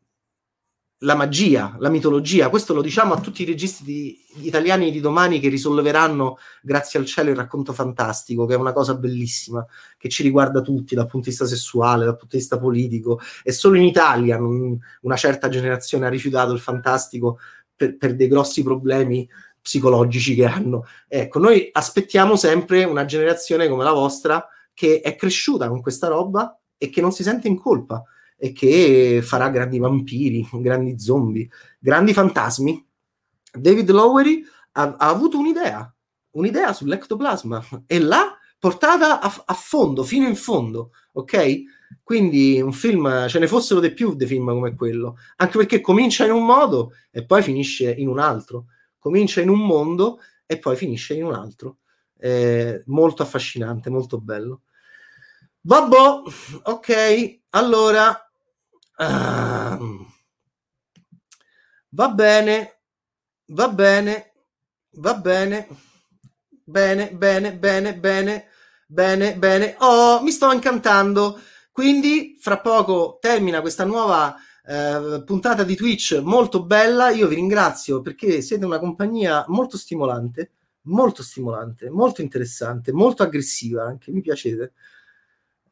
la 1.01 1.15
magia, 1.15 1.75
la 1.79 1.89
mitologia. 1.89 2.49
Questo 2.49 2.73
lo 2.73 2.81
diciamo 2.81 3.13
a 3.13 3.19
tutti 3.19 3.43
i 3.43 3.45
registi 3.45 3.83
di, 3.83 4.19
italiani 4.41 4.91
di 4.91 4.99
domani 4.99 5.39
che 5.39 5.49
risolleveranno, 5.49 6.37
grazie 6.61 6.99
al 6.99 7.05
cielo, 7.05 7.29
il 7.29 7.35
racconto 7.35 7.71
fantastico, 7.71 8.45
che 8.45 8.55
è 8.55 8.57
una 8.57 8.73
cosa 8.73 8.95
bellissima, 8.95 9.63
che 9.97 10.09
ci 10.09 10.23
riguarda 10.23 10.61
tutti 10.61 10.95
dal 10.95 11.05
punto 11.05 11.25
di 11.25 11.29
vista 11.29 11.45
sessuale, 11.45 12.05
dal 12.05 12.17
punto 12.17 12.35
di 12.35 12.41
vista 12.41 12.57
politico. 12.57 13.19
E 13.43 13.51
solo 13.51 13.75
in 13.75 13.83
Italia 13.83 14.37
non, 14.37 14.77
una 15.01 15.15
certa 15.15 15.49
generazione 15.49 16.07
ha 16.07 16.09
rifiutato 16.09 16.51
il 16.51 16.59
fantastico 16.59 17.39
per, 17.75 17.97
per 17.97 18.15
dei 18.15 18.27
grossi 18.27 18.63
problemi 18.63 19.27
psicologici 19.61 20.33
che 20.33 20.45
hanno. 20.45 20.85
Ecco, 21.07 21.37
noi 21.39 21.69
aspettiamo 21.71 22.35
sempre 22.35 22.85
una 22.85 23.05
generazione 23.05 23.67
come 23.67 23.83
la 23.83 23.91
vostra 23.91 24.47
che 24.73 25.01
è 25.01 25.15
cresciuta 25.15 25.67
con 25.67 25.81
questa 25.81 26.07
roba 26.07 26.57
e 26.77 26.89
che 26.89 27.01
non 27.01 27.11
si 27.11 27.21
sente 27.21 27.47
in 27.47 27.59
colpa 27.59 28.03
e 28.37 28.53
che 28.53 29.21
farà 29.23 29.49
grandi 29.49 29.79
vampiri, 29.79 30.47
grandi 30.53 30.99
zombie, 30.99 31.49
grandi 31.79 32.13
fantasmi. 32.13 32.85
David 33.51 33.89
Lowery 33.89 34.43
ha, 34.73 34.95
ha 34.97 35.09
avuto 35.09 35.39
un'idea, 35.39 35.91
un'idea 36.31 36.71
sull'ectoplasma 36.71 37.65
e 37.87 37.99
l'ha 37.99 38.37
portata 38.59 39.19
a, 39.19 39.43
a, 39.45 39.53
fondo, 39.53 40.03
fino 40.03 40.27
in 40.27 40.35
fondo, 40.35 40.91
ok? 41.13 41.61
Quindi 42.03 42.61
un 42.61 42.73
film, 42.73 43.27
ce 43.27 43.39
ne 43.39 43.47
fossero 43.47 43.79
di 43.79 43.93
più 43.93 44.15
di 44.15 44.25
film 44.25 44.47
come 44.47 44.75
quello, 44.75 45.17
anche 45.37 45.57
perché 45.57 45.81
comincia 45.81 46.25
in 46.25 46.31
un 46.31 46.45
modo 46.45 46.93
e 47.11 47.25
poi 47.25 47.41
finisce 47.41 47.91
in 47.91 48.07
un 48.07 48.19
altro, 48.19 48.65
comincia 48.99 49.41
in 49.41 49.49
un 49.49 49.59
mondo 49.59 50.19
e 50.45 50.59
poi 50.59 50.75
finisce 50.75 51.15
in 51.15 51.25
un 51.25 51.33
altro. 51.33 51.77
Eh, 52.19 52.83
molto 52.87 53.23
affascinante, 53.23 53.89
molto 53.89 54.19
bello. 54.19 54.61
Vabbè, 55.61 56.21
ok, 56.63 57.39
allora 57.49 58.26
Uh, 58.99 60.05
va 61.89 62.09
bene, 62.09 62.79
va 63.47 63.69
bene, 63.69 64.33
va 64.93 65.13
bene, 65.15 65.67
bene, 66.63 67.11
bene, 67.11 67.53
bene, 67.53 67.95
bene, 67.95 68.47
bene, 68.87 69.35
bene. 69.37 69.75
Oh, 69.79 70.21
mi 70.23 70.31
sto 70.31 70.51
incantando. 70.51 71.39
Quindi, 71.71 72.37
fra 72.39 72.59
poco 72.59 73.19
termina 73.21 73.61
questa 73.61 73.85
nuova 73.85 74.35
eh, 74.65 75.21
puntata 75.25 75.63
di 75.63 75.75
Twitch 75.75 76.19
molto 76.23 76.63
bella. 76.65 77.09
Io 77.09 77.27
vi 77.27 77.35
ringrazio 77.35 78.01
perché 78.01 78.41
siete 78.41 78.65
una 78.65 78.79
compagnia 78.79 79.45
molto 79.47 79.77
stimolante, 79.77 80.51
molto 80.83 81.21
stimolante, 81.21 81.89
molto 81.91 82.21
interessante, 82.21 82.91
molto 82.91 83.21
aggressiva 83.23 83.83
anche. 83.83 84.11
Mi 84.11 84.21
piacete. 84.21 84.73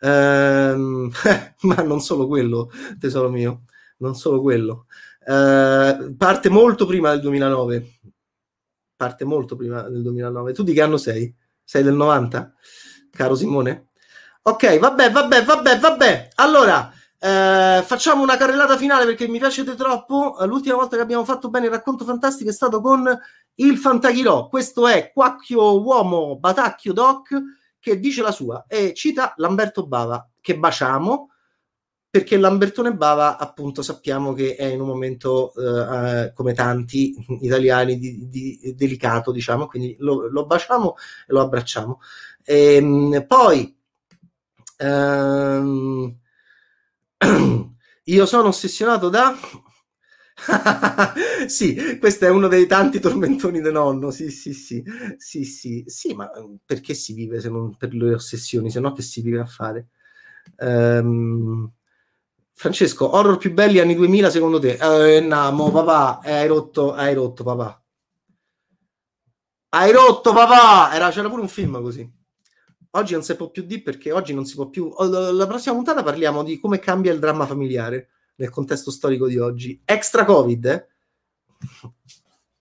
Ehm, 0.05 1.09
ma 1.61 1.75
non 1.81 1.99
solo 1.99 2.27
quello, 2.27 2.69
tesoro 2.99 3.29
mio, 3.29 3.63
non 3.97 4.15
solo 4.15 4.41
quello. 4.41 4.85
Eh, 5.25 6.13
parte 6.15 6.49
molto 6.49 6.85
prima 6.85 7.09
del 7.11 7.21
2009. 7.21 7.99
Parte 8.95 9.25
molto 9.25 9.55
prima 9.55 9.81
del 9.89 10.01
2009. 10.03 10.53
Tu 10.53 10.63
di 10.63 10.73
che 10.73 10.81
anno 10.81 10.97
sei? 10.97 11.33
Sei 11.63 11.83
del 11.83 11.95
90? 11.95 12.53
Caro 13.11 13.35
Simone? 13.35 13.89
Ok, 14.43 14.77
vabbè, 14.77 15.11
vabbè, 15.11 15.43
vabbè, 15.43 15.79
vabbè. 15.79 16.29
Allora, 16.35 16.91
eh, 17.19 17.81
facciamo 17.83 18.21
una 18.21 18.37
carrellata 18.37 18.77
finale 18.77 19.05
perché 19.05 19.27
mi 19.27 19.39
piacete 19.39 19.73
troppo. 19.73 20.37
L'ultima 20.45 20.75
volta 20.75 20.95
che 20.95 21.01
abbiamo 21.01 21.25
fatto 21.25 21.49
bene 21.49 21.65
il 21.65 21.71
racconto 21.71 22.05
fantastico 22.05 22.51
è 22.51 22.53
stato 22.53 22.79
con 22.79 23.09
il 23.55 23.77
Fantachirò. 23.77 24.47
Questo 24.47 24.87
è 24.87 25.11
Quacchio 25.11 25.81
Uomo 25.81 26.37
Batacchio 26.37 26.93
Doc 26.93 27.41
che 27.85 27.99
dice 27.99 28.23
la 28.23 28.31
sua 28.31 28.65
e 28.67 28.95
cita 28.95 29.35
Lamberto 29.37 29.85
Bava, 29.85 30.27
che 30.41 30.57
baciamo, 30.57 31.29
perché 32.09 32.35
Lambertone 32.35 32.95
Bava, 32.95 33.37
appunto, 33.37 33.83
sappiamo 33.83 34.33
che 34.33 34.55
è 34.55 34.65
in 34.65 34.81
un 34.81 34.87
momento, 34.87 35.53
eh, 35.53 36.33
come 36.33 36.53
tanti 36.53 37.13
italiani, 37.41 37.99
di, 37.99 38.27
di, 38.27 38.73
delicato, 38.75 39.31
diciamo, 39.31 39.67
quindi 39.67 39.95
lo, 39.99 40.27
lo, 40.27 40.47
baciamo 40.47 40.95
e 41.27 41.33
lo 41.33 41.41
abbracciamo. 41.41 41.99
E, 42.43 42.75
ehm, 42.77 43.25
poi, 43.27 43.77
ehm, 44.77 46.17
io 48.05 48.25
sono 48.25 48.47
ossessionato 48.47 49.09
da 49.09 49.37
sì, 51.47 51.97
questo 51.97 52.25
è 52.25 52.29
uno 52.29 52.47
dei 52.47 52.67
tanti 52.67 52.99
tormentoni 52.99 53.61
di 53.61 53.71
nonno. 53.71 54.11
Sì, 54.11 54.29
sì, 54.29 54.53
sì, 54.53 54.83
sì, 55.17 55.43
sì, 55.45 55.83
sì, 55.87 56.13
ma 56.13 56.29
mm, 56.37 56.55
perché 56.65 56.93
si 56.93 57.13
vive 57.13 57.39
se 57.39 57.49
non 57.49 57.75
per 57.77 57.93
le 57.93 58.13
ossessioni? 58.13 58.69
Se 58.69 58.79
no, 58.79 58.91
che 58.93 59.01
si 59.01 59.21
vive 59.21 59.39
a 59.39 59.45
fare? 59.45 59.87
Um, 60.57 61.71
Francesco, 62.53 63.15
horror 63.15 63.37
più 63.37 63.53
belli 63.53 63.79
anni 63.79 63.95
2000 63.95 64.29
secondo 64.29 64.59
te? 64.59 64.77
Eh, 65.17 65.21
no, 65.21 65.71
papà, 65.71 66.19
hai 66.21 66.47
rotto, 66.47 66.93
hai 66.93 67.13
rotto, 67.13 67.43
papà. 67.43 67.81
Hai 69.69 69.91
rotto, 69.91 70.31
papà! 70.33 70.93
Era, 70.95 71.09
c'era 71.11 71.29
pure 71.29 71.41
un 71.41 71.47
film 71.49 71.81
così. 71.81 72.09
Oggi 72.91 73.13
non 73.13 73.23
si 73.23 73.35
può 73.35 73.49
più 73.51 73.63
dire 73.63 73.81
perché 73.81 74.11
oggi 74.11 74.33
non 74.33 74.45
si 74.45 74.55
può 74.55 74.69
più. 74.69 74.93
La 74.97 75.45
prossima 75.47 75.75
puntata 75.75 76.01
parliamo 76.01 76.43
di 76.43 76.59
come 76.59 76.79
cambia 76.79 77.11
il 77.11 77.19
dramma 77.19 77.45
familiare 77.45 78.09
nel 78.35 78.49
contesto 78.49 78.91
storico 78.91 79.27
di 79.27 79.37
oggi. 79.37 79.81
Extra 79.85 80.25
Covid, 80.25 80.65
eh? 80.65 80.87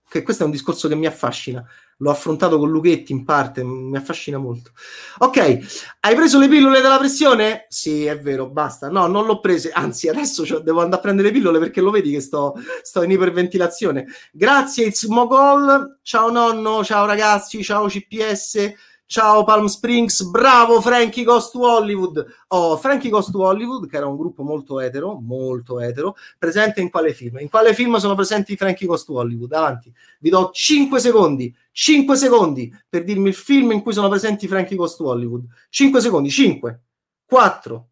che 0.07 0.23
questo 0.23 0.43
è 0.43 0.45
un 0.45 0.51
discorso 0.51 0.87
che 0.87 0.95
mi 0.95 1.05
affascina. 1.05 1.65
L'ho 1.99 2.11
affrontato 2.11 2.57
con 2.57 2.69
Luchetti 2.69 3.13
in 3.13 3.23
parte, 3.23 3.63
mi 3.63 3.95
affascina 3.95 4.37
molto. 4.37 4.71
Ok, 5.19 5.95
hai 6.01 6.15
preso 6.15 6.39
le 6.39 6.49
pillole 6.49 6.81
della 6.81 6.97
pressione? 6.97 7.65
Sì, 7.69 8.05
è 8.05 8.19
vero, 8.19 8.49
basta. 8.49 8.89
No, 8.89 9.07
non 9.07 9.25
l'ho 9.25 9.39
prese, 9.39 9.71
anzi, 9.71 10.09
adesso 10.09 10.45
cioè, 10.45 10.59
devo 10.61 10.81
andare 10.81 10.97
a 10.97 11.03
prendere 11.03 11.29
le 11.29 11.33
pillole 11.33 11.59
perché 11.59 11.79
lo 11.79 11.91
vedi 11.91 12.11
che 12.11 12.19
sto, 12.19 12.53
sto 12.81 13.01
in 13.03 13.11
iperventilazione. 13.11 14.07
Grazie, 14.31 14.87
It's 14.87 15.03
Mogol. 15.05 15.99
Ciao 16.01 16.29
nonno, 16.29 16.83
ciao 16.83 17.05
ragazzi, 17.05 17.63
ciao 17.63 17.87
CPS. 17.87 18.73
Ciao 19.07 19.43
Palm 19.43 19.67
Springs, 19.67 20.23
bravo 20.23 20.81
Frankie 20.81 21.23
Ghost 21.23 21.53
Hollywood. 21.53 22.25
Oh, 22.47 22.75
Frankie 22.75 23.11
Ghost 23.11 23.35
Hollywood, 23.35 23.87
che 23.87 23.97
era 23.97 24.07
un 24.07 24.17
gruppo 24.17 24.41
molto 24.41 24.79
etero, 24.79 25.19
molto 25.19 25.79
etero, 25.79 26.15
presente 26.39 26.81
in 26.81 26.89
quale 26.89 27.13
film? 27.13 27.37
In 27.37 27.47
quale 27.47 27.75
film 27.75 27.97
sono 27.97 28.15
presenti 28.15 28.53
i 28.53 28.57
Frankie 28.57 28.87
Ghost 28.87 29.07
Hollywood? 29.09 29.53
Avanti, 29.53 29.93
vi 30.21 30.31
do 30.31 30.49
5 30.51 30.99
secondi, 30.99 31.55
5 31.71 32.15
secondi 32.15 32.75
per 32.89 33.03
dirmi 33.03 33.29
il 33.29 33.35
film 33.35 33.73
in 33.73 33.83
cui 33.83 33.93
sono 33.93 34.09
presenti 34.09 34.45
i 34.45 34.47
Frankie 34.47 34.75
Ghost 34.75 34.99
Hollywood. 34.99 35.45
5 35.69 36.01
secondi, 36.01 36.29
5, 36.31 36.81
4, 37.25 37.89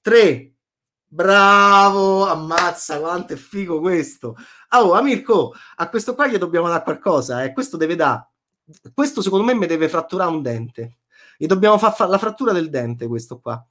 3, 0.00 0.54
Bravo, 1.12 2.26
ammazza, 2.26 2.98
quanto 2.98 3.32
è 3.34 3.36
figo 3.36 3.80
questo. 3.80 4.36
Oh, 4.70 4.92
Amirko, 4.94 5.54
a 5.76 5.88
questo 5.88 6.14
qua 6.14 6.26
gli 6.26 6.36
dobbiamo 6.38 6.68
dare 6.68 6.82
qualcosa, 6.84 7.42
eh. 7.42 7.52
questo 7.52 7.76
deve 7.76 7.96
dare 7.96 8.30
questo 8.94 9.22
secondo 9.22 9.44
me 9.44 9.54
mi 9.54 9.66
deve 9.66 9.88
fratturare 9.88 10.30
un 10.30 10.42
dente. 10.42 10.98
E 11.38 11.46
dobbiamo 11.46 11.78
fare 11.78 11.94
fa- 11.94 12.06
la 12.06 12.18
frattura 12.18 12.52
del 12.52 12.68
dente, 12.68 13.06
questo 13.06 13.38
qua. 13.38 13.64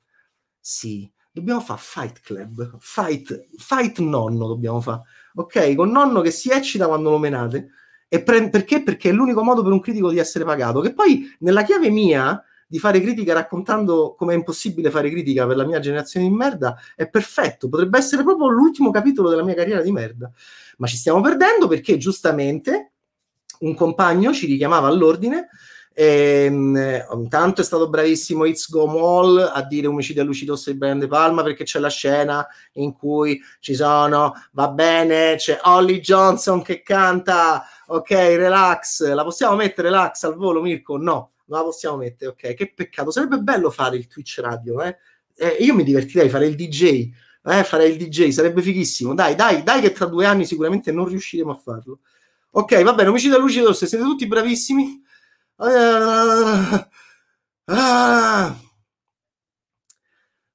Sì, 0.60 1.12
dobbiamo 1.32 1.62
fare 1.62 1.80
Fight 1.82 2.20
Club. 2.22 2.78
Fight, 2.80 3.48
fight 3.58 4.00
nonno 4.00 4.48
dobbiamo 4.48 4.82
fare. 4.82 5.02
Ok, 5.36 5.76
con 5.76 5.90
nonno 5.92 6.22
che 6.22 6.32
si 6.32 6.50
eccita 6.50 6.88
quando 6.88 7.12
lo 7.12 7.18
menate. 7.18 7.70
E 8.08 8.24
pre- 8.24 8.50
perché? 8.50 8.82
Perché 8.82 9.10
è 9.10 9.12
l'unico 9.14 9.44
modo 9.44 9.62
per 9.62 9.72
un 9.72 9.80
critico 9.80 10.10
di 10.10 10.18
essere 10.18 10.44
pagato. 10.44 10.80
Che 10.82 10.94
poi, 10.94 11.28
nella 11.40 11.64
chiave 11.64 11.90
mia 11.90 12.44
di 12.68 12.78
fare 12.78 13.02
critica 13.02 13.34
raccontando 13.34 14.14
come 14.16 14.34
è 14.34 14.36
impossibile 14.36 14.92
fare 14.92 15.10
critica 15.10 15.48
per 15.48 15.58
la 15.58 15.66
mia 15.66 15.80
generazione 15.80 16.28
di 16.28 16.34
merda, 16.34 16.76
è 16.96 17.10
perfetto. 17.10 17.70
Potrebbe 17.70 17.98
essere 17.98 18.24
proprio 18.24 18.48
l'ultimo 18.48 18.92
capitolo 18.92 19.30
della 19.30 19.44
mia 19.44 19.56
carriera 19.56 19.82
di 19.82 19.92
merda. 19.92 20.32
Ma 20.78 20.88
ci 20.88 20.98
stiamo 20.98 21.22
perdendo 21.22 21.68
perché 21.68 21.98
giustamente 21.98 22.94
un 23.60 23.74
compagno 23.76 24.34
ci 24.34 24.46
richiamava 24.46 24.88
all'ordine 24.88 25.50
E, 25.94 26.46
ehm, 26.46 27.06
intanto 27.14 27.60
è 27.60 27.64
stato 27.64 27.90
bravissimo 27.90 28.46
It's 28.46 28.70
Go 28.70 28.88
Mall 28.88 29.52
a 29.54 29.62
dire 29.64 29.88
omicidio 29.88 30.22
a 30.22 30.26
luci 30.26 30.46
rosse 30.46 30.72
di 30.72 30.78
Brian 30.78 30.98
De 30.98 31.08
Palma 31.08 31.44
perché 31.44 31.66
c'è 31.66 31.80
la 31.80 31.90
scena 31.90 32.48
in 32.74 32.94
cui 32.94 33.42
ci 33.60 33.76
sono, 33.76 34.34
va 34.54 34.70
bene, 34.70 35.36
c'è 35.36 35.60
Holly 35.64 36.00
Johnson 36.00 36.62
che 36.62 36.84
canta, 36.84 37.66
ok, 37.88 38.12
relax, 38.12 39.12
la 39.12 39.24
possiamo 39.24 39.58
mettere 39.58 39.90
relax 39.90 40.24
al 40.24 40.36
volo 40.36 40.62
Mirko? 40.62 40.96
No, 40.96 41.32
non 41.46 41.60
la 41.60 41.66
possiamo 41.66 41.98
mettere, 41.98 42.32
ok, 42.32 42.54
che 42.54 42.72
peccato, 42.74 43.12
sarebbe 43.12 43.40
bello 43.40 43.70
fare 43.70 43.98
il 43.98 44.08
Twitch 44.08 44.40
radio, 44.40 44.82
eh? 44.82 44.96
eh 45.36 45.58
io 45.60 45.74
mi 45.74 45.84
divertirei 45.84 46.30
fare 46.30 46.46
il 46.46 46.56
DJ, 46.56 47.12
eh, 47.44 47.64
farei 47.66 47.92
il 47.92 47.98
DJ, 47.98 48.30
sarebbe 48.30 48.62
fighissimo, 48.62 49.14
dai, 49.14 49.36
dai, 49.36 49.64
dai 49.64 49.82
che 49.82 49.92
tra 49.92 50.06
due 50.06 50.26
anni 50.26 50.46
sicuramente 50.46 50.94
non 50.94 51.10
riusciremo 51.10 51.52
a 51.52 51.56
farlo. 51.56 52.00
Ok, 52.52 52.82
va 52.84 52.94
bene, 52.94 53.10
omicidio 53.10 53.38
a 53.38 53.40
luci 53.40 53.62
rosse, 53.62 53.86
siete 53.88 54.04
tutti 54.04 54.26
bravissimi 54.28 55.04
Ah, 57.72 58.56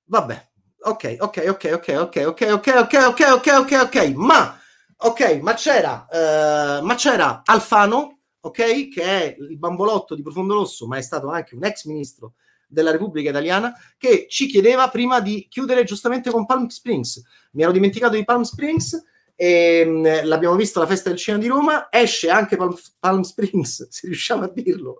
vabbè, 0.07 0.49
ok, 0.81 1.16
ok, 1.21 1.45
ok, 1.49 1.71
ok, 1.75 1.95
ok, 1.99 2.21
ok, 2.27 2.41
ok, 2.53 2.73
ok, 2.77 2.95
ok, 3.07 3.21
ok, 3.33 3.47
ok, 3.59 3.73
ok, 3.83 4.12
ma, 4.16 4.59
ok, 4.97 5.21
ma 5.43 5.55
c'era, 5.55 6.07
uh, 6.11 6.85
ma 6.85 6.95
c'era 6.97 7.43
Alfano, 7.45 8.21
ok, 8.41 8.89
che 8.89 9.03
è 9.03 9.37
il 9.39 9.59
bambolotto 9.59 10.15
di 10.15 10.23
Profondo 10.23 10.55
Rosso, 10.55 10.87
ma 10.87 10.97
è 10.97 11.03
stato 11.03 11.29
anche 11.31 11.55
un 11.55 11.65
ex 11.65 11.85
ministro 11.85 12.35
della 12.66 12.91
Repubblica 12.91 13.29
Italiana, 13.29 13.73
che 13.99 14.27
ci 14.29 14.47
chiedeva 14.47 14.89
prima 14.89 15.21
di 15.21 15.47
chiudere 15.49 15.85
giustamente 15.85 16.31
con 16.31 16.47
Palm 16.47 16.66
Springs. 16.66 17.23
Mi 17.53 17.62
ero 17.62 17.73
dimenticato 17.73 18.16
di 18.16 18.25
Palm 18.25 18.43
Springs 18.43 19.01
e, 19.36 19.81
ehm, 19.81 20.27
l'abbiamo 20.27 20.55
visto 20.56 20.78
alla 20.78 20.89
festa 20.89 21.09
del 21.09 21.19
cinema 21.19 21.43
di 21.43 21.48
Roma, 21.48 21.89
esce 21.90 22.31
anche 22.31 22.56
Palm, 22.56 22.77
Palm 22.98 23.23
Springs, 23.23 23.89
se 23.90 24.06
riusciamo 24.06 24.44
a 24.44 24.51
dirlo. 24.52 24.98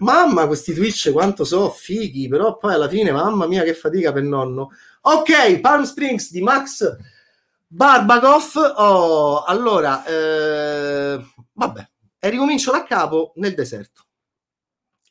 Mamma, 0.00 0.46
questi 0.46 0.74
Twitch 0.74 1.10
quanto 1.12 1.44
so 1.44 1.70
fighi, 1.70 2.28
però 2.28 2.56
poi 2.56 2.74
alla 2.74 2.88
fine, 2.88 3.12
mamma 3.12 3.46
mia, 3.46 3.62
che 3.62 3.74
fatica 3.74 4.12
per 4.12 4.22
nonno. 4.22 4.70
Ok, 5.02 5.60
Palm 5.60 5.84
Springs 5.84 6.30
di 6.30 6.42
Max 6.42 6.96
Barbagoff. 7.66 8.56
Oh, 8.56 9.42
allora, 9.44 10.04
eh, 10.04 11.24
vabbè, 11.52 11.88
e 12.18 12.30
ricomincio 12.30 12.70
da 12.70 12.84
capo 12.84 13.32
nel 13.36 13.54
deserto. 13.54 14.04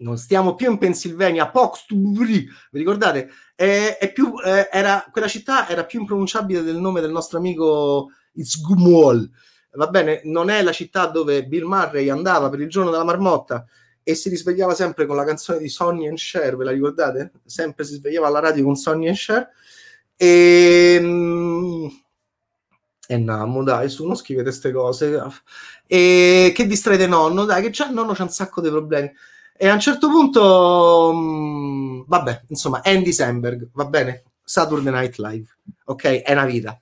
Non 0.01 0.17
stiamo 0.17 0.55
più 0.55 0.71
in 0.71 0.79
Pennsylvania, 0.79 1.49
Poxbury, 1.49 2.47
vi 2.71 2.79
ricordate? 2.79 3.29
È, 3.55 3.97
è 3.99 4.11
più, 4.11 4.33
eh, 4.43 4.67
era, 4.71 5.05
quella 5.11 5.27
città 5.27 5.69
era 5.69 5.85
più 5.85 5.99
impronunciabile 5.99 6.63
del 6.63 6.77
nome 6.77 7.01
del 7.01 7.11
nostro 7.11 7.37
amico 7.37 8.09
It's 8.33 8.61
Gumwall. 8.61 9.29
Va 9.73 9.87
bene, 9.87 10.21
non 10.25 10.49
è 10.49 10.61
la 10.61 10.73
città 10.73 11.05
dove 11.05 11.45
Bill 11.45 11.65
Murray 11.65 12.09
andava 12.09 12.49
per 12.49 12.59
il 12.59 12.69
giorno 12.69 12.91
della 12.91 13.05
marmotta 13.05 13.65
e 14.03 14.15
si 14.15 14.29
risvegliava 14.29 14.73
sempre 14.73 15.05
con 15.05 15.15
la 15.15 15.23
canzone 15.23 15.59
di 15.59 15.69
Sonny 15.69 16.07
and 16.07 16.17
Cher, 16.17 16.57
ve 16.57 16.65
la 16.65 16.71
ricordate? 16.71 17.31
Sempre 17.45 17.85
si 17.85 17.93
svegliava 17.93 18.27
alla 18.27 18.39
radio 18.39 18.63
con 18.63 18.75
Sonny 18.75 19.07
and 19.07 19.15
Cher. 19.15 19.49
E, 20.15 20.99
e 23.07 23.17
namo, 23.17 23.63
dai, 23.63 23.89
su, 23.89 24.05
non 24.05 24.15
scrivete 24.15 24.49
queste 24.49 24.71
cose. 24.71 25.21
E 25.87 26.51
che 26.53 26.65
distraete 26.65 27.07
nonno, 27.07 27.45
dai, 27.45 27.61
che 27.61 27.69
già 27.69 27.87
il 27.87 27.93
nonno 27.93 28.13
c'ha 28.13 28.23
un 28.23 28.29
sacco 28.29 28.59
di 28.59 28.69
problemi. 28.69 29.11
E 29.55 29.67
a 29.67 29.73
un 29.73 29.79
certo 29.79 30.09
punto, 30.09 31.13
mh, 31.13 32.05
vabbè, 32.07 32.45
insomma, 32.47 32.81
Andy 32.83 33.13
Samberg, 33.13 33.69
va 33.73 33.85
bene? 33.85 34.23
Saturday 34.43 34.91
Night 34.91 35.17
Live, 35.17 35.47
ok? 35.85 36.21
È 36.23 36.31
una 36.31 36.45
vita 36.45 36.80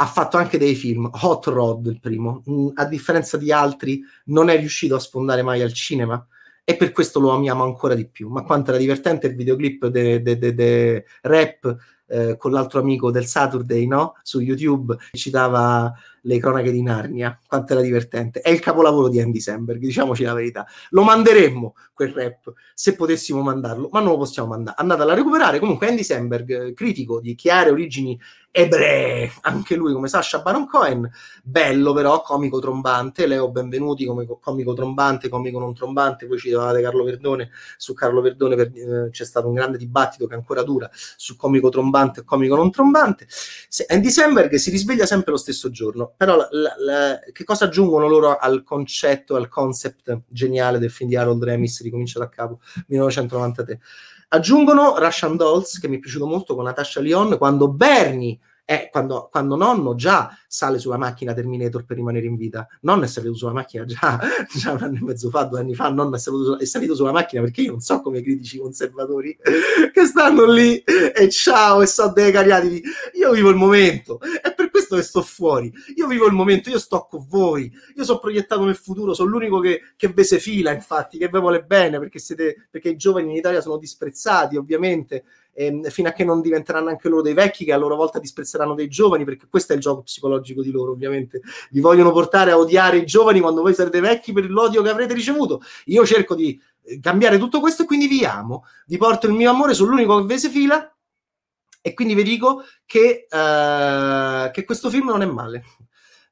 ha 0.00 0.06
fatto 0.06 0.36
anche 0.36 0.58
dei 0.58 0.74
film, 0.74 1.10
Hot 1.22 1.46
Rod 1.46 1.86
il 1.86 1.98
primo, 1.98 2.42
mm, 2.48 2.68
a 2.74 2.84
differenza 2.84 3.36
di 3.36 3.50
altri 3.50 4.00
non 4.26 4.48
è 4.48 4.56
riuscito 4.56 4.94
a 4.94 5.00
sfondare 5.00 5.42
mai 5.42 5.60
al 5.60 5.72
cinema 5.72 6.24
e 6.62 6.76
per 6.76 6.92
questo 6.92 7.18
lo 7.18 7.30
amiamo 7.30 7.64
ancora 7.64 7.94
di 7.94 8.06
più. 8.06 8.28
Ma 8.28 8.42
quanto 8.42 8.70
era 8.70 8.78
divertente 8.78 9.26
il 9.26 9.34
videoclip 9.34 9.86
de, 9.86 10.22
de, 10.22 10.38
de, 10.38 10.54
de 10.54 11.04
rap 11.22 11.76
eh, 12.06 12.36
con 12.36 12.52
l'altro 12.52 12.78
amico 12.80 13.10
del 13.10 13.26
Saturday, 13.26 13.86
no? 13.86 14.14
Su 14.22 14.40
YouTube, 14.40 14.96
ci 15.12 15.30
dava 15.30 15.92
le 16.28 16.38
cronache 16.38 16.70
di 16.70 16.82
Narnia, 16.82 17.40
quanto 17.46 17.72
era 17.72 17.80
divertente. 17.80 18.40
È 18.40 18.50
il 18.50 18.60
capolavoro 18.60 19.08
di 19.08 19.18
Andy 19.18 19.40
Samberg, 19.40 19.80
diciamoci 19.80 20.24
la 20.24 20.34
verità. 20.34 20.66
Lo 20.90 21.02
manderemmo 21.02 21.74
quel 21.94 22.12
rap 22.12 22.52
se 22.74 22.94
potessimo 22.94 23.40
mandarlo, 23.40 23.88
ma 23.90 24.00
non 24.00 24.10
lo 24.10 24.18
possiamo 24.18 24.50
mandare. 24.50 24.76
Andatela 24.78 25.12
a 25.12 25.14
recuperare. 25.16 25.58
Comunque, 25.58 25.88
Andy 25.88 26.04
Samberg, 26.04 26.50
eh, 26.50 26.72
critico 26.74 27.18
di 27.20 27.34
chiare 27.34 27.70
origini 27.70 28.20
ebree, 28.50 29.30
anche 29.42 29.76
lui 29.76 29.92
come 29.92 30.08
Sasha 30.08 30.40
Baron 30.40 30.66
Cohen, 30.66 31.08
bello 31.42 31.92
però, 31.92 32.22
comico 32.22 32.58
trombante. 32.58 33.26
Leo, 33.26 33.50
benvenuti 33.50 34.04
come 34.04 34.26
comico 34.40 34.74
trombante, 34.74 35.28
comico 35.28 35.58
non 35.58 35.74
trombante. 35.74 36.26
Poi 36.26 36.38
ci 36.38 36.50
davate 36.50 36.82
Carlo 36.82 37.04
Verdone. 37.04 37.50
Su 37.76 37.94
Carlo 37.94 38.20
Verdone 38.20 38.56
per, 38.56 38.70
eh, 38.74 39.10
c'è 39.10 39.24
stato 39.24 39.48
un 39.48 39.54
grande 39.54 39.78
dibattito 39.78 40.26
che 40.26 40.34
ancora 40.34 40.62
dura 40.62 40.90
su 40.92 41.36
comico 41.36 41.68
trombante 41.68 42.20
e 42.20 42.24
comico 42.24 42.54
non 42.54 42.70
trombante. 42.70 43.26
Se, 43.28 43.86
Andy 43.88 44.10
Samberg 44.10 44.54
si 44.54 44.70
risveglia 44.70 45.06
sempre 45.06 45.32
lo 45.32 45.38
stesso 45.38 45.70
giorno 45.70 46.14
però 46.18 46.34
la, 46.36 46.48
la, 46.50 47.20
che 47.32 47.44
cosa 47.44 47.66
aggiungono 47.66 48.08
loro 48.08 48.36
al 48.36 48.64
concetto, 48.64 49.36
al 49.36 49.48
concept 49.48 50.22
geniale 50.26 50.80
del 50.80 50.90
film 50.90 51.08
di 51.08 51.14
Harold 51.14 51.44
Remis, 51.44 51.80
ricomincia 51.80 52.18
da 52.18 52.28
capo, 52.28 52.58
1993? 52.88 53.80
Aggiungono 54.30 54.98
Russian 54.98 55.36
Dolls, 55.36 55.78
che 55.78 55.86
mi 55.86 55.96
è 55.96 56.00
piaciuto 56.00 56.26
molto 56.26 56.56
con 56.56 56.64
Natasha 56.64 57.00
Lyon, 57.00 57.38
quando 57.38 57.68
Bernie 57.68 58.36
è 58.68 58.90
quando, 58.92 59.30
quando, 59.30 59.56
nonno 59.56 59.94
già 59.94 60.36
sale 60.46 60.78
sulla 60.78 60.98
macchina 60.98 61.32
Terminator 61.32 61.86
per 61.86 61.96
rimanere 61.96 62.26
in 62.26 62.36
vita. 62.36 62.68
Nonno 62.82 63.04
è 63.04 63.06
salito 63.06 63.32
sulla 63.32 63.54
macchina 63.54 63.86
già, 63.86 64.20
già 64.52 64.72
un 64.72 64.82
anno 64.82 64.98
e 64.98 65.04
mezzo 65.04 65.30
fa, 65.30 65.44
due 65.44 65.60
anni 65.60 65.74
fa, 65.74 65.88
nonno 65.88 66.16
è 66.16 66.18
salito, 66.18 66.58
è 66.58 66.66
salito 66.66 66.94
sulla 66.94 67.10
macchina 67.10 67.40
perché 67.40 67.62
io 67.62 67.70
non 67.70 67.80
so 67.80 68.02
come 68.02 68.18
i 68.18 68.22
critici 68.22 68.58
conservatori 68.58 69.34
che 69.90 70.04
stanno 70.04 70.44
lì 70.44 70.76
e 70.80 71.30
ciao 71.30 71.80
e 71.80 71.86
so 71.86 72.12
dei 72.12 72.30
cariati. 72.30 72.82
Io 73.14 73.32
vivo 73.32 73.48
il 73.48 73.56
momento, 73.56 74.20
è 74.20 74.52
per 74.52 74.68
questo 74.70 74.96
che 74.96 75.02
sto 75.02 75.22
fuori. 75.22 75.72
Io 75.96 76.06
vivo 76.06 76.26
il 76.26 76.34
momento, 76.34 76.68
io 76.68 76.78
sto 76.78 77.06
con 77.08 77.24
voi, 77.26 77.72
io 77.96 78.04
sono 78.04 78.18
proiettato 78.18 78.66
nel 78.66 78.76
futuro, 78.76 79.14
sono 79.14 79.30
l'unico 79.30 79.60
che, 79.60 79.80
che 79.96 80.08
ve 80.08 80.24
se 80.24 80.38
fila, 80.38 80.72
infatti, 80.72 81.16
che 81.16 81.30
ve 81.30 81.38
vuole 81.38 81.62
bene 81.62 81.98
perché, 81.98 82.18
siete, 82.18 82.68
perché 82.70 82.90
i 82.90 82.96
giovani 82.96 83.30
in 83.30 83.36
Italia 83.36 83.62
sono 83.62 83.78
disprezzati, 83.78 84.58
ovviamente 84.58 85.24
ehm, 85.58 85.88
fino 85.88 86.08
a 86.08 86.12
che 86.12 86.24
non 86.24 86.40
diventeranno 86.40 86.88
anche 86.88 87.08
loro 87.08 87.22
dei 87.22 87.34
vecchi 87.34 87.64
che 87.64 87.72
a 87.72 87.76
loro 87.76 87.96
volta 87.96 88.20
disprezzeranno 88.20 88.74
dei 88.74 88.86
giovani, 88.88 89.24
perché 89.24 89.48
questo 89.48 89.72
è 89.72 89.76
il 89.76 89.82
gioco 89.82 90.02
psicologico 90.02 90.62
di 90.62 90.70
loro, 90.70 90.92
ovviamente. 90.92 91.40
Vi 91.70 91.80
vogliono 91.80 92.12
portare 92.12 92.52
a 92.52 92.58
odiare 92.58 92.98
i 92.98 93.04
giovani 93.04 93.40
quando 93.40 93.62
voi 93.62 93.74
sarete 93.74 93.98
vecchi 93.98 94.32
per 94.32 94.48
l'odio 94.48 94.82
che 94.82 94.90
avrete 94.90 95.14
ricevuto. 95.14 95.60
Io 95.86 96.06
cerco 96.06 96.36
di 96.36 96.60
eh, 96.84 97.00
cambiare 97.00 97.38
tutto 97.38 97.58
questo 97.58 97.82
e 97.82 97.86
quindi 97.86 98.06
vi 98.06 98.24
amo, 98.24 98.64
vi 98.86 98.96
porto 98.96 99.26
il 99.26 99.32
mio 99.32 99.50
amore, 99.50 99.74
sono 99.74 99.90
l'unico 99.90 100.20
che 100.20 100.26
vese 100.26 100.48
fila 100.48 100.94
e 101.80 101.94
quindi 101.94 102.14
vi 102.14 102.22
dico 102.22 102.62
che, 102.86 103.26
uh, 103.30 104.50
che 104.50 104.64
questo 104.64 104.90
film 104.90 105.08
non 105.08 105.22
è 105.22 105.26
male 105.26 105.64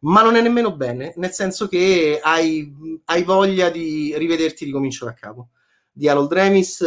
ma 0.01 0.23
non 0.23 0.37
è 0.37 0.43
nemmeno 0.43 0.77
bene, 0.77 1.15
nel 1.17 1.33
senso 1.33 1.67
che 1.67 2.21
hai, 2.23 3.01
hai 3.07 3.23
voglia 3.25 3.71
di 3.71 4.15
rivederti 4.17 4.65
ricomincio 4.65 5.05
da 5.05 5.15
capo. 5.15 5.49
Di 5.91 6.09
Harold 6.09 6.33
Remis, 6.33 6.85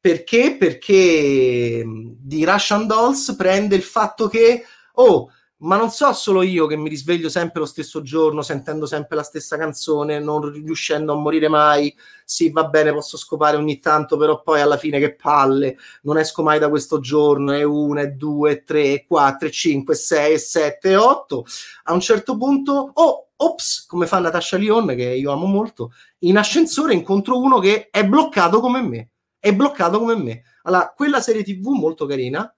perché? 0.00 0.56
Perché 0.58 1.84
di 1.86 2.44
Russian 2.44 2.86
Dolls 2.86 3.34
prende 3.36 3.76
il 3.76 3.82
fatto 3.82 4.28
che, 4.28 4.64
oh, 4.94 5.30
ma 5.60 5.76
non 5.76 5.90
so 5.90 6.12
solo 6.12 6.42
io 6.42 6.66
che 6.66 6.76
mi 6.76 6.88
risveglio 6.88 7.28
sempre 7.28 7.60
lo 7.60 7.66
stesso 7.66 8.00
giorno, 8.02 8.42
sentendo 8.42 8.86
sempre 8.86 9.16
la 9.16 9.24
stessa 9.24 9.56
canzone, 9.56 10.20
non 10.20 10.52
riuscendo 10.52 11.12
a 11.12 11.16
morire 11.16 11.48
mai. 11.48 11.92
Sì, 12.24 12.50
va 12.50 12.64
bene, 12.66 12.92
posso 12.92 13.16
scopare 13.16 13.56
ogni 13.56 13.80
tanto, 13.80 14.16
però 14.16 14.40
poi 14.42 14.60
alla 14.60 14.76
fine 14.76 15.00
che 15.00 15.16
palle, 15.16 15.76
non 16.02 16.16
esco 16.18 16.42
mai 16.42 16.60
da 16.60 16.68
questo 16.68 17.00
giorno, 17.00 17.52
è 17.52 17.64
una, 17.64 18.02
è 18.02 18.10
due, 18.12 18.52
è 18.52 18.62
tre, 18.62 18.94
è 18.94 19.04
quattro, 19.06 19.48
è 19.48 19.50
cinque, 19.50 19.94
è 19.94 19.96
sei, 19.96 20.34
è 20.34 20.38
sette, 20.38 20.90
è 20.90 20.98
otto. 20.98 21.44
A 21.84 21.92
un 21.92 22.00
certo 22.00 22.36
punto, 22.36 22.90
oh, 22.94 23.28
ops, 23.34 23.84
come 23.86 24.06
fa 24.06 24.20
Natasha 24.20 24.56
Lyon, 24.56 24.86
che 24.94 25.04
io 25.04 25.32
amo 25.32 25.46
molto, 25.46 25.92
in 26.20 26.38
ascensore 26.38 26.94
incontro 26.94 27.40
uno 27.40 27.58
che 27.58 27.88
è 27.90 28.06
bloccato 28.06 28.60
come 28.60 28.82
me 28.82 29.08
è 29.38 29.54
bloccato 29.54 29.98
come 29.98 30.16
me. 30.16 30.42
Allora, 30.62 30.92
quella 30.94 31.20
serie 31.20 31.42
TV 31.42 31.68
molto 31.68 32.06
carina, 32.06 32.52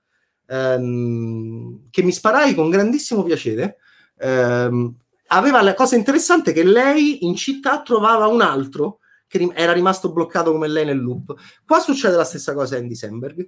ehm, 0.46 1.88
che 1.90 2.02
mi 2.02 2.12
sparai 2.12 2.54
con 2.54 2.70
grandissimo 2.70 3.22
piacere, 3.22 3.76
ehm, 4.18 4.94
aveva 5.28 5.62
la 5.62 5.74
cosa 5.74 5.96
interessante 5.96 6.52
che 6.52 6.64
lei 6.64 7.24
in 7.24 7.36
città 7.36 7.82
trovava 7.82 8.26
un 8.26 8.40
altro 8.40 8.98
che 9.26 9.38
rim- 9.38 9.52
era 9.54 9.72
rimasto 9.72 10.10
bloccato 10.12 10.50
come 10.50 10.68
lei 10.68 10.84
nel 10.84 11.00
loop. 11.00 11.34
Qua 11.64 11.78
succede 11.78 12.16
la 12.16 12.24
stessa 12.24 12.52
cosa 12.52 12.76
in 12.78 12.88
Decemberg, 12.88 13.46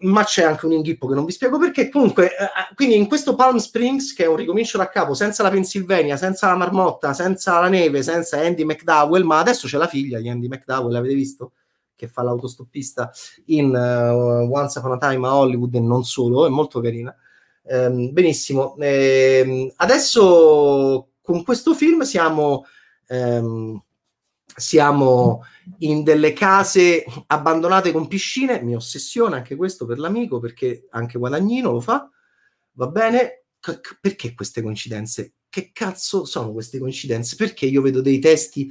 ma 0.00 0.24
c'è 0.24 0.42
anche 0.44 0.66
un 0.66 0.72
inghippo 0.72 1.06
che 1.06 1.14
non 1.14 1.24
vi 1.24 1.32
spiego 1.32 1.58
perché. 1.58 1.88
Comunque, 1.88 2.36
eh, 2.36 2.44
eh, 2.44 2.74
quindi 2.74 2.96
in 2.96 3.06
questo 3.06 3.34
Palm 3.34 3.56
Springs, 3.56 4.12
che 4.14 4.24
è 4.24 4.28
un 4.28 4.36
ricomincio 4.36 4.78
da 4.78 4.88
capo, 4.88 5.14
senza 5.14 5.42
la 5.42 5.50
Pennsylvania, 5.50 6.16
senza 6.16 6.46
la 6.48 6.56
marmotta, 6.56 7.12
senza 7.12 7.58
la 7.58 7.68
neve, 7.68 8.02
senza 8.02 8.38
Andy 8.38 8.64
McDowell, 8.64 9.24
ma 9.24 9.38
adesso 9.38 9.66
c'è 9.66 9.78
la 9.78 9.88
figlia 9.88 10.20
di 10.20 10.28
Andy 10.28 10.48
McDowell, 10.48 10.92
l'avete 10.92 11.14
visto? 11.14 11.52
Che 11.96 12.06
fa 12.06 12.22
l'autostoppista 12.22 13.10
in 13.46 13.70
uh, 13.70 14.52
Once 14.52 14.78
Upon 14.78 14.92
a 14.92 14.98
Time 14.98 15.26
a 15.26 15.34
Hollywood 15.34 15.74
e 15.74 15.80
non 15.80 16.04
solo, 16.04 16.46
è 16.46 16.50
molto 16.50 16.80
carina. 16.80 17.14
Um, 17.62 18.12
benissimo, 18.12 18.76
ehm, 18.78 19.72
adesso 19.76 21.08
con 21.20 21.42
questo 21.42 21.74
film 21.74 22.02
siamo 22.02 22.64
um, 23.08 23.82
siamo 24.56 25.42
in 25.78 26.02
delle 26.02 26.32
case 26.32 27.04
abbandonate 27.26 27.92
con 27.92 28.08
piscine, 28.08 28.62
mi 28.62 28.74
ossessiona 28.74 29.36
anche 29.36 29.54
questo 29.54 29.84
per 29.84 29.98
l'amico 29.98 30.38
perché 30.40 30.86
anche 30.90 31.18
Guadagnino 31.18 31.72
lo 31.72 31.80
fa, 31.80 32.08
va 32.72 32.86
bene? 32.86 33.44
C- 33.60 33.98
perché 34.00 34.34
queste 34.34 34.62
coincidenze? 34.62 35.34
Che 35.48 35.70
cazzo 35.72 36.24
sono 36.24 36.52
queste 36.52 36.78
coincidenze? 36.78 37.36
Perché 37.36 37.66
io 37.66 37.82
vedo 37.82 38.00
dei 38.00 38.18
testi 38.18 38.70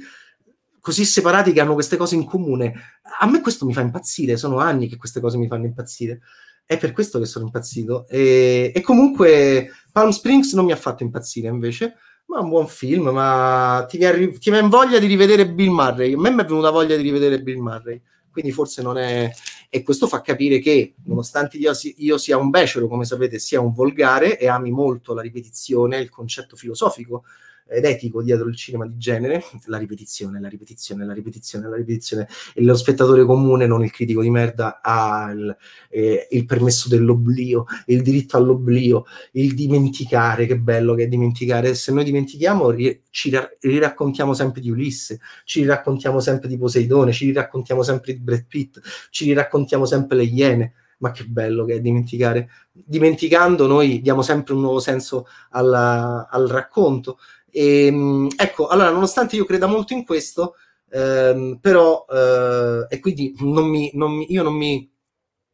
così 0.86 1.04
separati 1.04 1.50
che 1.50 1.60
hanno 1.60 1.74
queste 1.74 1.96
cose 1.96 2.14
in 2.14 2.24
comune? 2.24 2.72
A 3.18 3.26
me 3.26 3.40
questo 3.40 3.66
mi 3.66 3.72
fa 3.72 3.80
impazzire, 3.80 4.36
sono 4.36 4.58
anni 4.58 4.86
che 4.86 4.96
queste 4.96 5.18
cose 5.18 5.36
mi 5.36 5.48
fanno 5.48 5.64
impazzire. 5.64 6.20
È 6.64 6.78
per 6.78 6.92
questo 6.92 7.18
che 7.18 7.26
sono 7.26 7.46
impazzito. 7.46 8.06
E, 8.06 8.70
e 8.72 8.80
comunque 8.82 9.72
Palm 9.90 10.10
Springs 10.10 10.52
non 10.52 10.64
mi 10.64 10.70
ha 10.70 10.76
fatto 10.76 11.02
impazzire 11.02 11.48
invece 11.48 11.96
ma 12.26 12.38
un 12.38 12.48
buon 12.48 12.68
film, 12.68 13.08
ma 13.08 13.84
ti 13.88 13.98
viene, 13.98 14.30
ti 14.38 14.50
viene 14.50 14.68
voglia 14.68 15.00
di 15.00 15.06
rivedere 15.06 15.48
Bill 15.48 15.72
Murray. 15.72 16.14
A 16.14 16.18
me 16.20 16.30
mi 16.30 16.42
è 16.42 16.44
venuta 16.44 16.70
voglia 16.70 16.94
di 16.94 17.02
rivedere 17.02 17.42
Bill 17.42 17.58
Murray, 17.58 18.00
quindi 18.30 18.52
forse 18.52 18.80
non 18.80 18.96
è... 18.96 19.28
E 19.68 19.82
questo 19.82 20.06
fa 20.06 20.20
capire 20.20 20.60
che, 20.60 20.94
nonostante 21.06 21.56
io, 21.56 21.72
io 21.96 22.16
sia 22.16 22.36
un 22.36 22.50
becero, 22.50 22.86
come 22.86 23.04
sapete, 23.04 23.40
sia 23.40 23.60
un 23.60 23.72
volgare 23.72 24.38
e 24.38 24.46
ami 24.46 24.70
molto 24.70 25.14
la 25.14 25.22
ripetizione, 25.22 25.98
il 25.98 26.10
concetto 26.10 26.54
filosofico 26.54 27.24
ed 27.68 27.84
etico 27.84 28.22
dietro 28.22 28.48
il 28.48 28.56
cinema 28.56 28.86
di 28.86 28.96
genere, 28.96 29.42
la 29.66 29.78
ripetizione, 29.78 30.40
la 30.40 30.48
ripetizione, 30.48 31.04
la 31.04 31.12
ripetizione, 31.12 31.68
la 31.68 31.76
ripetizione, 31.76 32.28
e 32.54 32.62
lo 32.62 32.76
spettatore 32.76 33.24
comune, 33.24 33.66
non 33.66 33.82
il 33.82 33.90
critico 33.90 34.22
di 34.22 34.30
merda, 34.30 34.80
ha 34.82 35.30
il, 35.32 35.56
eh, 35.90 36.28
il 36.30 36.44
permesso 36.44 36.88
dell'oblio, 36.88 37.66
il 37.86 38.02
diritto 38.02 38.36
all'oblio, 38.36 39.04
il 39.32 39.54
dimenticare, 39.54 40.46
che 40.46 40.58
bello 40.58 40.94
che 40.94 41.04
è 41.04 41.08
dimenticare, 41.08 41.74
se 41.74 41.92
noi 41.92 42.04
dimentichiamo 42.04 42.70
ri- 42.70 43.02
ci 43.10 43.30
ra- 43.30 43.48
riraccontiamo 43.60 44.32
sempre 44.32 44.60
di 44.60 44.70
Ulisse, 44.70 45.20
ci 45.44 45.64
raccontiamo 45.64 46.20
sempre 46.20 46.48
di 46.48 46.56
Poseidone, 46.56 47.12
ci 47.12 47.32
raccontiamo 47.32 47.82
sempre 47.82 48.12
di 48.12 48.20
Brad 48.20 48.44
Pitt, 48.46 48.80
ci 49.10 49.32
raccontiamo 49.32 49.84
sempre 49.84 50.16
le 50.18 50.24
Iene, 50.24 50.72
ma 50.98 51.10
che 51.10 51.24
bello 51.24 51.64
che 51.64 51.74
è 51.74 51.80
dimenticare. 51.80 52.48
Dimenticando 52.72 53.66
noi 53.66 54.00
diamo 54.00 54.22
sempre 54.22 54.54
un 54.54 54.60
nuovo 54.60 54.78
senso 54.78 55.26
alla, 55.50 56.28
al 56.30 56.48
racconto. 56.48 57.18
E, 57.56 57.86
ehm, 57.86 58.28
ecco, 58.36 58.66
allora, 58.66 58.90
nonostante 58.90 59.34
io 59.34 59.46
creda 59.46 59.66
molto 59.66 59.94
in 59.94 60.04
questo, 60.04 60.56
ehm, 60.90 61.58
però, 61.58 62.04
eh, 62.06 62.86
e 62.90 63.00
quindi 63.00 63.34
non 63.38 63.66
mi, 63.66 63.90
non 63.94 64.12
mi, 64.12 64.30
io 64.30 64.42
non 64.42 64.54
mi, 64.54 64.90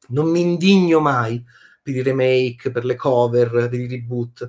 non 0.08 0.28
mi 0.28 0.40
indigno 0.40 0.98
mai 0.98 1.40
per 1.80 1.94
i 1.94 2.02
remake, 2.02 2.72
per 2.72 2.84
le 2.84 2.96
cover, 2.96 3.50
per 3.68 3.74
i 3.74 3.86
reboot. 3.86 4.48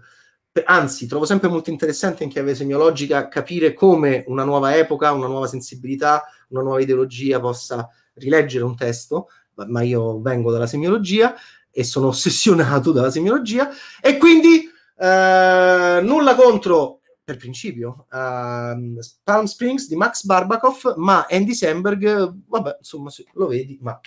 Anzi, 0.66 1.06
trovo 1.08 1.26
sempre 1.26 1.48
molto 1.48 1.70
interessante 1.70 2.24
in 2.24 2.30
chiave 2.30 2.56
semiologica 2.56 3.28
capire 3.28 3.74
come 3.74 4.24
una 4.28 4.44
nuova 4.44 4.76
epoca, 4.76 5.12
una 5.12 5.28
nuova 5.28 5.48
sensibilità, 5.48 6.24
una 6.50 6.62
nuova 6.64 6.82
ideologia 6.82 7.40
possa 7.40 7.88
rileggere 8.16 8.64
un 8.64 8.76
testo, 8.76 9.28
ma 9.68 9.84
io 9.84 10.20
vengo 10.22 10.52
dalla 10.52 10.68
semiologia 10.68 11.36
e 11.72 11.84
sono 11.84 12.08
ossessionato 12.08 12.92
dalla 12.92 13.12
semiologia 13.12 13.70
e 14.02 14.18
quindi 14.18 14.70
eh, 14.98 16.00
nulla 16.02 16.36
contro 16.36 17.02
per 17.24 17.38
principio 17.38 18.06
uh, 18.12 19.00
Palm 19.24 19.46
Springs 19.46 19.88
di 19.88 19.96
Max 19.96 20.26
Barbakov 20.26 20.96
ma 20.98 21.26
Andy 21.30 21.54
Samberg 21.54 22.36
vabbè 22.48 22.78
insomma 22.80 23.10
lo 23.34 23.48
vedi 23.48 23.78
ma 23.82 23.98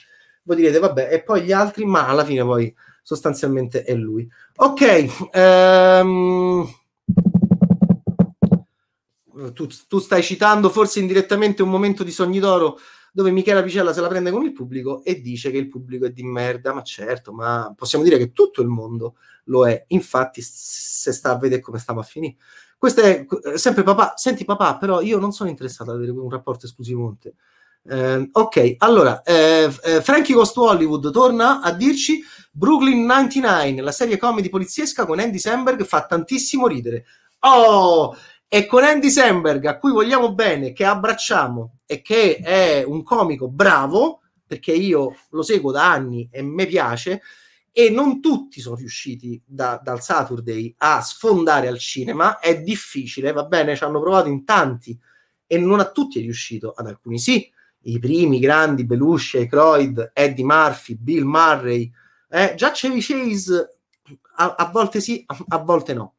voi 0.46 0.56
direte 0.56 0.78
vabbè 0.78 1.12
e 1.12 1.22
poi 1.22 1.42
gli 1.42 1.52
altri? 1.52 1.84
Ma 1.84 2.06
alla 2.06 2.24
fine 2.24 2.42
poi 2.42 2.74
sostanzialmente 3.02 3.82
è 3.82 3.94
lui. 3.94 4.28
Ok 4.56 5.06
um, 5.34 6.68
tu, 9.52 9.66
tu, 9.88 9.98
stai 9.98 10.22
citando 10.22 10.70
forse 10.70 11.00
indirettamente 11.00 11.62
un 11.62 11.70
momento 11.70 12.04
di 12.04 12.10
Sogni 12.10 12.38
d'Oro 12.38 12.78
dove 13.12 13.30
Michela 13.30 13.62
Picella 13.62 13.92
se 13.92 14.00
la 14.00 14.08
prende 14.08 14.30
con 14.30 14.44
il 14.44 14.52
pubblico 14.52 15.02
e 15.02 15.20
dice 15.20 15.50
che 15.50 15.56
il 15.56 15.68
pubblico 15.68 16.06
è 16.06 16.10
di 16.10 16.22
merda. 16.22 16.72
Ma 16.72 16.82
certo 16.82 17.32
ma 17.32 17.72
possiamo 17.76 18.04
dire 18.04 18.18
che 18.18 18.32
tutto 18.32 18.62
il 18.62 18.68
mondo 18.68 19.16
lo 19.44 19.66
è. 19.66 19.84
Infatti 19.88 20.42
se 20.42 21.12
sta 21.12 21.30
a 21.30 21.38
vedere 21.38 21.60
come 21.60 21.78
stiamo 21.78 22.00
a 22.00 22.04
finire 22.04 22.36
questo 22.78 23.00
è 23.00 23.26
eh, 23.44 23.58
sempre 23.58 23.82
papà. 23.82 24.14
Senti 24.16 24.44
papà, 24.44 24.76
però 24.76 25.00
io 25.00 25.18
non 25.18 25.32
sono 25.32 25.48
interessato 25.48 25.90
ad 25.90 25.96
avere 25.96 26.12
un 26.12 26.30
rapporto 26.30 26.66
esclusivo 26.66 27.04
con 27.04 27.18
te. 27.18 27.34
Eh, 27.88 28.28
ok, 28.32 28.74
allora, 28.78 29.22
eh, 29.22 29.70
eh, 29.84 30.02
Frankie 30.02 30.34
Goes 30.34 30.52
to 30.52 30.62
Hollywood 30.62 31.10
torna 31.12 31.60
a 31.60 31.72
dirci 31.72 32.20
Brooklyn 32.50 33.04
99, 33.04 33.80
la 33.80 33.92
serie 33.92 34.16
comedy 34.16 34.48
poliziesca 34.48 35.06
con 35.06 35.20
Andy 35.20 35.38
Samberg 35.38 35.84
fa 35.84 36.04
tantissimo 36.04 36.66
ridere. 36.66 37.04
Oh, 37.40 38.16
e 38.48 38.66
con 38.66 38.82
Andy 38.82 39.10
Samberg, 39.10 39.64
a 39.66 39.78
cui 39.78 39.92
vogliamo 39.92 40.32
bene, 40.34 40.72
che 40.72 40.84
abbracciamo 40.84 41.78
e 41.86 42.02
che 42.02 42.36
è 42.36 42.82
un 42.84 43.02
comico 43.02 43.48
bravo, 43.48 44.20
perché 44.46 44.72
io 44.72 45.14
lo 45.30 45.42
seguo 45.42 45.70
da 45.72 45.90
anni 45.90 46.28
e 46.30 46.42
mi 46.42 46.66
piace, 46.66 47.22
e 47.78 47.90
non 47.90 48.22
tutti 48.22 48.62
sono 48.62 48.76
riusciti 48.76 49.38
da, 49.44 49.78
dal 49.84 50.00
Saturday 50.00 50.74
a 50.78 51.02
sfondare 51.02 51.68
al 51.68 51.76
cinema, 51.76 52.38
è 52.38 52.62
difficile, 52.62 53.32
va 53.32 53.44
bene, 53.44 53.76
ci 53.76 53.84
hanno 53.84 54.00
provato 54.00 54.28
in 54.28 54.46
tanti 54.46 54.98
e 55.46 55.58
non 55.58 55.80
a 55.80 55.90
tutti 55.90 56.18
è 56.18 56.22
riuscito, 56.22 56.72
ad 56.72 56.86
alcuni 56.86 57.18
sì, 57.18 57.52
i 57.82 57.98
primi 57.98 58.38
grandi, 58.38 58.86
Belushi, 58.86 59.36
Aykroyd, 59.36 60.12
Eddie 60.14 60.46
Murphy, 60.46 60.96
Bill 60.96 61.24
Murray, 61.24 61.92
eh, 62.30 62.54
già 62.56 62.70
Chevy 62.70 63.00
Chase 63.02 63.76
a, 64.36 64.54
a, 64.54 64.70
volte 64.70 65.02
sì, 65.02 65.22
a, 65.26 65.44
a 65.48 65.58
volte 65.58 65.92
no. 65.92 66.14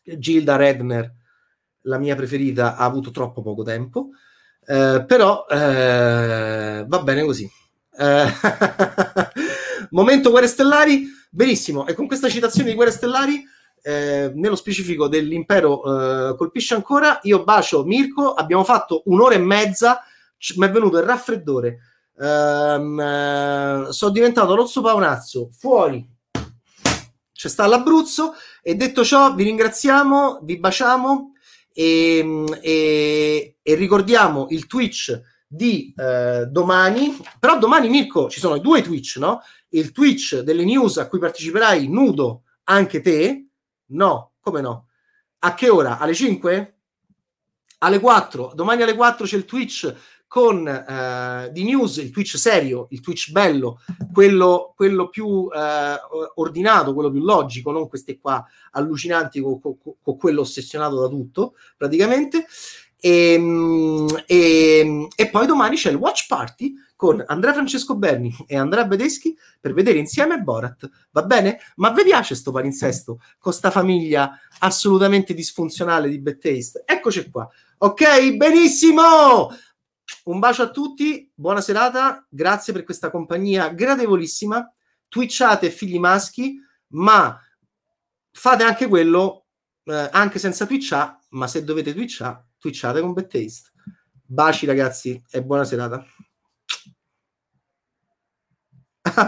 Gilda 0.00 0.54
Redner, 0.54 1.12
la 1.80 1.98
mia 1.98 2.14
preferita, 2.14 2.76
ha 2.76 2.84
avuto 2.84 3.10
troppo 3.10 3.42
poco 3.42 3.64
tempo, 3.64 4.10
eh, 4.64 5.04
però 5.04 5.44
eh, 5.50 6.84
va 6.86 7.02
bene 7.02 7.24
così. 7.24 7.50
Momento 9.90 10.30
Guerre 10.30 10.46
Stellari, 10.46 11.08
benissimo. 11.30 11.86
E 11.86 11.94
con 11.94 12.06
questa 12.06 12.28
citazione 12.28 12.70
di 12.70 12.74
Guerre 12.74 12.90
Stellari, 12.90 13.42
eh, 13.82 14.32
nello 14.34 14.56
specifico 14.56 15.08
dell'impero 15.08 16.30
eh, 16.30 16.36
colpisce 16.36 16.74
ancora, 16.74 17.20
io 17.22 17.44
bacio 17.44 17.84
Mirko, 17.84 18.32
abbiamo 18.34 18.64
fatto 18.64 19.02
un'ora 19.06 19.34
e 19.34 19.38
mezza, 19.38 20.02
mi 20.56 20.66
è 20.66 20.70
venuto 20.70 20.98
il 20.98 21.04
raffreddore. 21.04 21.78
Um, 22.20 23.90
sono 23.90 24.10
diventato 24.10 24.56
Rozzo 24.56 24.80
Paonazzo, 24.80 25.50
fuori 25.56 26.16
c'è 27.38 27.48
sta 27.48 27.68
l'Abruzzo 27.68 28.34
e 28.60 28.74
detto 28.74 29.04
ciò 29.04 29.32
vi 29.32 29.44
ringraziamo, 29.44 30.40
vi 30.42 30.58
baciamo 30.58 31.34
e, 31.72 32.44
e, 32.60 33.56
e 33.62 33.74
ricordiamo 33.76 34.48
il 34.50 34.66
Twitch 34.66 35.22
di 35.46 35.94
eh, 35.96 36.46
domani, 36.50 37.16
però 37.38 37.56
domani 37.56 37.88
Mirko 37.88 38.28
ci 38.28 38.40
sono 38.40 38.58
due 38.58 38.82
Twitch, 38.82 39.18
no? 39.18 39.40
Il 39.70 39.92
Twitch 39.92 40.40
delle 40.40 40.64
news 40.64 40.96
a 40.98 41.08
cui 41.08 41.18
parteciperai 41.18 41.88
nudo 41.88 42.42
anche 42.64 43.00
te? 43.00 43.46
No, 43.86 44.32
come 44.40 44.60
no? 44.60 44.86
A 45.40 45.54
che 45.54 45.68
ora? 45.68 45.98
Alle 45.98 46.14
5? 46.14 46.76
Alle 47.78 48.00
4. 48.00 48.52
Domani 48.54 48.82
alle 48.82 48.94
4 48.94 49.26
c'è 49.26 49.36
il 49.36 49.44
Twitch 49.44 49.94
con 50.28 50.68
eh, 50.68 51.48
di 51.52 51.64
news, 51.64 51.96
il 51.96 52.10
Twitch 52.10 52.36
serio, 52.36 52.86
il 52.90 53.00
Twitch 53.00 53.30
bello, 53.30 53.80
quello, 54.12 54.74
quello 54.76 55.08
più 55.08 55.48
eh, 55.50 55.96
ordinato, 56.34 56.92
quello 56.92 57.10
più 57.10 57.22
logico, 57.22 57.70
non 57.70 57.88
questi 57.88 58.18
qua 58.18 58.44
allucinanti 58.72 59.40
con, 59.40 59.58
con, 59.58 59.78
con 60.02 60.16
quello 60.18 60.42
ossessionato 60.42 61.00
da 61.00 61.08
tutto, 61.08 61.54
praticamente. 61.76 62.46
E, 63.00 63.32
ehm, 63.34 64.24
e, 64.26 64.78
ehm, 64.80 65.08
e 65.14 65.30
poi 65.30 65.46
domani 65.46 65.76
c'è 65.76 65.90
il 65.90 65.96
Watch 65.96 66.26
Party 66.26 66.74
con 66.96 67.22
Andrea 67.26 67.52
Francesco 67.52 67.94
Berni 67.94 68.34
e 68.46 68.56
Andrea 68.56 68.84
Bedeschi 68.84 69.36
per 69.60 69.72
vedere 69.72 69.98
insieme 69.98 70.40
Borat. 70.40 70.88
Va 71.12 71.22
bene? 71.22 71.60
Ma 71.76 71.90
vi 71.90 72.02
piace 72.02 72.34
sto 72.34 72.50
palinsesto 72.50 73.20
con 73.38 73.52
sta 73.52 73.70
famiglia 73.70 74.38
assolutamente 74.58 75.32
disfunzionale 75.32 76.08
di 76.08 76.18
Bad 76.18 76.38
Taste? 76.38 76.82
Eccoci 76.84 77.30
qua. 77.30 77.48
Ok, 77.78 78.32
benissimo! 78.34 79.48
Un 80.24 80.38
bacio 80.40 80.62
a 80.62 80.70
tutti, 80.70 81.30
buona 81.34 81.60
serata, 81.60 82.26
grazie 82.28 82.72
per 82.72 82.82
questa 82.82 83.10
compagnia 83.10 83.68
gradevolissima. 83.68 84.70
Twitchate 85.06 85.70
figli 85.70 85.98
maschi, 85.98 86.58
ma 86.88 87.40
fate 88.32 88.62
anche 88.64 88.88
quello 88.88 89.46
eh, 89.84 90.08
anche 90.12 90.38
senza 90.38 90.66
twitchare, 90.66 91.18
ma 91.30 91.46
se 91.46 91.64
dovete 91.64 91.94
twitchare, 91.94 92.47
twitchate 92.58 93.00
con 93.00 93.12
Bad 93.12 93.28
Taste. 93.28 93.70
Baci 94.24 94.66
ragazzi 94.66 95.22
e 95.30 95.42
buona 95.42 95.64
serata. 95.64 96.04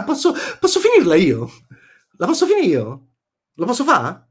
posso, 0.05 0.33
posso 0.59 0.79
finirla 0.79 1.15
io? 1.15 1.49
La 2.17 2.27
posso 2.27 2.45
finire 2.45 2.67
io? 2.67 3.07
Lo 3.53 3.65
posso 3.65 3.83
fare? 3.83 4.29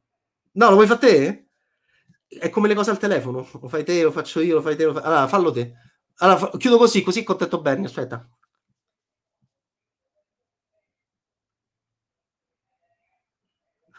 No, 0.52 0.68
lo 0.68 0.74
vuoi 0.74 0.86
fare 0.86 1.01
te? 1.01 1.48
È 2.28 2.48
come 2.51 2.68
le 2.68 2.74
cose 2.74 2.90
al 2.90 2.98
telefono. 2.98 3.48
Lo 3.60 3.68
fai 3.68 3.85
te, 3.85 4.02
lo 4.02 4.12
faccio 4.12 4.40
io, 4.40 4.55
lo 4.56 4.62
fai 4.62 4.77
te. 4.77 4.85
Lo 4.85 4.93
fai... 4.93 5.02
Allora, 5.02 5.27
fallo 5.28 5.51
te. 5.51 5.74
Allora, 6.18 6.39
fa... 6.39 6.56
chiudo 6.56 6.78
così, 6.78 7.02
così 7.02 7.24
contento 7.24 7.60
Bernie. 7.60 7.86
Aspetta. 7.86 8.28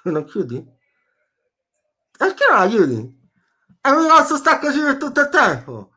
Non 0.04 0.26
chiudi? 0.26 0.66
Perché 2.18 2.46
non 2.50 2.60
la 2.60 2.68
chiudi? 2.68 3.21
È 3.84 3.90
un 3.90 4.06
grosso 4.06 4.38
sta 4.38 4.60
così 4.60 4.80
per 4.80 4.98
tutto 4.98 5.22
il 5.22 5.30
tempo. 5.30 5.90